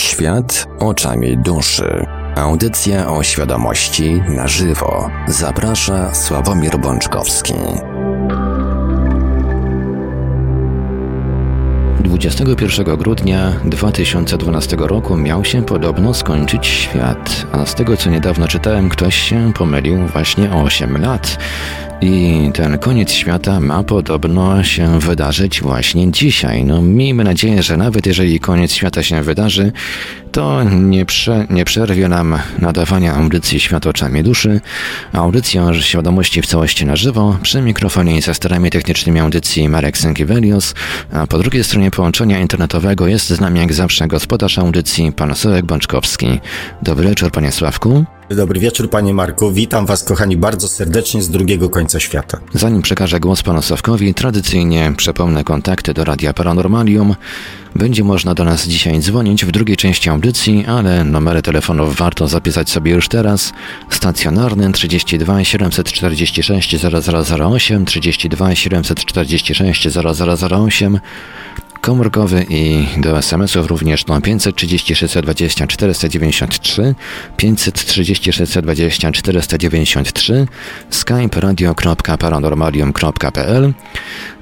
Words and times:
Świat 0.00 0.66
oczami 0.78 1.38
duszy. 1.38 2.06
Audycja 2.36 3.12
o 3.12 3.22
świadomości 3.22 4.22
na 4.28 4.48
żywo. 4.48 5.10
Zaprasza 5.28 6.14
Sławomir 6.14 6.78
Bączkowski. 6.78 7.54
21 12.00 12.96
grudnia 12.96 13.52
2012 13.64 14.76
roku 14.76 15.16
miał 15.16 15.44
się 15.44 15.62
podobno 15.62 16.14
skończyć 16.14 16.66
świat, 16.66 17.46
a 17.52 17.66
z 17.66 17.74
tego 17.74 17.96
co 17.96 18.10
niedawno 18.10 18.48
czytałem, 18.48 18.88
ktoś 18.88 19.14
się 19.14 19.52
pomylił 19.52 20.06
właśnie 20.06 20.52
o 20.52 20.62
8 20.62 21.02
lat. 21.02 21.38
I 22.02 22.50
ten 22.54 22.78
koniec 22.78 23.12
świata 23.12 23.60
ma 23.60 23.82
podobno 23.82 24.64
się 24.64 25.00
wydarzyć 25.00 25.60
właśnie 25.60 26.12
dzisiaj. 26.12 26.64
No, 26.64 26.82
miejmy 26.82 27.24
nadzieję, 27.24 27.62
że 27.62 27.76
nawet 27.76 28.06
jeżeli 28.06 28.40
koniec 28.40 28.72
świata 28.72 29.02
się 29.02 29.22
wydarzy, 29.22 29.72
to 30.32 30.64
nie, 30.64 31.06
prze, 31.06 31.46
nie 31.50 31.64
przerwie 31.64 32.08
nam 32.08 32.38
nadawania 32.58 33.14
audycji 33.14 33.60
Świat 33.60 33.86
oczami 33.86 34.22
duszy, 34.22 34.60
audycji 35.12 35.60
o 35.60 35.74
świadomości 35.74 36.42
w 36.42 36.46
całości 36.46 36.86
na 36.86 36.96
żywo, 36.96 37.38
przy 37.42 37.62
mikrofonie 37.62 38.16
i 38.16 38.22
za 38.22 38.34
starami 38.34 38.70
technicznymi 38.70 39.20
audycji 39.20 39.68
Marek 39.68 39.98
Sękiewelios, 39.98 40.74
a 41.12 41.26
po 41.26 41.38
drugiej 41.38 41.64
stronie 41.64 41.90
połączenia 41.90 42.40
internetowego 42.40 43.06
jest 43.06 43.28
z 43.28 43.40
nami 43.40 43.60
jak 43.60 43.72
zawsze 43.72 44.08
gospodarz 44.08 44.58
audycji, 44.58 45.12
pan 45.12 45.34
Sławek 45.34 45.64
Bączkowski. 45.64 46.40
Dobry 46.82 47.08
wieczór, 47.08 47.30
panie 47.30 47.52
Sławku. 47.52 48.04
Dobry 48.36 48.60
wieczór, 48.60 48.90
panie 48.90 49.14
Marku. 49.14 49.52
Witam 49.52 49.86
was, 49.86 50.04
kochani, 50.04 50.36
bardzo 50.36 50.68
serdecznie 50.68 51.22
z 51.22 51.30
drugiego 51.30 51.70
końca 51.70 52.00
świata. 52.00 52.40
Zanim 52.54 52.82
przekażę 52.82 53.20
głos 53.20 53.42
panu 53.42 53.62
Sławkowi, 53.62 54.14
tradycyjnie 54.14 54.92
przypomnę 54.96 55.44
kontakty 55.44 55.94
do 55.94 56.04
Radia 56.04 56.32
Paranormalium. 56.32 57.14
Będzie 57.74 58.04
można 58.04 58.34
do 58.34 58.44
nas 58.44 58.66
dzisiaj 58.66 59.00
dzwonić 59.00 59.44
w 59.44 59.50
drugiej 59.50 59.76
części 59.76 60.10
audycji, 60.10 60.66
ale 60.66 61.04
numery 61.04 61.42
telefonów 61.42 61.96
warto 61.96 62.28
zapisać 62.28 62.70
sobie 62.70 62.92
już 62.92 63.08
teraz. 63.08 63.52
Stacjonarny 63.90 64.72
32 64.72 65.44
746 65.44 66.76
0008, 66.82 67.84
32 67.84 68.54
746 68.54 69.88
0008 69.88 71.00
komórkowy 71.80 72.46
i 72.48 72.86
do 72.96 73.18
SMS-ów 73.18 73.66
również 73.66 74.06
no 74.06 74.20
536 74.20 75.14
20 75.22 75.66
493, 75.66 76.94
536 77.36 78.58
20 78.62 79.12
493, 79.12 80.46
skype 80.90 81.40
radio.paranormalium.pl. 81.40 83.72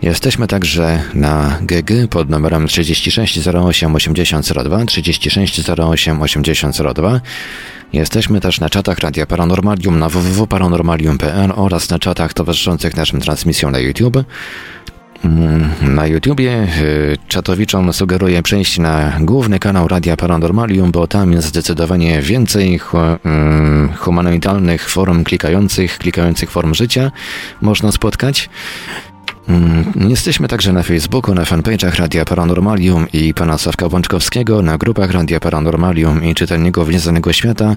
Jesteśmy 0.03 0.47
także 0.47 1.03
na 1.14 1.58
GG 1.62 1.91
pod 2.11 2.30
numerem 2.30 2.67
36 2.67 3.48
08 3.48 3.95
8002, 3.95 4.84
36 4.84 5.70
08 5.70 6.23
8002. 6.23 7.20
Jesteśmy 7.92 8.41
też 8.41 8.61
na 8.61 8.70
czatach 8.70 8.98
Radia 8.98 9.27
Paranormalium 9.27 9.98
na 9.98 10.08
www.paranormalium.pl 10.08 11.52
oraz 11.56 11.91
na 11.91 11.98
czatach 11.98 12.34
towarzyszących 12.34 12.97
naszym 12.97 13.20
transmisjom 13.20 13.73
na 13.73 13.78
YouTube. 13.78 14.17
Mm, 15.24 15.70
na 15.94 16.06
YouTubie 16.06 16.66
y, 16.83 17.16
czatowiczom 17.28 17.92
sugeruję 17.92 18.42
przejść 18.42 18.78
na 18.78 19.12
główny 19.20 19.58
kanał 19.58 19.88
Radia 19.88 20.16
Paranormalium, 20.16 20.91
bo 20.91 21.06
tam 21.06 21.33
jest 21.33 21.48
zdecydowanie 21.48 22.22
więcej 22.22 22.80
mm, 23.24 23.92
humanitarnych 23.96 24.89
forum 24.89 25.24
klikających, 25.24 25.98
klikających 25.98 26.50
form 26.50 26.74
życia 26.74 27.11
można 27.61 27.92
spotkać. 27.92 28.48
Mm, 29.49 29.93
jesteśmy 30.09 30.49
także 30.49 30.73
na 30.73 30.83
Facebooku, 30.83 31.35
na 31.35 31.45
fanpage'ach 31.45 31.99
Radia 31.99 32.25
Paranormalium 32.25 33.07
i 33.13 33.35
pana 33.35 33.59
Sławka 33.59 33.89
Bączkowskiego, 33.89 34.63
na 34.63 34.79
grupach 34.79 35.11
Radia 35.11 35.41
Paranormalium 35.41 36.25
i 36.25 36.35
czytelników 36.35 36.89
Nieznanego 36.89 37.33
Świata, 37.33 37.77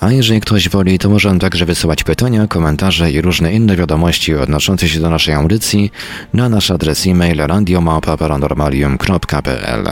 a 0.00 0.12
jeżeli 0.12 0.40
ktoś 0.40 0.68
woli, 0.68 0.98
to 0.98 1.08
może 1.08 1.30
on 1.30 1.38
także 1.38 1.66
wysyłać 1.66 2.04
pytania, 2.04 2.46
komentarze 2.46 3.10
i 3.10 3.20
różne 3.20 3.52
inne 3.52 3.76
wiadomości 3.76 4.34
odnoszące 4.34 4.88
się 4.88 5.00
do 5.00 5.10
naszej 5.10 5.34
audycji 5.34 5.90
na 6.34 6.48
nasz 6.48 6.70
adres 6.70 7.06
e-mail 7.06 7.38
radiomapa.paranormalium.pl 7.38 9.84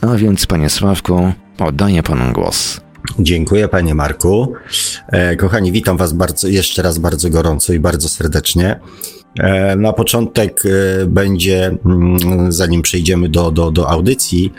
A 0.00 0.16
więc, 0.16 0.46
panie 0.46 0.70
Sławku, 0.70 1.32
oddaję 1.58 2.02
panu 2.02 2.32
głos. 2.32 2.80
Dziękuję 3.18 3.68
panie 3.68 3.94
Marku. 3.94 4.52
E, 5.08 5.36
kochani, 5.36 5.72
witam 5.72 5.96
was 5.96 6.12
bardzo, 6.12 6.48
jeszcze 6.48 6.82
raz 6.82 6.98
bardzo 6.98 7.30
gorąco 7.30 7.72
i 7.72 7.80
bardzo 7.80 8.08
serdecznie. 8.08 8.80
E, 9.36 9.76
na 9.76 9.92
początek 9.92 10.62
e, 10.66 11.06
będzie, 11.06 11.76
mm, 11.86 12.52
zanim 12.52 12.82
przejdziemy 12.82 13.28
do, 13.28 13.50
do, 13.50 13.70
do 13.70 13.90
audycji, 13.90 14.52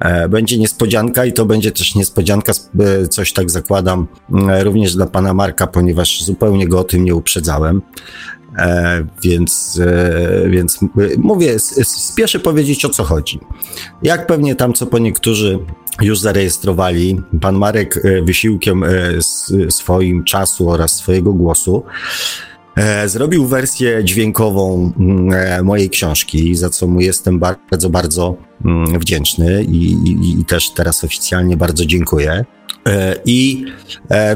e, 0.00 0.28
będzie 0.28 0.58
niespodzianka 0.58 1.24
i 1.24 1.32
to 1.32 1.46
będzie 1.46 1.72
też 1.72 1.94
niespodzianka, 1.94 2.52
coś 3.10 3.32
tak 3.32 3.50
zakładam, 3.50 4.06
mm, 4.32 4.62
również 4.62 4.94
dla 4.94 5.06
pana 5.06 5.34
Marka, 5.34 5.66
ponieważ 5.66 6.24
zupełnie 6.24 6.68
go 6.68 6.80
o 6.80 6.84
tym 6.84 7.04
nie 7.04 7.14
uprzedzałem. 7.14 7.82
Więc, 9.22 9.80
więc 10.46 10.78
mówię, 11.18 11.58
spieszę 11.84 12.38
powiedzieć 12.38 12.84
o 12.84 12.88
co 12.88 13.04
chodzi. 13.04 13.40
Jak 14.02 14.26
pewnie 14.26 14.54
tam, 14.54 14.72
co 14.72 14.86
po 14.86 14.98
niektórzy 14.98 15.58
już 16.02 16.20
zarejestrowali, 16.20 17.20
pan 17.40 17.56
Marek 17.56 18.02
wysiłkiem 18.22 18.84
swoim 19.68 20.24
czasu 20.24 20.70
oraz 20.70 20.94
swojego 20.94 21.32
głosu 21.32 21.82
zrobił 23.06 23.46
wersję 23.46 24.04
dźwiękową 24.04 24.92
mm, 24.98 25.32
e, 25.32 25.62
mojej 25.62 25.90
książki, 25.90 26.54
za 26.54 26.70
co 26.70 26.86
mu 26.86 27.00
jestem 27.00 27.38
bardzo, 27.38 27.90
bardzo 27.90 28.36
mm, 28.64 28.98
wdzięczny 28.98 29.64
i, 29.64 29.92
i, 29.92 30.40
i 30.40 30.44
też 30.44 30.70
teraz 30.70 31.04
oficjalnie 31.04 31.56
bardzo 31.56 31.86
dziękuję. 31.86 32.44
E, 32.88 33.16
I 33.24 33.64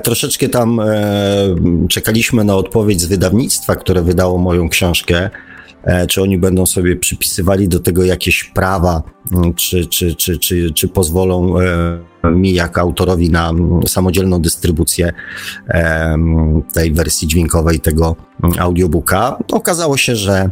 troszeczkę 0.02 0.48
tam 0.48 0.80
czekaliśmy 1.88 2.44
na 2.44 2.56
odpowiedź 2.56 3.00
z 3.00 3.06
wydawnictwa, 3.06 3.76
które 3.76 4.02
wydało 4.02 4.38
moją 4.38 4.68
książkę. 4.68 5.30
Czy 6.08 6.22
oni 6.22 6.38
będą 6.38 6.66
sobie 6.66 6.96
przypisywali 6.96 7.68
do 7.68 7.80
tego 7.80 8.04
jakieś 8.04 8.44
prawa, 8.44 9.02
mm, 9.32 9.54
czy, 9.54 9.86
czy, 9.86 10.16
czy, 10.16 10.38
czy 10.74 10.88
pozwolą 10.88 11.54
mi 12.24 12.52
jako 12.52 12.80
autorowi 12.80 13.30
na 13.30 13.52
samodzielną 13.86 14.40
dystrybucję 14.40 15.12
tej 16.74 16.92
wersji 16.92 17.28
dźwiękowej 17.28 17.80
tego 17.80 18.16
audiobooka. 18.58 19.38
Okazało 19.52 19.96
się, 19.96 20.16
że, 20.16 20.50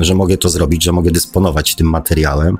że 0.00 0.14
mogę 0.14 0.36
to 0.36 0.48
zrobić, 0.48 0.84
że 0.84 0.92
mogę 0.92 1.10
dysponować 1.10 1.74
tym 1.74 1.86
materiałem. 1.86 2.58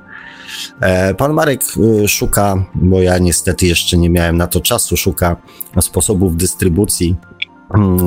E, 0.81 1.13
pan 1.13 1.33
Marek 1.33 1.61
y, 2.03 2.07
szuka, 2.07 2.65
bo 2.75 3.01
ja 3.01 3.17
niestety 3.17 3.65
jeszcze 3.65 3.97
nie 3.97 4.09
miałem 4.09 4.37
na 4.37 4.47
to 4.47 4.61
czasu, 4.61 4.97
szuka 4.97 5.35
sposobów 5.81 6.37
dystrybucji 6.37 7.15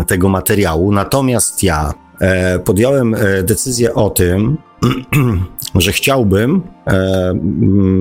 tego 0.06 0.28
materiału. 0.28 0.92
Natomiast 0.92 1.62
ja 1.62 1.94
e, 2.20 2.58
podjąłem 2.58 3.14
e, 3.14 3.42
decyzję 3.42 3.94
o 3.94 4.10
tym, 4.10 4.56
że 5.74 5.92
chciałbym 5.92 6.62
e, 6.86 7.32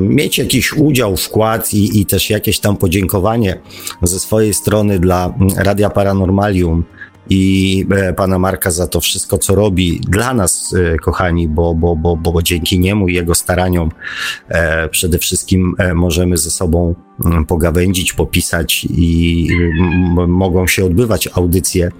mieć 0.09 0.37
jakiś 0.37 0.73
udział, 0.73 1.17
wkład 1.17 1.73
i, 1.73 2.01
i 2.01 2.05
też 2.05 2.29
jakieś 2.29 2.59
tam 2.59 2.77
podziękowanie 2.77 3.59
ze 4.01 4.19
swojej 4.19 4.53
strony 4.53 4.99
dla 4.99 5.33
Radia 5.57 5.89
Paranormalium 5.89 6.83
i 7.29 7.85
e, 7.91 8.13
pana 8.13 8.39
Marka 8.39 8.71
za 8.71 8.87
to 8.87 9.01
wszystko, 9.01 9.37
co 9.37 9.55
robi 9.55 9.99
dla 9.99 10.33
nas, 10.33 10.75
e, 10.93 10.97
kochani, 10.97 11.47
bo, 11.47 11.75
bo, 11.75 11.95
bo, 11.95 12.17
bo 12.17 12.41
dzięki 12.41 12.79
niemu 12.79 13.07
i 13.07 13.13
jego 13.13 13.35
staraniom 13.35 13.91
e, 14.49 14.89
przede 14.89 15.19
wszystkim 15.19 15.75
e, 15.77 15.93
możemy 15.93 16.37
ze 16.37 16.51
sobą 16.51 16.95
pogawędzić, 17.47 18.13
popisać 18.13 18.87
i 18.89 19.47
mogą 20.27 20.67
się 20.67 20.85
odbywać 20.85 21.29
audycje 21.33 21.91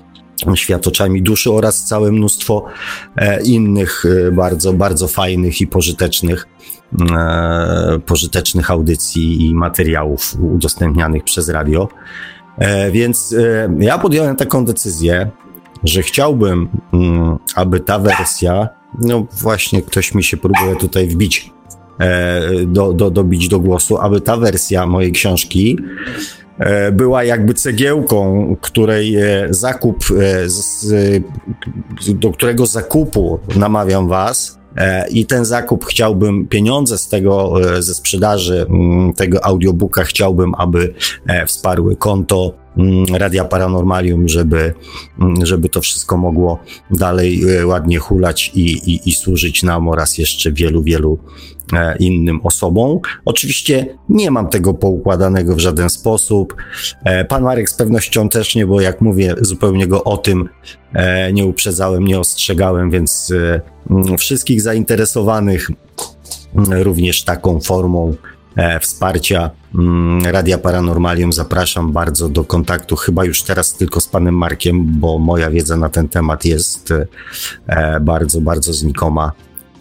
światoczami 0.56 1.22
duszy 1.22 1.52
oraz 1.52 1.84
całe 1.84 2.12
mnóstwo 2.12 2.66
e, 3.16 3.44
innych 3.44 4.04
e, 4.06 4.32
bardzo, 4.32 4.74
bardzo 4.74 5.08
fajnych 5.08 5.62
i 5.62 5.68
pożytecznych, 5.68 6.48
e, 7.18 8.00
pożytecznych 8.06 8.72
audycji 8.72 9.46
i 9.46 9.56
materiałów 9.56 10.36
udostępnianych 10.42 11.24
przez 11.24 11.50
radio. 11.50 11.90
Więc 12.92 13.36
ja 13.80 13.98
podjąłem 13.98 14.36
taką 14.36 14.66
decyzję, 14.66 15.31
że 15.84 16.02
chciałbym, 16.02 16.69
mm, 16.94 17.38
aby 17.56 17.80
ta 17.80 18.00
wersja, 18.00 18.69
no 19.02 19.28
właśnie 19.42 19.81
ktoś 19.81 20.13
mi 20.13 20.24
się 20.24 20.38
próbuje 20.38 20.75
tutaj 20.75 21.07
wbić, 21.07 21.52
do, 22.66 22.94
do, 22.94 23.12
dobić 23.12 23.48
do 23.48 23.60
głosu, 23.60 23.98
aby 23.98 24.22
ta 24.22 24.38
wersja 24.38 24.88
mojej 24.88 25.12
książki 25.12 25.78
była 26.92 27.24
jakby 27.24 27.54
cegiełką, 27.54 28.56
której 28.62 29.16
e, 29.16 29.48
zakup, 29.50 30.04
e, 32.10 32.14
do 32.14 32.32
którego 32.32 32.66
zakupu 32.66 33.40
namawiam 33.56 34.08
Was. 34.08 34.60
I 35.10 35.26
ten 35.26 35.46
zakup 35.46 35.86
chciałbym, 35.86 36.48
pieniądze 36.48 36.98
z 36.98 37.08
tego, 37.08 37.54
ze 37.80 37.94
sprzedaży 37.94 38.66
mm, 38.70 39.14
tego 39.14 39.46
audiobooka 39.46 40.04
chciałbym, 40.04 40.56
aby 40.56 40.94
wsparły 41.48 41.96
konto 41.96 42.62
Radia 43.18 43.46
Paranormalium, 43.46 44.28
żeby, 44.28 44.74
mm, 45.20 45.46
żeby 45.46 45.70
to 45.70 45.81
wszystko 45.81 46.18
mogło 46.18 46.60
dalej 46.92 47.58
e, 47.58 47.68
ładnie 47.68 48.00
hulać 48.00 48.52
i, 48.56 48.92
i, 48.92 49.10
i 49.10 49.14
służyć 49.14 49.64
nam 49.64 49.88
oraz 49.88 50.18
jeszcze 50.18 50.52
wielu, 50.52 50.84
wielu 50.84 51.18
e, 51.74 51.98
innym 51.98 52.40
osobom. 52.44 53.00
Oczywiście 53.25 53.98
nie 54.10 54.31
mam 54.31 54.50
tego 54.50 54.74
poukładanego 54.74 55.56
w 55.56 55.60
żaden 55.60 55.90
sposób. 55.90 56.56
E, 57.04 57.25
pan 57.25 57.44
Marek 57.44 57.70
z 57.70 57.74
pewnością 57.74 58.30
też 58.30 58.56
nie, 58.56 58.68
bo 58.68 58.81
jak 58.81 59.02
mówię, 59.02 59.36
zupełnie 59.42 59.88
go 59.88 60.04
o 60.04 60.18
tym 60.18 60.50
nie 61.34 61.46
uprzedzałem, 61.46 62.06
nie 62.06 62.19
ostrzegałem, 62.19 62.92
więc 62.92 63.34
mm, 63.90 64.18
wszystkich 64.18 64.62
zainteresowanych 64.62 65.69
również 66.56 67.24
taką 67.24 67.60
formą 67.60 68.16
wsparcia 68.82 69.50
mm, 69.76 70.26
Radia 70.26 70.58
Paranormalium 70.58 71.34
zapraszam 71.34 71.92
bardzo 71.92 72.30
do 72.30 72.44
kontaktu, 72.44 72.96
chyba 72.96 73.26
już 73.26 73.44
teraz 73.44 73.74
tylko 73.74 74.02
z 74.02 74.08
panem 74.08 74.38
Markiem, 74.38 74.86
bo 75.00 75.20
moja 75.20 75.50
wiedza 75.50 75.78
na 75.78 75.90
ten 75.90 76.10
temat 76.10 76.46
jest 76.46 76.94
e, 77.68 78.00
bardzo, 78.00 78.42
bardzo 78.42 78.74
znikoma. 78.74 79.32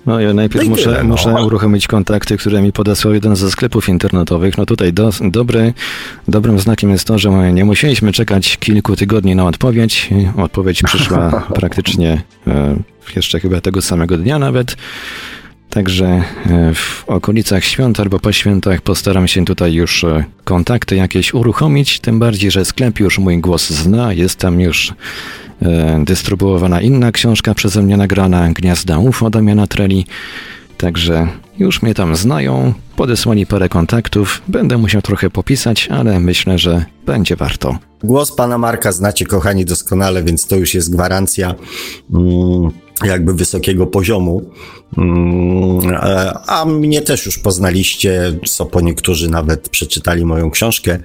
No 0.06 0.20
ja 0.20 0.34
najpierw 0.34 0.64
no 0.64 0.70
muszę, 0.70 0.84
tyle, 0.84 1.02
no. 1.02 1.08
muszę 1.08 1.34
uruchomić 1.34 1.86
kontakty, 1.86 2.36
które 2.36 2.62
mi 2.62 2.72
podesłał 2.72 3.14
jeden 3.14 3.36
ze 3.36 3.50
sklepów 3.50 3.88
internetowych. 3.88 4.58
No 4.58 4.66
tutaj 4.66 4.92
do, 4.92 5.10
dobry, 5.20 5.74
dobrym 6.28 6.58
znakiem 6.58 6.90
jest 6.90 7.06
to, 7.06 7.18
że 7.18 7.52
nie 7.52 7.64
musieliśmy 7.64 8.12
czekać 8.12 8.56
kilku 8.56 8.96
tygodni 8.96 9.36
na 9.36 9.46
odpowiedź. 9.46 10.10
Odpowiedź 10.36 10.82
przyszła 10.82 11.42
praktycznie 11.60 12.22
e, 12.46 12.76
jeszcze 13.16 13.40
chyba 13.40 13.60
tego 13.60 13.82
samego 13.82 14.18
dnia 14.18 14.38
nawet. 14.38 14.76
Także 15.72 16.06
e, 16.06 16.74
w 16.74 17.04
okolicach 17.06 17.64
świąt 17.64 18.00
albo 18.00 18.18
po 18.18 18.32
świętach 18.32 18.80
postaram 18.80 19.28
się 19.28 19.44
tutaj 19.44 19.72
już 19.72 20.04
e, 20.04 20.24
kontakty 20.44 20.96
jakieś 20.96 21.34
uruchomić, 21.34 22.00
tym 22.00 22.18
bardziej, 22.18 22.50
że 22.50 22.64
sklep 22.64 23.00
już 23.00 23.18
mój 23.18 23.38
głos 23.38 23.70
zna, 23.70 24.12
jest 24.12 24.36
tam 24.38 24.60
już 24.60 24.94
e, 25.62 26.04
dystrybuowana 26.04 26.80
inna 26.80 27.12
książka 27.12 27.54
przeze 27.54 27.82
mnie 27.82 27.96
nagrana, 27.96 28.52
Gniazda 28.52 28.98
UFO 28.98 29.30
Damiana 29.30 29.66
Treli, 29.66 30.06
także 30.78 31.28
już 31.58 31.82
mnie 31.82 31.94
tam 31.94 32.16
znają, 32.16 32.74
podesłali 32.96 33.46
parę 33.46 33.68
kontaktów, 33.68 34.42
będę 34.48 34.78
musiał 34.78 35.02
trochę 35.02 35.30
popisać, 35.30 35.88
ale 35.88 36.20
myślę, 36.20 36.58
że 36.58 36.84
będzie 37.06 37.36
warto. 37.36 37.78
Głos 38.04 38.32
pana 38.36 38.58
Marka 38.58 38.92
znacie, 38.92 39.26
kochani, 39.26 39.64
doskonale, 39.64 40.22
więc 40.22 40.46
to 40.46 40.56
już 40.56 40.74
jest 40.74 40.92
gwarancja 40.92 41.54
mm, 42.14 42.70
jakby 43.04 43.34
wysokiego 43.34 43.86
poziomu. 43.86 44.50
Mm, 44.98 45.96
a 46.46 46.64
mnie 46.64 47.02
też 47.02 47.26
już 47.26 47.38
poznaliście, 47.38 48.38
co 48.48 48.66
po 48.66 48.80
niektórzy 48.80 49.30
nawet 49.30 49.68
przeczytali 49.68 50.24
moją 50.24 50.50
książkę, 50.50 50.98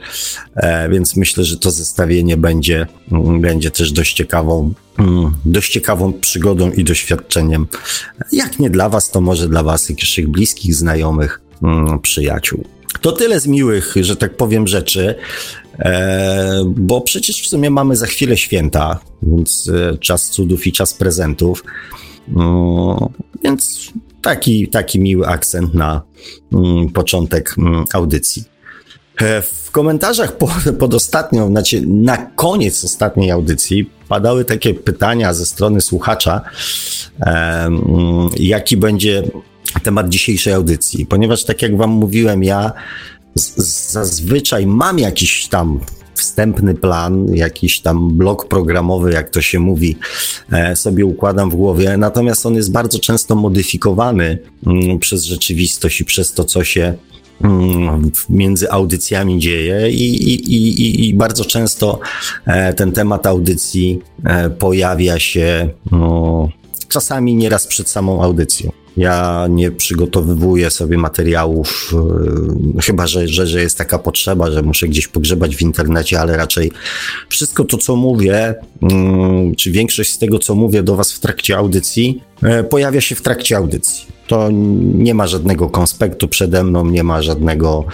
e, 0.55 0.89
więc 0.89 1.15
myślę, 1.15 1.43
że 1.43 1.57
to 1.57 1.71
zestawienie 1.71 2.37
będzie, 2.37 2.87
mm, 3.11 3.41
będzie 3.41 3.71
też 3.71 3.91
dość 3.91 4.13
ciekawą, 4.13 4.73
mm, 4.99 5.31
dość 5.45 5.71
ciekawą 5.71 6.13
przygodą 6.13 6.71
i 6.71 6.83
doświadczeniem. 6.83 7.67
Jak 8.31 8.59
nie 8.59 8.69
dla 8.69 8.89
Was, 8.89 9.09
to 9.09 9.21
może 9.21 9.47
dla 9.47 9.63
Was, 9.63 9.89
jakichś 9.89 10.21
bliskich, 10.21 10.75
znajomych, 10.75 11.41
przyjaciół. 12.01 12.63
To 13.01 13.11
tyle 13.11 13.39
z 13.39 13.47
miłych, 13.47 13.93
że 14.01 14.15
tak 14.15 14.37
powiem, 14.37 14.67
rzeczy, 14.67 15.07
e, 15.09 15.15
bo 16.65 17.01
przecież 17.01 17.41
w 17.41 17.47
sumie 17.47 17.69
mamy 17.69 17.95
za 17.95 18.05
chwilę 18.05 18.37
święta, 18.37 18.99
więc 19.21 19.69
e, 19.69 19.97
czas 19.97 20.29
cudów 20.29 20.67
i 20.67 20.71
czas 20.71 20.93
prezentów. 20.93 21.63
No, 22.27 23.09
więc 23.43 23.91
taki, 24.21 24.67
taki 24.67 24.99
miły 24.99 25.27
akcent 25.27 25.73
na 25.73 26.01
mm, 26.53 26.89
początek 26.89 27.55
mm, 27.57 27.85
audycji. 27.93 28.43
E, 29.21 29.41
w 29.41 29.71
komentarzach 29.71 30.37
pod, 30.37 30.51
pod 30.79 30.93
ostatnią, 30.93 31.47
znaczy 31.47 31.81
na 31.87 32.17
koniec 32.17 32.83
ostatniej 32.83 33.31
audycji 33.31 33.89
padały 34.07 34.45
takie 34.45 34.73
pytania 34.73 35.33
ze 35.33 35.45
strony 35.45 35.81
słuchacza, 35.81 36.41
mm, 37.19 38.29
jaki 38.39 38.77
będzie 38.77 39.23
temat 39.83 40.09
dzisiejszej 40.09 40.53
audycji, 40.53 41.05
ponieważ 41.05 41.43
tak 41.43 41.61
jak 41.61 41.77
wam 41.77 41.89
mówiłem, 41.89 42.43
ja 42.43 42.71
zazwyczaj 43.35 44.67
mam 44.67 44.99
jakiś 44.99 45.47
tam 45.47 45.79
wstępny 46.17 46.75
plan, 46.75 47.35
jakiś 47.35 47.79
tam 47.79 48.17
blok 48.17 48.47
programowy, 48.47 49.11
jak 49.11 49.29
to 49.29 49.41
się 49.41 49.59
mówi, 49.59 49.95
e, 50.51 50.75
sobie 50.75 51.05
układam 51.05 51.49
w 51.49 51.55
głowie, 51.55 51.97
natomiast 51.97 52.45
on 52.45 52.55
jest 52.55 52.71
bardzo 52.71 52.99
często 52.99 53.35
modyfikowany 53.35 54.39
mm, 54.67 54.99
przez 54.99 55.23
rzeczywistość 55.23 56.01
i 56.01 56.05
przez 56.05 56.33
to, 56.33 56.43
co 56.43 56.63
się 56.63 56.93
mm, 57.41 58.11
między 58.29 58.71
audycjami 58.71 59.39
dzieje. 59.39 59.91
I, 59.91 60.33
i, 60.33 60.53
i, 60.53 61.09
i 61.09 61.13
bardzo 61.13 61.45
często 61.45 61.99
e, 62.45 62.73
ten 62.73 62.91
temat 62.91 63.25
audycji 63.25 63.99
e, 64.23 64.49
pojawia 64.49 65.19
się 65.19 65.69
no, 65.91 66.49
czasami 66.89 67.35
nieraz 67.35 67.67
przed 67.67 67.89
samą 67.89 68.23
audycją. 68.23 68.71
Ja 68.97 69.47
nie 69.49 69.71
przygotowywuję 69.71 70.69
sobie 70.69 70.97
materiałów, 70.97 71.93
yy, 72.75 72.81
chyba 72.81 73.07
że, 73.07 73.27
że, 73.27 73.47
że 73.47 73.61
jest 73.61 73.77
taka 73.77 73.99
potrzeba, 73.99 74.51
że 74.51 74.61
muszę 74.61 74.87
gdzieś 74.87 75.07
pogrzebać 75.07 75.55
w 75.55 75.61
internecie, 75.61 76.19
ale 76.19 76.37
raczej 76.37 76.71
wszystko 77.29 77.63
to, 77.63 77.77
co 77.77 77.95
mówię, 77.95 78.55
yy, 78.81 79.55
czy 79.55 79.71
większość 79.71 80.11
z 80.11 80.17
tego, 80.17 80.39
co 80.39 80.55
mówię 80.55 80.83
do 80.83 80.95
Was 80.95 81.11
w 81.11 81.19
trakcie 81.19 81.57
audycji, 81.57 82.21
yy, 82.41 82.63
pojawia 82.63 83.01
się 83.01 83.15
w 83.15 83.21
trakcie 83.21 83.57
audycji. 83.57 84.05
To 84.27 84.49
nie 84.93 85.13
ma 85.13 85.27
żadnego 85.27 85.69
konspektu 85.69 86.27
przede 86.27 86.63
mną, 86.63 86.85
nie 86.85 87.03
ma 87.03 87.21
żadnego 87.21 87.85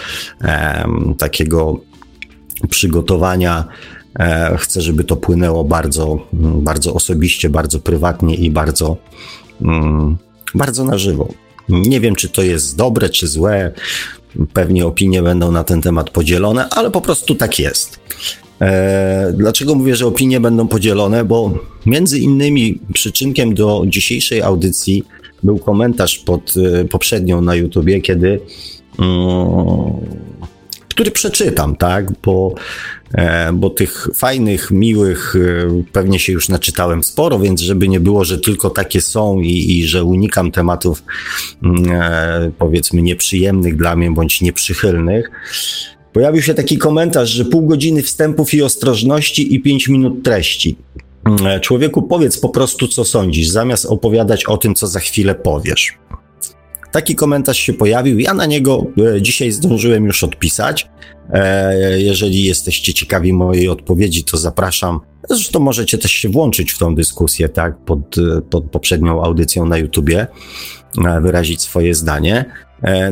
takiego 1.18 1.80
przygotowania. 2.70 3.68
E, 4.20 4.58
chcę, 4.58 4.82
żeby 4.82 5.04
to 5.04 5.16
płynęło 5.16 5.64
bardzo, 5.64 6.28
bardzo 6.34 6.94
osobiście, 6.94 7.50
bardzo 7.50 7.80
prywatnie 7.80 8.36
i 8.36 8.52
bardzo 8.52 8.98
mm, 9.62 10.18
bardzo 10.56 10.86
na 10.86 10.98
żywo. 10.98 11.28
Nie 11.70 12.00
wiem, 12.00 12.16
czy 12.16 12.30
to 12.30 12.44
jest 12.44 12.78
dobre, 12.78 13.10
czy 13.10 13.28
złe. 13.28 13.72
Pewnie 14.54 14.86
opinie 14.86 15.24
będą 15.24 15.52
na 15.52 15.64
ten 15.64 15.82
temat 15.82 16.10
podzielone, 16.10 16.70
ale 16.70 16.92
po 16.92 17.02
prostu 17.02 17.36
tak 17.36 17.60
jest. 17.60 18.00
E, 18.62 19.34
dlaczego 19.38 19.76
mówię, 19.76 19.96
że 19.96 20.08
opinie 20.08 20.40
będą 20.40 20.68
podzielone? 20.68 21.26
Bo 21.26 21.52
między 21.86 22.20
innymi 22.20 22.80
przyczynkiem 22.94 23.54
do 23.54 23.84
dzisiejszej 23.88 24.42
audycji 24.42 25.04
był 25.44 25.60
komentarz 25.60 26.20
pod 26.20 26.54
e, 26.58 26.86
poprzednią 26.86 27.42
na 27.42 27.56
YouTubie, 27.56 28.02
kiedy 28.02 28.40
mm, 29.00 29.94
który 30.90 31.12
przeczytam, 31.12 31.76
tak? 31.76 32.12
Bo, 32.24 32.54
bo 33.54 33.70
tych 33.70 34.08
fajnych, 34.16 34.72
miłych 34.72 35.36
e, 35.36 35.84
pewnie 35.92 36.20
się 36.20 36.34
już 36.34 36.50
naczytałem 36.50 37.04
sporo, 37.04 37.40
więc 37.40 37.62
żeby 37.62 37.88
nie 37.88 38.00
było, 38.00 38.26
że 38.26 38.38
tylko 38.38 38.70
takie 38.70 39.02
są 39.02 39.40
i, 39.40 39.80
i 39.80 39.86
że 39.86 40.04
unikam 40.04 40.52
tematów 40.52 41.04
mm, 41.64 41.92
e, 41.92 42.52
powiedzmy 42.58 43.02
nieprzyjemnych 43.02 43.78
dla 43.78 43.96
mnie 43.96 44.12
bądź 44.12 44.42
nieprzychylnych. 44.42 45.32
Pojawił 46.14 46.42
się 46.42 46.54
taki 46.54 46.78
komentarz, 46.78 47.30
że 47.30 47.46
pół 47.46 47.68
godziny 47.68 48.02
wstępów 48.02 48.54
i 48.54 48.62
ostrożności 48.62 49.56
i 49.56 49.62
pięć 49.62 49.88
minut 49.88 50.24
treści. 50.24 50.76
Mm, 51.26 51.62
człowieku, 51.62 52.02
powiedz 52.02 52.38
po 52.40 52.50
prostu, 52.50 52.88
co 52.88 53.06
sądzisz, 53.06 53.48
zamiast 53.48 53.86
opowiadać 53.86 54.46
o 54.46 54.58
tym, 54.58 54.76
co 54.76 54.88
za 54.88 55.00
chwilę 55.00 55.36
powiesz. 55.36 55.98
Taki 56.94 57.16
komentarz 57.16 57.58
się 57.58 57.74
pojawił. 57.74 58.20
Ja 58.20 58.34
na 58.34 58.46
niego 58.46 58.86
e, 59.16 59.22
dzisiaj 59.22 59.52
zdążyłem 59.52 60.06
już 60.06 60.24
odpisać. 60.24 60.90
E, 61.30 62.02
jeżeli 62.02 62.44
jesteście 62.44 62.94
ciekawi 62.94 63.34
mojej 63.34 63.70
odpowiedzi, 63.70 64.24
to 64.24 64.38
zapraszam. 64.38 65.00
Zresztą 65.30 65.60
możecie 65.60 65.98
też 65.98 66.12
się 66.12 66.30
włączyć 66.30 66.72
w 66.72 66.78
tą 66.78 66.96
dyskusję, 66.96 67.50
tak, 67.50 67.78
pod, 67.78 68.18
e, 68.18 68.42
pod 68.42 68.72
poprzednią 68.72 69.24
audycją 69.24 69.66
na 69.66 69.78
YouTubie, 69.78 70.28
wyrazić 71.22 71.62
swoje 71.62 71.96
zdanie. 71.96 72.46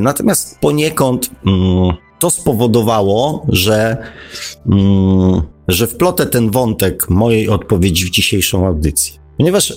Natomiast 0.00 0.58
poniekąd 0.60 1.30
mm, 1.46 1.96
to 2.18 2.30
spowodowało, 2.30 3.46
że, 3.48 3.96
mm, 4.66 5.42
że 5.68 5.86
wplotę 5.86 6.26
ten 6.26 6.50
wątek 6.50 7.10
mojej 7.10 7.48
odpowiedzi 7.48 8.04
w 8.04 8.10
dzisiejszą 8.10 8.66
audycję. 8.66 9.21
Ponieważ, 9.42 9.74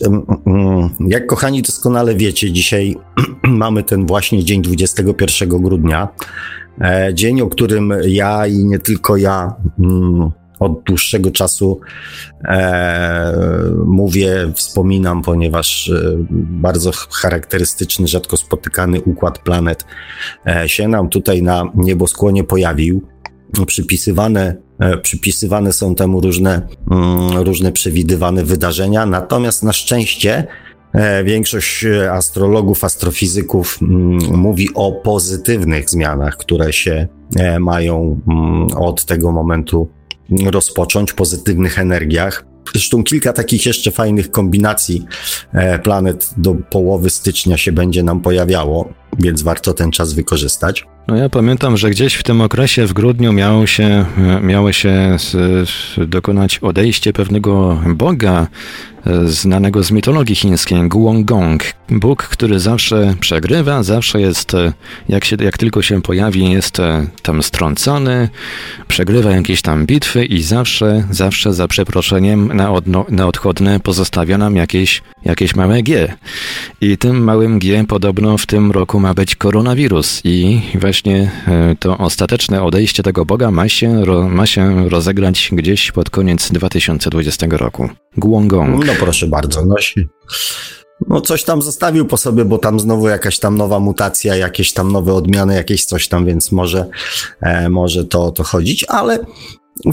jak 1.00 1.26
kochani 1.26 1.62
doskonale 1.62 2.16
wiecie, 2.16 2.52
dzisiaj 2.52 2.96
mamy 3.44 3.84
ten 3.84 4.06
właśnie 4.06 4.44
dzień 4.44 4.62
21 4.62 5.50
grudnia. 5.50 6.08
E, 6.82 7.12
dzień, 7.14 7.42
o 7.42 7.48
którym 7.48 7.94
ja 8.08 8.48
i 8.48 8.66
nie 8.66 8.80
tylko 8.80 9.18
ja 9.18 9.56
mm, 9.80 10.32
od 10.60 10.84
dłuższego 10.84 11.32
czasu 11.32 11.80
e, 12.44 13.36
mówię, 13.86 14.52
wspominam, 14.56 15.22
ponieważ 15.22 15.90
e, 15.90 16.16
bardzo 16.62 16.92
charakterystyczny, 17.22 18.08
rzadko 18.08 18.38
spotykany 18.38 19.02
układ 19.02 19.40
planet 19.40 19.86
się 20.66 20.88
nam 20.88 21.10
tutaj 21.10 21.44
na 21.44 21.64
nieboskłonie 21.76 22.44
pojawił. 22.44 23.02
Przypisywane 23.68 24.65
przypisywane 25.02 25.74
są 25.74 25.96
temu 25.96 26.22
różne, 26.22 26.62
mm, 26.92 27.38
różne 27.38 27.72
przewidywane 27.72 28.44
wydarzenia, 28.44 29.06
natomiast 29.06 29.64
na 29.64 29.74
szczęście 29.74 30.48
e, 30.94 31.24
większość 31.24 31.86
astrologów, 32.12 32.84
astrofizyków 32.84 33.80
mm, 33.82 34.38
mówi 34.38 34.70
o 34.74 34.92
pozytywnych 34.92 35.90
zmianach, 35.90 36.38
które 36.38 36.74
się 36.74 37.08
e, 37.36 37.60
mają 37.60 38.22
mm, 38.28 38.68
od 38.78 39.06
tego 39.06 39.32
momentu 39.32 39.90
rozpocząć, 40.52 41.14
pozytywnych 41.14 41.80
energiach. 41.80 42.46
Zresztą 42.74 43.04
kilka 43.04 43.34
takich 43.34 43.66
jeszcze 43.66 43.92
fajnych 43.92 44.32
kombinacji 44.32 45.06
e, 45.54 45.80
planet 45.80 46.34
do 46.38 46.56
połowy 46.56 47.10
stycznia 47.10 47.58
się 47.58 47.72
będzie 47.72 48.04
nam 48.04 48.22
pojawiało, 48.22 48.94
więc 49.20 49.44
warto 49.44 49.74
ten 49.74 49.92
czas 49.92 50.14
wykorzystać. 50.14 50.86
No 51.08 51.16
ja 51.16 51.30
pamiętam, 51.30 51.78
że 51.78 51.90
gdzieś 51.90 52.14
w 52.14 52.24
tym 52.24 52.42
okresie 52.42 52.88
w 52.88 52.94
grudniu 52.94 53.34
miało 53.34 53.68
się, 53.68 54.06
miało 54.42 54.72
się 54.72 55.18
dokonać 56.08 56.60
odejście 56.60 57.14
pewnego 57.14 57.82
boga 57.96 58.48
znanego 59.26 59.84
z 59.84 59.92
mitologii 59.92 60.36
chińskiej, 60.36 60.90
Guangong. 60.90 61.64
Bóg, 61.90 62.24
który 62.24 62.60
zawsze 62.60 63.14
przegrywa, 63.20 63.84
zawsze 63.84 64.22
jest, 64.22 64.52
jak, 65.10 65.26
się, 65.26 65.36
jak 65.40 65.58
tylko 65.58 65.82
się 65.82 66.02
pojawi, 66.02 66.52
jest 66.52 66.78
tam 67.22 67.44
strącony, 67.44 68.30
przegrywa 68.88 69.32
jakieś 69.32 69.62
tam 69.62 69.86
bitwy 69.86 70.26
i 70.26 70.44
zawsze, 70.44 71.04
zawsze 71.12 71.54
za 71.54 71.68
przeproszeniem 71.68 72.48
na, 72.54 72.72
odno, 72.72 73.06
na 73.10 73.28
odchodne 73.28 73.80
pozostawia 73.80 74.38
nam 74.38 74.56
jakieś, 74.56 75.02
jakieś 75.26 75.56
małe 75.56 75.84
G. 75.84 76.14
I 76.82 76.98
tym 76.98 77.24
małym 77.24 77.60
G 77.60 77.86
podobno 77.88 78.38
w 78.38 78.46
tym 78.46 78.72
roku 78.72 79.00
ma 79.06 79.14
być 79.14 79.36
koronawirus 79.36 80.22
i 80.24 80.62
właśnie 80.80 81.32
e, 81.48 81.76
to 81.80 81.98
ostateczne 81.98 82.64
odejście 82.64 83.04
tego 83.04 83.26
Boga 83.26 83.52
ma 83.52 83.70
się, 83.70 84.04
ma 84.30 84.46
się 84.46 84.90
rozegrać 84.90 85.50
gdzieś 85.52 85.92
pod 85.92 86.10
koniec 86.10 86.52
2020 86.52 87.48
roku. 87.50 87.90
Guangong. 88.18 88.86
No 88.86 88.94
proszę 89.00 89.28
bardzo, 89.28 89.66
nosi. 89.66 90.08
No 91.08 91.22
coś 91.22 91.44
tam 91.44 91.62
zostawił 91.62 92.06
po 92.06 92.18
sobie, 92.18 92.46
bo 92.46 92.58
tam 92.58 92.80
znowu 92.80 93.08
jakaś 93.08 93.40
tam 93.40 93.58
nowa 93.58 93.80
mutacja, 93.80 94.36
jakieś 94.36 94.74
tam 94.74 94.92
nowe 94.92 95.14
odmiany, 95.14 95.56
jakieś 95.56 95.86
coś 95.86 96.08
tam, 96.08 96.26
więc 96.26 96.52
może, 96.52 96.90
e, 97.42 97.70
może 97.70 98.06
to, 98.06 98.32
to 98.32 98.44
chodzić, 98.44 98.86
ale 98.88 99.20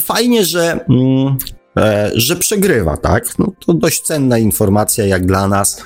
fajnie, 0.01 0.45
że, 0.45 0.85
mm, 0.91 1.37
e, 1.79 2.11
że 2.15 2.37
przegrywa, 2.37 2.97
tak? 2.97 3.39
No 3.39 3.53
to 3.67 3.75
dość 3.75 4.01
cenna 4.01 4.39
informacja 4.39 5.07
jak 5.07 5.27
dla 5.27 5.49
nas. 5.49 5.83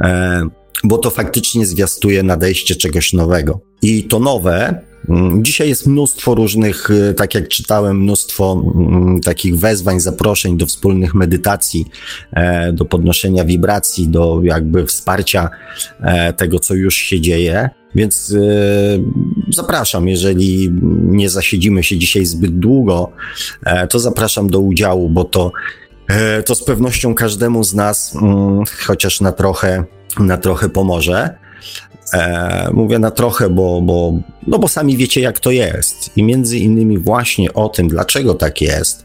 E, 0.00 0.63
bo 0.84 0.98
to 0.98 1.10
faktycznie 1.10 1.66
zwiastuje 1.66 2.22
nadejście 2.22 2.76
czegoś 2.76 3.12
nowego. 3.12 3.60
I 3.82 4.04
to 4.04 4.20
nowe, 4.20 4.80
mm, 5.08 5.44
Dzisiaj 5.44 5.68
jest 5.68 5.86
mnóstwo 5.86 6.34
różnych, 6.34 6.90
y, 6.90 7.14
tak 7.14 7.34
jak 7.34 7.48
czytałem, 7.48 8.00
mnóstwo 8.02 8.62
mm, 8.74 9.20
takich 9.20 9.58
wezwań, 9.58 10.00
zaproszeń 10.00 10.56
do 10.56 10.66
wspólnych 10.66 11.14
medytacji, 11.14 11.86
e, 12.32 12.72
do 12.72 12.84
podnoszenia 12.84 13.44
wibracji, 13.44 14.08
do 14.08 14.40
jakby 14.42 14.86
wsparcia 14.86 15.50
e, 16.00 16.32
tego, 16.32 16.58
co 16.58 16.74
już 16.74 16.94
się 16.94 17.20
dzieje. 17.20 17.70
Więc 17.94 18.30
y, 18.30 19.04
zapraszam, 19.48 20.08
jeżeli 20.08 20.70
nie 21.02 21.30
zasiedzimy 21.30 21.82
się 21.82 21.98
dzisiaj 21.98 22.26
zbyt 22.26 22.58
długo, 22.58 23.12
e, 23.66 23.86
to 23.86 23.98
zapraszam 23.98 24.50
do 24.50 24.60
udziału, 24.60 25.10
bo 25.10 25.24
to, 25.24 25.52
to 26.46 26.54
z 26.54 26.64
pewnością 26.64 27.14
każdemu 27.14 27.64
z 27.64 27.74
nas, 27.74 28.16
mm, 28.16 28.64
chociaż 28.86 29.20
na 29.20 29.32
trochę, 29.32 29.84
na 30.18 30.36
trochę 30.38 30.68
pomoże. 30.68 31.34
E, 32.14 32.70
mówię 32.72 32.98
na 32.98 33.10
trochę, 33.10 33.50
bo, 33.50 33.82
bo, 33.82 34.12
no 34.46 34.58
bo 34.58 34.68
sami 34.68 34.96
wiecie, 34.96 35.20
jak 35.20 35.40
to 35.40 35.50
jest. 35.50 36.16
I 36.16 36.22
między 36.22 36.58
innymi 36.58 36.98
właśnie 36.98 37.54
o 37.54 37.68
tym, 37.68 37.88
dlaczego 37.88 38.34
tak 38.34 38.60
jest, 38.60 39.04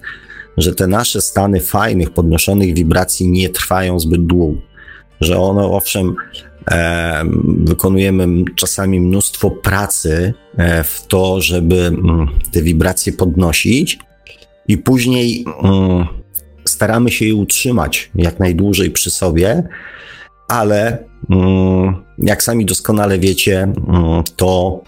że 0.58 0.75
te 0.75 0.88
nasze 0.88 1.22
stany 1.22 1.60
fajnych, 1.60 2.10
podnoszonych 2.10 2.74
wibracji 2.74 3.30
nie 3.30 3.50
trwają 3.50 4.00
zbyt 4.00 4.25
długo. 4.25 4.62
Że 5.22 5.39
one, 5.39 5.63
owszem, 5.63 6.16
e, 6.72 7.24
wykonujemy 7.46 8.28
czasami 8.56 9.00
mnóstwo 9.00 9.51
pracy 9.51 10.34
e, 10.58 10.84
w 10.84 11.08
to, 11.08 11.42
żeby 11.42 11.75
m, 11.75 12.00
mm, 12.10 12.28
te 12.51 12.62
wibracje 12.62 13.13
podnosić, 13.13 14.00
i 14.68 14.78
później 14.78 15.46
m, 15.63 15.72
mm, 15.72 16.08
staramy 16.66 17.12
się 17.12 17.25
je 17.25 17.36
utrzymać 17.36 18.12
jak 18.16 18.39
najdłużej 18.39 18.92
przy 18.92 19.12
sobie 19.12 19.63
ale 20.50 21.03
mm, 21.29 21.96
jak 22.18 22.44
sami 22.44 22.65
doskonale 22.65 23.20
wiecie, 23.20 23.63
mm, 23.63 24.24
to, 24.36 24.82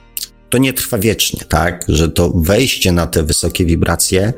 to 0.49 0.57
nie 0.57 0.73
trwa 0.73 0.97
wiecznie, 0.97 1.41
tak? 1.47 1.85
Że 1.87 2.09
to 2.09 2.29
wejście 2.29 2.91
na 2.91 3.07
te 3.07 3.23
wysokie 3.23 3.65
wibracje 3.65 4.33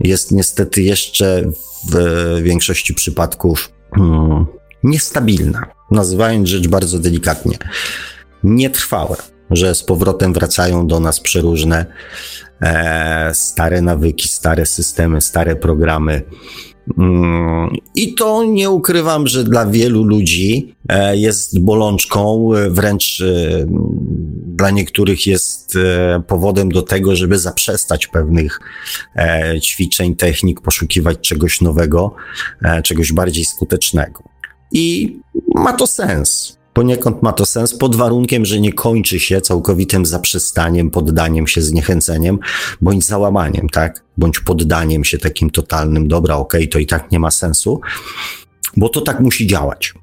jest 0.00 0.32
niestety 0.32 0.82
jeszcze 0.82 1.42
w 1.92 2.40
większości 2.42 2.94
przypadków 2.94 3.72
mm, 3.98 4.46
niestabilna, 4.82 5.66
nazywając 5.90 6.48
rzecz 6.48 6.68
bardzo 6.68 6.98
delikatnie. 6.98 7.58
Nietrwałe, 8.44 9.16
że 9.50 9.74
z 9.74 9.82
powrotem 9.82 10.32
wracają 10.32 10.86
do 10.86 11.00
nas 11.00 11.20
przeróżne 11.20 11.86
e, 12.60 13.30
stare 13.34 13.82
nawyki, 13.82 14.28
stare 14.28 14.66
systemy, 14.66 15.20
stare 15.20 15.56
programy, 15.56 16.22
I 17.94 18.14
to 18.14 18.44
nie 18.44 18.70
ukrywam, 18.70 19.26
że 19.26 19.44
dla 19.44 19.66
wielu 19.66 20.02
ludzi 20.02 20.74
e, 20.88 21.16
jest 21.16 21.60
bolączką, 21.60 22.50
e, 22.54 22.70
wręcz 22.70 23.20
e, 23.20 23.66
dla 24.46 24.70
niektórych 24.70 25.26
jest 25.26 25.78
powodem 26.26 26.68
do 26.68 26.82
tego, 26.82 27.16
żeby 27.16 27.38
zaprzestać 27.38 28.06
pewnych 28.06 28.60
ćwiczeń, 29.62 30.16
technik, 30.16 30.60
poszukiwać 30.60 31.18
czegoś 31.20 31.60
nowego, 31.60 32.14
czegoś 32.84 33.12
bardziej 33.12 33.44
skutecznego. 33.44 34.22
I 34.72 35.16
ma 35.54 35.72
to 35.72 35.86
sens. 35.86 36.57
Poniekąd 36.78 37.22
ma 37.22 37.32
to 37.32 37.46
sens 37.46 37.74
pod 37.74 37.96
warunkiem, 37.96 38.44
że 38.44 38.60
nie 38.60 38.72
kończy 38.72 39.20
się 39.20 39.40
całkowitym 39.40 40.06
zaprzestaniem, 40.06 40.90
poddaniem 40.90 41.46
się 41.46 41.62
zniechęceniem 41.62 42.38
bądź 42.80 43.04
załamaniem, 43.04 43.68
tak? 43.68 44.04
Bądź 44.16 44.40
poddaniem 44.40 45.04
się 45.04 45.18
takim 45.18 45.50
totalnym, 45.50 46.08
dobra, 46.08 46.36
okej, 46.36 46.60
okay, 46.60 46.68
to 46.68 46.78
i 46.78 46.86
tak 46.86 47.12
nie 47.12 47.18
ma 47.18 47.30
sensu, 47.30 47.80
bo 48.76 48.88
to 48.88 49.00
tak 49.00 49.20
musi 49.20 49.46
działać. 49.46 49.94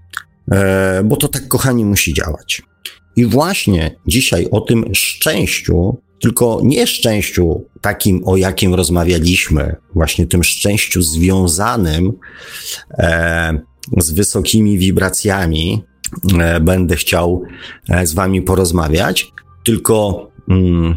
E, 0.52 1.04
bo 1.04 1.16
to 1.16 1.28
tak, 1.28 1.48
kochani, 1.48 1.86
musi 1.86 2.14
działać. 2.14 2.62
I 3.16 3.26
właśnie 3.26 3.96
dzisiaj 4.08 4.48
o 4.52 4.62
tym 4.62 4.86
szczęściu, 4.94 5.98
tylko 6.22 6.60
nie 6.64 6.88
szczęściu 6.88 7.66
takim, 7.82 8.22
o 8.26 8.38
jakim 8.38 8.74
rozmawialiśmy, 8.74 9.76
właśnie 9.94 10.26
tym 10.26 10.44
szczęściu 10.44 11.02
związanym 11.02 12.14
e, 12.90 13.60
z 13.98 14.12
wysokimi 14.12 14.78
wibracjami, 14.78 15.84
będę 16.62 16.96
chciał 16.96 17.44
e, 17.90 18.08
z 18.08 18.14
Wami 18.14 18.42
porozmawiać, 18.42 19.32
tylko 19.66 20.28
mm, 20.50 20.96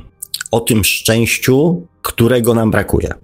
o 0.50 0.61
tym 0.61 0.85
szczęściu, 0.85 1.87
którego 2.03 2.55
nam 2.55 2.71
brakuje. 2.71 3.15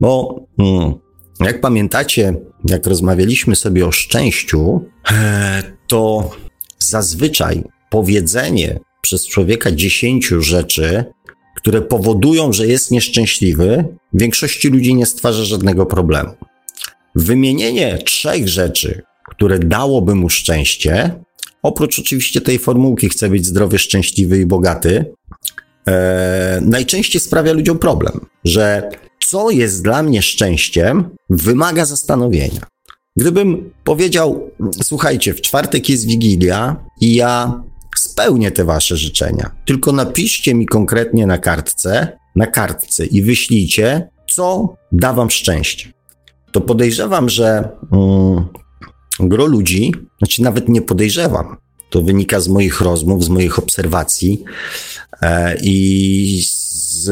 Bo 0.00 0.40
mm, 0.58 0.94
jak 1.40 1.60
pamiętacie, 1.60 2.34
jak 2.64 2.86
rozmawialiśmy 2.86 3.56
sobie 3.56 3.86
o 3.86 3.92
szczęściu, 3.92 4.84
e, 5.10 5.62
to 5.86 6.30
zazwyczaj 6.78 7.64
powiedzenie 7.90 8.80
przez 9.00 9.26
człowieka 9.26 9.72
dziesięciu 9.72 10.42
rzeczy, 10.42 11.04
które 11.56 11.82
powodują, 11.82 12.52
że 12.52 12.66
jest 12.66 12.90
nieszczęśliwy, 12.90 13.84
większości 14.14 14.68
ludzi 14.68 14.94
nie 14.94 15.06
stwarza 15.06 15.44
żadnego 15.44 15.86
problemu. 15.86 16.32
Wymienienie 17.14 17.98
trzech 17.98 18.48
rzeczy, 18.48 19.02
które 19.28 19.58
dałoby 19.58 20.14
mu 20.14 20.28
szczęście, 20.28 21.20
Oprócz 21.62 21.98
oczywiście 21.98 22.40
tej 22.40 22.58
formułki 22.58 23.08
chcę 23.08 23.28
być 23.28 23.46
zdrowy, 23.46 23.78
szczęśliwy 23.78 24.38
i 24.38 24.46
bogaty, 24.46 25.04
e, 25.86 26.60
najczęściej 26.62 27.20
sprawia 27.20 27.52
ludziom 27.52 27.78
problem, 27.78 28.20
że 28.44 28.90
co 29.26 29.50
jest 29.50 29.82
dla 29.82 30.02
mnie 30.02 30.22
szczęściem, 30.22 31.10
wymaga 31.30 31.84
zastanowienia. 31.84 32.60
Gdybym 33.16 33.72
powiedział, 33.84 34.50
słuchajcie, 34.82 35.34
w 35.34 35.40
czwartek 35.40 35.88
jest 35.88 36.06
Wigilia 36.06 36.76
i 37.00 37.14
ja 37.14 37.62
spełnię 37.96 38.50
te 38.50 38.64
wasze 38.64 38.96
życzenia, 38.96 39.50
tylko 39.66 39.92
napiszcie 39.92 40.54
mi 40.54 40.66
konkretnie 40.66 41.26
na 41.26 41.38
kartce, 41.38 42.18
na 42.36 42.46
kartce 42.46 43.06
i 43.06 43.22
wyślijcie, 43.22 44.08
co 44.30 44.74
da 44.92 45.12
wam 45.12 45.30
szczęście. 45.30 45.92
To 46.52 46.60
podejrzewam, 46.60 47.28
że 47.28 47.68
mm, 47.92 48.48
gro 49.28 49.46
ludzi, 49.46 49.92
znaczy 50.18 50.42
nawet 50.42 50.68
nie 50.68 50.82
podejrzewam, 50.82 51.56
to 51.90 52.02
wynika 52.02 52.40
z 52.40 52.48
moich 52.48 52.80
rozmów, 52.80 53.24
z 53.24 53.28
moich 53.28 53.58
obserwacji 53.58 54.44
e, 55.22 55.56
i, 55.62 56.42
z, 56.48 57.10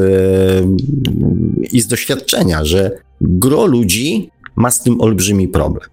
i 1.73 1.81
z 1.81 1.87
doświadczenia, 1.87 2.65
że 2.65 2.91
gro 3.21 3.67
ludzi 3.67 4.31
ma 4.57 4.71
z 4.71 4.83
tym 4.83 5.01
olbrzymi 5.01 5.49
problem. 5.49 5.89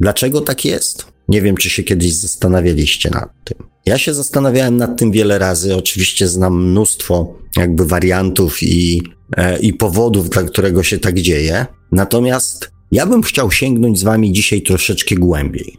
Dlaczego 0.00 0.40
tak 0.40 0.64
jest? 0.64 1.06
Nie 1.28 1.42
wiem, 1.42 1.56
czy 1.56 1.70
się 1.70 1.82
kiedyś 1.82 2.14
zastanawialiście 2.14 3.10
nad 3.10 3.30
tym. 3.44 3.68
Ja 3.86 3.98
się 3.98 4.14
zastanawiałem 4.14 4.76
nad 4.76 4.98
tym 4.98 5.12
wiele 5.12 5.38
razy. 5.38 5.76
Oczywiście 5.76 6.28
znam 6.28 6.70
mnóstwo 6.70 7.38
jakby 7.56 7.86
wariantów 7.86 8.62
i, 8.62 9.02
e, 9.36 9.58
i 9.58 9.72
powodów, 9.72 10.30
dla 10.30 10.42
którego 10.42 10.82
się 10.82 10.98
tak 10.98 11.20
dzieje. 11.20 11.66
Natomiast 11.92 12.70
ja 12.92 13.06
bym 13.06 13.22
chciał 13.22 13.50
sięgnąć 13.50 13.98
z 13.98 14.02
wami 14.02 14.32
dzisiaj 14.32 14.62
troszeczkę 14.62 15.14
głębiej. 15.14 15.76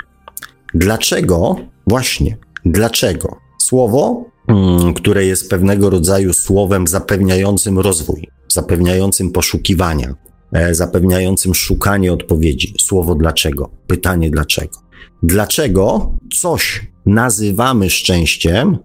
Dlaczego, 0.73 1.55
właśnie, 1.87 2.37
dlaczego 2.65 3.37
słowo, 3.61 4.25
mm, 4.47 4.93
które 4.93 5.25
jest 5.25 5.49
pewnego 5.49 5.89
rodzaju 5.89 6.33
słowem 6.33 6.87
zapewniającym 6.87 7.79
rozwój, 7.79 8.27
zapewniającym 8.47 9.31
poszukiwania, 9.31 10.15
e, 10.53 10.75
zapewniającym 10.75 11.55
szukanie 11.55 12.13
odpowiedzi. 12.13 12.73
Słowo 12.79 13.15
dlaczego, 13.15 13.69
pytanie 13.87 14.29
dlaczego. 14.29 14.79
Dlaczego 15.23 16.15
coś 16.41 16.87
nazywamy 17.05 17.89
szczęściem, 17.89 18.77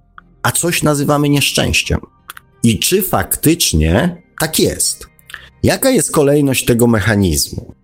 a 0.42 0.52
coś 0.52 0.82
nazywamy 0.82 1.28
nieszczęściem? 1.28 2.00
I 2.62 2.78
czy 2.78 3.02
faktycznie 3.02 4.22
tak 4.40 4.58
jest? 4.58 5.06
Jaka 5.62 5.90
jest 5.90 6.12
kolejność 6.12 6.64
tego 6.64 6.86
mechanizmu? 6.86 7.74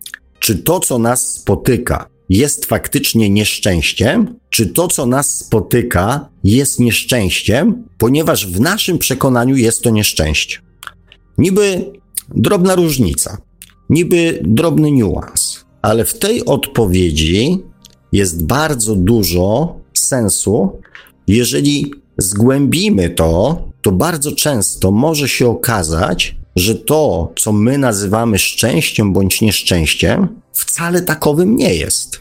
Czy 0.41 0.59
to, 0.59 0.81
co 0.81 0.99
nas 0.99 1.33
spotyka, 1.33 2.07
jest 2.29 2.67
faktycznie 2.67 3.31
nieszczęściem, 3.31 4.35
czy 4.51 4.67
to, 4.67 4.89
co 4.89 5.07
nas 5.07 5.39
spotyka, 5.39 6.29
jest 6.45 6.81
nieszczęściem, 6.81 7.85
ponieważ 7.99 8.47
w 8.47 8.61
naszym 8.61 8.99
przekonaniu 8.99 9.57
jest 9.57 9.83
to 9.83 9.91
nieszczęście. 9.91 10.59
Niby 11.39 11.93
drobna 12.35 12.75
różnica, 12.75 13.39
niby 13.91 14.41
drobny 14.43 14.91
niuans, 14.91 15.65
ale 15.83 16.05
w 16.05 16.19
tej 16.19 16.45
odpowiedzi 16.45 17.59
jest 18.13 18.47
bardzo 18.47 18.97
dużo 18.97 19.77
sensu. 19.95 20.81
Jeżeli 21.27 21.93
zgłębimy 22.19 23.11
to, 23.11 23.63
to 23.83 23.93
bardzo 23.93 24.33
często 24.33 24.91
może 24.91 25.29
się 25.29 25.49
okazać, 25.49 26.40
że 26.57 26.75
to, 26.75 27.33
co 27.37 27.53
my 27.53 27.79
nazywamy 27.79 28.39
szczęściem 28.39 29.13
bądź 29.13 29.41
nieszczęściem, 29.41 30.29
wcale 30.53 31.03
takowym 31.03 31.57
nie 31.57 31.75
jest. 31.75 32.21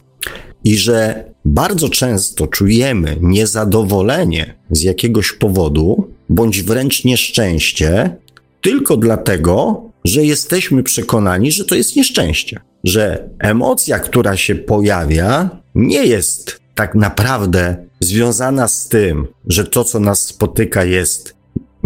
I 0.63 0.77
że 0.77 1.25
bardzo 1.45 1.89
często 1.89 2.47
czujemy 2.47 3.17
niezadowolenie 3.21 4.55
z 4.71 4.81
jakiegoś 4.81 5.31
powodu, 5.31 6.07
bądź 6.29 6.61
wręcz 6.61 7.03
nieszczęście, 7.03 8.15
tylko 8.61 8.97
dlatego, 8.97 9.83
że 10.05 10.25
jesteśmy 10.25 10.83
przekonani, 10.83 11.51
że 11.51 11.65
to 11.65 11.75
jest 11.75 11.95
nieszczęście. 11.95 12.59
Że 12.83 13.29
emocja, 13.39 13.99
która 13.99 14.37
się 14.37 14.55
pojawia, 14.55 15.49
nie 15.75 16.05
jest 16.05 16.59
tak 16.75 16.95
naprawdę 16.95 17.75
związana 17.99 18.67
z 18.67 18.87
tym, 18.87 19.27
że 19.47 19.65
to, 19.65 19.83
co 19.83 19.99
nas 19.99 20.25
spotyka, 20.25 20.83
jest 20.83 21.35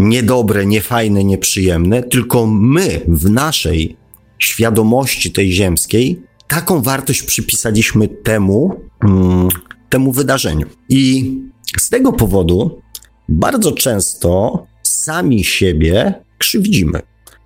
niedobre, 0.04 0.66
niefajne, 0.66 1.24
nieprzyjemne, 1.24 2.02
tylko 2.02 2.46
my 2.46 3.00
w 3.08 3.30
naszej 3.30 3.96
świadomości 4.38 5.32
tej 5.32 5.52
ziemskiej 5.52 6.22
taką 6.48 6.82
wartość 6.82 7.22
przypisaliśmy 7.22 8.08
temu, 8.08 8.80
mm, 9.04 9.48
temu 9.88 10.12
wydarzeniu. 10.12 10.66
I 10.88 11.34
z 11.80 11.88
tego 11.88 12.12
powodu 12.12 12.80
bardzo 13.28 13.72
często 13.72 14.66
sami 14.82 15.44
siebie 15.44 16.14
krzywdzimy. 16.38 17.00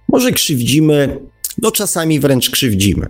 Może 0.08 0.32
krzywdzimy, 0.32 1.18
no 1.62 1.70
czasami 1.70 2.20
wręcz 2.20 2.50
krzywdzimy. 2.50 3.06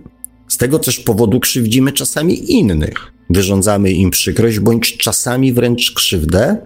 Z 0.47 0.57
tego 0.57 0.79
też 0.79 0.99
powodu 0.99 1.39
krzywdzimy 1.39 1.91
czasami 1.91 2.51
innych. 2.51 3.13
Wyrządzamy 3.29 3.91
im 3.91 4.09
przykrość, 4.09 4.59
bądź 4.59 4.97
czasami 4.97 5.53
wręcz 5.53 5.91
krzywdę, 5.91 6.57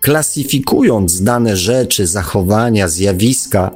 klasyfikując 0.00 1.22
dane 1.22 1.56
rzeczy, 1.56 2.06
zachowania, 2.06 2.88
zjawiska, 2.88 3.70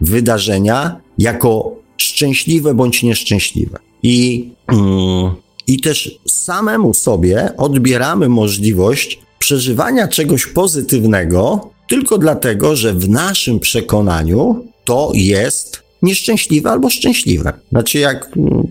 wydarzenia 0.00 1.00
jako 1.18 1.76
szczęśliwe 1.96 2.74
bądź 2.74 3.02
nieszczęśliwe. 3.02 3.78
I, 4.02 4.48
mm, 4.66 5.34
I 5.66 5.80
też 5.80 6.18
samemu 6.28 6.94
sobie 6.94 7.56
odbieramy 7.56 8.28
możliwość 8.28 9.18
przeżywania 9.38 10.08
czegoś 10.08 10.46
pozytywnego 10.46 11.70
tylko 11.88 12.18
dlatego, 12.18 12.76
że 12.76 12.94
w 12.94 13.08
naszym 13.08 13.60
przekonaniu 13.60 14.66
to 14.84 15.10
jest 15.14 15.83
nieszczęśliwe 16.04 16.70
albo 16.70 16.90
szczęśliwe. 16.90 17.52
Znaczy, 17.70 17.98
jak 17.98 18.30
mm, 18.36 18.68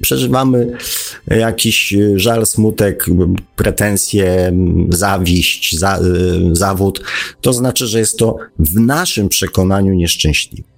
przeżywamy 0.00 0.76
jakiś 1.26 1.96
żal, 2.14 2.46
smutek, 2.46 3.06
pretensje, 3.56 4.52
zawiść, 4.88 5.76
za, 5.76 5.98
y, 5.98 6.56
zawód, 6.56 7.04
to 7.40 7.52
znaczy, 7.52 7.86
że 7.86 7.98
jest 7.98 8.18
to 8.18 8.36
w 8.58 8.80
naszym 8.80 9.28
przekonaniu 9.28 9.94
nieszczęśliwe. 9.94 10.68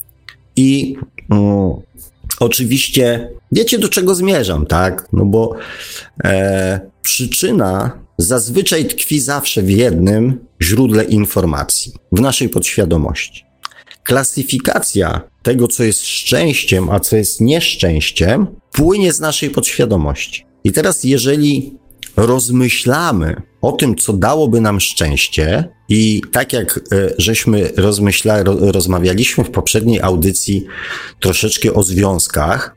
I 0.57 0.97
mm, 1.31 1.73
oczywiście 2.41 3.31
wiecie, 3.53 3.79
do 3.79 3.89
czego 3.89 4.15
zmierzam, 4.15 4.67
tak? 4.67 5.09
No 5.13 5.25
bo 5.25 5.57
e, 6.25 6.81
przyczyna 7.03 7.99
zazwyczaj 8.19 8.85
tkwi 8.85 9.21
zawsze 9.21 9.63
w 9.63 9.71
jednym 9.71 10.39
źródle 10.63 11.05
informacji, 11.05 11.93
w 12.13 12.21
naszej 12.21 12.49
podświadomości. 12.49 13.50
Klasyfikacja 14.05 15.21
tego, 15.43 15.69
co 15.69 15.85
jest 15.85 16.07
szczęściem, 16.07 16.91
a 16.91 17.01
co 17.01 17.17
jest 17.17 17.41
nieszczęściem, 17.41 18.47
płynie 18.73 19.13
z 19.13 19.21
naszej 19.21 19.51
podświadomości. 19.51 20.47
I 20.65 20.73
teraz, 20.73 21.05
jeżeli 21.05 21.79
rozmyślamy 22.17 23.43
o 23.63 23.73
tym, 23.73 23.97
co 23.97 24.13
dałoby 24.13 24.61
nam 24.61 24.81
szczęście, 24.81 25.69
i 25.89 26.23
tak 26.33 26.53
jak 26.53 26.79
e, 26.79 26.81
żeśmy 27.19 27.71
rozmyśla, 27.77 28.43
rozmawialiśmy 28.45 29.45
w 29.45 29.51
poprzedniej 29.51 30.01
audycji 30.01 30.67
troszeczkę 31.21 31.75
o 31.75 31.83
związkach, 31.83 32.77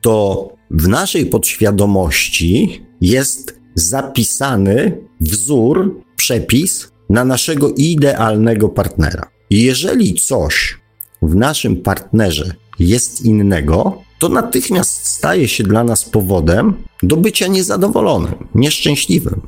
to 0.00 0.48
w 0.70 0.88
naszej 0.88 1.26
podświadomości 1.26 2.82
jest 3.00 3.60
zapisany 3.74 4.98
wzór, 5.20 6.00
przepis 6.16 6.92
na 7.08 7.24
naszego 7.24 7.72
idealnego 7.76 8.68
partnera. 8.68 9.30
Jeżeli 9.50 10.14
coś 10.14 10.78
w 11.22 11.34
naszym 11.34 11.76
partnerze 11.76 12.54
jest 12.78 13.24
innego, 13.24 14.02
to 14.18 14.28
natychmiast 14.28 15.06
staje 15.06 15.48
się 15.48 15.64
dla 15.64 15.84
nas 15.84 16.04
powodem 16.04 16.74
do 17.02 17.16
bycia 17.16 17.46
niezadowolonym, 17.46 18.48
nieszczęśliwym 18.54 19.40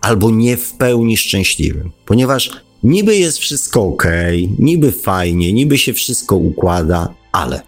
albo 0.00 0.30
nie 0.30 0.56
w 0.56 0.72
pełni 0.72 1.16
szczęśliwym, 1.16 1.90
ponieważ 2.06 2.50
niby 2.82 3.16
jest 3.16 3.38
wszystko 3.38 3.82
ok, 3.82 4.04
niby 4.58 4.92
fajnie, 4.92 5.52
niby 5.52 5.78
się 5.78 5.92
wszystko 5.92 6.36
układa, 6.36 7.14
ale, 7.32 7.62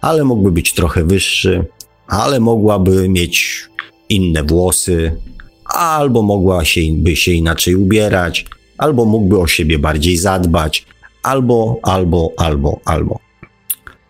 ale 0.00 0.24
mógłby 0.24 0.52
być 0.52 0.72
trochę 0.72 1.04
wyższy, 1.04 1.64
ale 2.06 2.40
mogłaby 2.40 3.08
mieć 3.08 3.64
inne 4.08 4.42
włosy, 4.42 5.16
albo 5.64 6.22
mogła 6.22 6.64
się, 6.64 6.80
się 7.14 7.32
inaczej 7.32 7.74
ubierać, 7.74 8.46
albo 8.78 9.04
mógłby 9.04 9.38
o 9.38 9.46
siebie 9.46 9.78
bardziej 9.78 10.16
zadbać, 10.16 10.86
albo, 11.24 11.80
albo, 11.82 12.32
albo, 12.36 12.80
albo. 12.84 13.18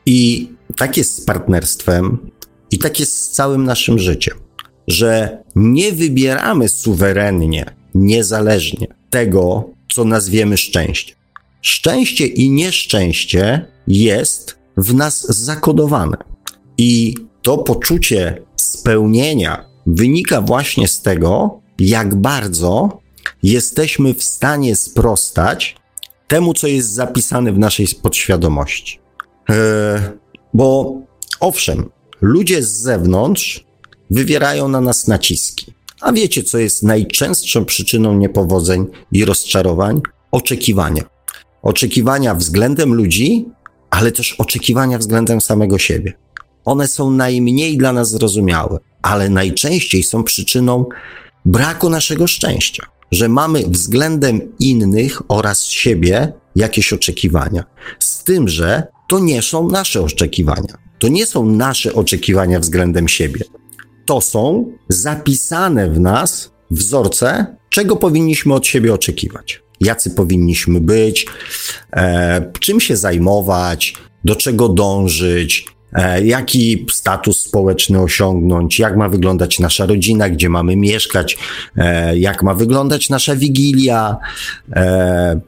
I 0.06 0.48
tak 0.76 0.96
jest 0.96 1.22
z 1.22 1.24
partnerstwem 1.24 2.30
i 2.70 2.78
tak 2.78 3.00
jest 3.00 3.16
z 3.16 3.30
całym 3.30 3.64
naszym 3.64 3.98
życiem, 3.98 4.34
że 4.88 5.42
nie 5.56 5.92
wybieramy 5.92 6.68
suwerennie, 6.68 7.64
niezależnie 7.94 8.86
tego, 9.10 9.70
co 9.92 10.04
nazwiemy 10.04 10.56
szczęście. 10.56 11.14
Szczęście 11.62 12.26
i 12.26 12.50
nieszczęście 12.50 13.66
jest 13.86 14.58
w 14.76 14.94
nas 14.94 15.26
zakodowane. 15.28 16.16
I 16.78 17.14
to 17.42 17.58
poczucie 17.58 18.42
spełnienia 18.56 19.64
wynika 19.86 20.40
właśnie 20.40 20.88
z 20.88 21.02
tego, 21.02 21.60
jak 21.78 22.14
bardzo 22.14 23.00
jesteśmy 23.42 24.14
w 24.14 24.24
stanie 24.24 24.76
sprostać 24.76 25.76
temu, 26.26 26.54
co 26.54 26.66
jest 26.66 26.92
zapisane 26.92 27.52
w 27.52 27.58
naszej 27.58 27.86
podświadomości. 28.02 29.00
E, 29.50 30.12
bo 30.54 30.96
owszem, 31.40 31.90
ludzie 32.20 32.62
z 32.62 32.72
zewnątrz 32.72 33.64
wywierają 34.10 34.68
na 34.68 34.80
nas 34.80 35.08
naciski. 35.08 35.72
A 36.00 36.12
wiecie, 36.12 36.42
co 36.42 36.58
jest 36.58 36.82
najczęstszą 36.82 37.64
przyczyną 37.64 38.14
niepowodzeń 38.14 38.86
i 39.12 39.24
rozczarowań? 39.24 40.00
Oczekiwania. 40.30 41.02
Oczekiwania 41.62 42.34
względem 42.34 42.94
ludzi, 42.94 43.46
ale 43.90 44.12
też 44.12 44.32
oczekiwania 44.32 44.98
względem 44.98 45.40
samego 45.40 45.78
siebie. 45.78 46.12
One 46.64 46.88
są 46.88 47.10
najmniej 47.10 47.78
dla 47.78 47.92
nas 47.92 48.10
zrozumiałe, 48.10 48.78
ale 49.02 49.30
najczęściej 49.30 50.02
są 50.02 50.24
przyczyną 50.24 50.84
braku 51.44 51.90
naszego 51.90 52.26
szczęścia 52.26 52.86
że 53.14 53.28
mamy 53.28 53.62
względem 53.66 54.40
innych 54.58 55.22
oraz 55.28 55.62
siebie 55.64 56.32
jakieś 56.56 56.92
oczekiwania. 56.92 57.64
Z 57.98 58.24
tym, 58.24 58.48
że 58.48 58.86
to 59.08 59.18
nie 59.18 59.42
są 59.42 59.70
nasze 59.70 60.02
oczekiwania. 60.02 60.78
To 60.98 61.08
nie 61.08 61.26
są 61.26 61.46
nasze 61.46 61.94
oczekiwania 61.94 62.60
względem 62.60 63.08
siebie. 63.08 63.40
To 64.06 64.20
są 64.20 64.72
zapisane 64.88 65.90
w 65.90 66.00
nas 66.00 66.50
wzorce, 66.70 67.56
czego 67.70 67.96
powinniśmy 67.96 68.54
od 68.54 68.66
siebie 68.66 68.94
oczekiwać. 68.94 69.62
Jacy 69.80 70.10
powinniśmy 70.10 70.80
być, 70.80 71.26
e, 71.92 72.52
czym 72.60 72.80
się 72.80 72.96
zajmować, 72.96 73.94
do 74.24 74.36
czego 74.36 74.68
dążyć, 74.68 75.66
jaki 76.24 76.86
status 76.92 77.40
społeczny 77.40 78.00
osiągnąć, 78.00 78.78
jak 78.78 78.96
ma 78.96 79.08
wyglądać 79.08 79.58
nasza 79.58 79.86
rodzina, 79.86 80.28
gdzie 80.28 80.48
mamy 80.48 80.76
mieszkać, 80.76 81.38
e, 81.76 82.18
jak 82.18 82.42
ma 82.42 82.54
wyglądać 82.54 83.10
nasza 83.10 83.36
wigilia, 83.36 84.16
e, 84.72 85.40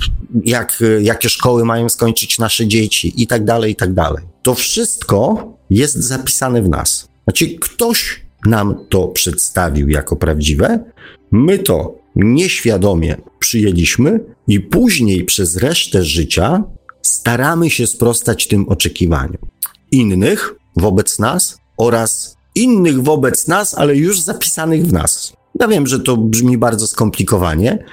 jak, 0.45 0.83
jakie 1.01 1.29
szkoły 1.29 1.65
mają 1.65 1.89
skończyć 1.89 2.39
nasze 2.39 2.67
dzieci 2.67 3.23
i 3.23 3.27
tak 3.27 3.45
dalej, 3.45 3.73
i 3.73 3.77
tak 3.77 3.93
dalej. 3.93 4.25
To 4.43 4.55
wszystko 4.55 5.53
jest 5.71 5.95
zapisane 5.95 6.63
w 6.63 6.69
nas. 6.69 7.09
Znaczy, 7.25 7.59
ktoś 7.61 8.21
nam 8.47 8.87
to 8.89 9.09
przedstawił 9.09 9.89
jako 9.89 10.17
prawdziwe, 10.17 10.85
my 11.33 11.59
to 11.59 11.95
nieświadomie 12.17 13.17
przyjęliśmy 13.39 14.21
i 14.49 14.61
później 14.61 15.25
przez 15.25 15.57
resztę 15.57 16.05
życia 16.05 16.63
staramy 17.03 17.71
się 17.71 17.87
sprostać 17.87 18.47
tym 18.47 18.69
oczekiwaniom 18.69 19.56
innych 19.91 20.55
wobec 20.77 21.19
nas 21.19 21.59
oraz 21.77 22.37
innych 22.55 23.03
wobec 23.03 23.49
nas, 23.49 23.75
ale 23.75 23.97
już 23.97 24.21
zapisanych 24.21 24.87
w 24.87 24.93
nas. 24.93 25.33
Ja 25.61 25.69
wiem, 25.69 25.87
że 25.87 26.01
to 26.01 26.17
brzmi 26.17 26.59
bardzo 26.59 26.87
skomplikowanie, 26.87 27.85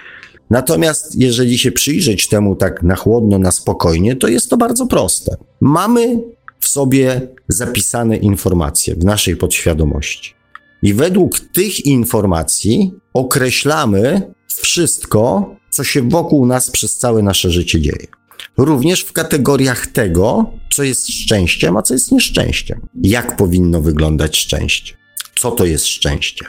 natomiast 0.50 1.16
jeżeli 1.16 1.58
się 1.58 1.72
przyjrzeć 1.72 2.28
temu 2.28 2.56
tak 2.56 2.84
na 2.84 2.96
chłodno, 2.96 3.40
na 3.40 3.52
spokojnie, 3.52 4.16
to 4.16 4.28
jest 4.28 4.50
to 4.50 4.58
bardzo 4.58 4.88
proste. 4.88 5.38
Mamy 5.62 6.24
w 6.60 6.68
sobie 6.68 7.22
zapisane 7.48 8.18
informacje 8.18 8.96
w 8.96 9.06
naszej 9.06 9.36
podświadomości. 9.36 10.34
I 10.82 10.94
według 10.94 11.40
tych 11.40 11.86
informacji 11.86 12.92
określamy 13.14 14.34
wszystko, 14.62 15.56
co 15.70 15.84
się 15.84 16.10
wokół 16.10 16.46
nas 16.46 16.72
przez 16.72 16.98
całe 16.98 17.22
nasze 17.22 17.52
życie 17.52 17.82
dzieje. 17.82 18.08
Również 18.58 19.02
w 19.02 19.14
kategoriach 19.14 19.88
tego, 19.88 20.52
co 20.72 20.84
jest 20.84 21.08
szczęściem, 21.08 21.78
a 21.78 21.82
co 21.82 21.94
jest 21.94 22.12
nieszczęściem. 22.12 22.88
Jak 23.04 23.38
powinno 23.38 23.82
wyglądać 23.82 24.38
szczęście? 24.38 24.94
Co 25.36 25.52
to 25.52 25.66
jest 25.66 25.88
szczęście? 25.88 26.46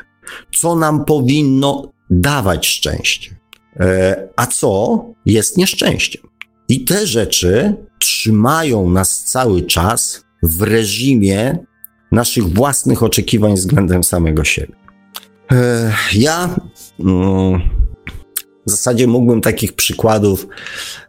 Co 0.56 0.76
nam 0.76 1.04
powinno 1.04 1.92
dawać 2.10 2.66
szczęście? 2.66 3.36
E, 3.80 4.28
a 4.36 4.46
co 4.46 5.04
jest 5.26 5.56
nieszczęściem? 5.56 6.22
I 6.68 6.84
te 6.84 7.06
rzeczy 7.06 7.74
trzymają 7.98 8.90
nas 8.90 9.24
cały 9.24 9.62
czas 9.62 10.24
w 10.42 10.62
reżimie 10.62 11.58
naszych 12.12 12.44
własnych 12.44 13.02
oczekiwań 13.02 13.54
względem 13.54 14.04
samego 14.04 14.44
siebie. 14.44 14.74
E, 15.52 15.92
ja 16.14 16.56
mm, 17.00 17.60
w 18.66 18.70
zasadzie 18.70 19.06
mógłbym 19.06 19.40
takich 19.40 19.72
przykładów, 19.72 20.46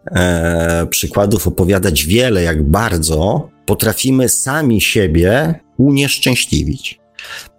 e, 0.05 0.87
przykładów 0.89 1.47
opowiadać 1.47 2.05
wiele, 2.05 2.43
jak 2.43 2.63
bardzo 2.63 3.49
potrafimy 3.65 4.29
sami 4.29 4.81
siebie 4.81 5.59
unieszczęśliwić. 5.77 6.99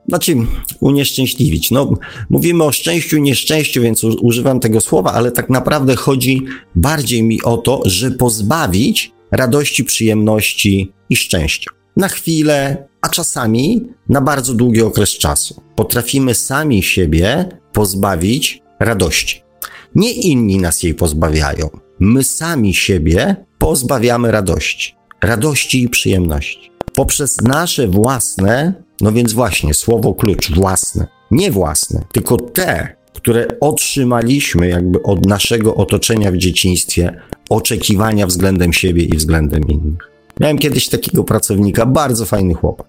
Znaczy, 0.09 0.37
unieszczęśliwić. 0.81 1.71
No, 1.71 1.93
mówimy 2.31 2.65
o 2.65 2.73
szczęściu, 2.73 3.19
nieszczęściu, 3.19 3.83
więc 3.83 4.05
używam 4.05 4.61
tego 4.61 4.81
słowa, 4.81 5.13
ale 5.13 5.33
tak 5.33 5.51
naprawdę 5.51 5.97
chodzi 5.97 6.43
bardziej 6.75 7.23
mi 7.23 7.43
o 7.43 7.57
to, 7.57 7.83
że 7.85 8.11
pozbawić 8.11 9.13
radości, 9.31 9.85
przyjemności 9.85 10.93
i 11.11 11.17
szczęścia. 11.17 11.71
Na 11.97 12.09
chwilę, 12.09 12.87
a 13.01 13.09
czasami 13.09 13.83
na 14.09 14.21
bardzo 14.21 14.55
długi 14.55 14.83
okres 14.83 15.11
czasu. 15.11 15.63
Potrafimy 15.77 16.35
sami 16.35 16.83
siebie 16.83 17.49
pozbawić 17.73 18.63
radości. 18.81 19.46
Nie 19.95 20.13
inni 20.13 20.59
nas 20.59 20.83
jej 20.83 20.95
pozbawiają. 20.95 21.71
My 22.01 22.25
sami 22.25 22.75
siebie 22.75 23.37
pozbawiamy 23.59 24.31
radości. 24.31 24.95
Radości 25.23 25.83
i 25.83 25.89
przyjemności. 25.89 26.71
Poprzez 26.95 27.41
nasze 27.41 27.89
własne, 27.89 28.75
no 29.01 29.13
więc 29.13 29.33
właśnie, 29.33 29.75
słowo 29.75 30.15
klucz, 30.15 30.53
własne. 30.53 31.07
Nie 31.31 31.51
własne, 31.51 32.05
tylko 32.13 32.37
te, 32.37 32.97
które 33.15 33.47
otrzymaliśmy 33.61 34.69
jakby 34.69 35.03
od 35.03 35.27
naszego 35.27 35.75
otoczenia 35.75 36.33
w 36.33 36.37
dzieciństwie, 36.37 37.21
oczekiwania 37.51 38.27
względem 38.27 38.73
siebie 38.73 39.03
i 39.05 39.17
względem 39.17 39.69
innych. 39.69 40.11
Miałem 40.41 40.59
kiedyś 40.59 40.89
takiego 40.89 41.25
pracownika, 41.25 41.87
bardzo 41.87 42.27
fajny 42.27 42.55
chłopak. 42.55 42.87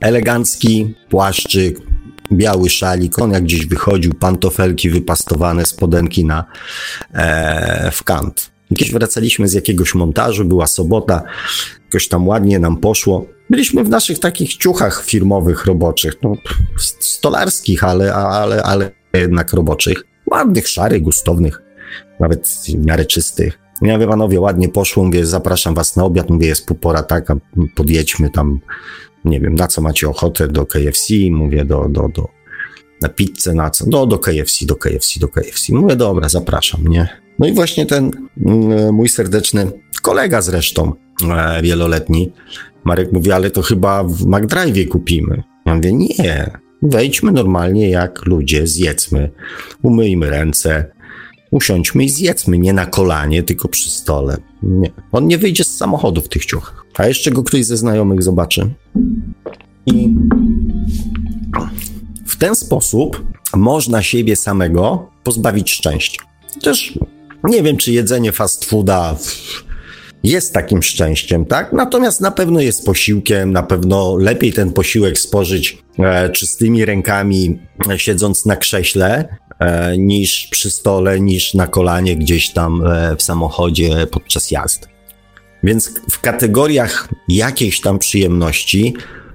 Elegancki 0.00 0.94
płaszczyk, 1.08 1.78
biały 2.36 2.70
szalik, 2.70 3.18
on 3.18 3.30
jak 3.30 3.44
gdzieś 3.44 3.66
wychodził, 3.66 4.14
pantofelki 4.14 4.90
wypastowane, 4.90 5.66
spodenki 5.66 6.24
na, 6.24 6.44
e, 7.12 7.90
w 7.92 8.04
kant. 8.04 8.50
Kiedyś 8.68 8.92
wracaliśmy 8.92 9.48
z 9.48 9.52
jakiegoś 9.52 9.94
montażu, 9.94 10.44
była 10.44 10.66
sobota, 10.66 11.22
jakoś 11.84 12.08
tam 12.08 12.28
ładnie 12.28 12.58
nam 12.58 12.76
poszło. 12.76 13.26
Byliśmy 13.50 13.84
w 13.84 13.88
naszych 13.88 14.18
takich 14.18 14.56
ciuchach 14.56 15.04
firmowych, 15.04 15.66
roboczych, 15.66 16.14
no, 16.22 16.36
stolarskich, 17.00 17.84
ale, 17.84 18.14
ale, 18.14 18.62
ale 18.62 18.90
jednak 19.14 19.52
roboczych. 19.52 20.04
Ładnych, 20.30 20.68
szarych, 20.68 21.02
gustownych, 21.02 21.62
nawet 22.20 22.48
w 22.48 22.86
miarę 22.86 23.04
czystych. 23.04 23.58
Ja 23.82 23.94
mówię, 23.94 24.08
panowie, 24.08 24.40
ładnie 24.40 24.68
poszło, 24.68 25.04
mówię, 25.04 25.26
zapraszam 25.26 25.74
was 25.74 25.96
na 25.96 26.04
obiad, 26.04 26.30
mówię, 26.30 26.46
jest 26.46 26.66
pora 26.80 27.02
taka, 27.02 27.36
podjedźmy 27.74 28.30
tam 28.30 28.60
nie 29.26 29.40
wiem, 29.40 29.54
na 29.54 29.66
co 29.66 29.82
macie 29.82 30.08
ochotę, 30.08 30.48
do 30.48 30.66
KFC, 30.66 31.14
mówię 31.30 31.64
do, 31.64 31.88
do, 31.88 32.08
do, 32.08 32.28
na 33.02 33.08
pizzę, 33.08 33.54
na 33.54 33.70
co, 33.70 33.86
do, 33.86 34.06
do 34.06 34.18
KFC, 34.18 34.66
do 34.66 34.76
KFC, 34.76 35.20
do 35.20 35.28
KFC. 35.28 35.72
Mówię, 35.74 35.96
dobra, 35.96 36.28
zapraszam, 36.28 36.88
nie? 36.88 37.08
No 37.38 37.46
i 37.46 37.52
właśnie 37.52 37.86
ten 37.86 38.10
mm, 38.46 38.94
mój 38.94 39.08
serdeczny 39.08 39.70
kolega 40.02 40.42
zresztą, 40.42 40.92
e, 41.30 41.62
wieloletni, 41.62 42.32
Marek 42.84 43.12
mówi, 43.12 43.32
ale 43.32 43.50
to 43.50 43.62
chyba 43.62 44.04
w 44.04 44.26
McDrive 44.26 44.88
kupimy. 44.88 45.42
Ja 45.66 45.74
mówię, 45.74 45.92
nie, 45.92 46.50
wejdźmy 46.82 47.32
normalnie 47.32 47.90
jak 47.90 48.26
ludzie, 48.26 48.66
zjedzmy, 48.66 49.30
umyjmy 49.82 50.30
ręce, 50.30 50.95
usiądźmy 51.50 52.04
i 52.04 52.08
zjedzmy, 52.08 52.58
nie 52.58 52.72
na 52.72 52.86
kolanie, 52.86 53.42
tylko 53.42 53.68
przy 53.68 53.90
stole. 53.90 54.36
Nie, 54.62 54.90
on 55.12 55.26
nie 55.26 55.38
wyjdzie 55.38 55.64
z 55.64 55.76
samochodu 55.76 56.22
w 56.22 56.28
tych 56.28 56.44
ciuchach. 56.44 56.84
A 56.96 57.06
jeszcze 57.06 57.30
go 57.30 57.42
ktoś 57.42 57.64
ze 57.64 57.76
znajomych 57.76 58.22
zobaczy. 58.22 58.70
I 59.86 60.14
w 62.26 62.36
ten 62.36 62.54
sposób 62.54 63.26
można 63.56 64.02
siebie 64.02 64.36
samego 64.36 65.10
pozbawić 65.24 65.70
szczęścia. 65.70 66.22
Też 66.62 66.98
nie 67.44 67.62
wiem, 67.62 67.76
czy 67.76 67.92
jedzenie 67.92 68.32
fast 68.32 68.64
fooda 68.64 69.16
jest 70.22 70.54
takim 70.54 70.82
szczęściem, 70.82 71.44
tak? 71.44 71.72
Natomiast 71.72 72.20
na 72.20 72.30
pewno 72.30 72.60
jest 72.60 72.84
posiłkiem, 72.84 73.52
na 73.52 73.62
pewno 73.62 74.16
lepiej 74.16 74.52
ten 74.52 74.72
posiłek 74.72 75.18
spożyć 75.18 75.82
e, 75.98 76.30
czystymi 76.30 76.84
rękami, 76.84 77.58
e, 77.90 77.98
siedząc 77.98 78.46
na 78.46 78.56
krześle, 78.56 79.38
niż 79.98 80.48
przy 80.50 80.70
stole, 80.70 81.20
niż 81.20 81.54
na 81.54 81.66
kolanie 81.66 82.16
gdzieś 82.16 82.50
tam 82.50 82.86
e, 82.86 83.16
w 83.16 83.22
samochodzie 83.22 84.06
podczas 84.10 84.50
jazdy. 84.50 84.86
Więc 85.62 86.00
w 86.10 86.20
kategoriach 86.20 87.08
jakiejś 87.28 87.80
tam 87.80 87.98
przyjemności 87.98 88.94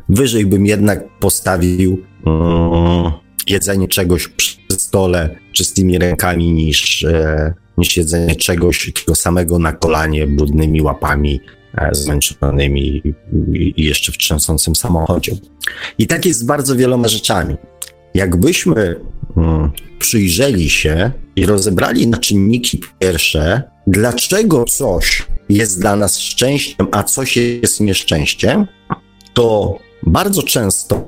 wyżej 0.10 0.46
bym 0.46 0.66
jednak 0.66 1.20
postawił 1.20 2.06
um, 2.26 3.12
jedzenie 3.48 3.88
czegoś 3.88 4.28
przy 4.28 4.58
stole 4.78 5.36
czystymi 5.52 5.98
rękami 5.98 6.52
niż, 6.52 7.04
e, 7.04 7.54
niż 7.78 7.98
jedzenie 7.98 8.36
czegoś 8.36 8.94
tego 8.94 9.16
samego 9.16 9.60
na 9.60 9.74
kolanie, 9.74 10.28
brudnymi 10.28 10.82
łapami, 10.82 11.40
e, 11.78 11.96
zmęczonymi 11.96 13.02
i, 13.54 13.74
jeszcze 13.78 14.12
w 14.12 14.18
trzęsącym 14.18 14.76
samochodzie. 14.76 15.36
I 15.98 16.08
tak 16.08 16.26
jest 16.26 16.40
z 16.40 16.44
bardzo 16.44 16.76
wieloma 16.76 17.08
rzeczami. 17.08 17.56
Jakbyśmy 18.14 19.00
przyjrzeli 20.00 20.70
się 20.70 21.12
i 21.36 21.46
rozebrali 21.46 22.08
na 22.08 22.17
czynniki 22.17 22.82
pierwsze, 23.00 23.63
dlaczego 23.88 24.65
coś 24.65 25.28
jest 25.50 25.80
dla 25.80 25.96
nas 25.96 26.20
szczęściem, 26.20 26.88
a 26.91 27.04
coś 27.04 27.38
jest 27.38 27.80
nieszczęściem, 27.80 28.67
to 29.34 29.78
bardzo 30.04 30.44
często 30.44 31.08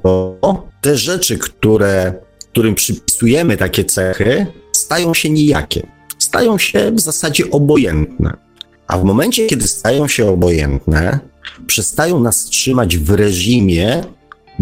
te 0.82 0.98
rzeczy, 0.98 1.38
które, 1.38 2.14
którym 2.52 2.76
przypisujemy 2.76 3.58
takie 3.58 3.86
cechy, 3.86 4.46
stają 4.72 5.14
się 5.14 5.30
nijakie. 5.30 5.88
Stają 6.20 6.58
się 6.58 6.92
w 6.92 7.00
zasadzie 7.00 7.52
obojętne. 7.52 8.38
A 8.88 8.98
w 8.98 9.04
momencie, 9.04 9.46
kiedy 9.46 9.68
stają 9.68 10.08
się 10.08 10.30
obojętne, 10.30 11.20
przestają 11.68 12.20
nas 12.20 12.46
trzymać 12.46 12.98
w 12.98 13.10
reżimie, 13.10 14.04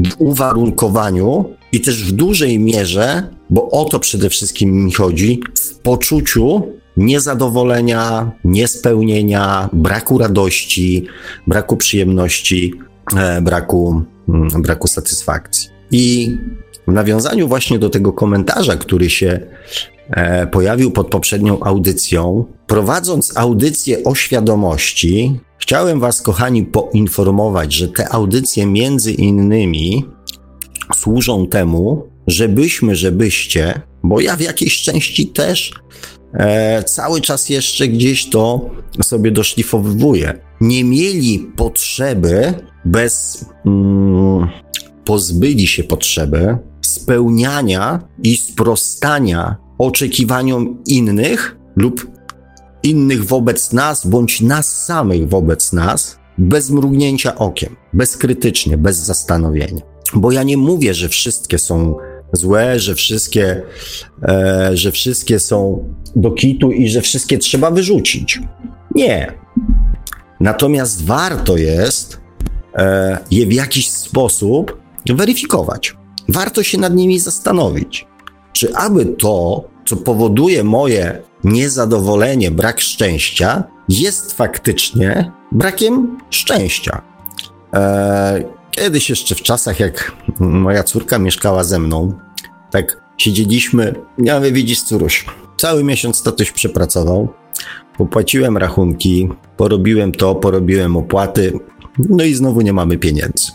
w 0.09 0.21
uwarunkowaniu 0.21 1.45
i 1.71 1.81
też 1.81 2.03
w 2.03 2.11
dużej 2.11 2.59
mierze, 2.59 3.29
bo 3.49 3.69
o 3.69 3.85
to 3.85 3.99
przede 3.99 4.29
wszystkim 4.29 4.85
mi 4.85 4.91
chodzi, 4.91 5.41
w 5.59 5.77
poczuciu 5.77 6.63
niezadowolenia, 6.97 8.31
niespełnienia, 8.43 9.69
braku 9.73 10.17
radości, 10.17 11.07
braku 11.47 11.77
przyjemności, 11.77 12.73
e, 13.17 13.41
braku, 13.41 14.03
mm, 14.29 14.61
braku 14.61 14.87
satysfakcji. 14.87 15.69
I 15.91 16.37
w 16.87 16.91
nawiązaniu 16.91 17.47
właśnie 17.47 17.79
do 17.79 17.89
tego 17.89 18.13
komentarza, 18.13 18.75
który 18.75 19.09
się 19.09 19.39
e, 20.09 20.47
pojawił 20.47 20.91
pod 20.91 21.07
poprzednią 21.07 21.63
audycją, 21.63 22.45
prowadząc 22.67 23.37
audycję 23.37 24.03
o 24.03 24.15
świadomości, 24.15 25.39
chciałem 25.71 25.99
Was, 25.99 26.21
kochani, 26.21 26.63
poinformować, 26.63 27.73
że 27.73 27.87
te 27.87 28.09
audycje 28.09 28.65
między 28.65 29.11
innymi 29.11 30.05
służą 30.95 31.47
temu, 31.47 32.07
żebyśmy, 32.27 32.95
żebyście, 32.95 33.81
bo 34.03 34.21
ja 34.21 34.35
w 34.35 34.41
jakiejś 34.41 34.81
części 34.81 35.27
też 35.27 35.73
e, 36.33 36.83
cały 36.83 37.21
czas 37.21 37.49
jeszcze 37.49 37.87
gdzieś 37.87 38.29
to 38.29 38.69
sobie 39.01 39.31
doszlifowywuję. 39.31 40.39
nie 40.61 40.83
mieli 40.83 41.39
potrzeby 41.39 42.53
bez. 42.85 43.45
Mm, 43.65 44.47
pozbyli 45.05 45.67
się 45.67 45.83
potrzeby 45.83 46.57
spełniania 46.81 47.99
i 48.23 48.37
sprostania 48.37 49.55
oczekiwaniom 49.77 50.83
innych 50.85 51.57
lub 51.75 52.07
innych 52.83 53.25
wobec 53.25 53.73
nas, 53.73 54.07
bądź 54.07 54.41
nas 54.41 54.85
samych 54.85 55.29
wobec 55.29 55.73
nas, 55.73 56.17
bez 56.37 56.69
mrugnięcia 56.69 57.35
okiem, 57.35 57.75
bezkrytycznie, 57.93 58.77
bez 58.77 58.97
zastanowienia. 58.97 59.81
Bo 60.13 60.31
ja 60.31 60.43
nie 60.43 60.57
mówię, 60.57 60.93
że 60.93 61.09
wszystkie 61.09 61.59
są 61.59 61.95
złe, 62.33 62.79
że 62.79 62.95
wszystkie, 62.95 63.61
e, 64.23 64.69
że 64.73 64.91
wszystkie 64.91 65.39
są 65.39 65.89
do 66.15 66.31
kitu 66.31 66.71
i 66.71 66.89
że 66.89 67.01
wszystkie 67.01 67.37
trzeba 67.37 67.71
wyrzucić. 67.71 68.39
Nie. 68.95 69.33
Natomiast 70.39 71.05
warto 71.05 71.57
jest 71.57 72.21
e, 72.75 73.17
je 73.31 73.45
w 73.45 73.53
jakiś 73.53 73.89
sposób 73.89 74.81
weryfikować. 75.09 75.95
Warto 76.29 76.63
się 76.63 76.77
nad 76.77 76.95
nimi 76.95 77.19
zastanowić, 77.19 78.07
czy 78.53 78.75
aby 78.75 79.05
to, 79.05 79.63
co 79.85 79.95
powoduje 79.95 80.63
moje 80.63 81.21
niezadowolenie, 81.43 82.51
brak 82.51 82.81
szczęścia, 82.81 83.63
jest 83.89 84.33
faktycznie 84.33 85.31
brakiem 85.51 86.17
szczęścia. 86.29 87.01
E, 87.73 88.43
kiedyś 88.71 89.09
jeszcze 89.09 89.35
w 89.35 89.41
czasach, 89.41 89.79
jak 89.79 90.11
moja 90.39 90.83
córka 90.83 91.19
mieszkała 91.19 91.63
ze 91.63 91.79
mną, 91.79 92.13
tak 92.71 93.01
siedzieliśmy, 93.17 93.95
ja 94.17 94.39
mówię, 94.39 94.51
widzisz 94.51 94.81
córuś, 94.81 95.25
cały 95.57 95.83
miesiąc 95.83 96.23
tatuś 96.23 96.51
przepracował, 96.51 97.27
popłaciłem 97.97 98.57
rachunki, 98.57 99.29
porobiłem 99.57 100.11
to, 100.11 100.35
porobiłem 100.35 100.97
opłaty, 100.97 101.59
no 102.09 102.23
i 102.23 102.33
znowu 102.33 102.61
nie 102.61 102.73
mamy 102.73 102.97
pieniędzy. 102.97 103.51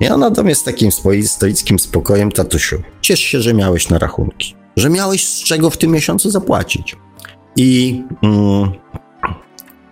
Ja 0.00 0.16
natomiast 0.16 0.64
takim 0.64 0.90
stoickim 1.22 1.78
spokojem, 1.78 2.32
tatusiu, 2.32 2.82
ciesz 3.00 3.20
się, 3.20 3.40
że 3.40 3.54
miałeś 3.54 3.88
na 3.88 3.98
rachunki, 3.98 4.56
że 4.76 4.90
miałeś 4.90 5.28
z 5.28 5.44
czego 5.44 5.70
w 5.70 5.76
tym 5.76 5.90
miesiącu 5.90 6.30
zapłacić. 6.30 6.96
I, 7.56 8.02
mm, 8.22 8.70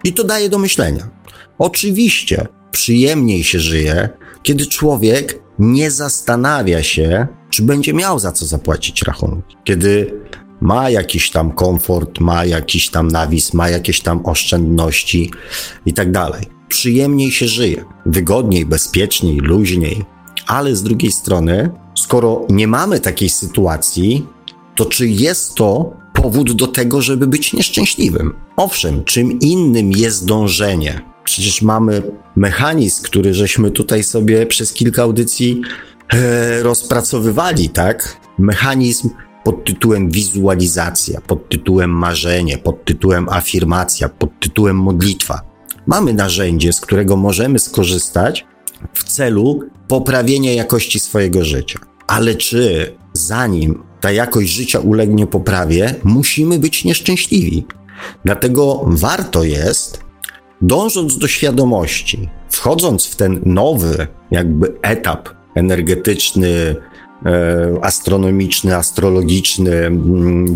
i 0.04 0.12
to 0.12 0.24
daje 0.24 0.48
do 0.48 0.58
myślenia. 0.58 1.08
Oczywiście 1.58 2.46
przyjemniej 2.70 3.44
się 3.44 3.60
żyje, 3.60 4.08
kiedy 4.42 4.66
człowiek 4.66 5.42
nie 5.58 5.90
zastanawia 5.90 6.82
się, 6.82 7.26
czy 7.50 7.62
będzie 7.62 7.94
miał 7.94 8.18
za 8.18 8.32
co 8.32 8.46
zapłacić 8.46 9.02
rachunki. 9.02 9.56
Kiedy 9.64 10.14
ma 10.60 10.90
jakiś 10.90 11.30
tam 11.30 11.52
komfort, 11.52 12.20
ma 12.20 12.44
jakiś 12.44 12.90
tam 12.90 13.08
nawis, 13.08 13.54
ma 13.54 13.68
jakieś 13.68 14.00
tam 14.00 14.26
oszczędności 14.26 15.30
i 15.86 15.92
tak 15.92 16.12
dalej. 16.12 16.42
Przyjemniej 16.68 17.30
się 17.30 17.48
żyje, 17.48 17.84
wygodniej, 18.06 18.66
bezpieczniej, 18.66 19.36
luźniej. 19.36 20.04
Ale 20.46 20.76
z 20.76 20.82
drugiej 20.82 21.12
strony, 21.12 21.70
skoro 21.94 22.46
nie 22.48 22.66
mamy 22.66 23.00
takiej 23.00 23.28
sytuacji, 23.28 24.26
to 24.74 24.84
czy 24.84 25.08
jest 25.08 25.54
to 25.54 26.01
powód 26.12 26.52
do 26.52 26.66
tego, 26.66 27.02
żeby 27.02 27.26
być 27.26 27.52
nieszczęśliwym? 27.52 28.34
Owszem, 28.56 29.04
czym 29.04 29.40
innym 29.40 29.92
jest 29.92 30.26
dążenie. 30.26 31.00
Przecież 31.24 31.62
mamy 31.62 32.02
mechanizm, 32.36 33.04
który 33.04 33.34
żeśmy 33.34 33.70
tutaj 33.70 34.04
sobie 34.04 34.46
przez 34.46 34.72
kilka 34.72 35.02
audycji 35.02 35.60
e, 36.12 36.62
rozpracowywali, 36.62 37.68
tak? 37.68 38.16
Mechanizm 38.38 39.10
pod 39.44 39.64
tytułem 39.64 40.10
wizualizacja, 40.10 41.20
pod 41.20 41.48
tytułem 41.48 41.90
marzenie, 41.90 42.58
pod 42.58 42.84
tytułem 42.84 43.28
afirmacja, 43.28 44.08
pod 44.08 44.40
tytułem 44.40 44.76
modlitwa. 44.76 45.40
Mamy 45.86 46.14
narzędzie, 46.14 46.72
z 46.72 46.80
którego 46.80 47.16
możemy 47.16 47.58
skorzystać 47.58 48.46
w 48.92 49.04
celu 49.04 49.60
poprawienia 49.88 50.52
jakości 50.52 51.00
swojego 51.00 51.44
życia. 51.44 51.78
Ale 52.06 52.34
czy 52.34 52.92
zanim 53.12 53.82
ta 54.02 54.10
jakość 54.10 54.48
życia 54.48 54.80
ulegnie 54.80 55.26
poprawie, 55.26 55.94
musimy 56.04 56.58
być 56.58 56.84
nieszczęśliwi? 56.84 57.66
Dlatego 58.24 58.84
warto 58.86 59.44
jest, 59.44 60.04
dążąc 60.62 61.18
do 61.18 61.28
świadomości, 61.28 62.28
wchodząc 62.50 63.06
w 63.06 63.16
ten 63.16 63.40
nowy, 63.44 64.06
jakby 64.30 64.78
etap 64.82 65.28
energetyczny, 65.54 66.76
E, 67.26 67.84
astronomiczny, 67.84 68.76
astrologiczny, 68.76 69.90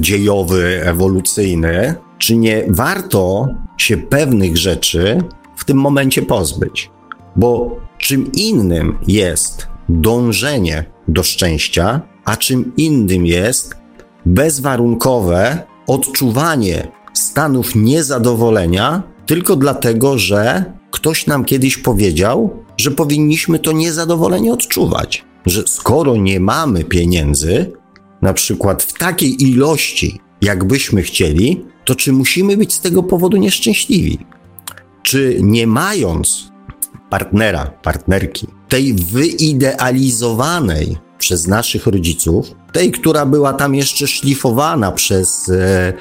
dziejowy, 0.01 0.83
ewolucyjny, 0.85 1.95
czy 2.19 2.37
nie 2.37 2.65
warto 2.69 3.49
się 3.77 3.97
pewnych 3.97 4.57
rzeczy 4.57 5.19
w 5.57 5.65
tym 5.65 5.77
momencie 5.77 6.23
pozbyć? 6.23 6.91
Bo 7.37 7.81
czym 7.99 8.33
innym 8.33 8.99
jest 9.07 9.69
dążenie 9.89 10.85
do 11.09 11.23
szczęścia, 11.23 12.01
a 12.27 12.37
czym 12.37 12.73
innym 12.77 13.27
jest 13.27 13.75
bezwarunkowe 14.27 15.59
odczuwanie 15.87 16.89
stanów 17.13 17.75
niezadowolenia 17.75 19.03
tylko 19.27 19.57
dlatego, 19.57 20.19
że 20.19 20.65
ktoś 20.91 21.27
nam 21.27 21.45
kiedyś 21.45 21.79
powiedział, 21.79 22.65
że 22.77 22.91
powinniśmy 22.91 23.59
to 23.59 23.73
niezadowolenie 23.73 24.53
odczuwać 24.53 25.25
że 25.47 25.63
skoro 25.67 26.17
nie 26.17 26.41
mamy 26.41 26.85
pieniędzy, 26.85 27.73
na 28.23 28.33
przykład 28.33 28.83
w 28.83 28.99
takiej 28.99 29.43
ilości, 29.43 30.21
jakbyśmy 30.41 31.03
chcieli, 31.03 31.65
to 31.85 31.95
czy 31.95 32.13
musimy 32.13 32.57
być 32.57 32.75
z 32.75 32.81
tego 32.81 33.03
powodu 33.03 33.37
nieszczęśliwi? 33.37 34.19
Czy 35.03 35.39
nie 35.41 35.67
mając 35.67 36.53
partnera, 37.11 37.67
partnerki, 37.67 38.47
tej 38.69 38.95
wyidealizowanej 38.95 40.97
przez 41.19 41.47
naszych 41.47 41.87
rodziców, 41.87 42.55
tej, 42.73 42.93
która 42.93 43.27
była 43.27 43.53
tam 43.53 43.75
jeszcze 43.75 44.07
szlifowana 44.07 44.93
przez 44.93 45.49
e, 45.49 45.93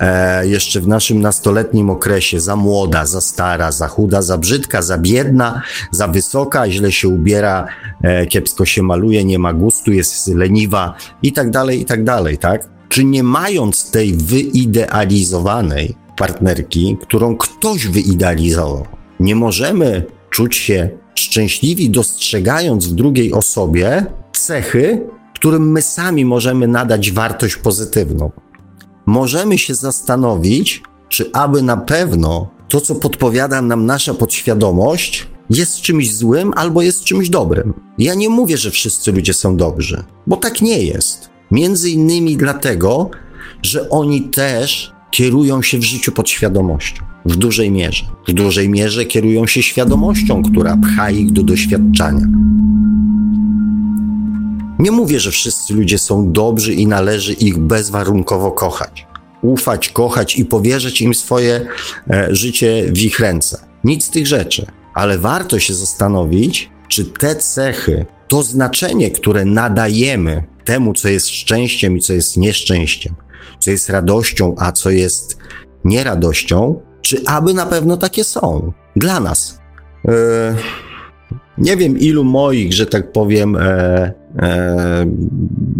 e, 0.00 0.48
jeszcze 0.48 0.80
w 0.80 0.88
naszym 0.88 1.20
nastoletnim 1.20 1.90
okresie, 1.90 2.40
za 2.40 2.56
młoda, 2.56 3.06
za 3.06 3.20
stara, 3.20 3.72
za 3.72 3.88
chuda, 3.88 4.22
za 4.22 4.38
brzydka, 4.38 4.82
za 4.82 4.98
biedna, 4.98 5.62
za 5.90 6.08
wysoka, 6.08 6.70
źle 6.70 6.92
się 6.92 7.08
ubiera, 7.08 7.66
e, 8.02 8.26
kiepsko 8.26 8.64
się 8.64 8.82
maluje, 8.82 9.24
nie 9.24 9.38
ma 9.38 9.52
gustu, 9.52 9.92
jest 9.92 10.28
leniwa 10.28 10.94
i 11.22 11.32
tak 11.32 11.50
dalej, 11.50 11.80
i 11.80 11.84
tak 11.84 12.04
dalej, 12.04 12.38
tak? 12.38 12.68
Czy 12.88 13.04
nie 13.04 13.22
mając 13.22 13.90
tej 13.90 14.14
wyidealizowanej 14.14 15.94
partnerki, 16.16 16.96
którą 17.00 17.36
ktoś 17.36 17.86
wyidealizował, 17.86 18.86
nie 19.20 19.34
możemy 19.34 20.04
czuć 20.30 20.56
się 20.56 20.90
szczęśliwi, 21.14 21.90
dostrzegając 21.90 22.86
w 22.86 22.94
drugiej 22.94 23.32
osobie 23.32 24.06
cechy, 24.38 25.06
którym 25.34 25.72
my 25.72 25.82
sami 25.82 26.24
możemy 26.24 26.68
nadać 26.68 27.10
wartość 27.10 27.56
pozytywną. 27.56 28.30
Możemy 29.06 29.58
się 29.58 29.74
zastanowić, 29.74 30.82
czy 31.08 31.30
aby 31.32 31.62
na 31.62 31.76
pewno 31.76 32.50
to, 32.68 32.80
co 32.80 32.94
podpowiada 32.94 33.62
nam 33.62 33.86
nasza 33.86 34.14
podświadomość, 34.14 35.26
jest 35.50 35.80
czymś 35.80 36.14
złym 36.14 36.52
albo 36.56 36.82
jest 36.82 37.04
czymś 37.04 37.28
dobrym. 37.28 37.74
Ja 37.98 38.14
nie 38.14 38.28
mówię, 38.28 38.56
że 38.56 38.70
wszyscy 38.70 39.12
ludzie 39.12 39.34
są 39.34 39.56
dobrzy, 39.56 40.04
bo 40.26 40.36
tak 40.36 40.62
nie 40.62 40.82
jest. 40.82 41.30
Między 41.50 41.90
innymi 41.90 42.36
dlatego, 42.36 43.10
że 43.62 43.90
oni 43.90 44.22
też 44.22 44.92
kierują 45.10 45.62
się 45.62 45.78
w 45.78 45.82
życiu 45.82 46.12
podświadomością. 46.12 47.04
W 47.24 47.36
dużej 47.36 47.70
mierze. 47.70 48.04
W 48.28 48.32
dużej 48.32 48.68
mierze 48.68 49.04
kierują 49.04 49.46
się 49.46 49.62
świadomością, 49.62 50.42
która 50.42 50.76
pcha 50.76 51.10
ich 51.10 51.32
do 51.32 51.42
doświadczania. 51.42 52.26
Nie 54.78 54.90
mówię, 54.90 55.20
że 55.20 55.30
wszyscy 55.30 55.74
ludzie 55.74 55.98
są 55.98 56.32
dobrzy 56.32 56.74
i 56.74 56.86
należy 56.86 57.32
ich 57.32 57.58
bezwarunkowo 57.58 58.52
kochać. 58.52 59.06
Ufać, 59.42 59.88
kochać 59.88 60.36
i 60.36 60.44
powierzyć 60.44 61.02
im 61.02 61.14
swoje 61.14 61.66
e, 62.10 62.34
życie 62.34 62.84
w 62.92 62.98
ich 62.98 63.20
ręce. 63.20 63.58
Nic 63.84 64.04
z 64.04 64.10
tych 64.10 64.26
rzeczy. 64.26 64.66
Ale 64.94 65.18
warto 65.18 65.58
się 65.58 65.74
zastanowić, 65.74 66.70
czy 66.88 67.04
te 67.04 67.36
cechy, 67.36 68.06
to 68.28 68.42
znaczenie, 68.42 69.10
które 69.10 69.44
nadajemy 69.44 70.44
temu, 70.64 70.94
co 70.94 71.08
jest 71.08 71.28
szczęściem 71.28 71.96
i 71.96 72.00
co 72.00 72.12
jest 72.12 72.36
nieszczęściem, 72.36 73.14
co 73.58 73.70
jest 73.70 73.90
radością, 73.90 74.54
a 74.58 74.72
co 74.72 74.90
jest 74.90 75.38
nieradością, 75.84 76.80
czy 77.02 77.22
aby 77.26 77.54
na 77.54 77.66
pewno 77.66 77.96
takie 77.96 78.24
są 78.24 78.72
dla 78.96 79.20
nas. 79.20 79.58
E, 80.08 80.56
nie 81.58 81.76
wiem, 81.76 81.98
ilu 81.98 82.24
moich, 82.24 82.72
że 82.72 82.86
tak 82.86 83.12
powiem, 83.12 83.56
e, 83.56 84.12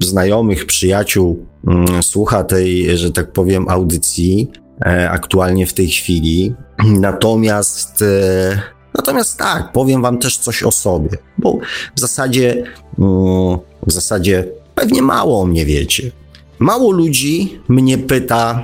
znajomych, 0.02 0.66
przyjaciół 0.66 1.46
mm, 1.66 2.02
słucha 2.02 2.44
tej, 2.44 2.98
że 2.98 3.12
tak 3.12 3.32
powiem, 3.32 3.68
audycji 3.68 4.50
e, 4.86 5.10
aktualnie 5.10 5.66
w 5.66 5.74
tej 5.74 5.88
chwili. 5.88 6.54
Natomiast, 6.84 8.02
e, 8.02 8.62
natomiast 8.94 9.38
tak, 9.38 9.72
powiem 9.72 10.02
wam 10.02 10.18
też 10.18 10.38
coś 10.38 10.62
o 10.62 10.70
sobie, 10.70 11.10
bo 11.38 11.58
w 11.94 12.00
zasadzie, 12.00 12.64
mm, 12.98 13.58
w 13.86 13.92
zasadzie 13.92 14.44
pewnie 14.74 15.02
mało 15.02 15.40
o 15.40 15.46
mnie 15.46 15.66
wiecie. 15.66 16.10
Mało 16.58 16.92
ludzi 16.92 17.60
mnie 17.68 17.98
pyta, 17.98 18.62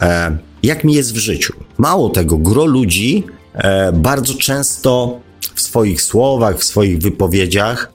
e, 0.00 0.36
jak 0.62 0.84
mi 0.84 0.94
jest 0.94 1.12
w 1.12 1.16
życiu. 1.16 1.52
Mało 1.78 2.08
tego, 2.08 2.38
gro 2.38 2.64
ludzi 2.64 3.24
e, 3.54 3.92
bardzo 3.92 4.34
często 4.34 5.20
w 5.54 5.60
swoich 5.60 6.02
słowach, 6.02 6.58
w 6.58 6.64
swoich 6.64 6.98
wypowiedziach, 6.98 7.93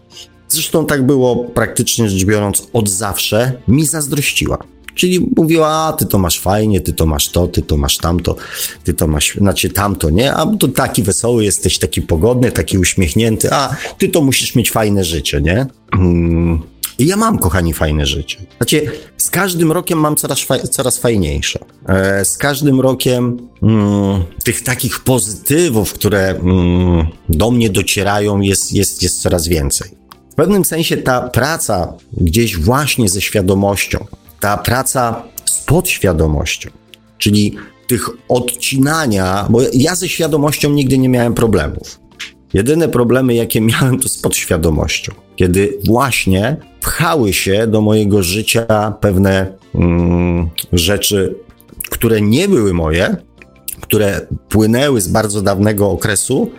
zresztą 0.49 0.85
tak 0.85 1.05
było 1.05 1.35
praktycznie 1.35 2.09
rzecz 2.09 2.25
biorąc 2.25 2.67
od 2.73 2.89
zawsze, 2.89 3.51
mi 3.67 3.85
zazdrościła. 3.85 4.57
Czyli 4.95 5.29
mówiła, 5.35 5.69
a 5.69 5.93
ty 5.93 6.05
to 6.05 6.19
masz 6.19 6.39
fajnie, 6.39 6.81
ty 6.81 6.93
to 6.93 7.05
masz 7.05 7.29
to, 7.29 7.47
ty 7.47 7.62
to 7.62 7.77
masz 7.77 7.97
tamto, 7.97 8.35
ty 8.83 8.93
to 8.93 9.07
masz, 9.07 9.35
znaczy 9.35 9.69
tamto, 9.69 10.09
nie? 10.09 10.33
A 10.33 10.45
to 10.45 10.67
taki 10.67 11.03
wesoły 11.03 11.43
jesteś, 11.43 11.79
taki 11.79 12.01
pogodny, 12.01 12.51
taki 12.51 12.77
uśmiechnięty, 12.77 13.51
a 13.51 13.75
ty 13.97 14.09
to 14.09 14.21
musisz 14.21 14.55
mieć 14.55 14.71
fajne 14.71 15.03
życie, 15.03 15.41
nie? 15.41 15.65
Mm. 15.93 16.62
I 16.99 17.05
ja 17.05 17.17
mam, 17.17 17.38
kochani, 17.38 17.73
fajne 17.73 18.05
życie. 18.05 18.38
Znaczy, 18.57 18.91
z 19.17 19.29
każdym 19.29 19.71
rokiem 19.71 19.99
mam 19.99 20.15
coraz, 20.15 20.45
coraz 20.71 20.97
fajniejsze. 20.97 21.59
E, 21.88 22.25
z 22.25 22.38
każdym 22.38 22.81
rokiem 22.81 23.38
mm, 23.63 24.23
tych 24.43 24.63
takich 24.63 24.99
pozytywów, 24.99 25.93
które 25.93 26.29
mm, 26.29 27.07
do 27.29 27.51
mnie 27.51 27.69
docierają, 27.69 28.41
jest, 28.41 28.73
jest, 28.73 29.03
jest 29.03 29.21
coraz 29.21 29.47
więcej. 29.47 29.98
Pewnym 30.39 30.65
sensie 30.65 30.97
ta 30.97 31.21
praca 31.21 31.93
gdzieś 32.13 32.58
właśnie 32.58 33.10
ze 33.10 33.21
świadomością, 33.21 34.06
ta 34.39 34.58
praca 34.58 35.23
z 35.45 35.63
podświadomością, 35.63 36.69
czyli 37.17 37.56
tych 37.88 38.10
odcinania, 38.30 39.47
bo 39.49 39.60
ja 39.73 39.95
ze 39.95 40.10
świadomością 40.10 40.69
nigdy 40.69 40.97
nie 40.97 41.10
miałem 41.10 41.34
problemów. 41.34 41.99
Jedyne 42.54 42.88
problemy, 42.88 43.34
jakie 43.34 43.62
miałem, 43.62 43.99
to 43.99 44.10
z 44.10 44.17
podświadomością, 44.17 45.13
kiedy 45.36 45.78
właśnie 45.86 46.58
pchały 46.82 47.34
się 47.34 47.67
do 47.67 47.82
mojego 47.82 48.23
życia 48.23 48.93
pewne 49.02 49.54
mm, 49.75 50.49
rzeczy, 50.73 51.36
które 51.89 52.21
nie 52.21 52.47
były 52.47 52.73
moje, 52.73 53.15
które 53.82 54.28
płynęły 54.49 55.02
z 55.02 55.08
bardzo 55.08 55.41
dawnego 55.41 55.89
okresu 55.89 56.52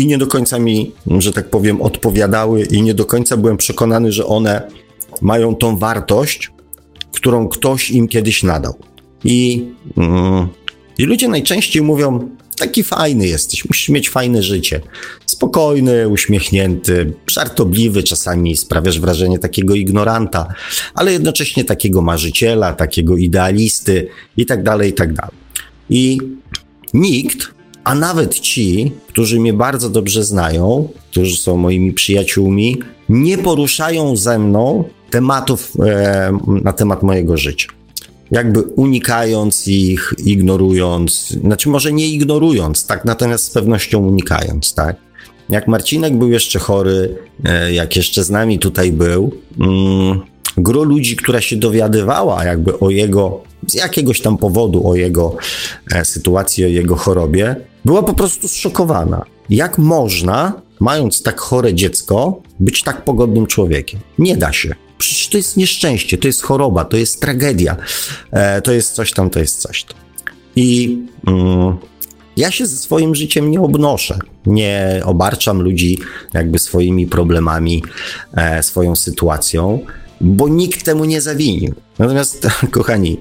i 0.00 0.06
nie 0.06 0.18
do 0.18 0.26
końca 0.26 0.58
mi, 0.58 0.92
że 1.18 1.32
tak 1.32 1.50
powiem, 1.50 1.82
odpowiadały, 1.82 2.62
i 2.62 2.82
nie 2.82 2.94
do 2.94 3.04
końca 3.04 3.36
byłem 3.36 3.56
przekonany, 3.56 4.12
że 4.12 4.26
one 4.26 4.62
mają 5.20 5.54
tą 5.54 5.78
wartość, 5.78 6.50
którą 7.12 7.48
ktoś 7.48 7.90
im 7.90 8.08
kiedyś 8.08 8.42
nadał. 8.42 8.74
I, 9.24 9.66
mm, 9.96 10.48
i 10.98 11.04
ludzie 11.04 11.28
najczęściej 11.28 11.82
mówią: 11.82 12.28
Taki 12.56 12.82
fajny 12.82 13.26
jesteś, 13.26 13.64
musisz 13.64 13.88
mieć 13.88 14.10
fajne 14.10 14.42
życie. 14.42 14.80
Spokojny, 15.26 16.08
uśmiechnięty, 16.08 17.12
żartobliwy, 17.30 18.02
czasami 18.02 18.56
sprawiasz 18.56 19.00
wrażenie 19.00 19.38
takiego 19.38 19.74
ignoranta, 19.74 20.54
ale 20.94 21.12
jednocześnie 21.12 21.64
takiego 21.64 22.02
marzyciela, 22.02 22.72
takiego 22.72 23.16
idealisty 23.16 24.08
i 24.36 24.46
tak 24.46 24.62
dalej, 24.62 24.90
i 24.90 24.92
tak 24.92 25.12
dalej. 25.12 25.36
I 25.90 26.18
nikt, 26.94 27.59
a 27.84 27.94
nawet 27.94 28.38
ci, 28.38 28.92
którzy 29.08 29.40
mnie 29.40 29.52
bardzo 29.52 29.90
dobrze 29.90 30.24
znają, 30.24 30.88
którzy 31.10 31.36
są 31.36 31.56
moimi 31.56 31.92
przyjaciółmi, 31.92 32.78
nie 33.08 33.38
poruszają 33.38 34.16
ze 34.16 34.38
mną 34.38 34.84
tematów 35.10 35.72
e, 35.86 36.38
na 36.62 36.72
temat 36.72 37.02
mojego 37.02 37.36
życia. 37.36 37.68
Jakby 38.30 38.62
unikając 38.62 39.68
ich, 39.68 40.14
ignorując, 40.24 41.28
znaczy 41.28 41.68
może 41.68 41.92
nie 41.92 42.08
ignorując, 42.08 42.86
tak, 42.86 43.04
natomiast 43.04 43.44
z 43.44 43.50
pewnością 43.50 43.98
unikając, 43.98 44.74
tak. 44.74 44.96
Jak 45.48 45.68
Marcinek 45.68 46.16
był 46.16 46.30
jeszcze 46.30 46.58
chory, 46.58 47.16
e, 47.44 47.72
jak 47.72 47.96
jeszcze 47.96 48.24
z 48.24 48.30
nami 48.30 48.58
tutaj 48.58 48.92
był, 48.92 49.32
mm, 49.60 50.20
gro 50.56 50.82
ludzi, 50.82 51.16
która 51.16 51.40
się 51.40 51.56
dowiadywała 51.56 52.44
jakby 52.44 52.78
o 52.78 52.90
jego, 52.90 53.40
z 53.66 53.74
jakiegoś 53.74 54.20
tam 54.20 54.38
powodu 54.38 54.88
o 54.88 54.94
jego 54.94 55.36
e, 55.92 56.04
sytuacji, 56.04 56.64
o 56.64 56.68
jego 56.68 56.96
chorobie, 56.96 57.56
była 57.84 58.02
po 58.02 58.14
prostu 58.14 58.48
zszokowana. 58.48 59.24
Jak 59.50 59.78
można, 59.78 60.52
mając 60.80 61.22
tak 61.22 61.40
chore 61.40 61.74
dziecko, 61.74 62.42
być 62.60 62.82
tak 62.82 63.04
pogodnym 63.04 63.46
człowiekiem? 63.46 64.00
Nie 64.18 64.36
da 64.36 64.52
się. 64.52 64.74
Przecież 64.98 65.28
to 65.28 65.36
jest 65.36 65.56
nieszczęście, 65.56 66.18
to 66.18 66.26
jest 66.26 66.42
choroba, 66.42 66.84
to 66.84 66.96
jest 66.96 67.20
tragedia, 67.20 67.76
e, 68.30 68.62
to 68.62 68.72
jest 68.72 68.92
coś 68.92 69.12
tam, 69.12 69.30
to 69.30 69.40
jest 69.40 69.58
coś 69.58 69.84
tam. 69.84 69.96
I 70.56 70.98
mm, 71.26 71.76
ja 72.36 72.50
się 72.50 72.66
ze 72.66 72.76
swoim 72.76 73.14
życiem 73.14 73.50
nie 73.50 73.60
obnoszę, 73.60 74.18
nie 74.46 75.02
obarczam 75.04 75.62
ludzi 75.62 75.98
jakby 76.34 76.58
swoimi 76.58 77.06
problemami, 77.06 77.82
e, 78.34 78.62
swoją 78.62 78.96
sytuacją, 78.96 79.78
bo 80.20 80.48
nikt 80.48 80.84
temu 80.84 81.04
nie 81.04 81.20
zawinił. 81.20 81.74
Natomiast, 81.98 82.48
kochani, 82.70 83.18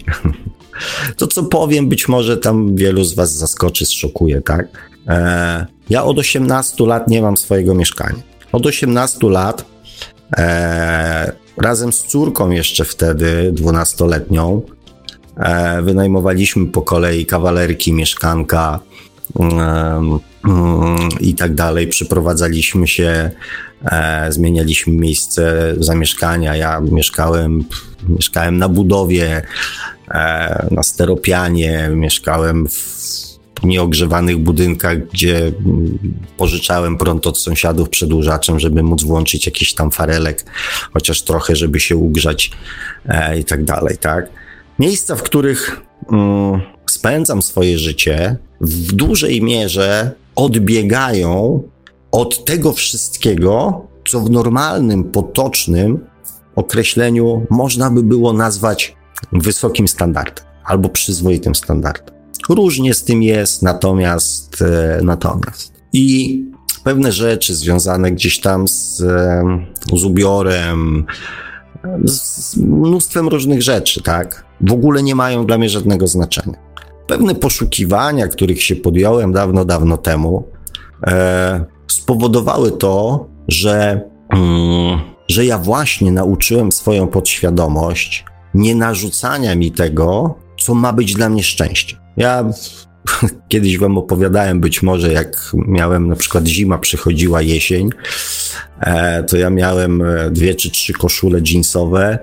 to 1.17 1.27
co 1.27 1.43
powiem, 1.43 1.89
być 1.89 2.07
może 2.07 2.37
tam 2.37 2.75
wielu 2.75 3.03
z 3.03 3.15
Was 3.15 3.35
zaskoczy, 3.35 3.85
zszokuje, 3.85 4.41
tak? 4.41 4.67
E, 5.07 5.65
ja 5.89 6.03
od 6.03 6.19
18 6.19 6.85
lat 6.85 7.07
nie 7.07 7.21
mam 7.21 7.37
swojego 7.37 7.75
mieszkania. 7.75 8.19
Od 8.51 8.65
18 8.65 9.29
lat 9.29 9.65
e, 10.37 11.31
razem 11.57 11.93
z 11.93 12.03
córką 12.03 12.49
jeszcze 12.49 12.85
wtedy, 12.85 13.51
dwunastoletnią, 13.51 14.61
e, 15.37 15.81
wynajmowaliśmy 15.81 16.65
po 16.65 16.81
kolei 16.81 17.25
kawalerki, 17.25 17.93
mieszkanka 17.93 18.79
mm, 19.39 20.19
i 21.19 21.35
tak 21.35 21.55
dalej. 21.55 21.87
Przyprowadzaliśmy 21.87 22.87
się, 22.87 23.31
e, 23.91 24.31
zmienialiśmy 24.31 24.93
miejsce 24.93 25.73
zamieszkania. 25.79 26.55
Ja 26.55 26.81
mieszkałem, 26.81 27.63
mieszkałem 28.09 28.57
na 28.57 28.69
budowie, 28.69 29.41
na 30.71 30.83
steropianie, 30.83 31.89
mieszkałem 31.93 32.67
w 32.67 33.29
nieogrzewanych 33.63 34.37
budynkach, 34.37 35.07
gdzie 35.07 35.51
pożyczałem 36.37 36.97
prąd 36.97 37.27
od 37.27 37.37
sąsiadów 37.37 37.89
przedłużaczem, 37.89 38.59
żeby 38.59 38.83
móc 38.83 39.03
włączyć 39.03 39.45
jakiś 39.45 39.73
tam 39.73 39.91
farelek, 39.91 40.45
chociaż 40.93 41.21
trochę, 41.21 41.55
żeby 41.55 41.79
się 41.79 41.95
ugrzać 41.95 42.51
e, 43.05 43.39
i 43.39 43.45
tak 43.45 43.63
dalej, 43.63 43.97
tak? 43.97 44.29
Miejsca, 44.79 45.15
w 45.15 45.23
których 45.23 45.81
mm, 46.11 46.61
spędzam 46.89 47.41
swoje 47.41 47.79
życie, 47.79 48.37
w 48.61 48.93
dużej 48.93 49.41
mierze 49.41 50.11
odbiegają 50.35 51.63
od 52.11 52.45
tego 52.45 52.73
wszystkiego, 52.73 53.81
co 54.07 54.19
w 54.19 54.29
normalnym, 54.29 55.03
potocznym 55.03 55.99
określeniu 56.55 57.45
można 57.49 57.91
by 57.91 58.03
było 58.03 58.33
nazwać 58.33 58.95
wysokim 59.31 59.87
standardem 59.87 60.45
albo 60.63 60.89
przyzwoitym 60.89 61.55
standardem. 61.55 62.15
Różnie 62.49 62.93
z 62.93 63.03
tym 63.03 63.23
jest, 63.23 63.61
natomiast, 63.61 64.61
e, 64.61 64.99
natomiast. 65.03 65.73
I 65.93 66.45
pewne 66.83 67.11
rzeczy 67.11 67.55
związane 67.55 68.11
gdzieś 68.11 68.39
tam 68.39 68.67
z, 68.67 69.01
e, 69.01 69.43
z 69.93 70.03
ubiorem, 70.03 71.05
z 72.05 72.57
mnóstwem 72.57 73.27
różnych 73.27 73.61
rzeczy, 73.61 74.03
tak, 74.03 74.45
w 74.61 74.71
ogóle 74.71 75.03
nie 75.03 75.15
mają 75.15 75.45
dla 75.45 75.57
mnie 75.57 75.69
żadnego 75.69 76.07
znaczenia. 76.07 76.57
Pewne 77.07 77.35
poszukiwania, 77.35 78.27
których 78.27 78.63
się 78.63 78.75
podjąłem 78.75 79.31
dawno, 79.31 79.65
dawno 79.65 79.97
temu, 79.97 80.43
e, 81.07 81.65
spowodowały 81.87 82.71
to, 82.71 83.25
że, 83.47 84.01
mm, 84.29 84.99
że 85.27 85.45
ja 85.45 85.57
właśnie 85.57 86.11
nauczyłem 86.11 86.71
swoją 86.71 87.07
podświadomość 87.07 88.25
nie 88.53 88.75
narzucania 88.75 89.55
mi 89.55 89.71
tego, 89.71 90.35
co 90.59 90.73
ma 90.73 90.93
być 90.93 91.13
dla 91.13 91.29
mnie 91.29 91.43
szczęście. 91.43 91.97
Ja 92.17 92.45
kiedyś 93.49 93.77
wam 93.77 93.97
opowiadałem 93.97 94.59
być 94.59 94.83
może, 94.83 95.13
jak 95.13 95.51
miałem 95.53 96.07
na 96.07 96.15
przykład 96.15 96.47
zima, 96.47 96.77
przychodziła 96.77 97.41
jesień, 97.41 97.89
e, 98.79 99.23
to 99.23 99.37
ja 99.37 99.49
miałem 99.49 100.01
e, 100.01 100.31
dwie 100.31 100.55
czy 100.55 100.71
trzy 100.71 100.93
koszule 100.93 101.39
jeansowe, 101.51 102.19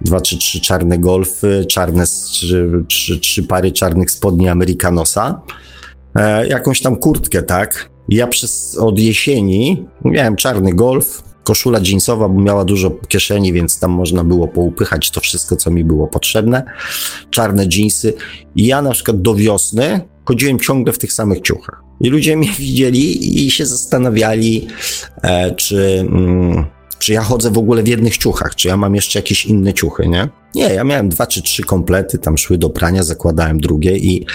dwa 0.00 0.20
czy 0.20 0.38
trzy 0.38 0.60
czarne 0.60 0.98
golfy, 0.98 1.66
czarne, 1.68 2.04
trzy, 2.06 2.84
trzy, 2.88 3.20
trzy 3.20 3.42
pary 3.42 3.72
czarnych 3.72 4.10
spodni 4.10 4.48
Americanosa, 4.48 5.40
e, 6.14 6.46
jakąś 6.46 6.80
tam 6.80 6.96
kurtkę, 6.96 7.42
tak? 7.42 7.90
Ja 8.08 8.26
przez, 8.26 8.76
od 8.78 8.98
jesieni 8.98 9.86
miałem 10.04 10.36
czarny 10.36 10.74
golf, 10.74 11.27
koszula 11.48 11.80
jeansowa, 11.86 12.28
bo 12.28 12.40
miała 12.40 12.64
dużo 12.64 12.90
kieszeni, 12.90 13.52
więc 13.52 13.80
tam 13.80 13.90
można 13.90 14.24
było 14.24 14.48
poupychać 14.48 15.10
to 15.10 15.20
wszystko, 15.20 15.56
co 15.56 15.70
mi 15.70 15.84
było 15.84 16.06
potrzebne. 16.06 16.64
Czarne 17.30 17.66
jeansy. 17.76 18.14
I 18.56 18.66
ja 18.66 18.82
na 18.82 18.90
przykład 18.90 19.22
do 19.22 19.34
wiosny 19.34 20.00
chodziłem 20.24 20.58
ciągle 20.58 20.92
w 20.92 20.98
tych 20.98 21.12
samych 21.12 21.40
ciuchach. 21.40 21.82
I 22.00 22.08
ludzie 22.08 22.36
mnie 22.36 22.52
widzieli 22.58 23.46
i 23.46 23.50
się 23.50 23.66
zastanawiali, 23.66 24.66
e, 25.22 25.54
czy, 25.54 26.06
mm, 26.08 26.64
czy 26.98 27.12
ja 27.12 27.22
chodzę 27.22 27.50
w 27.50 27.58
ogóle 27.58 27.82
w 27.82 27.88
jednych 27.88 28.18
ciuchach, 28.18 28.54
czy 28.54 28.68
ja 28.68 28.76
mam 28.76 28.94
jeszcze 28.94 29.18
jakieś 29.18 29.46
inne 29.46 29.74
ciuchy, 29.74 30.08
nie? 30.08 30.28
Nie, 30.54 30.74
ja 30.74 30.84
miałem 30.84 31.08
dwa 31.08 31.26
czy 31.26 31.42
trzy 31.42 31.62
komplety, 31.62 32.18
tam 32.18 32.38
szły 32.38 32.58
do 32.58 32.70
prania, 32.70 33.02
zakładałem 33.02 33.60
drugie 33.60 33.96
i, 33.96 34.26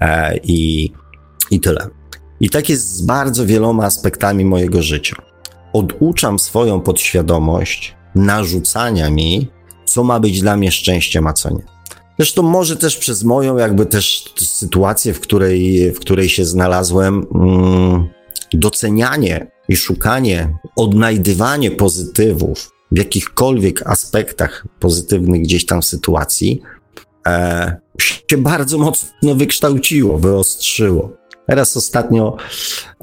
e, 0.00 0.36
i, 0.36 0.90
i 1.50 1.60
tyle. 1.60 1.86
I 2.40 2.50
tak 2.50 2.68
jest 2.68 2.96
z 2.96 3.02
bardzo 3.02 3.46
wieloma 3.46 3.84
aspektami 3.84 4.44
mojego 4.44 4.82
życia 4.82 5.29
oduczam 5.72 6.38
swoją 6.38 6.80
podświadomość 6.80 7.96
narzucania 8.14 9.10
mi, 9.10 9.48
co 9.84 10.04
ma 10.04 10.20
być 10.20 10.40
dla 10.40 10.56
mnie 10.56 10.72
szczęściem, 10.72 11.26
a 11.26 11.32
co 11.32 11.50
nie. 11.50 11.62
Zresztą 12.18 12.42
może 12.42 12.76
też 12.76 12.96
przez 12.96 13.24
moją 13.24 13.56
jakby 13.56 13.86
też 13.86 14.34
sytuację, 14.38 15.14
w 15.14 15.20
której, 15.20 15.92
w 15.92 16.00
której 16.00 16.28
się 16.28 16.44
znalazłem, 16.44 17.26
mm, 17.34 18.08
docenianie 18.52 19.50
i 19.68 19.76
szukanie, 19.76 20.58
odnajdywanie 20.76 21.70
pozytywów 21.70 22.70
w 22.92 22.98
jakichkolwiek 22.98 23.86
aspektach 23.86 24.66
pozytywnych 24.80 25.42
gdzieś 25.42 25.66
tam 25.66 25.82
sytuacji, 25.82 26.62
e, 27.26 27.76
się 28.00 28.36
bardzo 28.38 28.78
mocno 28.78 29.34
wykształciło, 29.34 30.18
wyostrzyło. 30.18 31.10
Teraz 31.46 31.76
ostatnio 31.76 32.36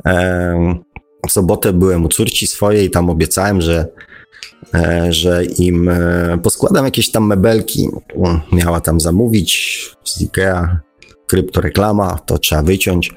e, 0.06 0.76
w 1.28 1.32
sobotę 1.32 1.74
byłem 1.74 2.06
u 2.06 2.10
córci 2.10 2.48
swojej, 2.48 2.90
tam 2.90 3.10
obiecałem, 3.10 3.62
że, 3.62 3.88
e, 4.74 5.14
że 5.14 5.46
im 5.46 5.90
e, 5.90 6.38
poskładam 6.44 6.86
jakieś 6.86 7.12
tam 7.12 7.28
mebelki. 7.28 7.88
Miała 8.52 8.82
tam 8.82 9.00
zamówić 9.00 9.82
z 10.04 10.22
Ikea, 10.22 10.80
kryptoreklama, 11.28 12.20
to 12.26 12.38
trzeba 12.38 12.64
wyciąć. 12.64 13.14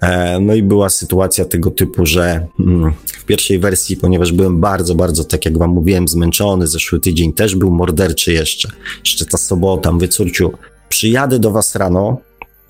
E, 0.00 0.40
no 0.40 0.54
i 0.54 0.62
była 0.62 0.88
sytuacja 0.88 1.44
tego 1.44 1.70
typu, 1.70 2.06
że 2.06 2.46
mm, 2.60 2.92
w 3.06 3.24
pierwszej 3.24 3.58
wersji, 3.58 3.96
ponieważ 3.96 4.32
byłem 4.32 4.60
bardzo, 4.60 4.94
bardzo, 4.94 5.24
tak 5.24 5.44
jak 5.44 5.58
wam 5.58 5.70
mówiłem, 5.70 6.08
zmęczony, 6.08 6.66
zeszły 6.66 7.00
tydzień 7.00 7.32
też 7.32 7.56
był 7.56 7.70
morderczy 7.70 8.32
jeszcze, 8.32 8.68
jeszcze 9.04 9.26
ta 9.26 9.38
sobota, 9.38 9.92
mówię, 9.92 10.08
córciu, 10.08 10.52
przyjadę 10.88 11.38
do 11.38 11.50
was 11.50 11.74
rano, 11.74 12.20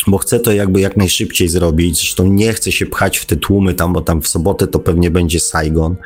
bo 0.07 0.19
chcę 0.19 0.41
to 0.41 0.53
jakby 0.53 0.81
jak 0.81 0.97
najszybciej 0.97 1.49
zrobić, 1.49 1.97
zresztą 1.97 2.27
nie 2.27 2.53
chcę 2.53 2.73
się 2.73 2.87
pchać 2.87 3.19
w 3.19 3.27
te 3.27 3.37
tłumy 3.37 3.75
tam, 3.75 3.93
bo 3.93 4.01
tam 4.01 4.23
w 4.23 4.29
sobotę 4.29 4.67
to 4.67 4.79
pewnie 4.79 5.11
będzie 5.11 5.41
Saigon, 5.41 5.97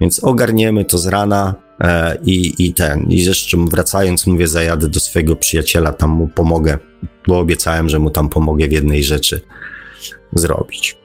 więc 0.00 0.24
ogarniemy 0.24 0.84
to 0.84 0.98
z 0.98 1.06
rana 1.06 1.54
e, 1.80 2.18
i, 2.24 2.66
i 2.66 2.74
ten, 2.74 3.02
i 3.10 3.24
zresztą 3.24 3.66
wracając 3.66 4.26
mówię, 4.26 4.48
zajadę 4.48 4.88
do 4.88 5.00
swojego 5.00 5.36
przyjaciela, 5.36 5.92
tam 5.92 6.10
mu 6.10 6.28
pomogę, 6.28 6.78
bo 7.26 7.38
obiecałem, 7.38 7.88
że 7.88 7.98
mu 7.98 8.10
tam 8.10 8.28
pomogę 8.28 8.68
w 8.68 8.72
jednej 8.72 9.04
rzeczy 9.04 9.40
zrobić. 10.32 11.01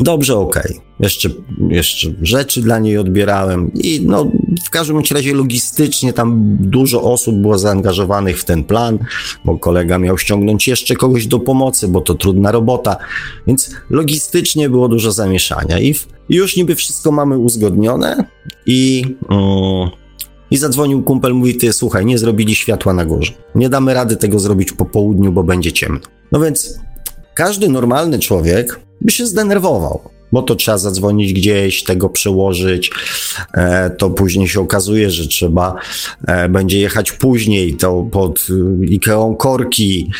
Dobrze, 0.00 0.36
okej. 0.36 0.62
Okay. 0.62 0.86
Jeszcze, 1.00 1.28
jeszcze 1.68 2.12
rzeczy 2.22 2.62
dla 2.62 2.78
niej 2.78 2.98
odbierałem 2.98 3.70
i 3.74 4.00
no, 4.04 4.30
w 4.66 4.70
każdym 4.70 5.02
razie 5.10 5.34
logistycznie 5.34 6.12
tam 6.12 6.56
dużo 6.60 7.02
osób 7.02 7.36
było 7.36 7.58
zaangażowanych 7.58 8.40
w 8.40 8.44
ten 8.44 8.64
plan, 8.64 8.98
bo 9.44 9.58
kolega 9.58 9.98
miał 9.98 10.18
ściągnąć 10.18 10.68
jeszcze 10.68 10.94
kogoś 10.94 11.26
do 11.26 11.38
pomocy, 11.38 11.88
bo 11.88 12.00
to 12.00 12.14
trudna 12.14 12.52
robota, 12.52 12.96
więc 13.46 13.70
logistycznie 13.90 14.70
było 14.70 14.88
dużo 14.88 15.12
zamieszania 15.12 15.78
i, 15.78 15.94
w, 15.94 16.08
już 16.28 16.56
niby 16.56 16.74
wszystko 16.74 17.12
mamy 17.12 17.38
uzgodnione 17.38 18.24
i... 18.66 19.04
Um, 19.30 19.90
i 20.50 20.56
zadzwonił 20.56 21.02
kumpel, 21.02 21.34
mówi, 21.34 21.56
ty 21.56 21.72
słuchaj, 21.72 22.06
nie 22.06 22.18
zrobili 22.18 22.54
światła 22.54 22.92
na 22.92 23.04
górze. 23.04 23.32
Nie 23.54 23.68
damy 23.68 23.94
rady 23.94 24.16
tego 24.16 24.38
zrobić 24.38 24.72
po 24.72 24.84
południu, 24.84 25.32
bo 25.32 25.42
będzie 25.42 25.72
ciemno. 25.72 26.00
No 26.32 26.40
więc 26.40 26.78
każdy 27.34 27.68
normalny 27.68 28.18
człowiek 28.18 28.80
by 29.00 29.10
się 29.10 29.26
zdenerwował, 29.26 30.00
bo 30.32 30.42
to 30.42 30.54
trzeba 30.54 30.78
zadzwonić 30.78 31.32
gdzieś, 31.32 31.84
tego 31.84 32.08
przełożyć. 32.08 32.90
E, 33.54 33.90
to 33.90 34.10
później 34.10 34.48
się 34.48 34.60
okazuje, 34.60 35.10
że 35.10 35.26
trzeba 35.26 35.74
e, 36.26 36.48
będzie 36.48 36.78
jechać 36.78 37.12
później, 37.12 37.74
to 37.74 38.02
pod 38.12 38.46
e, 38.50 38.86
Ikeą 38.86 39.36
korki. 39.36 40.10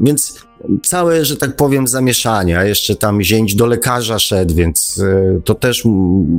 Więc 0.00 0.38
całe, 0.82 1.24
że 1.24 1.36
tak 1.36 1.56
powiem, 1.56 1.86
zamieszanie, 1.86 2.58
a 2.58 2.64
jeszcze 2.64 2.96
tam 2.96 3.22
zięć 3.22 3.54
do 3.54 3.66
lekarza 3.66 4.18
szedł, 4.18 4.54
więc 4.54 5.02
to 5.44 5.54
też 5.54 5.82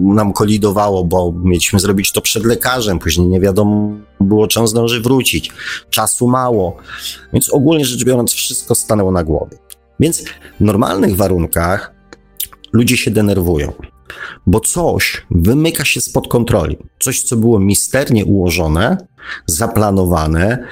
nam 0.01 0.33
kolidowało, 0.33 1.03
bo 1.03 1.33
mieliśmy 1.43 1.79
zrobić 1.79 2.11
to 2.11 2.21
przed 2.21 2.45
lekarzem, 2.45 2.99
później 2.99 3.27
nie 3.27 3.39
wiadomo 3.39 3.91
było, 4.19 4.47
czy 4.47 4.59
on 4.59 4.67
zdąży 4.67 5.01
wrócić, 5.01 5.51
czasu 5.89 6.27
mało, 6.27 6.77
więc 7.33 7.49
ogólnie 7.49 7.85
rzecz 7.85 8.03
biorąc 8.03 8.33
wszystko 8.33 8.75
stanęło 8.75 9.11
na 9.11 9.23
głowie. 9.23 9.57
Więc 9.99 10.23
w 10.59 10.61
normalnych 10.61 11.15
warunkach 11.15 11.93
ludzie 12.73 12.97
się 12.97 13.11
denerwują, 13.11 13.73
bo 14.47 14.59
coś 14.59 15.25
wymyka 15.31 15.85
się 15.85 16.01
spod 16.01 16.27
kontroli. 16.27 16.77
Coś, 16.99 17.21
co 17.21 17.37
było 17.37 17.59
misternie 17.59 18.25
ułożone, 18.25 18.97
zaplanowane, 19.47 20.67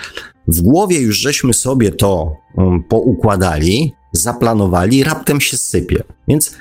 w 0.48 0.62
głowie 0.62 1.02
już 1.02 1.18
żeśmy 1.18 1.54
sobie 1.54 1.92
to 1.92 2.36
um, 2.56 2.84
poukładali, 2.84 3.94
zaplanowali, 4.12 5.04
raptem 5.04 5.42
się 5.42 5.58
sypie. 5.58 6.04
Więc, 6.28 6.56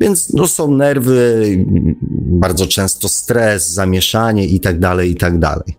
więc 0.00 0.32
no, 0.32 0.46
są 0.46 0.70
nerwy, 0.70 1.46
bardzo 2.20 2.66
często 2.66 3.08
stres, 3.08 3.70
zamieszanie 3.70 4.46
i 4.46 4.60
tak 4.60 4.78
dalej, 4.78 5.10
i 5.10 5.14
tak 5.14 5.38
dalej. 5.38 5.76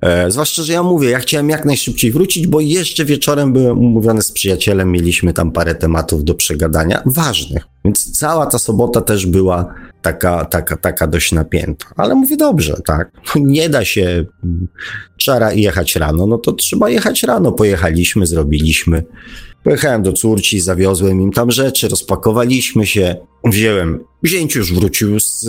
E, 0.00 0.30
zwłaszcza, 0.30 0.62
że 0.62 0.72
ja 0.72 0.82
mówię, 0.82 1.10
ja 1.10 1.18
chciałem 1.18 1.50
jak 1.50 1.64
najszybciej 1.64 2.12
wrócić, 2.12 2.46
bo 2.46 2.60
jeszcze 2.60 3.04
wieczorem 3.04 3.52
byłem 3.52 3.78
umówiony 3.78 4.22
z 4.22 4.32
przyjacielem, 4.32 4.92
mieliśmy 4.92 5.32
tam 5.32 5.52
parę 5.52 5.74
tematów 5.74 6.24
do 6.24 6.34
przegadania, 6.34 7.02
ważnych. 7.06 7.66
Więc 7.84 8.18
cała 8.18 8.46
ta 8.46 8.58
sobota 8.58 9.00
też 9.00 9.26
była 9.26 9.74
taka, 10.02 10.44
taka, 10.44 10.76
taka 10.76 11.06
dość 11.06 11.32
napięta. 11.32 11.86
Ale 11.96 12.14
mówię, 12.14 12.36
dobrze, 12.36 12.76
tak. 12.86 13.10
Nie 13.36 13.68
da 13.68 13.84
się, 13.84 14.24
trzeba 15.18 15.52
jechać 15.52 15.96
rano, 15.96 16.26
no 16.26 16.38
to 16.38 16.52
trzeba 16.52 16.90
jechać 16.90 17.22
rano. 17.22 17.52
Pojechaliśmy, 17.52 18.26
zrobiliśmy. 18.26 19.02
Pojechałem 19.64 20.02
do 20.02 20.12
córci, 20.12 20.60
zawiozłem 20.60 21.20
im 21.20 21.32
tam 21.32 21.50
rzeczy, 21.50 21.88
rozpakowaliśmy 21.88 22.86
się, 22.86 23.16
wziąłem. 23.44 24.00
Wzięć 24.22 24.54
już 24.54 24.74
wrócił 24.74 25.20
z, 25.20 25.48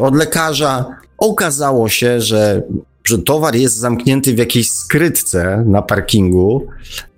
od 0.00 0.16
lekarza. 0.16 0.84
Okazało 1.18 1.88
się, 1.88 2.20
że 2.20 2.62
że 3.04 3.18
towar 3.18 3.56
jest 3.56 3.76
zamknięty 3.76 4.34
w 4.34 4.38
jakiejś 4.38 4.70
skrytce 4.70 5.64
na 5.66 5.82
parkingu, 5.82 6.66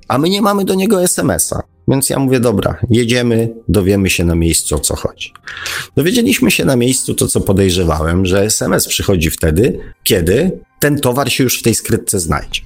a 0.08 0.18
my 0.18 0.28
nie 0.30 0.42
mamy 0.42 0.64
do 0.64 0.74
niego 0.74 1.02
SMS-a. 1.02 1.62
Więc 1.88 2.10
ja 2.10 2.18
mówię, 2.18 2.40
dobra, 2.40 2.78
jedziemy, 2.90 3.54
dowiemy 3.68 4.10
się 4.10 4.24
na 4.24 4.34
miejscu 4.34 4.74
o 4.74 4.78
co 4.78 4.96
chodzi. 4.96 5.32
Dowiedzieliśmy 5.96 6.50
się 6.50 6.64
na 6.64 6.76
miejscu 6.76 7.14
to, 7.14 7.28
co 7.28 7.40
podejrzewałem, 7.40 8.26
że 8.26 8.42
SMS 8.42 8.86
przychodzi 8.86 9.30
wtedy, 9.30 9.80
kiedy 10.04 10.60
ten 10.80 11.00
towar 11.00 11.30
się 11.30 11.44
już 11.44 11.58
w 11.58 11.62
tej 11.62 11.74
skrytce 11.74 12.20
znajdzie. 12.20 12.60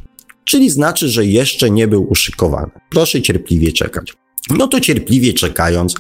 Czyli 0.45 0.71
znaczy, 0.71 1.09
że 1.09 1.27
jeszcze 1.27 1.71
nie 1.71 1.89
był 1.89 2.11
uszykowany. 2.11 2.71
Proszę 2.91 3.23
cierpliwie 3.23 3.73
czekać. 3.73 4.13
No 4.51 4.69
to 4.69 4.81
cierpliwie 4.81 5.33
czekając, 5.33 5.95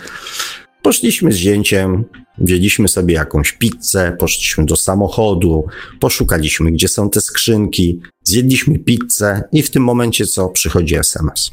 Poszliśmy 0.83 1.33
z 1.33 1.37
zięciem, 1.37 2.05
wzięliśmy 2.39 2.89
sobie 2.89 3.15
jakąś 3.15 3.53
pizzę, 3.53 4.17
poszliśmy 4.19 4.67
do 4.67 4.77
samochodu, 4.77 5.67
poszukaliśmy, 6.01 6.73
gdzie 6.73 6.89
są 6.89 7.11
te 7.11 7.21
skrzynki, 7.21 8.01
zjedliśmy 8.25 8.79
pizzę 8.79 9.43
i 9.53 9.63
w 9.63 9.71
tym 9.71 9.83
momencie 9.85 10.27
co 10.27 10.49
przychodzi 10.49 10.95
SMS. 10.95 11.51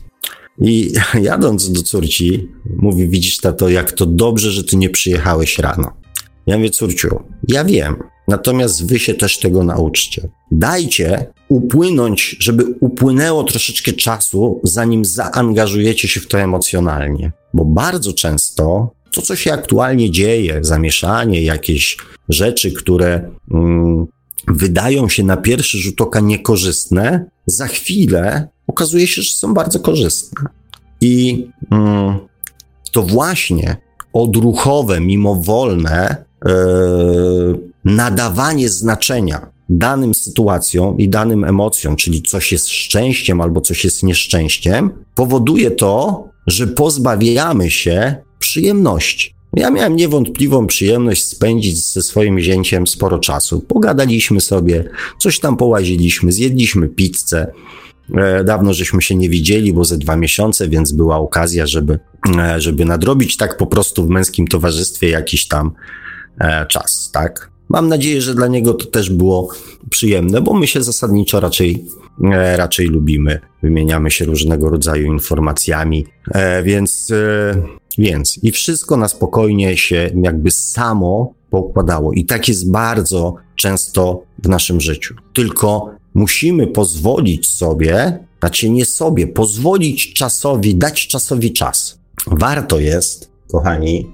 I 0.62 0.94
jadąc 1.22 1.72
do 1.72 1.84
córci, 1.84 2.48
mówi, 2.76 3.08
widzisz 3.08 3.38
tato, 3.38 3.70
jak 3.70 3.92
to 3.92 4.06
dobrze, 4.06 4.52
że 4.52 4.64
ty 4.64 4.78
nie 4.78 4.90
przyjechałeś 4.90 5.60
rano. 5.60 5.94
Ja 6.48 6.58
mówię, 6.58 6.70
córciu, 6.70 7.24
ja 7.48 7.66
wiem, 7.66 7.96
natomiast 8.28 8.88
wy 8.88 9.00
się 9.00 9.14
też 9.14 9.40
tego 9.40 9.64
nauczcie. 9.64 10.30
Dajcie 10.52 11.34
upłynąć, 11.50 12.36
żeby 12.40 12.66
upłynęło 12.80 13.44
troszeczkę 13.44 13.94
czasu, 13.94 14.62
zanim 14.64 15.06
zaangażujecie 15.06 16.08
się 16.08 16.20
w 16.20 16.28
to 16.28 16.40
emocjonalnie. 16.40 17.32
Bo 17.54 17.66
bardzo 17.66 18.14
często 18.14 18.92
to, 19.12 19.22
co 19.22 19.36
się 19.36 19.54
aktualnie 19.54 20.12
dzieje, 20.12 20.60
zamieszanie, 20.62 21.42
jakieś 21.42 21.98
rzeczy, 22.30 22.72
które 22.72 23.30
mm, 23.52 24.06
wydają 24.48 25.10
się 25.10 25.24
na 25.24 25.38
pierwszy 25.38 25.78
rzut 25.78 26.02
oka 26.02 26.20
niekorzystne, 26.20 27.26
za 27.46 27.68
chwilę 27.68 28.48
okazuje 28.68 29.08
się, 29.08 29.22
że 29.22 29.34
są 29.34 29.54
bardzo 29.54 29.80
korzystne. 29.80 30.50
I 31.02 31.48
mm, 31.72 32.20
to 32.92 33.04
właśnie 33.04 33.78
odruchowe, 34.14 35.02
mimowolne 35.02 36.26
yy, 36.46 36.52
nadawanie 37.86 38.70
znaczenia 38.70 39.52
danym 39.70 40.14
sytuacjom 40.14 40.98
i 40.98 41.10
danym 41.10 41.44
emocjom, 41.44 41.96
czyli 41.96 42.22
coś 42.22 42.52
jest 42.52 42.70
szczęściem 42.70 43.42
albo 43.42 43.62
coś 43.62 43.84
jest 43.84 44.04
nieszczęściem, 44.04 44.92
powoduje 45.16 45.72
to, 45.72 46.28
że 46.48 46.68
pozbawiamy 46.68 47.72
się 47.72 48.16
przyjemności. 48.58 49.34
Ja 49.54 49.70
miałem 49.70 49.96
niewątpliwą 49.96 50.68
przyjemność 50.68 51.26
spędzić 51.26 51.78
ze 51.78 52.02
swoim 52.02 52.40
zięciem 52.40 52.88
sporo 52.88 53.20
czasu. 53.20 53.62
Pogadaliśmy 53.62 54.42
sobie, 54.42 54.90
coś 55.20 55.40
tam 55.40 55.58
połaziliśmy, 55.58 56.32
zjedliśmy 56.32 56.88
pizzę. 56.88 57.52
E, 58.16 58.44
dawno 58.44 58.74
żeśmy 58.74 59.02
się 59.02 59.16
nie 59.16 59.30
widzieli, 59.30 59.74
bo 59.74 59.86
ze 59.86 59.98
dwa 59.98 60.16
miesiące, 60.16 60.70
więc 60.70 60.92
była 60.92 61.18
okazja, 61.18 61.68
żeby, 61.68 62.00
e, 62.38 62.62
żeby 62.62 62.86
nadrobić 62.86 63.38
tak 63.38 63.58
po 63.58 63.68
prostu 63.68 64.06
w 64.06 64.10
męskim 64.10 64.48
towarzystwie 64.48 65.10
jakiś 65.10 65.48
tam 65.48 65.72
e, 66.40 66.66
czas, 66.66 67.10
tak? 67.14 67.52
Mam 67.70 67.88
nadzieję, 67.88 68.22
że 68.22 68.36
dla 68.36 68.48
niego 68.48 68.74
to 68.74 68.86
też 68.86 69.10
było 69.10 69.50
przyjemne, 69.90 70.42
bo 70.42 70.54
my 70.54 70.68
się 70.68 70.84
zasadniczo 70.84 71.40
raczej, 71.40 71.86
raczej 72.56 72.88
lubimy. 72.88 73.40
Wymieniamy 73.64 74.12
się 74.12 74.26
różnego 74.26 74.70
rodzaju 74.70 75.14
informacjami, 75.14 76.06
więc 76.64 77.14
więc 77.98 78.44
i 78.44 78.52
wszystko 78.52 78.98
na 78.98 79.08
spokojnie 79.08 79.78
się 79.78 80.10
jakby 80.24 80.52
samo 80.52 81.34
pokładało. 81.50 82.14
I 82.14 82.26
tak 82.26 82.48
jest 82.48 82.72
bardzo 82.72 83.36
często 83.56 84.24
w 84.44 84.50
naszym 84.50 84.82
życiu. 84.82 85.16
Tylko 85.34 85.92
musimy 86.14 86.68
pozwolić 86.68 87.48
sobie, 87.48 88.20
znaczy 88.40 88.70
nie 88.70 88.86
sobie, 88.86 89.28
pozwolić 89.28 90.14
czasowi, 90.14 90.76
dać 90.76 91.08
czasowi 91.08 91.54
czas. 91.54 92.00
Warto 92.28 92.80
jest, 92.80 93.32
kochani, 93.52 94.12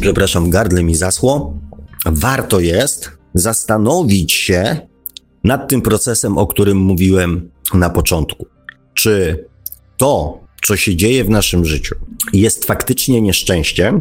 przepraszam, 0.00 0.50
gardle 0.50 0.82
mi 0.82 0.94
zasło, 0.94 1.57
warto 2.06 2.60
jest 2.60 3.10
zastanowić 3.34 4.32
się 4.32 4.76
nad 5.44 5.68
tym 5.68 5.82
procesem, 5.82 6.38
o 6.38 6.46
którym 6.46 6.78
mówiłem 6.78 7.50
na 7.74 7.90
początku. 7.90 8.46
Czy 8.94 9.44
to, 9.96 10.40
co 10.64 10.76
się 10.76 10.96
dzieje 10.96 11.24
w 11.24 11.30
naszym 11.30 11.64
życiu, 11.64 11.94
jest 12.32 12.64
faktycznie 12.64 13.20
nieszczęściem, 13.20 14.00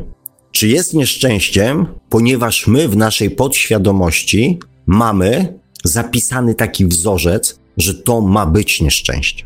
czy 0.51 0.67
jest 0.67 0.93
nieszczęściem, 0.93 1.85
ponieważ 2.09 2.67
my 2.67 2.87
w 2.87 2.97
naszej 2.97 3.31
podświadomości 3.31 4.59
mamy 4.85 5.59
zapisany 5.83 6.55
taki 6.55 6.85
wzorzec, 6.85 7.59
że 7.77 7.93
to 7.93 8.21
ma 8.21 8.45
być 8.45 8.81
nieszczęście. 8.81 9.45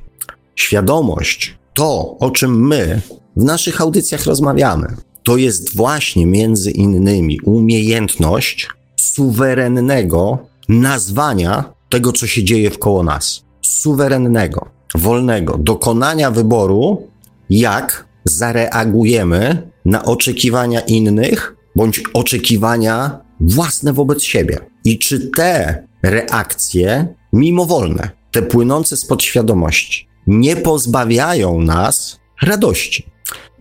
Świadomość, 0.55 1.57
to 1.73 2.17
o 2.19 2.31
czym 2.31 2.67
my 2.67 3.01
w 3.35 3.43
naszych 3.43 3.81
audycjach 3.81 4.25
rozmawiamy, 4.25 4.87
to 5.23 5.37
jest 5.37 5.75
właśnie 5.75 6.25
między 6.25 6.71
innymi 6.71 7.39
umiejętność 7.41 8.67
suwerennego 8.95 10.39
nazwania 10.69 11.73
tego, 11.89 12.11
co 12.11 12.27
się 12.27 12.43
dzieje 12.43 12.71
wkoło 12.71 13.03
nas. 13.03 13.43
Suwerennego, 13.61 14.69
wolnego, 14.95 15.57
dokonania 15.57 16.31
wyboru, 16.31 17.07
jak 17.49 18.07
zareagujemy 18.25 19.71
na 19.85 20.05
oczekiwania 20.05 20.79
innych 20.79 21.55
bądź 21.75 22.03
oczekiwania 22.13 23.19
własne 23.39 23.93
wobec 23.93 24.23
siebie. 24.23 24.57
I 24.85 24.99
czy 24.99 25.29
te 25.29 25.83
reakcje 26.03 27.15
mimowolne, 27.33 28.09
te 28.31 28.41
płynące 28.41 28.97
z 28.97 29.05
podświadomości, 29.05 30.07
nie 30.27 30.55
pozbawiają 30.55 31.61
nas 31.61 32.19
radości. 32.41 33.10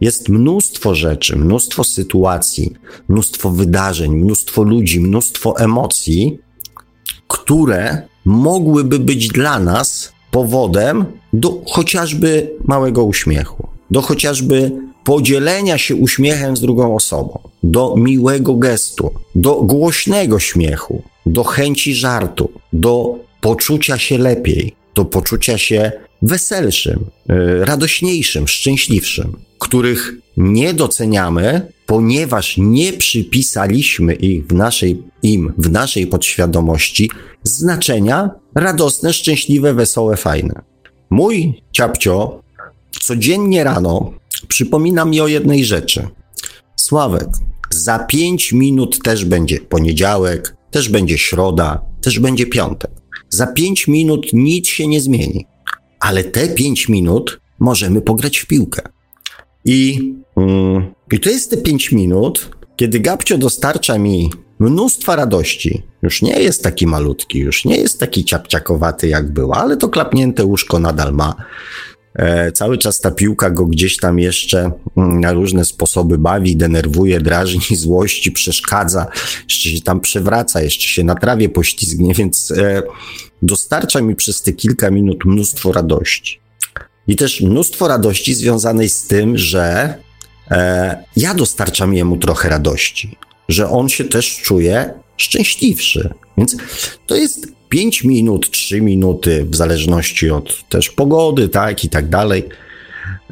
Jest 0.01 0.29
mnóstwo 0.29 0.95
rzeczy, 0.95 1.37
mnóstwo 1.37 1.85
sytuacji, 1.85 2.73
mnóstwo 3.09 3.51
wydarzeń, 3.51 4.17
mnóstwo 4.17 4.63
ludzi, 4.63 5.01
mnóstwo 5.01 5.59
emocji, 5.59 6.39
które 7.29 8.03
mogłyby 8.25 8.99
być 8.99 9.29
dla 9.29 9.59
nas 9.59 10.13
powodem 10.31 11.05
do 11.33 11.63
chociażby 11.67 12.51
małego 12.65 13.05
uśmiechu, 13.05 13.69
do 13.91 14.03
chociażby 14.03 14.73
podzielenia 15.05 15.79
się 15.79 15.95
uśmiechem 15.95 16.57
z 16.57 16.61
drugą 16.61 16.97
osobą, 16.97 17.39
do 17.63 17.95
miłego 17.97 18.55
gestu, 18.55 19.11
do 19.35 19.55
głośnego 19.55 20.39
śmiechu, 20.39 21.03
do 21.27 21.45
chęci 21.45 21.95
żartu, 21.95 22.51
do 22.73 23.15
poczucia 23.41 23.99
się 23.99 24.19
lepiej, 24.19 24.75
do 24.95 25.05
poczucia 25.05 25.59
się 25.59 25.93
weselszym, 26.23 27.05
e, 27.29 27.65
radośniejszym, 27.65 28.49
szczęśliwszym, 28.49 29.37
których 29.59 30.15
nie 30.37 30.75
doceniamy, 30.75 31.73
ponieważ 31.87 32.55
nie 32.59 32.93
przypisaliśmy 32.93 34.15
ich 34.15 34.47
w 34.47 34.55
naszej, 34.55 35.03
im 35.23 35.53
w 35.59 35.71
naszej 35.71 36.07
podświadomości 36.07 37.11
znaczenia 37.43 38.31
radosne, 38.55 39.13
szczęśliwe, 39.13 39.75
wesołe, 39.75 40.17
fajne. 40.17 40.63
Mój 41.11 41.63
ciapcio 41.73 42.41
codziennie 43.01 43.65
rano 43.65 44.13
przypomina 44.49 45.05
mi 45.05 45.21
o 45.21 45.29
jednej 45.29 45.65
rzeczy. 45.65 46.09
Sławek, 46.77 47.29
za 47.71 47.99
pięć 47.99 48.53
minut 48.53 49.03
też 49.03 49.25
będzie 49.25 49.61
poniedziałek, 49.61 50.57
też 50.71 50.89
będzie 50.89 51.19
środa, 51.19 51.81
też 52.03 52.19
będzie 52.19 52.47
piątek. 52.47 52.91
Za 53.29 53.47
pięć 53.47 53.89
minut 53.89 54.27
nic 54.33 54.69
się 54.69 54.87
nie 54.87 55.01
zmieni, 55.01 55.47
ale 56.01 56.25
te 56.25 56.49
pięć 56.49 56.89
minut 56.89 57.41
możemy 57.59 58.03
pograć 58.03 58.39
w 58.39 58.47
piłkę. 58.47 58.83
I, 59.65 60.13
mm, 60.37 60.95
i 61.13 61.21
to 61.21 61.31
jest 61.31 61.51
te 61.51 61.57
pięć 61.57 61.93
minut, 61.93 62.51
kiedy 62.77 63.01
Gabcio 63.01 63.39
dostarcza 63.39 63.99
mi 63.99 64.31
mnóstwa 64.59 65.17
radości. 65.17 65.83
Już 66.03 66.23
nie 66.23 66.41
jest 66.41 66.63
taki 66.63 66.87
malutki, 66.87 67.39
już 67.39 67.65
nie 67.65 67.77
jest 67.77 68.01
taki 68.01 68.25
ciapciakowaty 68.25 69.09
jak 69.09 69.33
był, 69.33 69.53
ale 69.53 69.77
to 69.77 69.89
klapnięte 69.89 70.45
łóżko 70.45 70.79
nadal 70.79 71.13
ma. 71.13 71.35
E, 72.15 72.53
cały 72.53 72.79
czas 72.79 73.01
ta 73.01 73.11
piłka 73.11 73.51
go 73.51 73.67
gdzieś 73.67 73.97
tam 73.97 74.19
jeszcze 74.19 74.71
mm, 74.97 75.21
na 75.21 75.33
różne 75.33 75.65
sposoby 75.65 76.19
bawi, 76.19 76.57
denerwuje, 76.57 77.21
drażni, 77.21 77.77
złości, 77.87 78.33
przeszkadza, 78.33 79.07
jeszcze 79.49 79.69
się 79.69 79.81
tam 79.83 80.01
przewraca, 80.01 80.63
jeszcze 80.63 80.89
się 80.89 81.05
na 81.05 81.15
trawie 81.15 81.49
poślizgnie, 81.49 82.15
więc 82.15 82.51
e, 82.51 82.83
dostarcza 83.43 84.01
mi 84.01 84.17
przez 84.17 84.43
te 84.43 84.53
kilka 84.53 84.91
minut 84.91 85.25
mnóstwo 85.25 85.73
radości. 85.73 86.41
I 87.07 87.17
też 87.17 87.41
mnóstwo 87.41 87.89
radości 87.89 88.35
związanej 88.35 88.89
z 88.89 89.07
tym, 89.07 89.39
że 89.39 89.95
e, 90.51 91.05
ja 91.17 91.35
dostarczam 91.35 91.95
jemu 91.95 92.17
trochę 92.17 92.49
radości, 92.49 93.17
że 93.49 93.71
on 93.71 93.89
się 93.89 94.05
też 94.05 94.43
czuje 94.43 94.95
szczęśliwszy. 95.17 96.15
Więc 96.39 96.57
to 97.07 97.17
jest 97.17 97.47
5 97.69 98.05
minut, 98.05 98.51
3 98.51 98.81
minuty, 98.81 99.47
w 99.51 99.57
zależności 99.57 100.31
od 100.31 100.69
też 100.69 100.91
pogody, 100.91 101.49
tak 101.49 101.85
i 101.85 101.89
tak 101.89 102.09
dalej. 102.09 102.49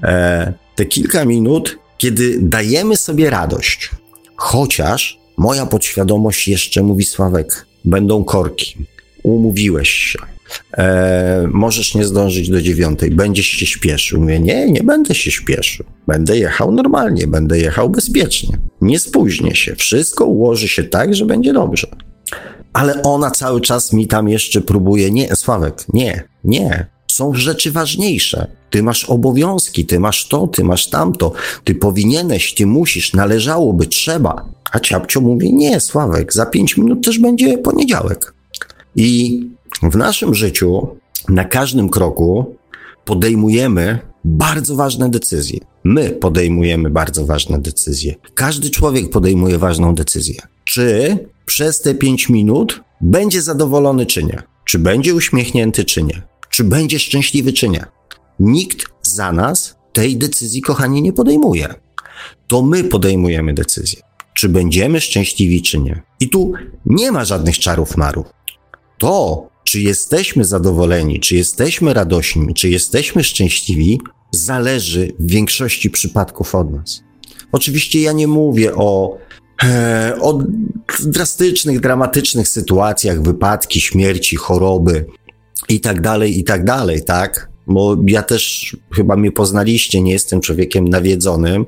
E, 0.02 0.52
te 0.74 0.86
kilka 0.86 1.24
minut, 1.24 1.78
kiedy 1.98 2.38
dajemy 2.42 2.96
sobie 2.96 3.30
radość, 3.30 3.90
chociaż 4.36 5.18
moja 5.36 5.66
podświadomość 5.66 6.48
jeszcze 6.48 6.82
mówi 6.82 7.04
Sławek, 7.04 7.66
będą 7.84 8.24
korki, 8.24 8.76
umówiłeś 9.34 9.90
się, 9.90 10.18
e, 10.78 11.48
możesz 11.52 11.94
nie 11.94 12.04
zdążyć 12.04 12.48
do 12.48 12.62
dziewiątej, 12.62 13.10
będziesz 13.10 13.46
się 13.46 13.66
śpieszył. 13.66 14.20
Mówię, 14.20 14.40
nie, 14.40 14.70
nie 14.70 14.82
będę 14.82 15.14
się 15.14 15.30
śpieszył. 15.30 15.86
Będę 16.06 16.38
jechał 16.38 16.72
normalnie, 16.72 17.26
będę 17.26 17.58
jechał 17.58 17.90
bezpiecznie. 17.90 18.58
Nie 18.80 18.98
spóźnię 18.98 19.54
się, 19.54 19.76
wszystko 19.76 20.24
ułoży 20.24 20.68
się 20.68 20.84
tak, 20.84 21.14
że 21.14 21.26
będzie 21.26 21.52
dobrze 21.52 21.88
ale 22.72 23.02
ona 23.02 23.30
cały 23.30 23.60
czas 23.60 23.92
mi 23.92 24.06
tam 24.06 24.28
jeszcze 24.28 24.60
próbuje. 24.60 25.10
Nie, 25.10 25.36
Sławek, 25.36 25.84
nie, 25.92 26.24
nie. 26.44 26.86
Są 27.10 27.34
rzeczy 27.34 27.72
ważniejsze. 27.72 28.46
Ty 28.70 28.82
masz 28.82 29.04
obowiązki, 29.04 29.86
ty 29.86 30.00
masz 30.00 30.28
to, 30.28 30.46
ty 30.46 30.64
masz 30.64 30.90
tamto, 30.90 31.32
ty 31.64 31.74
powinieneś, 31.74 32.54
ty 32.54 32.66
musisz, 32.66 33.12
należałoby, 33.12 33.86
trzeba. 33.86 34.44
A 34.72 34.80
ciapcio 34.80 35.20
mówi: 35.20 35.54
Nie, 35.54 35.80
Sławek, 35.80 36.32
za 36.32 36.46
pięć 36.46 36.76
minut 36.76 37.04
też 37.04 37.18
będzie 37.18 37.58
poniedziałek. 37.58 38.34
I 39.00 39.40
w 39.82 39.96
naszym 39.96 40.34
życiu 40.34 40.88
na 41.28 41.44
każdym 41.44 41.88
kroku 41.88 42.56
podejmujemy 43.04 43.98
bardzo 44.24 44.76
ważne 44.76 45.10
decyzje. 45.10 45.60
My 45.84 46.10
podejmujemy 46.10 46.90
bardzo 46.90 47.26
ważne 47.26 47.58
decyzje. 47.58 48.14
Każdy 48.34 48.70
człowiek 48.70 49.10
podejmuje 49.10 49.58
ważną 49.58 49.94
decyzję. 49.94 50.34
Czy 50.64 51.18
przez 51.46 51.80
te 51.80 51.94
5 51.94 52.28
minut 52.28 52.82
będzie 53.00 53.42
zadowolony 53.42 54.06
czy 54.06 54.24
nie? 54.24 54.42
Czy 54.64 54.78
będzie 54.78 55.14
uśmiechnięty 55.14 55.84
czy 55.84 56.02
nie? 56.02 56.22
Czy 56.50 56.64
będzie 56.64 56.98
szczęśliwy 56.98 57.52
czy 57.52 57.68
nie? 57.68 57.84
Nikt 58.40 58.86
za 59.02 59.32
nas 59.32 59.76
tej 59.92 60.16
decyzji, 60.16 60.62
kochani, 60.62 61.02
nie 61.02 61.12
podejmuje. 61.12 61.74
To 62.46 62.62
my 62.62 62.84
podejmujemy 62.84 63.54
decyzję. 63.54 64.02
Czy 64.34 64.48
będziemy 64.48 65.00
szczęśliwi 65.00 65.62
czy 65.62 65.78
nie? 65.78 66.02
I 66.20 66.28
tu 66.28 66.52
nie 66.86 67.12
ma 67.12 67.24
żadnych 67.24 67.58
czarów 67.58 67.96
marów. 67.96 68.37
To, 68.98 69.48
czy 69.64 69.80
jesteśmy 69.80 70.44
zadowoleni, 70.44 71.20
czy 71.20 71.36
jesteśmy 71.36 71.94
radośni, 71.94 72.54
czy 72.54 72.68
jesteśmy 72.68 73.24
szczęśliwi, 73.24 74.00
zależy 74.32 75.12
w 75.18 75.30
większości 75.30 75.90
przypadków 75.90 76.54
od 76.54 76.72
nas. 76.72 77.02
Oczywiście 77.52 78.00
ja 78.00 78.12
nie 78.12 78.26
mówię 78.26 78.74
o 78.74 79.18
E, 79.64 80.14
o 80.20 80.38
drastycznych, 81.04 81.80
dramatycznych 81.80 82.48
sytuacjach, 82.48 83.22
wypadki, 83.22 83.80
śmierci, 83.80 84.36
choroby 84.36 85.06
i 85.68 85.80
tak 85.80 86.00
dalej, 86.00 86.38
i 86.38 86.44
tak 86.44 86.64
dalej, 86.64 87.04
tak? 87.04 87.48
Bo 87.66 87.96
ja 88.06 88.22
też 88.22 88.76
chyba 88.94 89.16
mnie 89.16 89.32
poznaliście, 89.32 90.00
nie 90.00 90.12
jestem 90.12 90.40
człowiekiem 90.40 90.88
nawiedzonym, 90.88 91.66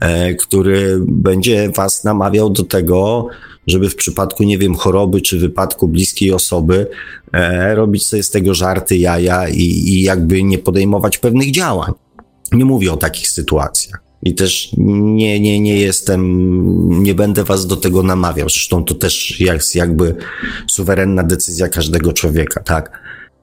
e, 0.00 0.34
który 0.34 0.98
będzie 1.06 1.70
was 1.70 2.04
namawiał 2.04 2.50
do 2.50 2.62
tego, 2.62 3.28
żeby 3.66 3.90
w 3.90 3.96
przypadku, 3.96 4.42
nie 4.42 4.58
wiem, 4.58 4.74
choroby 4.74 5.20
czy 5.20 5.38
wypadku 5.38 5.88
bliskiej 5.88 6.32
osoby 6.32 6.86
e, 7.32 7.74
robić 7.74 8.06
sobie 8.06 8.22
z 8.22 8.30
tego 8.30 8.54
żarty, 8.54 8.96
jaja 8.96 9.48
i, 9.48 9.62
i 9.62 10.02
jakby 10.02 10.42
nie 10.42 10.58
podejmować 10.58 11.18
pewnych 11.18 11.50
działań. 11.50 11.92
Nie 12.52 12.64
mówię 12.64 12.92
o 12.92 12.96
takich 12.96 13.28
sytuacjach. 13.28 14.06
I 14.22 14.34
też 14.34 14.70
nie, 14.78 15.40
nie, 15.40 15.60
nie 15.60 15.80
jestem, 15.80 17.02
nie 17.02 17.14
będę 17.14 17.44
was 17.44 17.66
do 17.66 17.76
tego 17.76 18.02
namawiał. 18.02 18.48
Zresztą 18.48 18.84
to 18.84 18.94
też 18.94 19.40
jest 19.40 19.74
jakby 19.74 20.16
suwerenna 20.70 21.22
decyzja 21.22 21.68
każdego 21.68 22.12
człowieka, 22.12 22.62
tak? 22.62 23.00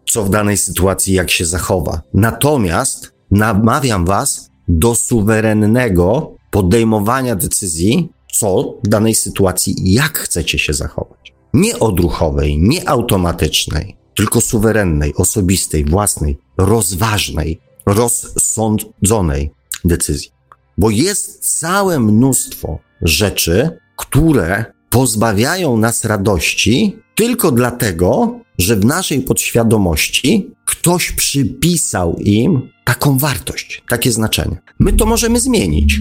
Co 0.09 0.23
w 0.23 0.29
danej 0.29 0.57
sytuacji, 0.57 1.13
jak 1.13 1.31
się 1.31 1.45
zachowa. 1.45 2.01
Natomiast 2.13 3.13
namawiam 3.31 4.05
was 4.05 4.49
do 4.67 4.95
suwerennego 4.95 6.35
podejmowania 6.51 7.35
decyzji, 7.35 8.09
co 8.33 8.79
w 8.83 8.87
danej 8.87 9.15
sytuacji, 9.15 9.75
jak 9.93 10.17
chcecie 10.19 10.59
się 10.59 10.73
zachować. 10.73 11.33
Nie 11.53 11.79
odruchowej, 11.79 12.59
nie 12.59 12.89
automatycznej, 12.89 13.95
tylko 14.15 14.41
suwerennej, 14.41 15.13
osobistej, 15.15 15.85
własnej, 15.85 16.37
rozważnej, 16.57 17.59
rozsądzonej 17.85 19.51
decyzji. 19.85 20.29
Bo 20.77 20.89
jest 20.89 21.59
całe 21.59 21.99
mnóstwo 21.99 22.79
rzeczy, 23.01 23.69
które 23.97 24.65
pozbawiają 24.89 25.77
nas 25.77 26.03
radości 26.03 26.97
tylko 27.15 27.51
dlatego, 27.51 28.39
że 28.57 28.75
w 28.75 28.85
naszej 28.85 29.21
podświadomości 29.21 30.51
ktoś 30.65 31.11
przypisał 31.11 32.15
im 32.19 32.69
taką 32.85 33.17
wartość, 33.17 33.83
takie 33.89 34.11
znaczenie. 34.11 34.57
My 34.79 34.93
to 34.93 35.05
możemy 35.05 35.39
zmienić. 35.39 35.99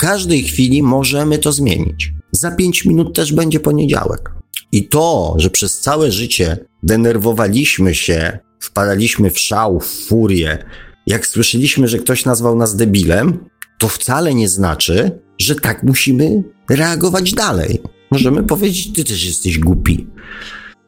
Każdej 0.00 0.42
chwili 0.42 0.82
możemy 0.82 1.38
to 1.38 1.52
zmienić. 1.52 2.12
Za 2.32 2.50
pięć 2.50 2.84
minut 2.84 3.16
też 3.16 3.32
będzie 3.32 3.60
poniedziałek. 3.60 4.30
I 4.72 4.88
to, 4.88 5.34
że 5.38 5.50
przez 5.50 5.80
całe 5.80 6.12
życie 6.12 6.58
denerwowaliśmy 6.82 7.94
się, 7.94 8.38
wpadaliśmy 8.60 9.30
w 9.30 9.38
szał, 9.38 9.80
w 9.80 9.86
furię, 9.86 10.58
jak 11.06 11.26
słyszeliśmy, 11.26 11.88
że 11.88 11.98
ktoś 11.98 12.24
nazwał 12.24 12.56
nas 12.56 12.76
debilem, 12.76 13.44
to 13.78 13.88
wcale 13.88 14.34
nie 14.34 14.48
znaczy, 14.48 15.20
że 15.38 15.54
tak 15.54 15.82
musimy 15.82 16.42
reagować 16.68 17.32
dalej. 17.32 17.80
Możemy 18.10 18.42
powiedzieć, 18.42 18.92
ty 18.92 19.04
też 19.04 19.24
jesteś 19.24 19.58
głupi. 19.58 20.06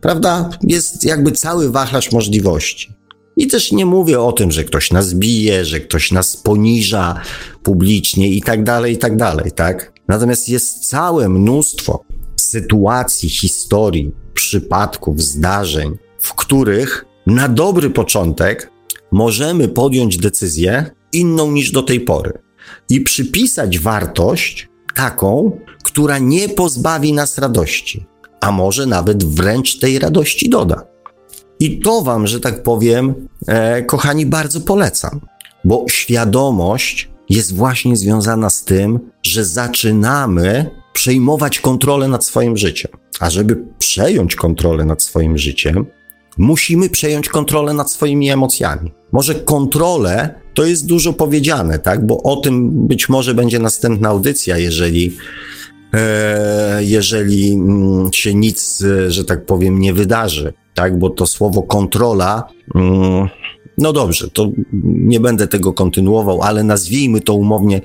Prawda? 0.00 0.50
Jest 0.62 1.04
jakby 1.04 1.32
cały 1.32 1.70
wachlarz 1.70 2.12
możliwości. 2.12 2.92
I 3.36 3.46
też 3.46 3.72
nie 3.72 3.86
mówię 3.86 4.20
o 4.20 4.32
tym, 4.32 4.52
że 4.52 4.64
ktoś 4.64 4.90
nas 4.90 5.14
bije, 5.14 5.64
że 5.64 5.80
ktoś 5.80 6.12
nas 6.12 6.36
poniża 6.36 7.20
publicznie 7.62 8.28
i 8.28 8.42
tak 8.42 8.64
dalej, 8.64 8.94
i 8.94 8.98
tak 8.98 9.16
dalej, 9.16 9.52
tak? 9.52 9.92
Natomiast 10.08 10.48
jest 10.48 10.88
całe 10.88 11.28
mnóstwo 11.28 12.04
sytuacji, 12.36 13.28
historii, 13.28 14.10
przypadków, 14.34 15.22
zdarzeń, 15.22 15.96
w 16.18 16.34
których 16.34 17.04
na 17.26 17.48
dobry 17.48 17.90
początek 17.90 18.70
możemy 19.12 19.68
podjąć 19.68 20.16
decyzję 20.16 20.90
inną 21.12 21.52
niż 21.52 21.70
do 21.70 21.82
tej 21.82 22.00
pory 22.00 22.32
i 22.90 23.00
przypisać 23.00 23.78
wartość 23.78 24.68
taką, 24.94 25.58
która 25.84 26.18
nie 26.18 26.48
pozbawi 26.48 27.12
nas 27.12 27.38
radości, 27.38 28.06
a 28.40 28.52
może 28.52 28.86
nawet 28.86 29.24
wręcz 29.24 29.78
tej 29.78 29.98
radości 29.98 30.50
doda. 30.50 30.91
I 31.62 31.80
to 31.80 32.02
Wam, 32.02 32.26
że 32.26 32.40
tak 32.40 32.62
powiem, 32.62 33.14
e, 33.46 33.82
kochani, 33.82 34.26
bardzo 34.26 34.60
polecam, 34.60 35.20
bo 35.64 35.84
świadomość 35.90 37.10
jest 37.28 37.54
właśnie 37.54 37.96
związana 37.96 38.50
z 38.50 38.64
tym, 38.64 39.00
że 39.22 39.44
zaczynamy 39.44 40.70
przejmować 40.92 41.60
kontrolę 41.60 42.08
nad 42.08 42.24
swoim 42.24 42.56
życiem. 42.56 42.90
A 43.20 43.30
żeby 43.30 43.64
przejąć 43.78 44.36
kontrolę 44.36 44.84
nad 44.84 45.02
swoim 45.02 45.38
życiem, 45.38 45.86
musimy 46.38 46.88
przejąć 46.88 47.28
kontrolę 47.28 47.74
nad 47.74 47.90
swoimi 47.90 48.30
emocjami. 48.30 48.92
Może 49.12 49.34
kontrolę 49.34 50.34
to 50.54 50.64
jest 50.64 50.86
dużo 50.86 51.12
powiedziane, 51.12 51.78
tak? 51.78 52.06
Bo 52.06 52.22
o 52.22 52.36
tym 52.36 52.86
być 52.86 53.08
może 53.08 53.34
będzie 53.34 53.58
następna 53.58 54.08
audycja, 54.08 54.58
jeżeli, 54.58 55.16
jeżeli 56.80 57.52
mm, 57.52 58.12
się 58.12 58.34
nic, 58.34 58.82
e, 58.82 59.10
że 59.10 59.24
tak 59.24 59.46
powiem, 59.46 59.78
nie 59.78 59.94
wydarzy, 59.94 60.52
tak? 60.74 60.98
Bo 60.98 61.10
to 61.10 61.26
słowo 61.26 61.62
kontrola. 61.62 62.44
Mm, 62.74 63.28
no 63.78 63.92
dobrze, 63.92 64.30
to 64.30 64.50
nie 64.82 65.20
będę 65.20 65.48
tego 65.48 65.72
kontynuował, 65.72 66.42
ale 66.42 66.64
nazwijmy 66.64 67.20
to 67.20 67.34
umownie 67.34 67.80